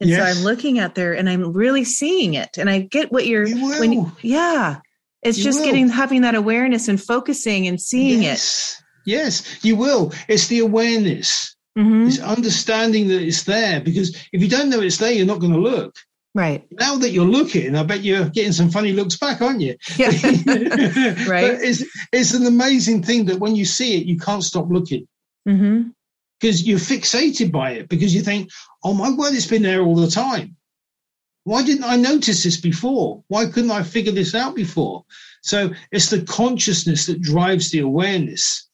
And 0.00 0.10
yes. 0.10 0.18
so 0.18 0.24
I'm 0.24 0.44
looking 0.44 0.78
at 0.78 0.94
there 0.94 1.14
and 1.14 1.28
I'm 1.28 1.52
really 1.52 1.84
seeing 1.84 2.34
it. 2.34 2.58
And 2.58 2.68
I 2.68 2.80
get 2.80 3.10
what 3.10 3.26
you're 3.26 3.46
you 3.46 3.80
when 3.80 3.92
you, 3.92 4.12
yeah. 4.20 4.80
It's 5.22 5.38
you 5.38 5.44
just 5.44 5.60
will. 5.60 5.66
getting 5.66 5.88
having 5.88 6.22
that 6.22 6.34
awareness 6.34 6.88
and 6.88 7.02
focusing 7.02 7.66
and 7.66 7.80
seeing 7.80 8.22
yes. 8.22 8.76
it. 8.78 8.84
Yes, 9.10 9.64
you 9.64 9.76
will. 9.76 10.12
It's 10.28 10.48
the 10.48 10.58
awareness. 10.58 11.56
Mm-hmm. 11.78 12.08
It's 12.08 12.18
understanding 12.18 13.08
that 13.08 13.22
it's 13.22 13.44
there 13.44 13.80
because 13.80 14.14
if 14.32 14.42
you 14.42 14.48
don't 14.48 14.68
know 14.68 14.80
it's 14.80 14.98
there, 14.98 15.12
you're 15.12 15.26
not 15.26 15.40
going 15.40 15.54
to 15.54 15.58
look. 15.58 15.96
Right. 16.34 16.66
Now 16.70 16.96
that 16.96 17.10
you're 17.10 17.26
looking, 17.26 17.76
I 17.76 17.82
bet 17.82 18.02
you're 18.02 18.28
getting 18.28 18.52
some 18.52 18.70
funny 18.70 18.92
looks 18.92 19.16
back, 19.16 19.42
aren't 19.42 19.60
you? 19.60 19.76
Yeah. 19.96 20.06
right. 21.26 21.26
But 21.26 21.62
it's, 21.62 21.84
it's 22.10 22.32
an 22.32 22.46
amazing 22.46 23.02
thing 23.02 23.26
that 23.26 23.38
when 23.38 23.54
you 23.54 23.66
see 23.66 23.98
it, 23.98 24.06
you 24.06 24.18
can't 24.18 24.42
stop 24.42 24.70
looking. 24.70 25.06
Mm-hmm. 25.46 25.90
Because 26.40 26.66
you're 26.66 26.78
fixated 26.78 27.52
by 27.52 27.72
it 27.72 27.88
because 27.88 28.14
you 28.14 28.22
think, 28.22 28.50
oh 28.82 28.94
my 28.94 29.10
word, 29.10 29.34
it's 29.34 29.46
been 29.46 29.62
there 29.62 29.82
all 29.82 29.94
the 29.94 30.10
time. 30.10 30.56
Why 31.44 31.62
didn't 31.62 31.84
I 31.84 31.96
notice 31.96 32.44
this 32.44 32.60
before? 32.60 33.22
Why 33.28 33.46
couldn't 33.46 33.70
I 33.70 33.82
figure 33.82 34.12
this 34.12 34.34
out 34.34 34.54
before? 34.54 35.04
So 35.42 35.72
it's 35.90 36.10
the 36.10 36.22
consciousness 36.22 37.06
that 37.06 37.20
drives 37.20 37.70
the 37.70 37.80
awareness. 37.80 38.68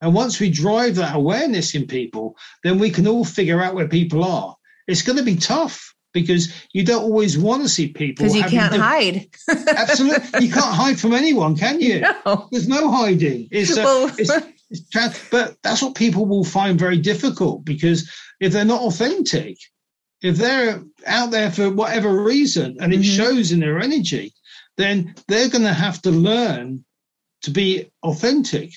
And 0.00 0.14
once 0.14 0.40
we 0.40 0.50
drive 0.50 0.96
that 0.96 1.16
awareness 1.16 1.74
in 1.74 1.86
people, 1.86 2.36
then 2.62 2.78
we 2.78 2.90
can 2.90 3.06
all 3.06 3.24
figure 3.24 3.60
out 3.60 3.74
where 3.74 3.88
people 3.88 4.24
are. 4.24 4.56
It's 4.86 5.02
going 5.02 5.18
to 5.18 5.24
be 5.24 5.36
tough 5.36 5.94
because 6.12 6.52
you 6.72 6.84
don't 6.84 7.02
always 7.02 7.38
want 7.38 7.62
to 7.62 7.68
see 7.68 7.88
people 7.88 8.24
because 8.24 8.36
you 8.36 8.44
can't 8.44 8.74
hide. 8.74 9.28
absolutely, 9.68 10.46
you 10.46 10.52
can't 10.52 10.74
hide 10.74 10.98
from 10.98 11.12
anyone, 11.12 11.56
can 11.56 11.80
you? 11.80 12.00
No. 12.24 12.48
There's 12.50 12.68
no 12.68 12.90
hiding. 12.90 13.48
It's, 13.50 13.76
uh, 13.76 13.82
well, 13.84 14.14
it's, 14.18 14.30
it's, 14.70 15.28
but 15.30 15.56
that's 15.62 15.82
what 15.82 15.94
people 15.94 16.26
will 16.26 16.44
find 16.44 16.78
very 16.78 16.98
difficult 16.98 17.64
because 17.64 18.10
if 18.40 18.52
they're 18.52 18.64
not 18.64 18.82
authentic, 18.82 19.58
if 20.22 20.36
they're 20.36 20.82
out 21.06 21.30
there 21.30 21.50
for 21.50 21.70
whatever 21.70 22.22
reason 22.22 22.76
and 22.80 22.92
it 22.92 23.00
mm-hmm. 23.00 23.16
shows 23.16 23.52
in 23.52 23.60
their 23.60 23.78
energy, 23.78 24.32
then 24.76 25.14
they're 25.26 25.48
going 25.48 25.64
to 25.64 25.72
have 25.72 26.00
to 26.02 26.10
learn 26.10 26.84
to 27.42 27.50
be 27.50 27.90
authentic, 28.02 28.72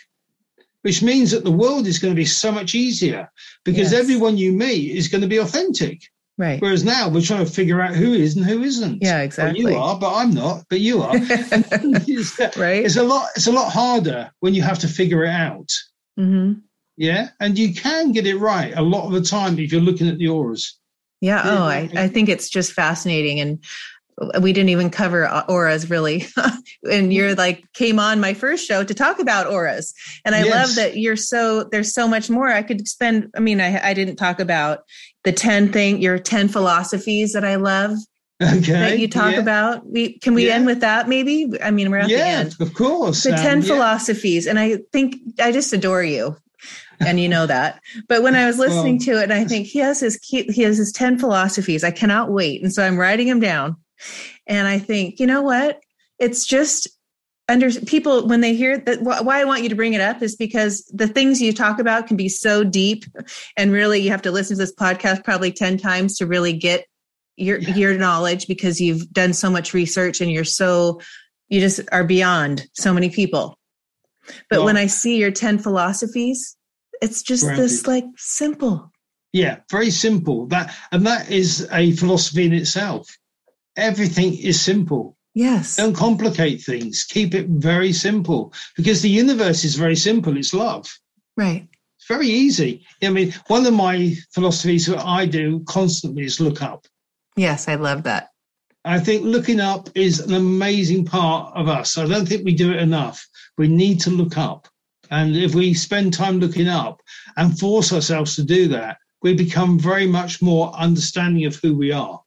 which 0.81 1.01
means 1.01 1.31
that 1.31 1.43
the 1.43 1.51
world 1.51 1.87
is 1.87 1.99
going 1.99 2.13
to 2.13 2.19
be 2.19 2.25
so 2.25 2.51
much 2.51 2.75
easier 2.75 3.31
because 3.63 3.91
yes. 3.91 4.01
everyone 4.01 4.37
you 4.37 4.51
meet 4.51 4.95
is 4.95 5.07
going 5.07 5.21
to 5.21 5.27
be 5.27 5.37
authentic. 5.37 6.01
Right. 6.41 6.59
Whereas 6.59 6.83
now 6.83 7.07
we're 7.07 7.21
trying 7.21 7.45
to 7.45 7.51
figure 7.51 7.81
out 7.81 7.93
who 7.93 8.13
is 8.13 8.35
and 8.35 8.43
who 8.43 8.63
isn't. 8.63 9.03
Yeah, 9.03 9.19
exactly. 9.19 9.63
Well, 9.63 9.73
you 9.73 9.79
are, 9.79 9.99
but 9.99 10.15
I'm 10.15 10.31
not. 10.31 10.63
But 10.71 10.79
you 10.79 11.03
are. 11.03 11.11
it's, 11.13 12.57
right. 12.57 12.83
It's 12.83 12.95
a 12.95 13.03
lot. 13.03 13.29
It's 13.35 13.45
a 13.45 13.51
lot 13.51 13.71
harder 13.71 14.31
when 14.39 14.55
you 14.55 14.63
have 14.63 14.79
to 14.79 14.87
figure 14.87 15.23
it 15.23 15.29
out. 15.29 15.71
Mm-hmm. 16.19 16.53
Yeah, 16.97 17.29
and 17.39 17.59
you 17.59 17.75
can 17.75 18.11
get 18.11 18.25
it 18.25 18.37
right 18.37 18.73
a 18.75 18.81
lot 18.81 19.05
of 19.05 19.11
the 19.11 19.21
time 19.21 19.59
if 19.59 19.71
you're 19.71 19.81
looking 19.81 20.07
at 20.07 20.17
the 20.17 20.29
auras. 20.29 20.79
Yeah. 21.19 21.43
Oh, 21.45 21.63
I, 21.65 21.87
I 21.95 22.07
think 22.07 22.27
it's 22.27 22.49
just 22.49 22.73
fascinating. 22.73 23.39
And 23.39 23.63
we 24.41 24.53
didn't 24.53 24.69
even 24.69 24.89
cover 24.89 25.29
auras 25.47 25.91
really. 25.91 26.25
and 26.91 27.13
you're 27.13 27.35
like 27.35 27.63
came 27.73 27.99
on 27.99 28.19
my 28.19 28.33
first 28.33 28.67
show 28.67 28.83
to 28.83 28.93
talk 28.93 29.19
about 29.19 29.45
auras. 29.45 29.93
And 30.25 30.33
I 30.33 30.43
yes. 30.43 30.51
love 30.51 30.75
that 30.75 30.97
you're 30.97 31.15
so 31.15 31.65
there's 31.65 31.93
so 31.93 32.07
much 32.07 32.31
more. 32.31 32.47
I 32.47 32.63
could 32.63 32.87
spend 32.87 33.29
I 33.35 33.39
mean, 33.39 33.61
I 33.61 33.89
I 33.89 33.93
didn't 33.93 34.15
talk 34.15 34.39
about 34.39 34.79
the 35.23 35.31
10 35.31 35.71
thing, 35.71 36.01
your 36.01 36.19
10 36.19 36.47
philosophies 36.47 37.33
that 37.33 37.45
I 37.45 37.55
love. 37.55 37.97
Okay. 38.41 38.71
That 38.71 38.99
you 38.99 39.07
talk 39.07 39.33
yeah. 39.33 39.39
about. 39.39 39.85
We 39.85 40.17
can 40.17 40.33
we 40.33 40.47
yeah. 40.47 40.55
end 40.55 40.65
with 40.65 40.79
that 40.79 41.07
maybe? 41.07 41.51
I 41.61 41.69
mean, 41.69 41.91
we're 41.91 41.99
at 41.99 42.09
yeah, 42.09 42.17
the 42.17 42.23
end. 42.23 42.55
Of 42.59 42.73
course. 42.73 43.23
The 43.23 43.31
10 43.31 43.57
um, 43.57 43.61
philosophies. 43.61 44.47
And 44.47 44.57
I 44.57 44.79
think 44.91 45.17
I 45.39 45.51
just 45.51 45.71
adore 45.73 46.03
you 46.03 46.35
and 46.99 47.19
you 47.19 47.27
know 47.29 47.45
that. 47.45 47.81
But 48.07 48.23
when 48.23 48.35
I 48.35 48.45
was 48.45 48.57
listening 48.57 48.95
well, 48.95 49.05
to 49.05 49.21
it, 49.21 49.23
and 49.23 49.33
I 49.33 49.45
think 49.45 49.67
he 49.67 49.79
has 49.79 49.99
his 49.99 50.19
he 50.23 50.63
has 50.63 50.77
his 50.77 50.91
ten 50.91 51.17
philosophies. 51.17 51.83
I 51.83 51.91
cannot 51.91 52.31
wait, 52.31 52.61
and 52.61 52.73
so 52.73 52.83
I'm 52.83 52.97
writing 52.97 53.27
them 53.27 53.39
down. 53.39 53.75
And 54.47 54.67
I 54.67 54.79
think, 54.79 55.19
you 55.19 55.27
know 55.27 55.41
what? 55.41 55.79
It's 56.19 56.45
just 56.45 56.87
under 57.51 57.71
people 57.81 58.27
when 58.27 58.41
they 58.41 58.55
hear 58.55 58.77
that. 58.77 59.01
Why 59.01 59.41
I 59.41 59.45
want 59.45 59.63
you 59.63 59.69
to 59.69 59.75
bring 59.75 59.93
it 59.93 60.01
up 60.01 60.21
is 60.21 60.35
because 60.35 60.83
the 60.93 61.07
things 61.07 61.41
you 61.41 61.53
talk 61.53 61.79
about 61.79 62.07
can 62.07 62.17
be 62.17 62.29
so 62.29 62.63
deep, 62.63 63.05
and 63.57 63.71
really 63.71 63.99
you 63.99 64.11
have 64.11 64.21
to 64.23 64.31
listen 64.31 64.57
to 64.57 64.63
this 64.63 64.73
podcast 64.73 65.23
probably 65.23 65.51
ten 65.51 65.77
times 65.77 66.17
to 66.17 66.25
really 66.25 66.53
get 66.53 66.85
your 67.37 67.59
yeah. 67.59 67.75
your 67.75 67.97
knowledge 67.97 68.47
because 68.47 68.79
you've 68.79 69.09
done 69.11 69.33
so 69.33 69.49
much 69.49 69.73
research 69.73 70.21
and 70.21 70.31
you're 70.31 70.43
so 70.43 71.01
you 71.49 71.59
just 71.59 71.81
are 71.91 72.05
beyond 72.05 72.67
so 72.73 72.93
many 72.93 73.09
people. 73.09 73.57
But 74.49 74.59
well, 74.59 74.65
when 74.65 74.77
I 74.77 74.87
see 74.87 75.17
your 75.17 75.31
10 75.31 75.59
philosophies, 75.59 76.55
it's 77.01 77.23
just 77.23 77.43
Granted. 77.43 77.63
this 77.63 77.87
like 77.87 78.05
simple. 78.17 78.91
Yeah, 79.33 79.57
very 79.69 79.91
simple. 79.91 80.47
That 80.47 80.73
and 80.91 81.05
that 81.05 81.29
is 81.29 81.67
a 81.71 81.91
philosophy 81.93 82.45
in 82.45 82.53
itself. 82.53 83.07
everything 83.75 84.37
is 84.37 84.61
simple. 84.61 85.17
Yes. 85.33 85.77
Don't 85.77 85.95
complicate 85.95 86.61
things. 86.61 87.05
Keep 87.05 87.33
it 87.35 87.47
very 87.47 87.93
simple 87.93 88.53
because 88.75 89.01
the 89.01 89.09
universe 89.09 89.63
is 89.63 89.75
very 89.75 89.95
simple. 89.95 90.37
It's 90.37 90.53
love. 90.53 90.87
Right. 91.37 91.67
It's 91.97 92.07
very 92.07 92.27
easy. 92.27 92.85
I 93.01 93.09
mean, 93.09 93.33
one 93.47 93.65
of 93.65 93.73
my 93.73 94.15
philosophies 94.33 94.87
that 94.87 95.05
I 95.05 95.25
do 95.25 95.61
constantly 95.65 96.25
is 96.25 96.39
look 96.41 96.61
up. 96.61 96.85
Yes, 97.37 97.67
I 97.67 97.75
love 97.75 98.03
that. 98.03 98.29
I 98.83 98.99
think 98.99 99.23
looking 99.23 99.59
up 99.59 99.89
is 99.95 100.19
an 100.19 100.33
amazing 100.33 101.05
part 101.05 101.55
of 101.55 101.67
us. 101.67 101.97
I 101.97 102.07
don't 102.07 102.27
think 102.27 102.43
we 102.43 102.55
do 102.55 102.71
it 102.71 102.81
enough. 102.81 103.25
We 103.57 103.67
need 103.67 103.99
to 104.01 104.09
look 104.09 104.37
up. 104.37 104.67
And 105.11 105.35
if 105.35 105.53
we 105.53 105.73
spend 105.73 106.13
time 106.13 106.39
looking 106.39 106.67
up 106.67 107.01
and 107.37 107.57
force 107.59 107.93
ourselves 107.93 108.35
to 108.35 108.43
do 108.43 108.67
that, 108.69 108.97
we 109.21 109.35
become 109.35 109.77
very 109.77 110.07
much 110.07 110.41
more 110.41 110.73
understanding 110.73 111.45
of 111.45 111.55
who 111.57 111.77
we 111.77 111.91
are. 111.91 112.20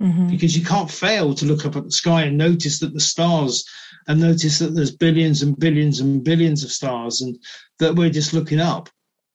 Mm-hmm. 0.00 0.28
Because 0.28 0.56
you 0.56 0.64
can't 0.64 0.90
fail 0.90 1.34
to 1.34 1.44
look 1.44 1.66
up 1.66 1.76
at 1.76 1.84
the 1.84 1.90
sky 1.90 2.22
and 2.22 2.38
notice 2.38 2.80
that 2.80 2.94
the 2.94 3.00
stars 3.00 3.66
and 4.08 4.20
notice 4.20 4.58
that 4.58 4.74
there's 4.74 4.96
billions 4.96 5.42
and 5.42 5.58
billions 5.58 6.00
and 6.00 6.24
billions 6.24 6.64
of 6.64 6.72
stars 6.72 7.20
and 7.20 7.38
that 7.78 7.94
we're 7.94 8.10
just 8.10 8.32
looking 8.32 8.60
up. 8.60 8.88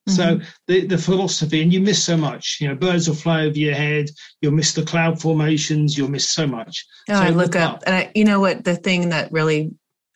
Mm-hmm. 0.07 0.15
So 0.15 0.39
the, 0.67 0.85
the 0.85 0.97
philosophy, 0.97 1.61
and 1.61 1.73
you 1.73 1.79
miss 1.79 2.03
so 2.03 2.15
much. 2.15 2.57
You 2.61 2.67
know, 2.67 2.75
birds 2.75 3.07
will 3.07 3.15
fly 3.15 3.45
over 3.45 3.57
your 3.57 3.73
head. 3.73 4.09
You'll 4.41 4.53
miss 4.53 4.73
the 4.73 4.83
cloud 4.83 5.19
formations. 5.19 5.97
You'll 5.97 6.11
miss 6.11 6.29
so 6.29 6.45
much. 6.45 6.85
Oh, 7.09 7.15
so 7.15 7.21
I 7.21 7.29
look, 7.29 7.37
look 7.37 7.55
up, 7.55 7.73
up, 7.75 7.83
and 7.87 7.95
I, 7.95 8.11
you 8.13 8.23
know 8.23 8.39
what? 8.39 8.63
The 8.63 8.75
thing 8.75 9.09
that 9.09 9.31
really 9.31 9.71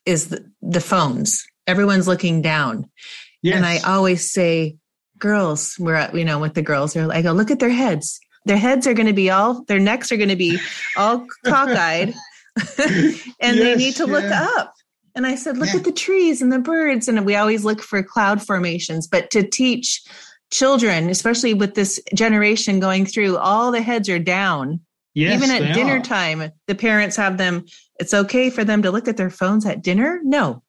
is 0.06 0.30
the, 0.30 0.46
the 0.62 0.82
phones. 0.82 1.44
Everyone's 1.66 2.08
looking 2.08 2.42
down, 2.42 2.90
yes. 3.42 3.56
and 3.56 3.66
I 3.66 3.80
always 3.80 4.32
say, 4.32 4.78
"Girls, 5.18 5.76
we're 5.80 5.96
at, 5.96 6.16
you 6.16 6.26
know 6.26 6.40
with 6.40 6.54
the 6.54 6.62
girls. 6.62 6.94
They're 6.94 7.12
I 7.12 7.24
go 7.24 7.32
look 7.32 7.52
at 7.52 7.60
their 7.60 7.70
heads. 7.70 8.20
Their 8.46 8.58
heads 8.58 8.88
are 8.88 8.94
going 8.94 9.08
to 9.08 9.14
be 9.14 9.30
all. 9.30 9.64
Their 9.66 9.80
necks 9.80 10.12
are 10.12 10.18
going 10.18 10.30
to 10.30 10.36
be 10.36 10.58
all 10.98 11.26
cockeyed, 11.46 12.14
and 12.78 13.56
yes, 13.56 13.60
they 13.60 13.76
need 13.76 13.96
to 13.96 14.08
yeah. 14.08 14.14
look 14.14 14.32
up." 14.32 14.74
And 15.16 15.28
I 15.28 15.36
said, 15.36 15.58
look 15.58 15.70
yeah. 15.70 15.78
at 15.78 15.84
the 15.84 15.92
trees 15.92 16.42
and 16.42 16.50
the 16.50 16.60
birds. 16.60 17.08
And 17.10 17.26
we 17.26 17.36
always 17.36 17.66
look 17.66 17.82
for 17.82 18.02
cloud 18.02 18.42
formations. 18.42 19.08
But 19.08 19.30
to 19.32 19.44
teach 19.44 20.02
children, 20.52 21.10
especially 21.10 21.54
with 21.54 21.76
this 21.76 22.02
generation 22.16 22.80
going 22.80 23.06
through, 23.06 23.38
all 23.38 23.72
the 23.72 23.82
heads 23.82 24.08
are 24.08 24.20
down. 24.20 24.80
Yes, 25.16 25.36
Even 25.36 25.52
at 25.52 25.74
dinner 25.74 25.98
are. 25.98 26.02
time, 26.02 26.52
the 26.68 26.76
parents 26.76 27.16
have 27.18 27.38
them, 27.38 27.66
it's 28.00 28.14
okay 28.14 28.50
for 28.50 28.64
them 28.64 28.82
to 28.84 28.92
look 28.92 29.08
at 29.08 29.18
their 29.18 29.30
phones 29.30 29.66
at 29.66 29.82
dinner. 29.82 30.22
No, 30.24 30.64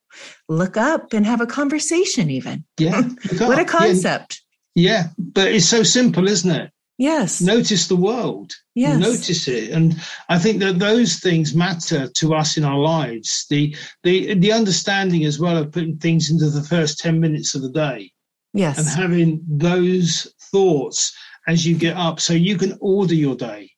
look 0.49 0.77
up 0.77 1.13
and 1.13 1.25
have 1.27 1.41
a 1.41 1.47
conversation, 1.47 2.31
even. 2.31 2.65
Yeah. 2.79 3.03
what 3.39 3.59
a 3.59 3.65
concept. 3.65 4.43
Yeah. 4.75 4.93
yeah. 4.93 5.07
But 5.19 5.53
it's 5.53 5.69
so 5.69 5.83
simple, 5.83 6.27
isn't 6.27 6.51
it? 6.51 6.73
Yes. 7.01 7.41
Notice 7.41 7.89
the 7.89 7.97
world. 7.97 8.53
Yes. 8.75 9.01
Notice 9.01 9.49
it. 9.49 9.71
And 9.71 9.97
I 10.29 10.39
think 10.39 10.61
that 10.61 10.79
those 10.79 11.19
things 11.19 11.55
matter 11.55 12.09
to 12.17 12.35
us 12.35 12.59
in 12.59 12.65
our 12.65 12.79
lives. 12.79 13.47
The 13.49 13.75
the 14.03 14.35
the 14.35 14.53
understanding 14.53 15.25
as 15.25 15.41
well 15.41 15.57
of 15.57 15.73
putting 15.73 15.97
things 15.97 16.31
into 16.31 16.51
the 16.51 16.63
first 16.63 16.99
10 16.99 17.19
minutes 17.19 17.55
of 17.55 17.63
the 17.63 17.71
day. 17.71 18.13
Yes. 18.53 18.77
And 18.79 18.87
having 18.87 19.43
those 19.49 20.31
thoughts 20.53 21.17
as 21.49 21.67
you 21.67 21.75
get 21.75 21.97
up 21.97 22.21
so 22.21 22.35
you 22.35 22.59
can 22.59 22.77
order 22.83 23.15
your 23.15 23.35
day. 23.35 23.71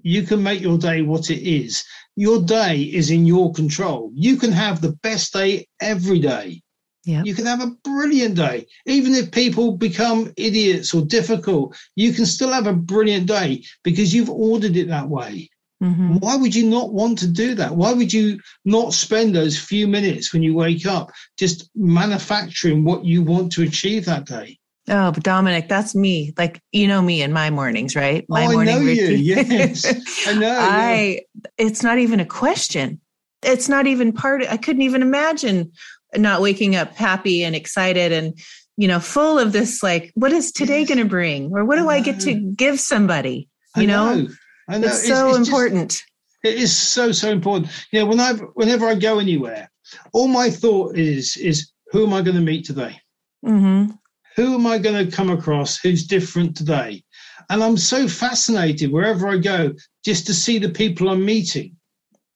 You 0.00 0.22
can 0.22 0.42
make 0.42 0.62
your 0.62 0.78
day 0.78 1.02
what 1.02 1.28
it 1.28 1.46
is. 1.46 1.84
Your 2.16 2.42
day 2.42 2.80
is 2.80 3.10
in 3.10 3.26
your 3.26 3.52
control. 3.52 4.10
You 4.14 4.38
can 4.38 4.52
have 4.52 4.80
the 4.80 4.96
best 5.02 5.34
day 5.34 5.66
every 5.82 6.18
day. 6.18 6.62
Yeah. 7.04 7.22
You 7.22 7.34
can 7.34 7.46
have 7.46 7.62
a 7.62 7.74
brilliant 7.84 8.36
day. 8.36 8.66
Even 8.86 9.14
if 9.14 9.30
people 9.30 9.76
become 9.76 10.32
idiots 10.36 10.94
or 10.94 11.02
difficult, 11.02 11.76
you 11.96 12.12
can 12.12 12.26
still 12.26 12.52
have 12.52 12.66
a 12.66 12.72
brilliant 12.72 13.26
day 13.26 13.64
because 13.82 14.14
you've 14.14 14.30
ordered 14.30 14.76
it 14.76 14.88
that 14.88 15.08
way. 15.08 15.50
Mm-hmm. 15.82 16.16
Why 16.16 16.36
would 16.36 16.54
you 16.54 16.66
not 16.66 16.94
want 16.94 17.18
to 17.18 17.26
do 17.26 17.54
that? 17.56 17.76
Why 17.76 17.92
would 17.92 18.12
you 18.12 18.40
not 18.64 18.94
spend 18.94 19.34
those 19.34 19.58
few 19.58 19.86
minutes 19.86 20.32
when 20.32 20.42
you 20.42 20.54
wake 20.54 20.86
up 20.86 21.10
just 21.38 21.68
manufacturing 21.74 22.84
what 22.84 23.04
you 23.04 23.22
want 23.22 23.52
to 23.52 23.62
achieve 23.62 24.06
that 24.06 24.24
day? 24.24 24.58
Oh, 24.88 25.12
but 25.12 25.22
Dominic, 25.22 25.68
that's 25.68 25.94
me. 25.94 26.32
Like 26.36 26.60
you 26.72 26.86
know 26.86 27.00
me 27.02 27.22
in 27.22 27.32
my 27.32 27.50
mornings, 27.50 27.96
right? 27.96 28.24
My 28.28 28.46
oh, 28.46 28.52
morning 28.52 28.74
know 28.74 28.80
routine. 28.80 29.18
you. 29.18 29.34
Yes, 29.34 30.26
I 30.28 30.34
know. 30.34 30.58
I. 30.58 31.20
Yeah. 31.34 31.50
It's 31.58 31.82
not 31.82 31.98
even 31.98 32.20
a 32.20 32.26
question. 32.26 33.00
It's 33.42 33.68
not 33.68 33.86
even 33.86 34.12
part. 34.12 34.42
Of, 34.42 34.48
I 34.48 34.58
couldn't 34.58 34.82
even 34.82 35.02
imagine 35.02 35.72
not 36.16 36.40
waking 36.40 36.76
up 36.76 36.94
happy 36.94 37.42
and 37.44 37.54
excited 37.54 38.12
and 38.12 38.38
you 38.76 38.88
know 38.88 39.00
full 39.00 39.38
of 39.38 39.52
this 39.52 39.82
like 39.82 40.10
what 40.14 40.32
is 40.32 40.52
today 40.52 40.80
yes. 40.80 40.88
going 40.88 40.98
to 40.98 41.04
bring 41.04 41.52
or 41.52 41.64
what 41.64 41.76
do 41.76 41.88
I, 41.88 41.96
I, 41.96 42.00
get 42.00 42.20
to 42.20 42.34
give 42.34 42.80
somebody 42.80 43.48
you 43.76 43.82
I 43.82 43.86
know, 43.86 44.14
know. 44.14 44.28
I 44.68 44.78
know. 44.78 44.86
It's, 44.88 44.98
it's 45.00 45.08
so 45.08 45.28
it's 45.30 45.48
important 45.48 45.90
just, 45.90 46.04
it 46.44 46.54
is 46.54 46.76
so 46.76 47.12
so 47.12 47.30
important 47.30 47.70
you 47.90 48.00
know 48.00 48.06
when 48.06 48.20
I 48.20 48.32
whenever 48.32 48.86
I 48.86 48.94
go 48.94 49.18
anywhere 49.18 49.70
all 50.12 50.28
my 50.28 50.50
thought 50.50 50.96
is 50.96 51.36
is 51.36 51.70
who 51.90 52.06
am 52.06 52.12
I 52.12 52.22
going 52.22 52.36
to 52.36 52.42
meet 52.42 52.64
today 52.64 53.00
mm-hmm. 53.44 53.92
who 54.36 54.54
am 54.54 54.66
I 54.66 54.78
going 54.78 55.04
to 55.04 55.14
come 55.14 55.30
across 55.30 55.78
who's 55.78 56.06
different 56.06 56.56
today 56.56 57.02
and 57.50 57.62
I'm 57.62 57.76
so 57.76 58.08
fascinated 58.08 58.90
wherever 58.90 59.28
I 59.28 59.38
go 59.38 59.72
just 60.04 60.26
to 60.26 60.34
see 60.34 60.58
the 60.58 60.70
people 60.70 61.08
I'm 61.08 61.24
meeting 61.24 61.76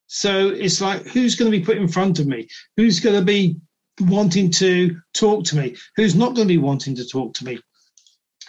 so 0.09 0.49
it's 0.49 0.81
like, 0.81 1.07
who's 1.07 1.35
going 1.35 1.53
to 1.53 1.59
be 1.59 1.65
put 1.65 1.77
in 1.77 1.87
front 1.87 2.19
of 2.19 2.27
me? 2.27 2.49
Who's 2.77 2.99
going 2.99 3.17
to 3.17 3.25
be 3.25 3.57
wanting 4.01 4.51
to 4.53 4.97
talk 5.15 5.45
to 5.45 5.57
me, 5.57 5.77
who's 5.97 6.15
not 6.15 6.35
going 6.35 6.49
to 6.49 6.55
be 6.55 6.59
wanting 6.59 6.95
to 6.97 7.07
talk 7.07 7.35
to 7.35 7.45
me, 7.45 7.59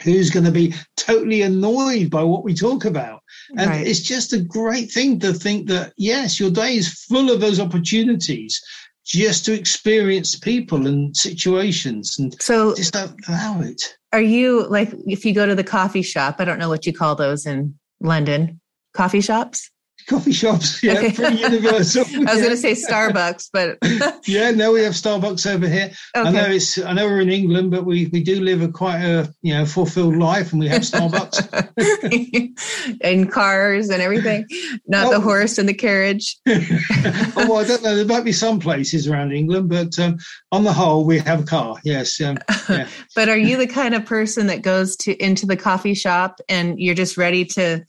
who's 0.03 0.29
going 0.29 0.45
to 0.45 0.51
be 0.51 0.73
totally 0.97 1.41
annoyed 1.41 2.09
by 2.09 2.23
what 2.23 2.43
we 2.43 2.53
talk 2.53 2.85
about. 2.85 3.21
And 3.57 3.69
right. 3.69 3.85
it's 3.85 4.01
just 4.01 4.33
a 4.33 4.41
great 4.41 4.91
thing 4.91 5.19
to 5.19 5.33
think 5.33 5.67
that, 5.67 5.93
yes, 5.97 6.39
your 6.39 6.51
day 6.51 6.75
is 6.75 7.05
full 7.05 7.31
of 7.31 7.41
those 7.41 7.59
opportunities 7.59 8.61
just 9.05 9.45
to 9.45 9.53
experience 9.53 10.37
people 10.37 10.85
and 10.85 11.15
situations 11.17 12.19
and 12.19 12.39
so 12.39 12.75
just 12.75 12.93
don't 12.93 13.15
allow 13.27 13.59
it. 13.61 13.81
Are 14.13 14.21
you 14.21 14.67
like, 14.67 14.93
if 15.07 15.25
you 15.25 15.33
go 15.33 15.47
to 15.47 15.55
the 15.55 15.63
coffee 15.63 16.03
shop, 16.03 16.35
I 16.39 16.45
don't 16.45 16.59
know 16.59 16.69
what 16.69 16.85
you 16.85 16.93
call 16.93 17.15
those 17.15 17.47
in 17.47 17.77
London, 17.99 18.61
coffee 18.93 19.21
shops? 19.21 19.71
Coffee 20.07 20.31
shops. 20.31 20.81
Yeah, 20.83 20.93
okay. 20.93 21.11
pretty 21.11 21.37
universal. 21.37 22.01
I 22.05 22.05
was 22.05 22.11
yeah. 22.11 22.35
going 22.35 22.49
to 22.49 22.57
say 22.57 22.73
Starbucks, 22.73 23.49
but 23.51 23.77
yeah, 24.27 24.51
no, 24.51 24.71
we 24.71 24.81
have 24.83 24.93
Starbucks 24.93 25.45
over 25.49 25.67
here. 25.67 25.91
Okay. 26.15 26.27
I 26.27 26.31
know 26.31 26.45
it's. 26.45 26.77
I 26.77 26.93
know 26.93 27.05
we're 27.05 27.21
in 27.21 27.29
England, 27.29 27.71
but 27.71 27.85
we 27.85 28.07
we 28.07 28.23
do 28.23 28.41
live 28.41 28.61
a 28.61 28.69
quite 28.69 29.01
a 29.01 29.33
you 29.41 29.53
know 29.53 29.65
fulfilled 29.65 30.17
life, 30.17 30.51
and 30.51 30.59
we 30.59 30.67
have 30.67 30.81
Starbucks 30.81 31.69
and 33.01 33.31
cars 33.31 33.89
and 33.89 34.01
everything. 34.01 34.45
Not 34.87 35.07
oh. 35.07 35.11
the 35.11 35.19
horse 35.19 35.57
and 35.57 35.69
the 35.69 35.73
carriage. 35.73 36.37
oh, 36.47 37.31
well, 37.35 37.57
I 37.57 37.65
don't 37.65 37.83
know. 37.83 37.95
There 37.95 38.05
might 38.05 38.25
be 38.25 38.31
some 38.31 38.59
places 38.59 39.07
around 39.07 39.31
England, 39.31 39.69
but 39.69 39.97
um, 39.99 40.17
on 40.51 40.63
the 40.63 40.73
whole, 40.73 41.05
we 41.05 41.19
have 41.19 41.41
a 41.41 41.45
car. 41.45 41.77
Yes. 41.83 42.19
Um, 42.21 42.37
yeah. 42.69 42.87
but 43.15 43.29
are 43.29 43.37
you 43.37 43.57
the 43.57 43.67
kind 43.67 43.93
of 43.93 44.05
person 44.05 44.47
that 44.47 44.61
goes 44.61 44.95
to 44.97 45.15
into 45.23 45.45
the 45.45 45.57
coffee 45.57 45.93
shop 45.93 46.39
and 46.49 46.79
you're 46.79 46.95
just 46.95 47.17
ready 47.17 47.45
to? 47.45 47.83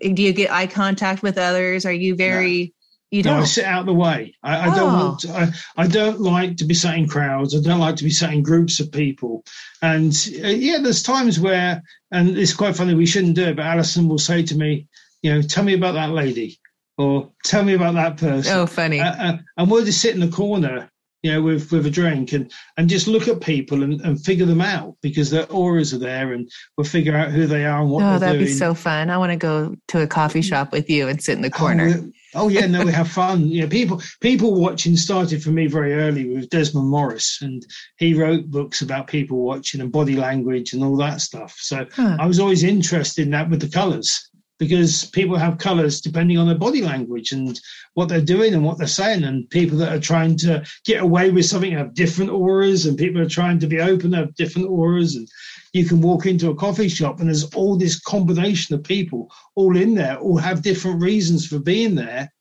Do 0.00 0.22
you 0.22 0.32
get 0.32 0.50
eye 0.50 0.66
contact 0.66 1.22
with 1.22 1.38
others? 1.38 1.84
Are 1.84 1.92
you 1.92 2.14
very? 2.14 2.64
No. 2.64 2.70
You 3.12 3.22
don't. 3.22 3.36
No, 3.36 3.42
I 3.42 3.44
sit 3.44 3.64
out 3.66 3.84
the 3.84 3.92
way. 3.92 4.34
I, 4.42 4.56
I 4.56 4.72
oh. 4.72 4.74
don't 4.74 4.92
want. 4.92 5.20
To, 5.20 5.32
I, 5.32 5.48
I 5.76 5.86
don't 5.86 6.20
like 6.20 6.56
to 6.56 6.64
be 6.64 6.72
sat 6.72 6.96
in 6.96 7.06
crowds. 7.06 7.54
I 7.54 7.60
don't 7.60 7.80
like 7.80 7.96
to 7.96 8.04
be 8.04 8.10
sat 8.10 8.32
in 8.32 8.42
groups 8.42 8.80
of 8.80 8.90
people. 8.90 9.44
And 9.82 10.12
uh, 10.42 10.48
yeah, 10.48 10.78
there's 10.80 11.02
times 11.02 11.38
where, 11.38 11.82
and 12.10 12.38
it's 12.38 12.54
quite 12.54 12.74
funny. 12.74 12.94
We 12.94 13.04
shouldn't 13.04 13.34
do 13.34 13.44
it, 13.44 13.56
but 13.56 13.66
Alison 13.66 14.08
will 14.08 14.18
say 14.18 14.42
to 14.44 14.56
me, 14.56 14.86
you 15.20 15.34
know, 15.34 15.42
tell 15.42 15.62
me 15.62 15.74
about 15.74 15.92
that 15.92 16.10
lady, 16.10 16.58
or 16.96 17.30
tell 17.44 17.62
me 17.64 17.74
about 17.74 17.94
that 17.94 18.16
person. 18.16 18.56
Oh, 18.56 18.66
funny. 18.66 19.00
Uh, 19.00 19.32
uh, 19.32 19.36
and 19.58 19.70
we'll 19.70 19.84
just 19.84 20.00
sit 20.00 20.14
in 20.14 20.20
the 20.20 20.28
corner 20.28 20.90
you 21.22 21.32
know, 21.32 21.42
with 21.42 21.70
with 21.70 21.86
a 21.86 21.90
drink 21.90 22.32
and 22.32 22.52
and 22.76 22.88
just 22.88 23.06
look 23.06 23.28
at 23.28 23.40
people 23.40 23.82
and, 23.82 24.00
and 24.00 24.22
figure 24.22 24.46
them 24.46 24.60
out 24.60 24.96
because 25.02 25.30
their 25.30 25.50
auras 25.52 25.94
are 25.94 25.98
there 25.98 26.32
and 26.32 26.50
we'll 26.76 26.84
figure 26.84 27.16
out 27.16 27.30
who 27.30 27.46
they 27.46 27.64
are 27.64 27.80
and 27.82 27.90
what. 27.90 28.02
Oh, 28.02 28.06
they're 28.06 28.10
doing. 28.10 28.14
Oh, 28.14 28.18
that'd 28.18 28.40
doing. 28.40 28.52
be 28.52 28.58
so 28.58 28.74
fun! 28.74 29.08
I 29.08 29.18
want 29.18 29.30
to 29.30 29.36
go 29.36 29.76
to 29.88 30.02
a 30.02 30.06
coffee 30.06 30.40
mm-hmm. 30.40 30.48
shop 30.48 30.72
with 30.72 30.90
you 30.90 31.08
and 31.08 31.22
sit 31.22 31.36
in 31.36 31.42
the 31.42 31.52
oh, 31.54 31.58
corner. 31.58 31.94
Oh, 32.34 32.44
oh 32.44 32.48
yeah, 32.48 32.66
no, 32.66 32.84
we 32.84 32.92
have 32.92 33.08
fun. 33.08 33.46
Yeah, 33.52 33.66
people 33.66 34.00
people 34.20 34.54
watching 34.54 34.96
started 34.96 35.42
for 35.42 35.50
me 35.50 35.66
very 35.66 35.94
early 35.94 36.28
with 36.28 36.48
Desmond 36.48 36.88
Morris, 36.88 37.40
and 37.42 37.64
he 37.98 38.14
wrote 38.14 38.50
books 38.50 38.82
about 38.82 39.06
people 39.06 39.38
watching 39.38 39.80
and 39.80 39.92
body 39.92 40.16
language 40.16 40.72
and 40.72 40.82
all 40.82 40.96
that 40.96 41.20
stuff. 41.20 41.54
So 41.58 41.86
huh. 41.94 42.16
I 42.18 42.26
was 42.26 42.40
always 42.40 42.64
interested 42.64 43.26
in 43.26 43.30
that 43.32 43.50
with 43.50 43.60
the 43.60 43.68
colours 43.68 44.30
because 44.62 45.06
people 45.06 45.34
have 45.34 45.58
colors 45.58 46.00
depending 46.00 46.38
on 46.38 46.46
their 46.46 46.56
body 46.56 46.82
language 46.82 47.32
and 47.32 47.60
what 47.94 48.08
they're 48.08 48.20
doing 48.20 48.54
and 48.54 48.64
what 48.64 48.78
they're 48.78 48.86
saying. 48.86 49.24
And 49.24 49.50
people 49.50 49.76
that 49.78 49.92
are 49.92 49.98
trying 49.98 50.36
to 50.36 50.64
get 50.84 51.02
away 51.02 51.32
with 51.32 51.46
something 51.46 51.72
have 51.72 51.94
different 51.94 52.30
auras, 52.30 52.86
and 52.86 52.96
people 52.96 53.20
are 53.20 53.28
trying 53.28 53.58
to 53.58 53.66
be 53.66 53.80
open 53.80 54.12
have 54.12 54.36
different 54.36 54.68
auras. 54.68 55.16
And 55.16 55.26
you 55.72 55.84
can 55.84 56.00
walk 56.00 56.26
into 56.26 56.48
a 56.50 56.54
coffee 56.54 56.88
shop 56.88 57.18
and 57.18 57.26
there's 57.26 57.42
all 57.54 57.76
this 57.76 57.98
combination 57.98 58.76
of 58.76 58.84
people 58.84 59.32
all 59.56 59.76
in 59.76 59.96
there, 59.96 60.16
all 60.18 60.36
have 60.36 60.62
different 60.62 61.02
reasons 61.02 61.44
for 61.44 61.58
being 61.58 61.96
there. 61.96 62.32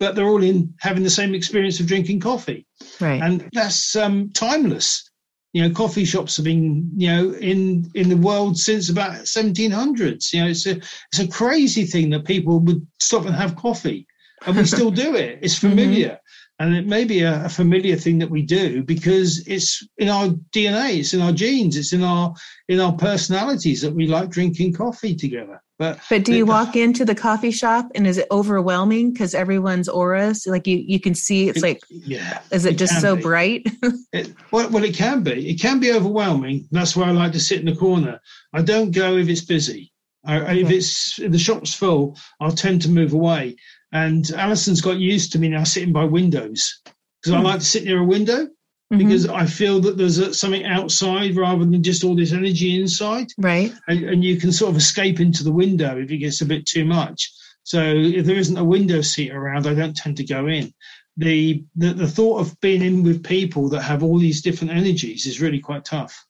But 0.00 0.16
they're 0.16 0.26
all 0.26 0.42
in 0.42 0.74
having 0.80 1.04
the 1.04 1.10
same 1.10 1.32
experience 1.32 1.78
of 1.78 1.86
drinking 1.86 2.18
coffee, 2.18 2.66
right? 3.00 3.22
And 3.22 3.48
that's 3.52 3.94
um, 3.94 4.32
timeless 4.34 5.11
you 5.52 5.62
know, 5.62 5.74
coffee 5.74 6.04
shops 6.04 6.36
have 6.36 6.44
been, 6.44 6.90
you 6.96 7.08
know, 7.08 7.32
in 7.34 7.90
in 7.94 8.08
the 8.08 8.16
world 8.16 8.56
since 8.56 8.88
about 8.88 9.12
1700s. 9.12 10.32
You 10.32 10.42
know, 10.42 10.48
it's 10.48 10.66
a 10.66 10.76
it's 10.76 11.18
a 11.18 11.28
crazy 11.28 11.84
thing 11.84 12.10
that 12.10 12.24
people 12.24 12.60
would 12.60 12.86
stop 13.00 13.26
and 13.26 13.34
have 13.34 13.56
coffee. 13.56 14.06
and 14.46 14.56
we 14.56 14.64
still 14.64 14.90
do 14.90 15.14
it. 15.14 15.38
It's 15.42 15.54
mm-hmm. 15.58 15.68
familiar. 15.70 16.18
And 16.62 16.76
it 16.76 16.86
may 16.86 17.04
be 17.04 17.22
a, 17.22 17.46
a, 17.46 17.48
familiar 17.48 17.96
thing 17.96 18.20
that 18.20 18.30
we 18.30 18.40
do 18.40 18.84
because 18.84 19.44
it's 19.48 19.84
in 19.98 20.08
our 20.08 20.28
DNA, 20.54 21.00
it's 21.00 21.12
in 21.12 21.20
our 21.20 21.32
genes, 21.32 21.76
it's 21.76 21.92
in 21.92 22.04
our 22.04 22.36
in 22.68 22.78
our 22.78 22.92
personalities 22.92 23.82
that 23.82 23.92
we 23.92 24.06
like 24.06 24.30
drinking 24.30 24.74
coffee 24.74 25.16
together. 25.16 25.60
But 25.80 25.98
but 26.08 26.24
do 26.24 26.32
you 26.32 26.46
walk 26.46 26.76
into 26.76 27.04
the 27.04 27.16
coffee 27.16 27.50
shop 27.50 27.90
and 27.96 28.06
is 28.06 28.16
it 28.16 28.28
overwhelming 28.30 29.12
because 29.12 29.34
everyone's 29.34 29.88
auras 29.88 30.46
like 30.46 30.68
you 30.68 30.76
you 30.86 31.00
can 31.00 31.16
see 31.16 31.48
it's 31.48 31.58
it, 31.58 31.62
like 31.64 31.80
yeah 31.88 32.42
is 32.52 32.64
it, 32.64 32.74
it 32.74 32.76
just 32.76 33.00
so 33.00 33.16
be. 33.16 33.22
bright? 33.22 33.66
it, 34.12 34.32
well, 34.52 34.70
well, 34.70 34.84
it 34.84 34.94
can 34.94 35.24
be. 35.24 35.50
It 35.50 35.60
can 35.60 35.80
be 35.80 35.90
overwhelming. 35.90 36.68
That's 36.70 36.94
why 36.94 37.08
I 37.08 37.10
like 37.10 37.32
to 37.32 37.40
sit 37.40 37.58
in 37.58 37.66
the 37.66 37.74
corner. 37.74 38.20
I 38.52 38.62
don't 38.62 38.92
go 38.92 39.16
if 39.16 39.28
it's 39.28 39.44
busy. 39.44 39.92
I, 40.24 40.38
okay. 40.38 40.60
If 40.60 40.70
it's 40.70 41.18
if 41.18 41.32
the 41.32 41.40
shop's 41.40 41.74
full, 41.74 42.16
I'll 42.40 42.52
tend 42.52 42.82
to 42.82 42.88
move 42.88 43.14
away. 43.14 43.56
And 43.92 44.24
Alison's 44.32 44.80
got 44.80 44.98
used 44.98 45.32
to 45.32 45.38
me 45.38 45.48
now 45.48 45.64
sitting 45.64 45.92
by 45.92 46.04
windows 46.04 46.80
because 47.20 47.34
mm. 47.34 47.36
I 47.36 47.38
hmm. 47.40 47.46
like 47.46 47.60
to 47.60 47.66
sit 47.66 47.84
near 47.84 48.00
a 48.00 48.04
window 48.04 48.46
mm-hmm. 48.92 48.98
because 48.98 49.28
I 49.28 49.46
feel 49.46 49.80
that 49.80 49.96
there's 49.96 50.18
a, 50.18 50.34
something 50.34 50.64
outside 50.64 51.36
rather 51.36 51.64
than 51.64 51.82
just 51.82 52.04
all 52.04 52.16
this 52.16 52.32
energy 52.32 52.80
inside. 52.80 53.28
Right. 53.38 53.72
And, 53.88 54.04
and, 54.04 54.24
you 54.24 54.36
can 54.36 54.52
sort 54.52 54.70
of 54.70 54.76
escape 54.76 55.20
into 55.20 55.44
the 55.44 55.52
window 55.52 55.98
if 55.98 56.10
it 56.10 56.18
gets 56.18 56.40
a 56.40 56.46
bit 56.46 56.66
too 56.66 56.84
much. 56.84 57.30
So 57.64 57.80
if 57.82 58.26
there 58.26 58.36
isn't 58.36 58.56
a 58.56 58.64
window 58.64 59.02
seat 59.02 59.32
around, 59.32 59.66
I 59.66 59.74
don't 59.74 59.96
tend 59.96 60.16
to 60.16 60.24
go 60.24 60.48
in. 60.48 60.72
The, 61.16 61.64
the, 61.76 61.92
the 61.92 62.08
thought 62.08 62.40
of 62.40 62.58
being 62.60 62.82
in 62.82 63.02
with 63.02 63.22
people 63.22 63.68
that 63.70 63.82
have 63.82 64.02
all 64.02 64.18
these 64.18 64.42
different 64.42 64.72
energies 64.72 65.26
is 65.26 65.40
really 65.40 65.60
quite 65.60 65.84
tough. 65.84 66.24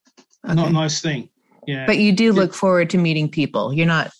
Okay. 0.44 0.54
Not 0.54 0.68
a 0.68 0.72
nice 0.72 1.00
thing. 1.00 1.28
Yeah. 1.66 1.86
But 1.86 1.98
you 1.98 2.12
do 2.12 2.32
look 2.32 2.52
forward 2.52 2.90
to 2.90 2.98
meeting 2.98 3.28
people. 3.28 3.72
You're 3.72 3.86
not 3.86 4.10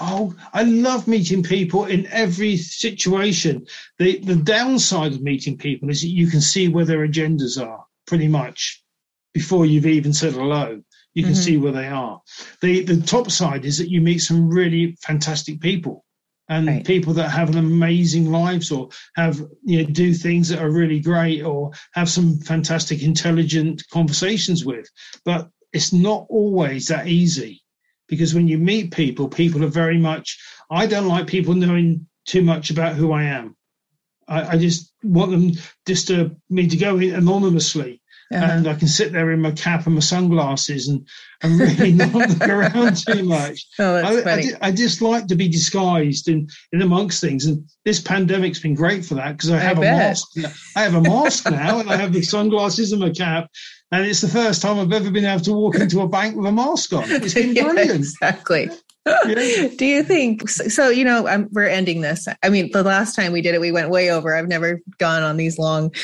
Oh, 0.00 0.34
I 0.52 0.64
love 0.64 1.06
meeting 1.06 1.44
people 1.44 1.84
in 1.84 2.06
every 2.08 2.56
situation. 2.56 3.66
The 3.98 4.18
the 4.18 4.36
downside 4.36 5.12
of 5.12 5.22
meeting 5.22 5.56
people 5.56 5.88
is 5.88 6.00
that 6.00 6.08
you 6.08 6.26
can 6.26 6.40
see 6.40 6.68
where 6.68 6.84
their 6.84 7.06
agendas 7.06 7.64
are 7.64 7.84
pretty 8.06 8.26
much 8.26 8.82
before 9.32 9.66
you've 9.66 9.86
even 9.86 10.12
said 10.12 10.32
hello. 10.32 10.82
You 11.14 11.22
can 11.22 11.32
mm-hmm. 11.32 11.42
see 11.42 11.56
where 11.58 11.72
they 11.72 11.86
are. 11.86 12.20
The 12.60 12.82
the 12.82 13.02
top 13.02 13.30
side 13.30 13.64
is 13.64 13.78
that 13.78 13.90
you 13.90 14.00
meet 14.00 14.18
some 14.18 14.48
really 14.48 14.96
fantastic 15.00 15.60
people 15.60 16.04
and 16.48 16.66
right. 16.66 16.84
people 16.84 17.14
that 17.14 17.30
have 17.30 17.50
an 17.50 17.58
amazing 17.58 18.30
lives 18.30 18.72
or 18.72 18.88
have 19.14 19.40
you 19.62 19.82
know 19.82 19.90
do 19.90 20.12
things 20.12 20.48
that 20.48 20.60
are 20.60 20.70
really 20.70 20.98
great 20.98 21.42
or 21.42 21.70
have 21.92 22.10
some 22.10 22.38
fantastic 22.40 23.02
intelligent 23.02 23.84
conversations 23.92 24.64
with. 24.64 24.88
But 25.24 25.50
it's 25.72 25.92
not 25.92 26.26
always 26.28 26.88
that 26.88 27.06
easy 27.06 27.63
because 28.08 28.34
when 28.34 28.48
you 28.48 28.58
meet 28.58 28.92
people, 28.92 29.28
people 29.28 29.64
are 29.64 29.68
very 29.68 29.98
much. 29.98 30.38
I 30.70 30.86
don't 30.86 31.08
like 31.08 31.26
people 31.26 31.54
knowing 31.54 32.06
too 32.26 32.42
much 32.42 32.70
about 32.70 32.94
who 32.96 33.12
I 33.12 33.24
am. 33.24 33.56
I, 34.28 34.50
I 34.50 34.58
just 34.58 34.92
want 35.02 35.30
them 35.30 35.52
just 35.86 36.08
to 36.08 36.36
me 36.48 36.68
to 36.68 36.76
go 36.76 36.96
in 36.98 37.14
anonymously. 37.14 38.02
Uh-huh. 38.32 38.44
And 38.44 38.66
I 38.66 38.74
can 38.74 38.88
sit 38.88 39.12
there 39.12 39.30
in 39.30 39.40
my 39.40 39.52
cap 39.52 39.86
and 39.86 39.94
my 39.94 40.00
sunglasses 40.00 40.88
and, 40.88 41.06
and 41.42 41.58
really 41.58 41.92
not 41.92 42.14
look 42.14 42.48
around 42.48 42.96
too 42.96 43.22
much. 43.22 43.66
Oh, 43.78 43.94
that's 43.94 44.26
I, 44.26 44.66
I, 44.66 44.68
I, 44.68 44.72
just 44.72 45.02
like 45.02 45.26
to 45.26 45.34
be 45.34 45.48
disguised 45.48 46.28
in, 46.28 46.48
in 46.72 46.80
amongst 46.80 47.20
things. 47.20 47.44
And 47.46 47.68
this 47.84 48.00
pandemic's 48.00 48.60
been 48.60 48.74
great 48.74 49.04
for 49.04 49.14
that 49.16 49.32
because 49.32 49.50
I 49.50 49.58
have 49.58 49.78
I 49.78 49.86
a 49.86 49.96
mask. 49.96 50.28
I 50.76 50.82
have 50.82 50.94
a 50.94 51.00
mask 51.00 51.50
now 51.50 51.80
and 51.80 51.90
I 51.90 51.96
have 51.96 52.12
the 52.12 52.22
sunglasses 52.22 52.92
and 52.92 53.00
my 53.00 53.10
cap 53.10 53.50
and 53.94 54.06
it's 54.06 54.20
the 54.20 54.28
first 54.28 54.60
time 54.60 54.80
I've 54.80 54.92
ever 54.92 55.10
been 55.10 55.24
able 55.24 55.44
to 55.44 55.52
walk 55.52 55.76
into 55.76 56.00
a 56.00 56.08
bank 56.08 56.36
with 56.36 56.46
a 56.46 56.52
mask 56.52 56.92
on. 56.92 57.04
It's 57.08 57.34
been 57.34 57.54
brilliant. 57.54 57.90
exactly. 57.92 58.68
Yeah. 59.06 59.68
Do 59.76 59.84
you 59.84 60.02
think 60.02 60.48
so? 60.48 60.88
You 60.88 61.04
know, 61.04 61.28
I'm, 61.28 61.48
we're 61.52 61.68
ending 61.68 62.00
this. 62.00 62.26
I 62.42 62.48
mean, 62.48 62.72
the 62.72 62.82
last 62.82 63.14
time 63.14 63.32
we 63.32 63.40
did 63.40 63.54
it, 63.54 63.60
we 63.60 63.70
went 63.70 63.90
way 63.90 64.10
over. 64.10 64.34
I've 64.34 64.48
never 64.48 64.80
gone 64.98 65.22
on 65.22 65.36
these 65.36 65.58
long. 65.58 65.94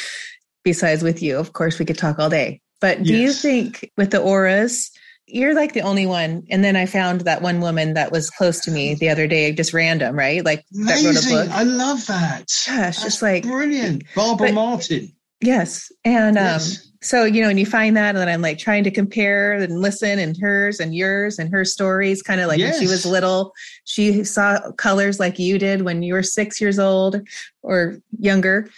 Besides, 0.64 1.02
with 1.02 1.22
you, 1.22 1.38
of 1.38 1.52
course, 1.52 1.78
we 1.78 1.84
could 1.84 1.98
talk 1.98 2.18
all 2.18 2.30
day. 2.30 2.60
But 2.80 3.02
do 3.02 3.12
yes. 3.12 3.20
you 3.20 3.32
think 3.32 3.90
with 3.96 4.10
the 4.10 4.20
auras, 4.20 4.90
you're 5.26 5.54
like 5.54 5.74
the 5.74 5.82
only 5.82 6.06
one. 6.06 6.44
And 6.50 6.64
then 6.64 6.76
I 6.76 6.86
found 6.86 7.22
that 7.22 7.42
one 7.42 7.60
woman 7.60 7.94
that 7.94 8.10
was 8.10 8.30
close 8.30 8.60
to 8.60 8.70
me 8.70 8.94
the 8.94 9.10
other 9.10 9.26
day, 9.26 9.52
just 9.52 9.72
random, 9.72 10.16
right? 10.16 10.44
Like 10.44 10.64
Amazing. 10.74 11.12
that 11.12 11.24
wrote 11.24 11.24
a 11.24 11.48
book. 11.48 11.56
I 11.56 11.62
love 11.62 12.06
that. 12.06 12.46
Gosh, 12.66 13.02
just 13.02 13.22
like 13.22 13.44
brilliant. 13.44 14.04
Barbara 14.14 14.48
but, 14.48 14.54
Martin. 14.54 15.12
Yes. 15.40 15.90
And 16.04 16.36
um, 16.36 16.44
yes 16.44 16.90
so 17.02 17.24
you 17.24 17.40
know 17.42 17.48
and 17.48 17.58
you 17.58 17.66
find 17.66 17.96
that 17.96 18.10
and 18.10 18.18
then 18.18 18.28
i'm 18.28 18.42
like 18.42 18.58
trying 18.58 18.84
to 18.84 18.90
compare 18.90 19.54
and 19.54 19.80
listen 19.80 20.18
and 20.18 20.36
hers 20.38 20.80
and 20.80 20.94
yours 20.94 21.38
and 21.38 21.50
her 21.50 21.64
stories 21.64 22.22
kind 22.22 22.40
of 22.40 22.48
like 22.48 22.58
yes. 22.58 22.74
when 22.74 22.82
she 22.82 22.90
was 22.90 23.06
little 23.06 23.52
she 23.84 24.22
saw 24.22 24.58
colors 24.72 25.18
like 25.18 25.38
you 25.38 25.58
did 25.58 25.82
when 25.82 26.02
you 26.02 26.12
were 26.12 26.22
six 26.22 26.60
years 26.60 26.78
old 26.78 27.20
or 27.62 27.96
younger 28.18 28.68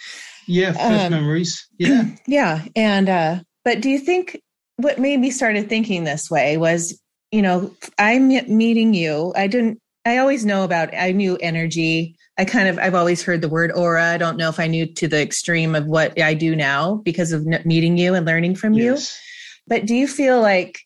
yeah 0.47 0.71
first 0.71 1.05
um, 1.05 1.11
memories 1.11 1.67
yeah 1.77 2.03
yeah 2.27 2.65
and 2.75 3.09
uh 3.09 3.39
but 3.63 3.81
do 3.81 3.89
you 3.89 3.99
think 3.99 4.39
what 4.77 4.99
made 4.99 5.19
me 5.19 5.31
started 5.31 5.69
thinking 5.69 6.03
this 6.03 6.29
way 6.29 6.57
was 6.57 6.99
you 7.31 7.41
know 7.41 7.73
i'm 7.99 8.27
meeting 8.55 8.93
you 8.93 9.33
i 9.35 9.47
didn't 9.47 9.79
i 10.05 10.17
always 10.17 10.45
know 10.45 10.63
about 10.63 10.93
i 10.95 11.11
knew 11.11 11.37
energy 11.37 12.15
I 12.37 12.45
kind 12.45 12.67
of 12.67 12.79
I've 12.79 12.95
always 12.95 13.21
heard 13.21 13.41
the 13.41 13.49
word 13.49 13.71
aura. 13.71 14.05
I 14.05 14.17
don't 14.17 14.37
know 14.37 14.49
if 14.49 14.59
I 14.59 14.67
knew 14.67 14.85
to 14.85 15.07
the 15.07 15.21
extreme 15.21 15.75
of 15.75 15.85
what 15.85 16.19
I 16.19 16.33
do 16.33 16.55
now 16.55 16.95
because 16.95 17.31
of 17.31 17.45
meeting 17.65 17.97
you 17.97 18.15
and 18.15 18.25
learning 18.25 18.55
from 18.55 18.73
yes. 18.73 18.83
you. 18.83 19.65
But 19.67 19.85
do 19.85 19.95
you 19.95 20.07
feel 20.07 20.41
like 20.41 20.79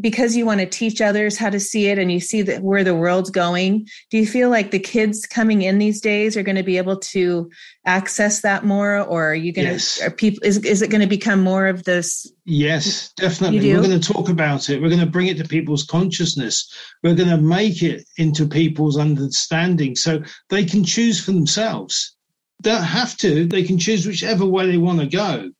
because 0.00 0.36
you 0.36 0.46
want 0.46 0.60
to 0.60 0.66
teach 0.66 1.00
others 1.00 1.36
how 1.36 1.50
to 1.50 1.58
see 1.60 1.86
it 1.86 1.98
and 1.98 2.12
you 2.12 2.20
see 2.20 2.42
that 2.42 2.62
where 2.62 2.84
the 2.84 2.94
world's 2.94 3.30
going 3.30 3.86
do 4.10 4.18
you 4.18 4.26
feel 4.26 4.48
like 4.50 4.70
the 4.70 4.78
kids 4.78 5.26
coming 5.26 5.62
in 5.62 5.78
these 5.78 6.00
days 6.00 6.36
are 6.36 6.42
going 6.42 6.56
to 6.56 6.62
be 6.62 6.78
able 6.78 6.98
to 6.98 7.50
access 7.84 8.42
that 8.42 8.64
more? 8.64 9.00
Or 9.00 9.30
are 9.30 9.34
you 9.34 9.52
going 9.52 9.68
yes. 9.68 9.98
to 9.98 10.06
are 10.06 10.10
people 10.10 10.44
is, 10.44 10.58
is 10.58 10.82
it 10.82 10.90
going 10.90 11.00
to 11.00 11.06
become 11.06 11.40
more 11.40 11.66
of 11.66 11.84
this? 11.84 12.30
Yes 12.44 13.12
definitely. 13.16 13.72
We're 13.72 13.82
going 13.82 14.00
to 14.00 14.12
talk 14.12 14.28
about 14.28 14.68
it. 14.70 14.80
We're 14.80 14.88
going 14.88 15.00
to 15.00 15.06
bring 15.06 15.28
it 15.28 15.38
to 15.38 15.44
people's 15.44 15.84
consciousness. 15.84 16.72
We're 17.02 17.14
going 17.14 17.30
to 17.30 17.38
make 17.38 17.82
it 17.82 18.04
into 18.16 18.46
people's 18.46 18.98
understanding 18.98 19.96
so 19.96 20.22
they 20.50 20.64
can 20.64 20.84
choose 20.84 21.22
for 21.22 21.32
themselves. 21.32 22.14
Don't 22.60 22.82
have 22.82 23.16
to. 23.18 23.46
They 23.46 23.62
can 23.62 23.78
choose 23.78 24.06
whichever 24.06 24.44
way 24.44 24.66
they 24.66 24.78
want 24.78 25.00
to 25.00 25.06
go. 25.06 25.50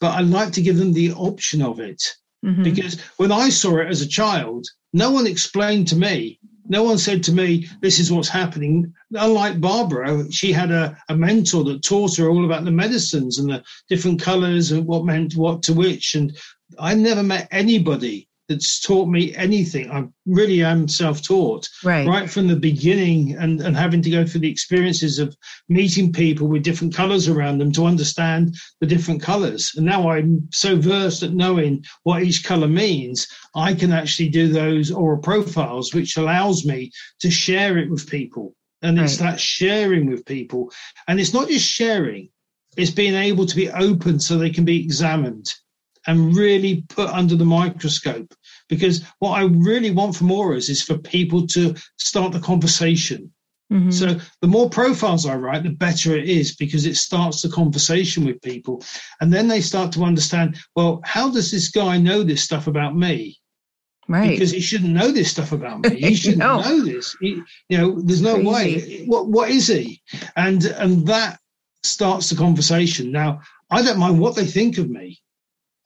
But 0.00 0.12
i 0.12 0.20
like 0.20 0.52
to 0.52 0.62
give 0.62 0.76
them 0.76 0.92
the 0.92 1.12
option 1.12 1.62
of 1.62 1.80
it 1.80 2.02
Mm-hmm. 2.44 2.62
Because 2.62 3.00
when 3.16 3.32
I 3.32 3.48
saw 3.48 3.78
it 3.78 3.88
as 3.88 4.00
a 4.00 4.08
child, 4.08 4.66
no 4.92 5.10
one 5.10 5.26
explained 5.26 5.88
to 5.88 5.96
me, 5.96 6.38
no 6.68 6.82
one 6.82 6.98
said 6.98 7.22
to 7.24 7.32
me, 7.32 7.66
this 7.80 7.98
is 7.98 8.12
what's 8.12 8.28
happening. 8.28 8.92
Unlike 9.12 9.60
Barbara, 9.60 10.30
she 10.30 10.52
had 10.52 10.70
a, 10.70 10.96
a 11.08 11.16
mentor 11.16 11.64
that 11.64 11.82
taught 11.82 12.16
her 12.18 12.28
all 12.28 12.44
about 12.44 12.64
the 12.64 12.70
medicines 12.70 13.38
and 13.38 13.50
the 13.50 13.62
different 13.88 14.20
colors 14.20 14.70
and 14.70 14.86
what 14.86 15.04
meant 15.04 15.34
what 15.34 15.62
to 15.64 15.72
which. 15.72 16.14
And 16.14 16.36
I 16.78 16.94
never 16.94 17.22
met 17.22 17.48
anybody 17.50 18.27
that's 18.48 18.80
taught 18.80 19.08
me 19.08 19.34
anything. 19.34 19.90
I 19.90 20.06
really 20.26 20.62
am 20.62 20.88
self-taught, 20.88 21.68
right, 21.84 22.06
right 22.06 22.30
from 22.30 22.48
the 22.48 22.56
beginning, 22.56 23.36
and 23.36 23.60
and 23.60 23.76
having 23.76 24.02
to 24.02 24.10
go 24.10 24.26
through 24.26 24.40
the 24.40 24.50
experiences 24.50 25.18
of 25.18 25.36
meeting 25.68 26.12
people 26.12 26.48
with 26.48 26.62
different 26.62 26.94
colours 26.94 27.28
around 27.28 27.58
them 27.58 27.72
to 27.72 27.84
understand 27.84 28.56
the 28.80 28.86
different 28.86 29.22
colours. 29.22 29.72
And 29.76 29.84
now 29.84 30.10
I'm 30.10 30.48
so 30.50 30.76
versed 30.76 31.22
at 31.22 31.34
knowing 31.34 31.84
what 32.04 32.22
each 32.22 32.44
colour 32.44 32.68
means, 32.68 33.28
I 33.54 33.74
can 33.74 33.92
actually 33.92 34.30
do 34.30 34.48
those 34.48 34.90
aura 34.90 35.18
profiles, 35.18 35.92
which 35.92 36.16
allows 36.16 36.64
me 36.64 36.90
to 37.20 37.30
share 37.30 37.76
it 37.78 37.90
with 37.90 38.08
people. 38.08 38.54
And 38.80 38.96
right. 38.96 39.04
it's 39.04 39.18
that 39.18 39.40
sharing 39.40 40.08
with 40.08 40.24
people, 40.24 40.72
and 41.06 41.20
it's 41.20 41.34
not 41.34 41.48
just 41.48 41.68
sharing; 41.68 42.30
it's 42.76 42.92
being 42.92 43.14
able 43.14 43.44
to 43.44 43.56
be 43.56 43.68
open 43.70 44.20
so 44.20 44.38
they 44.38 44.50
can 44.50 44.64
be 44.64 44.80
examined 44.80 45.52
and 46.08 46.34
really 46.34 46.84
put 46.88 47.10
under 47.10 47.36
the 47.36 47.44
microscope. 47.44 48.32
Because 48.68 49.04
what 49.18 49.38
I 49.38 49.44
really 49.44 49.90
want 49.90 50.16
from 50.16 50.30
auras 50.30 50.68
is 50.68 50.82
for 50.82 50.98
people 50.98 51.46
to 51.48 51.74
start 51.98 52.32
the 52.32 52.40
conversation. 52.40 53.32
Mm-hmm. 53.72 53.90
So 53.90 54.18
the 54.40 54.48
more 54.48 54.70
profiles 54.70 55.26
I 55.26 55.36
write, 55.36 55.62
the 55.62 55.70
better 55.70 56.16
it 56.16 56.28
is 56.28 56.56
because 56.56 56.86
it 56.86 56.96
starts 56.96 57.42
the 57.42 57.50
conversation 57.50 58.24
with 58.24 58.40
people. 58.40 58.82
And 59.20 59.32
then 59.32 59.48
they 59.48 59.60
start 59.60 59.92
to 59.92 60.04
understand, 60.04 60.56
well, 60.74 61.00
how 61.04 61.30
does 61.30 61.50
this 61.50 61.70
guy 61.70 61.98
know 61.98 62.22
this 62.22 62.42
stuff 62.42 62.66
about 62.66 62.96
me? 62.96 63.38
Right. 64.08 64.30
Because 64.30 64.50
he 64.50 64.60
shouldn't 64.60 64.94
know 64.94 65.10
this 65.10 65.30
stuff 65.30 65.52
about 65.52 65.80
me. 65.80 65.96
He 65.96 66.14
shouldn't 66.14 66.38
no. 66.38 66.60
know 66.60 66.82
this. 66.82 67.14
He, 67.20 67.42
you 67.68 67.76
know, 67.76 68.00
there's 68.00 68.22
no 68.22 68.36
Crazy. 68.36 69.02
way. 69.02 69.06
What 69.06 69.28
what 69.28 69.50
is 69.50 69.66
he? 69.66 70.00
And 70.34 70.64
and 70.64 71.06
that 71.08 71.38
starts 71.82 72.30
the 72.30 72.36
conversation. 72.36 73.12
Now, 73.12 73.40
I 73.70 73.82
don't 73.82 73.98
mind 73.98 74.18
what 74.18 74.34
they 74.34 74.46
think 74.46 74.78
of 74.78 74.88
me 74.88 75.20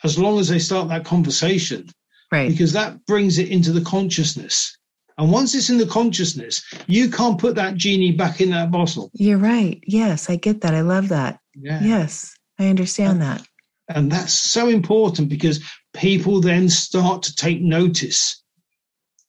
as 0.04 0.18
long 0.18 0.38
as 0.38 0.48
they 0.48 0.60
start 0.60 0.88
that 0.88 1.04
conversation. 1.04 1.88
Right. 2.32 2.50
Because 2.50 2.72
that 2.72 3.04
brings 3.04 3.38
it 3.38 3.50
into 3.50 3.72
the 3.72 3.82
consciousness. 3.82 4.76
And 5.18 5.30
once 5.30 5.54
it's 5.54 5.68
in 5.68 5.76
the 5.76 5.86
consciousness, 5.86 6.64
you 6.86 7.10
can't 7.10 7.38
put 7.38 7.54
that 7.56 7.76
genie 7.76 8.12
back 8.12 8.40
in 8.40 8.50
that 8.50 8.70
bottle. 8.70 9.10
You're 9.12 9.38
right. 9.38 9.78
Yes, 9.86 10.30
I 10.30 10.36
get 10.36 10.62
that. 10.62 10.74
I 10.74 10.80
love 10.80 11.10
that. 11.10 11.38
Yeah. 11.54 11.82
Yes, 11.82 12.34
I 12.58 12.68
understand 12.68 13.20
and, 13.20 13.22
that. 13.22 13.46
And 13.88 14.10
that's 14.10 14.32
so 14.32 14.68
important 14.68 15.28
because 15.28 15.62
people 15.92 16.40
then 16.40 16.70
start 16.70 17.22
to 17.24 17.34
take 17.34 17.60
notice 17.60 18.42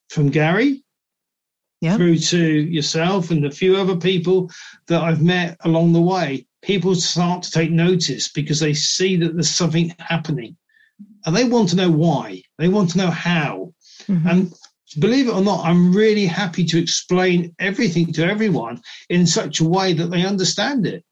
from 0.08 0.30
Gary. 0.30 0.82
yep. 1.82 1.98
through 1.98 2.16
to 2.16 2.38
yourself 2.38 3.30
and 3.30 3.44
a 3.44 3.50
few 3.50 3.76
other 3.76 3.96
people 3.96 4.50
that 4.88 5.02
I've 5.02 5.22
met 5.22 5.58
along 5.64 5.92
the 5.92 6.00
way, 6.00 6.46
people 6.62 6.94
start 6.94 7.42
to 7.42 7.50
take 7.50 7.70
notice 7.70 8.32
because 8.32 8.60
they 8.60 8.72
see 8.72 9.16
that 9.16 9.34
there's 9.34 9.50
something 9.50 9.94
happening 9.98 10.56
and 11.24 11.36
they 11.36 11.44
want 11.44 11.70
to 11.70 11.76
know 11.76 11.90
why. 11.90 12.42
They 12.58 12.68
want 12.68 12.90
to 12.90 12.98
know 12.98 13.10
how. 13.10 13.72
Mm-hmm. 14.08 14.28
And 14.28 14.54
believe 14.98 15.28
it 15.28 15.34
or 15.34 15.40
not, 15.40 15.64
I'm 15.64 15.94
really 15.94 16.26
happy 16.26 16.64
to 16.64 16.78
explain 16.78 17.54
everything 17.58 18.12
to 18.14 18.24
everyone 18.24 18.80
in 19.08 19.26
such 19.26 19.60
a 19.60 19.68
way 19.68 19.92
that 19.94 20.10
they 20.10 20.24
understand 20.24 20.86
it. 20.86 21.04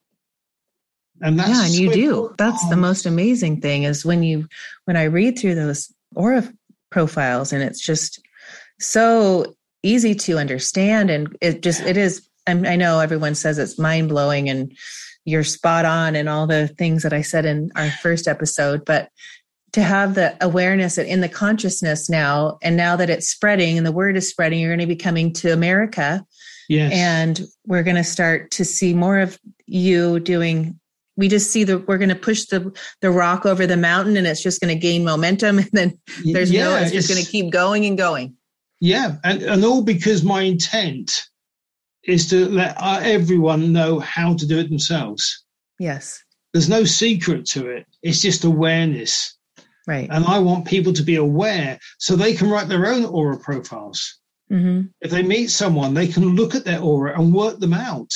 And 1.20 1.38
that's 1.38 1.50
yeah, 1.50 1.64
and 1.64 1.74
you 1.74 1.92
do. 1.92 2.34
That's 2.36 2.68
the 2.68 2.76
most 2.76 3.06
amazing 3.06 3.60
thing 3.60 3.84
is 3.84 4.04
when 4.04 4.22
you 4.22 4.48
when 4.86 4.96
I 4.96 5.04
read 5.04 5.38
through 5.38 5.54
those 5.54 5.92
aura 6.16 6.52
profiles 6.90 7.52
and 7.52 7.62
it's 7.62 7.80
just 7.80 8.20
so 8.80 9.54
easy 9.84 10.14
to 10.14 10.38
understand 10.38 11.10
and 11.10 11.36
it 11.40 11.62
just 11.62 11.80
it 11.82 11.96
is 11.96 12.28
I 12.48 12.74
know 12.74 12.98
everyone 12.98 13.36
says 13.36 13.58
it's 13.58 13.78
mind 13.78 14.08
blowing 14.08 14.48
and 14.48 14.76
you're 15.24 15.44
spot 15.44 15.84
on 15.84 16.16
and 16.16 16.28
all 16.28 16.48
the 16.48 16.66
things 16.66 17.04
that 17.04 17.12
I 17.12 17.22
said 17.22 17.44
in 17.44 17.70
our 17.76 17.90
first 17.90 18.26
episode, 18.26 18.84
but 18.84 19.08
to 19.72 19.82
have 19.82 20.14
the 20.14 20.36
awareness 20.44 20.98
and 20.98 21.08
in 21.08 21.20
the 21.20 21.28
consciousness 21.28 22.10
now, 22.10 22.58
and 22.62 22.76
now 22.76 22.96
that 22.96 23.08
it's 23.08 23.28
spreading 23.28 23.78
and 23.78 23.86
the 23.86 23.92
word 23.92 24.16
is 24.16 24.28
spreading, 24.28 24.60
you're 24.60 24.70
going 24.70 24.80
to 24.80 24.86
be 24.86 24.96
coming 24.96 25.32
to 25.34 25.52
America. 25.52 26.24
Yes. 26.68 26.92
And 26.94 27.40
we're 27.66 27.82
going 27.82 27.96
to 27.96 28.04
start 28.04 28.50
to 28.52 28.64
see 28.64 28.94
more 28.94 29.18
of 29.18 29.38
you 29.66 30.20
doing 30.20 30.78
we 31.14 31.28
just 31.28 31.50
see 31.50 31.62
that 31.64 31.86
we're 31.86 31.98
going 31.98 32.08
to 32.08 32.14
push 32.14 32.46
the 32.46 32.74
the 33.02 33.10
rock 33.10 33.44
over 33.44 33.66
the 33.66 33.76
mountain 33.76 34.16
and 34.16 34.26
it's 34.26 34.42
just 34.42 34.62
going 34.62 34.74
to 34.74 34.80
gain 34.80 35.04
momentum 35.04 35.58
and 35.58 35.68
then 35.72 35.98
there's 36.24 36.50
yeah, 36.50 36.64
no 36.64 36.76
it's 36.76 36.90
just 36.90 37.08
going 37.08 37.22
to 37.22 37.30
keep 37.30 37.50
going 37.50 37.84
and 37.84 37.98
going. 37.98 38.34
Yeah 38.80 39.16
and, 39.22 39.42
and 39.42 39.64
all 39.64 39.82
because 39.82 40.22
my 40.22 40.42
intent 40.42 41.28
is 42.04 42.28
to 42.30 42.48
let 42.48 42.74
uh, 42.78 43.00
everyone 43.02 43.72
know 43.72 44.00
how 44.00 44.34
to 44.34 44.46
do 44.46 44.58
it 44.58 44.68
themselves. 44.68 45.44
Yes. 45.78 46.22
There's 46.52 46.68
no 46.68 46.84
secret 46.84 47.46
to 47.46 47.68
it. 47.68 47.86
It's 48.02 48.20
just 48.20 48.44
awareness 48.44 49.36
Right. 49.86 50.08
And 50.10 50.24
I 50.24 50.38
want 50.38 50.66
people 50.66 50.92
to 50.92 51.02
be 51.02 51.16
aware 51.16 51.78
so 51.98 52.14
they 52.14 52.34
can 52.34 52.50
write 52.50 52.68
their 52.68 52.86
own 52.86 53.04
aura 53.04 53.38
profiles. 53.38 54.18
Mm-hmm. 54.50 54.88
If 55.00 55.10
they 55.10 55.22
meet 55.22 55.50
someone, 55.50 55.94
they 55.94 56.08
can 56.08 56.36
look 56.36 56.54
at 56.54 56.64
their 56.64 56.80
aura 56.80 57.18
and 57.18 57.34
work 57.34 57.58
them 57.58 57.74
out. 57.74 58.12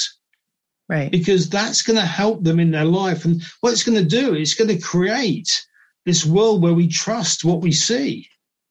Right. 0.89 1.11
Because 1.11 1.49
that's 1.49 1.83
going 1.83 1.99
to 1.99 2.07
help 2.07 2.45
them 2.45 2.61
in 2.61 2.71
their 2.71 2.85
life. 2.85 3.25
And 3.25 3.43
what 3.61 3.73
it's 3.73 3.83
going 3.83 3.99
to 3.99 4.05
do 4.05 4.35
is 4.35 4.55
going 4.55 4.69
to 4.69 4.79
create 4.79 5.67
this 6.05 6.25
world 6.25 6.63
where 6.63 6.75
we 6.75 6.87
trust 6.87 7.45
what 7.45 7.61
we 7.61 7.73
see. 7.73 8.29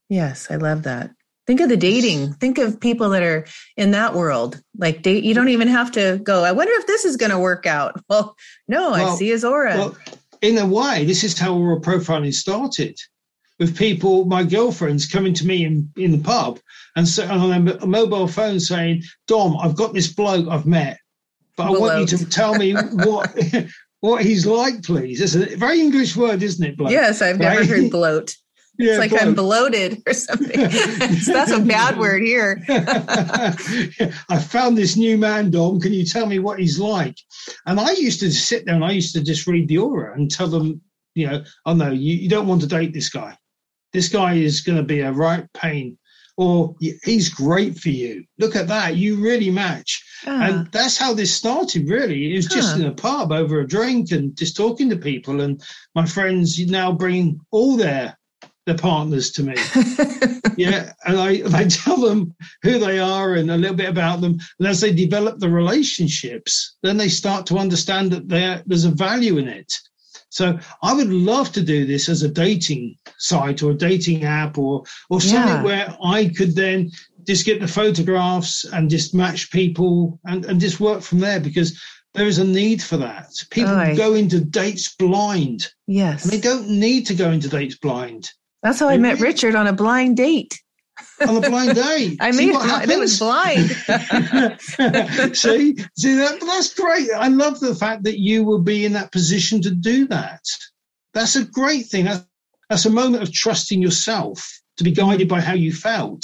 Yes, 0.07 0.49
I 0.49 0.55
love 0.55 0.84
that. 0.84 1.11
Think 1.47 1.61
of 1.61 1.69
the 1.69 1.77
dating. 1.77 2.34
Think 2.34 2.57
of 2.57 2.80
people 2.80 3.09
that 3.09 3.22
are 3.22 3.45
in 3.77 3.91
that 3.91 4.15
world. 4.15 4.59
Like 4.77 5.03
date, 5.03 5.23
you 5.23 5.34
don't 5.34 5.49
even 5.49 5.67
have 5.67 5.91
to 5.91 6.19
go. 6.23 6.43
I 6.43 6.53
wonder 6.53 6.73
if 6.73 6.88
this 6.88 7.05
is 7.05 7.17
going 7.17 7.31
to 7.31 7.39
work 7.39 7.65
out. 7.65 8.01
Well, 8.09 8.35
no, 8.67 8.91
well, 8.91 9.13
I 9.13 9.15
see 9.15 9.30
his 9.30 9.43
aura. 9.43 9.76
Well, 9.76 9.97
in 10.45 10.57
a 10.57 10.65
way, 10.65 11.05
this 11.05 11.23
is 11.23 11.38
how 11.38 11.55
aura 11.55 11.80
profiling 11.81 12.34
started 12.34 12.97
with 13.59 13.77
people, 13.77 14.26
my 14.26 14.43
girlfriends 14.43 15.05
coming 15.05 15.34
to 15.34 15.47
me 15.47 15.65
in, 15.65 15.89
in 15.95 16.11
the 16.11 16.17
pub 16.17 16.59
and 16.95 17.07
so, 17.07 17.26
on 17.27 17.67
a 17.67 17.85
mobile 17.85 18.27
phone 18.27 18.59
saying, 18.59 19.03
Dom, 19.27 19.57
I've 19.57 19.76
got 19.76 19.93
this 19.93 20.11
bloke 20.11 20.47
I've 20.47 20.65
met, 20.65 20.97
but 21.57 21.67
I 21.67 21.69
want 21.72 21.99
you 22.11 22.17
to 22.17 22.26
tell 22.26 22.55
me 22.55 22.73
what 22.93 23.35
what 24.01 24.23
he's 24.23 24.45
like, 24.45 24.84
please. 24.84 25.19
It's 25.19 25.35
a 25.35 25.55
very 25.55 25.80
English 25.80 26.15
word, 26.15 26.43
isn't 26.43 26.63
it, 26.63 26.77
bloke? 26.77 26.91
Yes, 26.91 27.22
I've 27.22 27.39
right? 27.39 27.59
never 27.59 27.65
heard 27.65 27.91
bloat. 27.91 28.35
Yeah, 28.77 28.91
it's 28.91 28.99
like 28.99 29.11
bloat. 29.11 29.22
I'm 29.22 29.34
bloated 29.35 30.03
or 30.06 30.14
something. 30.14 30.69
so 31.19 31.34
that's 31.34 31.52
a 31.52 31.60
bad 31.60 31.97
word 31.97 32.23
here. 32.23 32.64
I 32.69 34.39
found 34.39 34.77
this 34.77 34.97
new 34.97 35.18
man, 35.18 35.49
Dom. 35.49 35.80
Can 35.80 35.93
you 35.93 36.06
tell 36.06 36.26
me 36.26 36.39
what 36.39 36.60
he's 36.60 36.80
like? 36.80 37.18
And 37.65 37.80
I 37.80 37.91
used 37.91 38.19
to 38.19 38.31
sit 38.31 38.65
there 38.65 38.76
and 38.76 38.84
I 38.84 38.91
used 38.91 39.14
to 39.15 39.23
just 39.23 39.47
read 39.47 39.68
the 39.68 39.77
aura 39.77 40.14
and 40.15 40.30
tell 40.30 40.47
them, 40.47 40.81
you 41.14 41.27
know, 41.27 41.43
oh 41.65 41.73
no, 41.73 41.91
you, 41.91 42.15
you 42.15 42.30
don't 42.30 42.47
want 42.47 42.61
to 42.61 42.68
date 42.68 42.93
this 42.93 43.10
guy. 43.10 43.38
This 43.93 44.10
guy 44.10 44.34
is 44.34 44.61
going 44.61 44.77
to 44.77 44.84
be 44.84 44.99
a 45.02 45.11
right 45.11 45.52
pain. 45.53 45.97
Or 46.38 46.76
he's 46.81 47.30
great 47.30 47.80
for 47.80 47.91
you. 47.91 48.26
Look 48.39 48.57
at 48.57 48.68
that. 48.68 48.97
You 48.97 49.23
really 49.23 49.49
match. 49.49 50.03
Uh, 50.27 50.31
and 50.31 50.72
that's 50.73 50.97
how 50.97 51.14
this 51.14 51.34
started, 51.34 51.88
really. 51.88 52.34
It 52.34 52.35
was 52.35 52.47
just 52.47 52.76
huh. 52.76 52.81
in 52.81 52.88
a 52.88 52.93
pub 52.93 53.31
over 53.31 53.61
a 53.61 53.68
drink 53.68 54.11
and 54.11 54.35
just 54.35 54.57
talking 54.57 54.89
to 54.89 54.97
people. 54.97 55.39
And 55.39 55.64
my 55.95 56.06
friends 56.06 56.60
now 56.60 56.91
bring 56.91 57.39
all 57.52 57.77
their 57.77 58.18
their 58.65 58.77
partners 58.77 59.31
to 59.31 59.43
me. 59.43 59.55
yeah, 60.57 60.93
and 61.05 61.17
I, 61.17 61.41
I 61.53 61.65
tell 61.65 61.97
them 61.97 62.35
who 62.63 62.79
they 62.79 62.99
are 62.99 63.35
and 63.35 63.51
a 63.51 63.57
little 63.57 63.75
bit 63.75 63.89
about 63.89 64.21
them. 64.21 64.39
And 64.59 64.67
as 64.67 64.81
they 64.81 64.93
develop 64.93 65.39
the 65.39 65.49
relationships, 65.49 66.75
then 66.81 66.97
they 66.97 67.09
start 67.09 67.45
to 67.47 67.57
understand 67.57 68.11
that 68.11 68.63
there's 68.65 68.85
a 68.85 68.91
value 68.91 69.37
in 69.37 69.47
it. 69.47 69.71
So 70.29 70.59
I 70.83 70.93
would 70.93 71.09
love 71.09 71.53
to 71.53 71.61
do 71.61 71.85
this 71.85 72.09
as 72.09 72.23
a 72.23 72.27
dating 72.27 72.97
site 73.17 73.63
or 73.63 73.71
a 73.71 73.77
dating 73.77 74.25
app 74.25 74.57
or 74.57 74.83
or 75.09 75.21
something 75.21 75.47
yeah. 75.47 75.63
where 75.63 75.97
I 76.03 76.27
could 76.27 76.55
then 76.55 76.91
just 77.25 77.45
get 77.45 77.61
the 77.61 77.67
photographs 77.67 78.65
and 78.65 78.89
just 78.89 79.13
match 79.13 79.49
people 79.49 80.19
and, 80.25 80.43
and 80.43 80.59
just 80.59 80.81
work 80.81 81.01
from 81.03 81.19
there 81.19 81.39
because 81.39 81.79
there 82.13 82.27
is 82.27 82.37
a 82.37 82.43
need 82.43 82.81
for 82.81 82.97
that. 82.97 83.31
People 83.49 83.73
oh, 83.73 83.95
go 83.95 84.13
into 84.13 84.39
dates 84.39 84.93
blind. 84.95 85.67
Yes. 85.87 86.23
And 86.23 86.33
they 86.33 86.39
don't 86.39 86.67
need 86.67 87.07
to 87.07 87.15
go 87.15 87.31
into 87.31 87.47
dates 87.47 87.77
blind. 87.77 88.29
That's 88.65 88.79
how 88.79 88.89
I 88.89 88.97
met 88.97 89.19
Richard 89.19 89.53
on 89.53 89.67
a 89.67 89.73
blind 89.73 90.17
date. 90.17 90.59
On 91.21 91.37
a 91.37 91.49
blind 91.49 91.75
date. 91.83 92.17
I 92.19 92.31
mean, 92.31 92.49
it 92.49 92.99
was 92.99 93.19
blind. 93.19 93.69
see, 95.37 95.75
see 95.95 96.15
that 96.15 96.37
that's 96.41 96.73
great. 96.73 97.07
I 97.15 97.27
love 97.27 97.59
the 97.59 97.75
fact 97.75 98.05
that 98.05 98.17
you 98.17 98.43
will 98.43 98.63
be 98.63 98.83
in 98.83 98.93
that 98.93 99.11
position 99.11 99.61
to 99.61 99.69
do 99.69 100.07
that. 100.07 100.41
That's 101.13 101.35
a 101.35 101.45
great 101.45 101.85
thing. 101.85 102.05
That's, 102.05 102.25
that's 102.67 102.87
a 102.87 102.89
moment 102.89 103.21
of 103.21 103.31
trusting 103.31 103.83
yourself 103.83 104.59
to 104.77 104.83
be 104.83 104.91
guided 104.91 105.29
by 105.29 105.41
how 105.41 105.53
you 105.53 105.71
felt. 105.71 106.23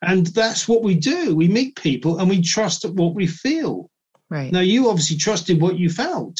And 0.00 0.28
that's 0.28 0.68
what 0.68 0.84
we 0.84 0.94
do. 0.94 1.34
We 1.34 1.48
meet 1.48 1.74
people 1.74 2.20
and 2.20 2.30
we 2.30 2.40
trust 2.40 2.88
what 2.88 3.16
we 3.16 3.26
feel. 3.26 3.90
Right. 4.28 4.52
Now 4.52 4.60
you 4.60 4.88
obviously 4.88 5.16
trusted 5.16 5.60
what 5.60 5.76
you 5.76 5.90
felt. 5.90 6.38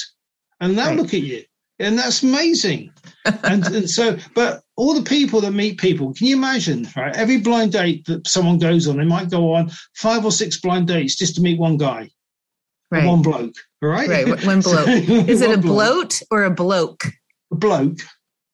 And 0.61 0.77
now 0.77 0.91
right. 0.91 0.97
look 0.97 1.13
at 1.13 1.23
you. 1.23 1.43
And 1.81 1.99
that's 1.99 2.23
amazing. 2.23 2.93
and, 3.25 3.67
and 3.67 3.91
so, 3.91 4.17
but 4.35 4.63
all 4.81 4.95
the 4.95 5.03
people 5.03 5.43
that 5.43 5.51
meet 5.51 5.79
people, 5.79 6.15
can 6.15 6.27
you 6.27 6.35
imagine, 6.35 6.89
right? 6.97 7.15
Every 7.15 7.37
blind 7.37 7.73
date 7.73 8.07
that 8.07 8.27
someone 8.27 8.59
goes 8.59 8.89
on, 8.89 8.97
they 8.97 9.05
might 9.05 9.29
go 9.29 9.53
on 9.53 9.71
five 9.95 10.25
or 10.25 10.33
six 10.33 10.59
blind 10.59 10.89
dates 10.89 11.17
just 11.17 11.35
to 11.35 11.43
meet 11.43 11.59
one 11.59 11.77
guy. 11.77 12.09
Right. 12.91 13.05
One 13.05 13.21
bloke, 13.21 13.57
right? 13.83 14.09
Right, 14.09 14.47
one 14.47 14.63
bloke. 14.63 14.89
Is 15.29 15.43
it 15.43 15.51
a 15.51 15.61
bloat 15.61 16.23
or 16.31 16.45
a 16.45 16.51
bloke? 16.51 17.05
A 17.53 17.57
bloke. 17.57 17.99
Oh, 18.01 18.07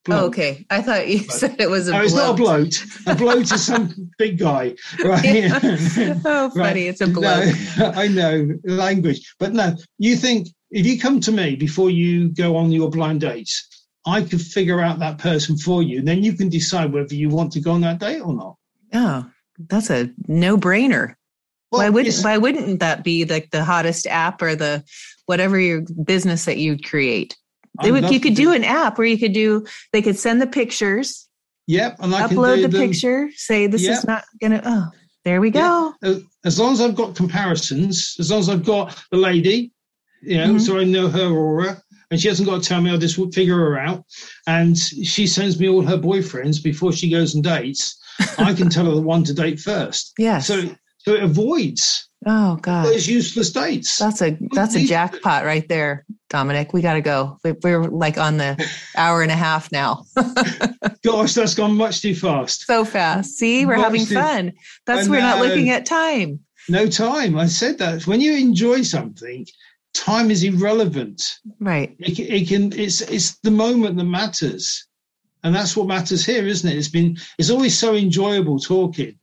bloke. 0.03 0.21
Oh, 0.21 0.25
okay. 0.25 0.65
I 0.69 0.81
thought 0.81 1.07
you 1.07 1.19
said 1.19 1.61
it 1.61 1.69
was 1.69 1.87
a 1.87 1.91
no, 1.93 1.99
bloat. 1.99 2.05
it's 2.05 2.15
not 2.15 2.29
a 2.29 2.33
bloat. 2.33 2.85
A 3.05 3.15
bloat 3.15 3.51
is 3.53 3.65
some 3.65 4.11
big 4.17 4.37
guy, 4.37 4.75
right? 5.05 5.23
Yeah. 5.23 5.59
oh, 6.25 6.49
funny. 6.49 6.59
Right. 6.59 6.75
It's 6.75 6.99
a 6.99 7.07
bloke. 7.07 7.55
No, 7.77 7.91
I 7.95 8.09
know, 8.09 8.49
language. 8.65 9.33
But 9.39 9.53
no, 9.53 9.77
you 9.97 10.17
think 10.17 10.49
if 10.71 10.85
you 10.85 10.99
come 10.99 11.21
to 11.21 11.31
me 11.31 11.55
before 11.55 11.89
you 11.89 12.27
go 12.27 12.57
on 12.57 12.73
your 12.73 12.89
blind 12.89 13.21
dates, 13.21 13.76
I 14.07 14.21
could 14.23 14.41
figure 14.41 14.79
out 14.79 14.99
that 14.99 15.17
person 15.17 15.57
for 15.57 15.83
you. 15.83 15.99
And 15.99 16.07
then 16.07 16.23
you 16.23 16.33
can 16.33 16.49
decide 16.49 16.93
whether 16.93 17.13
you 17.13 17.29
want 17.29 17.51
to 17.53 17.59
go 17.59 17.71
on 17.71 17.81
that 17.81 17.99
date 17.99 18.21
or 18.21 18.33
not. 18.33 18.55
Oh, 18.93 19.29
that's 19.59 19.89
a 19.89 20.09
no 20.27 20.57
brainer. 20.57 21.15
Well, 21.71 21.81
why 21.81 21.89
wouldn't 21.89 22.21
why 22.21 22.37
wouldn't 22.37 22.79
that 22.79 23.03
be 23.03 23.25
like 23.25 23.51
the 23.51 23.63
hottest 23.63 24.07
app 24.07 24.41
or 24.41 24.55
the 24.55 24.83
whatever 25.25 25.59
your 25.59 25.81
business 26.03 26.45
that 26.45 26.57
you'd 26.57 26.85
create? 26.85 27.35
They 27.83 27.91
would 27.91 28.09
you 28.09 28.19
could 28.19 28.33
do, 28.33 28.45
do 28.45 28.53
an 28.53 28.63
app 28.63 28.97
where 28.97 29.05
you 29.05 29.17
could 29.17 29.33
do 29.33 29.65
they 29.91 30.01
could 30.01 30.17
send 30.17 30.41
the 30.41 30.47
pictures. 30.47 31.27
Yep, 31.67 31.97
and 31.99 32.15
I 32.15 32.29
can 32.29 32.37
upload 32.37 32.61
the 32.61 32.69
them. 32.69 32.81
picture, 32.81 33.29
say 33.35 33.67
this 33.67 33.83
yep. 33.83 33.97
is 33.97 34.07
not 34.07 34.23
gonna 34.41 34.61
oh 34.63 34.91
there 35.25 35.41
we 35.41 35.51
go. 35.51 35.93
Yep. 36.01 36.21
As 36.45 36.57
long 36.57 36.71
as 36.71 36.79
I've 36.79 36.95
got 36.95 37.15
comparisons, 37.15 38.15
as 38.17 38.31
long 38.31 38.39
as 38.39 38.47
I've 38.47 38.63
got 38.63 38.97
the 39.11 39.17
lady, 39.17 39.73
you 40.21 40.37
know, 40.37 40.47
mm-hmm. 40.47 40.59
so 40.59 40.79
I 40.79 40.85
know 40.85 41.09
her 41.09 41.29
aura, 41.29 41.81
and 42.11 42.19
she 42.19 42.27
hasn't 42.27 42.47
got 42.47 42.61
to 42.61 42.67
tell 42.67 42.81
me. 42.81 42.89
I'll 42.89 42.97
just 42.97 43.19
figure 43.33 43.57
her 43.57 43.79
out. 43.79 44.05
And 44.45 44.77
she 44.77 45.27
sends 45.27 45.59
me 45.59 45.67
all 45.69 45.81
her 45.81 45.97
boyfriends 45.97 46.63
before 46.63 46.93
she 46.93 47.09
goes 47.09 47.35
and 47.35 47.43
dates. 47.43 47.97
I 48.37 48.53
can 48.53 48.69
tell 48.69 48.85
her 48.85 48.95
the 48.95 49.01
one 49.01 49.23
to 49.25 49.33
date 49.33 49.59
first. 49.59 50.13
Yeah. 50.19 50.39
So 50.39 50.75
so 50.99 51.13
it 51.13 51.23
avoids 51.23 52.09
oh 52.25 52.57
god 52.57 52.85
those 52.85 53.07
useless 53.07 53.51
dates. 53.51 53.97
That's 53.97 54.21
a 54.21 54.37
that's 54.51 54.75
a 54.75 54.85
jackpot 54.85 55.45
right 55.45 55.67
there, 55.69 56.05
Dominic. 56.29 56.73
We 56.73 56.81
got 56.81 56.95
to 56.95 57.01
go. 57.01 57.37
We're 57.63 57.83
like 57.85 58.17
on 58.17 58.37
the 58.37 58.69
hour 58.97 59.21
and 59.21 59.31
a 59.31 59.35
half 59.35 59.71
now. 59.71 60.03
Gosh, 61.05 61.33
that's 61.33 61.53
gone 61.53 61.75
much 61.75 62.01
too 62.01 62.15
fast. 62.15 62.65
So 62.65 62.83
fast. 62.83 63.37
See, 63.37 63.65
we're 63.65 63.77
much 63.77 63.83
having 63.85 64.05
too, 64.05 64.15
fun. 64.15 64.53
That's 64.85 65.07
we're 65.07 65.19
not 65.19 65.39
looking 65.39 65.69
uh, 65.69 65.75
at 65.75 65.85
time. 65.85 66.39
No 66.67 66.87
time. 66.87 67.37
I 67.37 67.45
said 67.45 67.77
that 67.77 68.05
when 68.07 68.19
you 68.19 68.33
enjoy 68.33 68.81
something, 68.81 69.45
time 69.97 70.31
is 70.31 70.43
irrelevant. 70.43 71.39
Right. 71.59 71.95
It, 71.99 72.19
it, 72.19 72.47
can. 72.47 72.73
It's 72.73 73.01
it's 73.01 73.37
the 73.39 73.51
moment 73.51 73.97
that 73.97 74.03
matters, 74.03 74.87
and 75.43 75.55
that's 75.55 75.75
what 75.75 75.87
matters 75.87 76.25
here, 76.25 76.47
isn't 76.47 76.69
it? 76.69 76.77
It's 76.77 76.87
been. 76.89 77.17
It's 77.37 77.49
always 77.49 77.77
so 77.77 77.95
enjoyable 77.95 78.59
talking, 78.59 79.19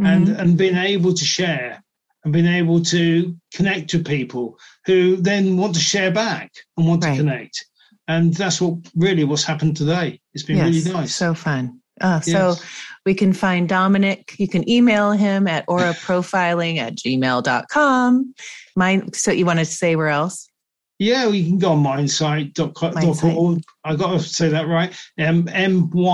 mm-hmm. 0.00 0.06
and 0.06 0.28
and 0.28 0.58
being 0.58 0.76
able 0.76 1.14
to 1.14 1.24
share 1.24 1.82
and 2.24 2.32
being 2.32 2.46
able 2.46 2.82
to 2.82 3.36
connect 3.54 3.92
with 3.94 4.06
people 4.06 4.58
who 4.84 5.16
then 5.16 5.56
want 5.56 5.74
to 5.74 5.80
share 5.80 6.10
back 6.10 6.52
and 6.76 6.86
want 6.86 7.04
right. 7.04 7.12
to 7.12 7.16
connect. 7.16 7.66
And 8.08 8.34
that's 8.34 8.60
what 8.60 8.74
really 8.96 9.24
what's 9.24 9.44
happened 9.44 9.76
today. 9.76 10.20
It's 10.34 10.42
been 10.42 10.56
yes, 10.56 10.66
really 10.66 10.92
nice. 10.92 11.14
So 11.14 11.32
fun. 11.32 11.79
Uh, 12.00 12.20
yes. 12.24 12.58
So 12.58 12.64
we 13.06 13.14
can 13.14 13.32
find 13.32 13.68
Dominic. 13.68 14.34
You 14.38 14.48
can 14.48 14.68
email 14.68 15.12
him 15.12 15.46
at 15.46 15.66
auraprofiling 15.66 16.78
at 16.78 16.96
gmail.com. 16.96 18.34
Mine, 18.76 19.12
so 19.12 19.32
you 19.32 19.46
want 19.46 19.58
to 19.58 19.64
say 19.64 19.96
where 19.96 20.08
else? 20.08 20.50
Yeah, 20.98 21.28
we 21.28 21.42
can 21.44 21.58
go 21.58 21.72
on 21.72 21.82
myndsite.org. 21.82 23.62
I 23.84 23.96
got 23.96 24.12
to 24.12 24.20
say 24.20 24.50
that 24.50 24.68
right. 24.68 24.94
Um, 25.18 25.48
M-Y-N-D-S-I-T-E 25.50 26.12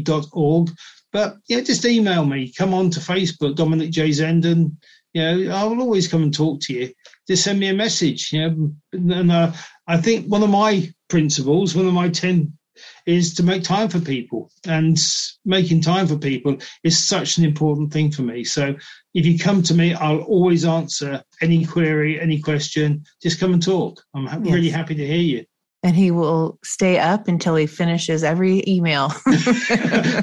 dot 0.00 0.26
org. 0.32 0.70
But 1.12 1.36
yeah, 1.48 1.60
just 1.60 1.84
email 1.84 2.24
me. 2.24 2.50
Come 2.56 2.72
on 2.72 2.88
to 2.90 3.00
Facebook, 3.00 3.54
Dominic 3.54 3.90
J. 3.90 4.08
Zenden. 4.08 4.76
You 5.12 5.22
know, 5.22 5.54
I 5.54 5.64
will 5.64 5.82
always 5.82 6.08
come 6.08 6.22
and 6.22 6.32
talk 6.32 6.60
to 6.62 6.72
you. 6.72 6.90
Just 7.26 7.44
send 7.44 7.60
me 7.60 7.68
a 7.68 7.74
message. 7.74 8.32
You 8.32 8.50
know, 8.50 8.72
and 8.92 9.30
uh, 9.30 9.52
I 9.86 9.98
think 9.98 10.26
one 10.26 10.42
of 10.42 10.48
my 10.48 10.90
principles, 11.08 11.74
one 11.74 11.86
of 11.86 11.92
my 11.92 12.08
10 12.08 12.57
is 13.06 13.34
to 13.34 13.42
make 13.42 13.62
time 13.62 13.88
for 13.88 14.00
people. 14.00 14.50
And 14.66 14.98
making 15.44 15.82
time 15.82 16.06
for 16.06 16.16
people 16.16 16.58
is 16.84 17.06
such 17.06 17.38
an 17.38 17.44
important 17.44 17.92
thing 17.92 18.10
for 18.10 18.22
me. 18.22 18.44
So 18.44 18.74
if 19.14 19.26
you 19.26 19.38
come 19.38 19.62
to 19.62 19.74
me 19.74 19.94
i'll 19.94 20.20
always 20.20 20.64
answer 20.64 21.22
any 21.40 21.64
query 21.64 22.20
any 22.20 22.40
question. 22.40 23.04
Just 23.22 23.40
come 23.40 23.52
and 23.52 23.62
talk. 23.62 24.02
I'm 24.14 24.44
yes. 24.44 24.54
really 24.54 24.70
happy 24.70 24.94
to 24.94 25.06
hear 25.06 25.16
you 25.16 25.44
and 25.84 25.94
he 25.94 26.10
will 26.10 26.58
stay 26.64 26.98
up 26.98 27.28
until 27.28 27.54
he 27.54 27.66
finishes 27.66 28.24
every 28.24 28.64
email. 28.66 29.12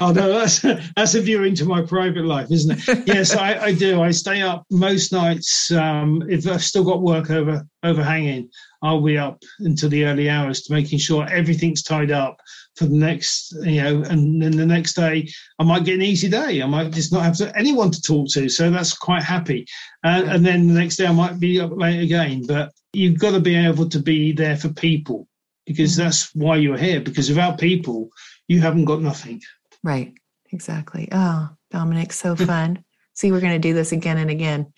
oh 0.00 0.12
no, 0.14 0.28
that's 0.28 0.60
that's 0.94 1.14
a 1.14 1.20
view 1.20 1.44
into 1.44 1.64
my 1.64 1.82
private 1.82 2.24
life, 2.24 2.50
isn't 2.50 2.78
it? 2.78 3.06
Yes, 3.06 3.34
I, 3.34 3.58
I 3.58 3.74
do. 3.74 4.02
I 4.02 4.10
stay 4.10 4.42
up 4.42 4.64
most 4.70 5.12
nights. 5.12 5.72
Um, 5.72 6.22
if 6.28 6.46
I've 6.46 6.62
still 6.62 6.84
got 6.84 7.02
work 7.02 7.30
over 7.30 7.66
overhanging, 7.82 8.50
I'll 8.82 9.00
be 9.00 9.16
up 9.16 9.42
until 9.60 9.88
the 9.88 10.04
early 10.04 10.28
hours 10.28 10.62
to 10.62 10.74
making 10.74 10.98
sure 10.98 11.26
everything's 11.28 11.82
tied 11.82 12.10
up 12.10 12.36
for 12.74 12.84
the 12.84 12.96
next, 12.96 13.52
you 13.62 13.82
know, 13.82 14.02
and 14.02 14.42
then 14.42 14.54
the 14.54 14.66
next 14.66 14.92
day 14.92 15.26
I 15.58 15.64
might 15.64 15.84
get 15.84 15.94
an 15.94 16.02
easy 16.02 16.28
day. 16.28 16.60
I 16.60 16.66
might 16.66 16.92
just 16.92 17.12
not 17.12 17.22
have 17.22 17.36
to, 17.38 17.56
anyone 17.56 17.90
to 17.92 18.02
talk 18.02 18.28
to, 18.32 18.50
so 18.50 18.70
that's 18.70 18.92
quite 18.92 19.22
happy. 19.22 19.66
Uh, 20.04 20.24
and 20.26 20.44
then 20.44 20.68
the 20.68 20.74
next 20.74 20.96
day 20.96 21.06
I 21.06 21.12
might 21.12 21.40
be 21.40 21.58
up 21.58 21.72
late 21.74 22.02
again. 22.02 22.44
But 22.46 22.72
you've 22.92 23.18
got 23.18 23.30
to 23.30 23.40
be 23.40 23.56
able 23.56 23.88
to 23.88 23.98
be 23.98 24.32
there 24.32 24.58
for 24.58 24.68
people 24.68 25.26
because 25.66 25.92
mm-hmm. 25.92 26.04
that's 26.04 26.34
why 26.34 26.56
you're 26.56 26.78
here. 26.78 27.00
Because 27.00 27.28
without 27.28 27.58
people, 27.58 28.10
you 28.48 28.60
haven't 28.60 28.84
got 28.84 29.02
nothing. 29.02 29.42
Right. 29.82 30.14
Exactly. 30.52 31.08
Oh, 31.12 31.50
Dominic, 31.70 32.12
so 32.12 32.36
fun. 32.36 32.84
See, 33.14 33.32
we're 33.32 33.40
going 33.40 33.60
to 33.60 33.68
do 33.68 33.74
this 33.74 33.92
again 33.92 34.18
and 34.18 34.30
again 34.30 34.72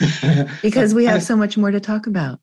because 0.62 0.94
we 0.94 1.06
have 1.06 1.24
so 1.24 1.36
much 1.36 1.56
more 1.56 1.72
to 1.72 1.80
talk 1.80 2.06
about. 2.06 2.40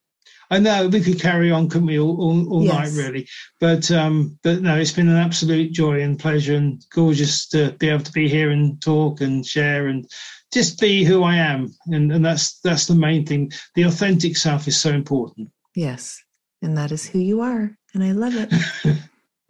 I 0.49 0.59
know 0.59 0.87
we 0.87 1.01
could 1.01 1.21
carry 1.21 1.51
on, 1.51 1.69
couldn't 1.69 1.87
we, 1.87 1.99
all, 1.99 2.21
all, 2.21 2.53
all 2.53 2.63
yes. 2.63 2.73
night, 2.73 3.03
really? 3.03 3.27
But 3.59 3.91
um, 3.91 4.39
but 4.43 4.61
no, 4.61 4.77
it's 4.77 4.93
been 4.93 5.09
an 5.09 5.17
absolute 5.17 5.73
joy 5.73 6.01
and 6.01 6.17
pleasure 6.17 6.55
and 6.55 6.81
gorgeous 6.93 7.47
to 7.49 7.73
be 7.79 7.89
able 7.89 8.03
to 8.03 8.11
be 8.11 8.29
here 8.29 8.51
and 8.51 8.81
talk 8.81 9.19
and 9.19 9.45
share 9.45 9.87
and 9.87 10.05
just 10.53 10.79
be 10.79 11.03
who 11.03 11.23
I 11.23 11.35
am. 11.35 11.73
And, 11.87 12.11
and 12.13 12.25
that's 12.25 12.59
that's 12.59 12.87
the 12.87 12.95
main 12.95 13.25
thing. 13.25 13.51
The 13.75 13.83
authentic 13.83 14.37
self 14.37 14.67
is 14.67 14.79
so 14.79 14.91
important. 14.91 15.49
Yes, 15.75 16.21
and 16.61 16.77
that 16.77 16.91
is 16.91 17.07
who 17.07 17.19
you 17.19 17.41
are, 17.41 17.76
and 17.93 18.03
I 18.03 18.11
love 18.11 18.35
it. 18.35 18.53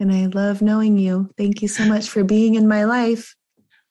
and 0.00 0.12
I 0.12 0.26
love 0.26 0.62
knowing 0.62 0.98
you. 0.98 1.30
Thank 1.36 1.62
you 1.62 1.68
so 1.68 1.84
much 1.84 2.08
for 2.08 2.24
being 2.24 2.54
in 2.54 2.68
my 2.68 2.84
life. 2.84 3.34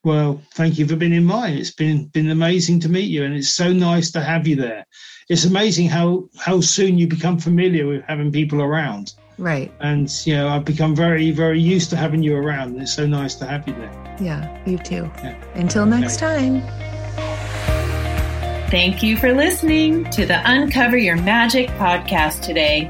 Well, 0.03 0.41
thank 0.53 0.77
you 0.77 0.87
for 0.87 0.95
being 0.95 1.13
in 1.13 1.25
mine. 1.25 1.57
It's 1.57 1.73
been 1.73 2.05
been 2.07 2.29
amazing 2.29 2.79
to 2.81 2.89
meet 2.89 3.09
you, 3.09 3.23
and 3.23 3.35
it's 3.35 3.53
so 3.53 3.73
nice 3.73 4.11
to 4.11 4.21
have 4.21 4.47
you 4.47 4.55
there 4.55 4.85
it's 5.29 5.45
amazing 5.45 5.89
how 5.89 6.29
how 6.37 6.61
soon 6.61 6.97
you 6.97 7.07
become 7.07 7.37
familiar 7.37 7.85
with 7.85 8.03
having 8.07 8.31
people 8.31 8.61
around. 8.61 9.13
Right. 9.37 9.71
And 9.81 10.09
you 10.25 10.35
know, 10.35 10.47
I've 10.47 10.65
become 10.65 10.95
very, 10.95 11.31
very 11.31 11.59
used 11.59 11.89
to 11.91 11.97
having 11.97 12.23
you 12.23 12.35
around. 12.35 12.73
And 12.73 12.81
it's 12.81 12.93
so 12.93 13.05
nice 13.05 13.35
to 13.35 13.45
have 13.45 13.67
you 13.67 13.75
there. 13.75 14.17
Yeah, 14.19 14.65
you 14.65 14.77
too. 14.79 15.11
Yeah. 15.17 15.35
Until 15.53 15.85
next 15.85 16.17
time. 16.17 16.61
Thank 18.71 19.03
you 19.03 19.15
for 19.15 19.33
listening 19.33 20.09
to 20.11 20.25
the 20.25 20.41
Uncover 20.43 20.97
Your 20.97 21.15
Magic 21.17 21.69
podcast 21.71 22.41
today. 22.41 22.89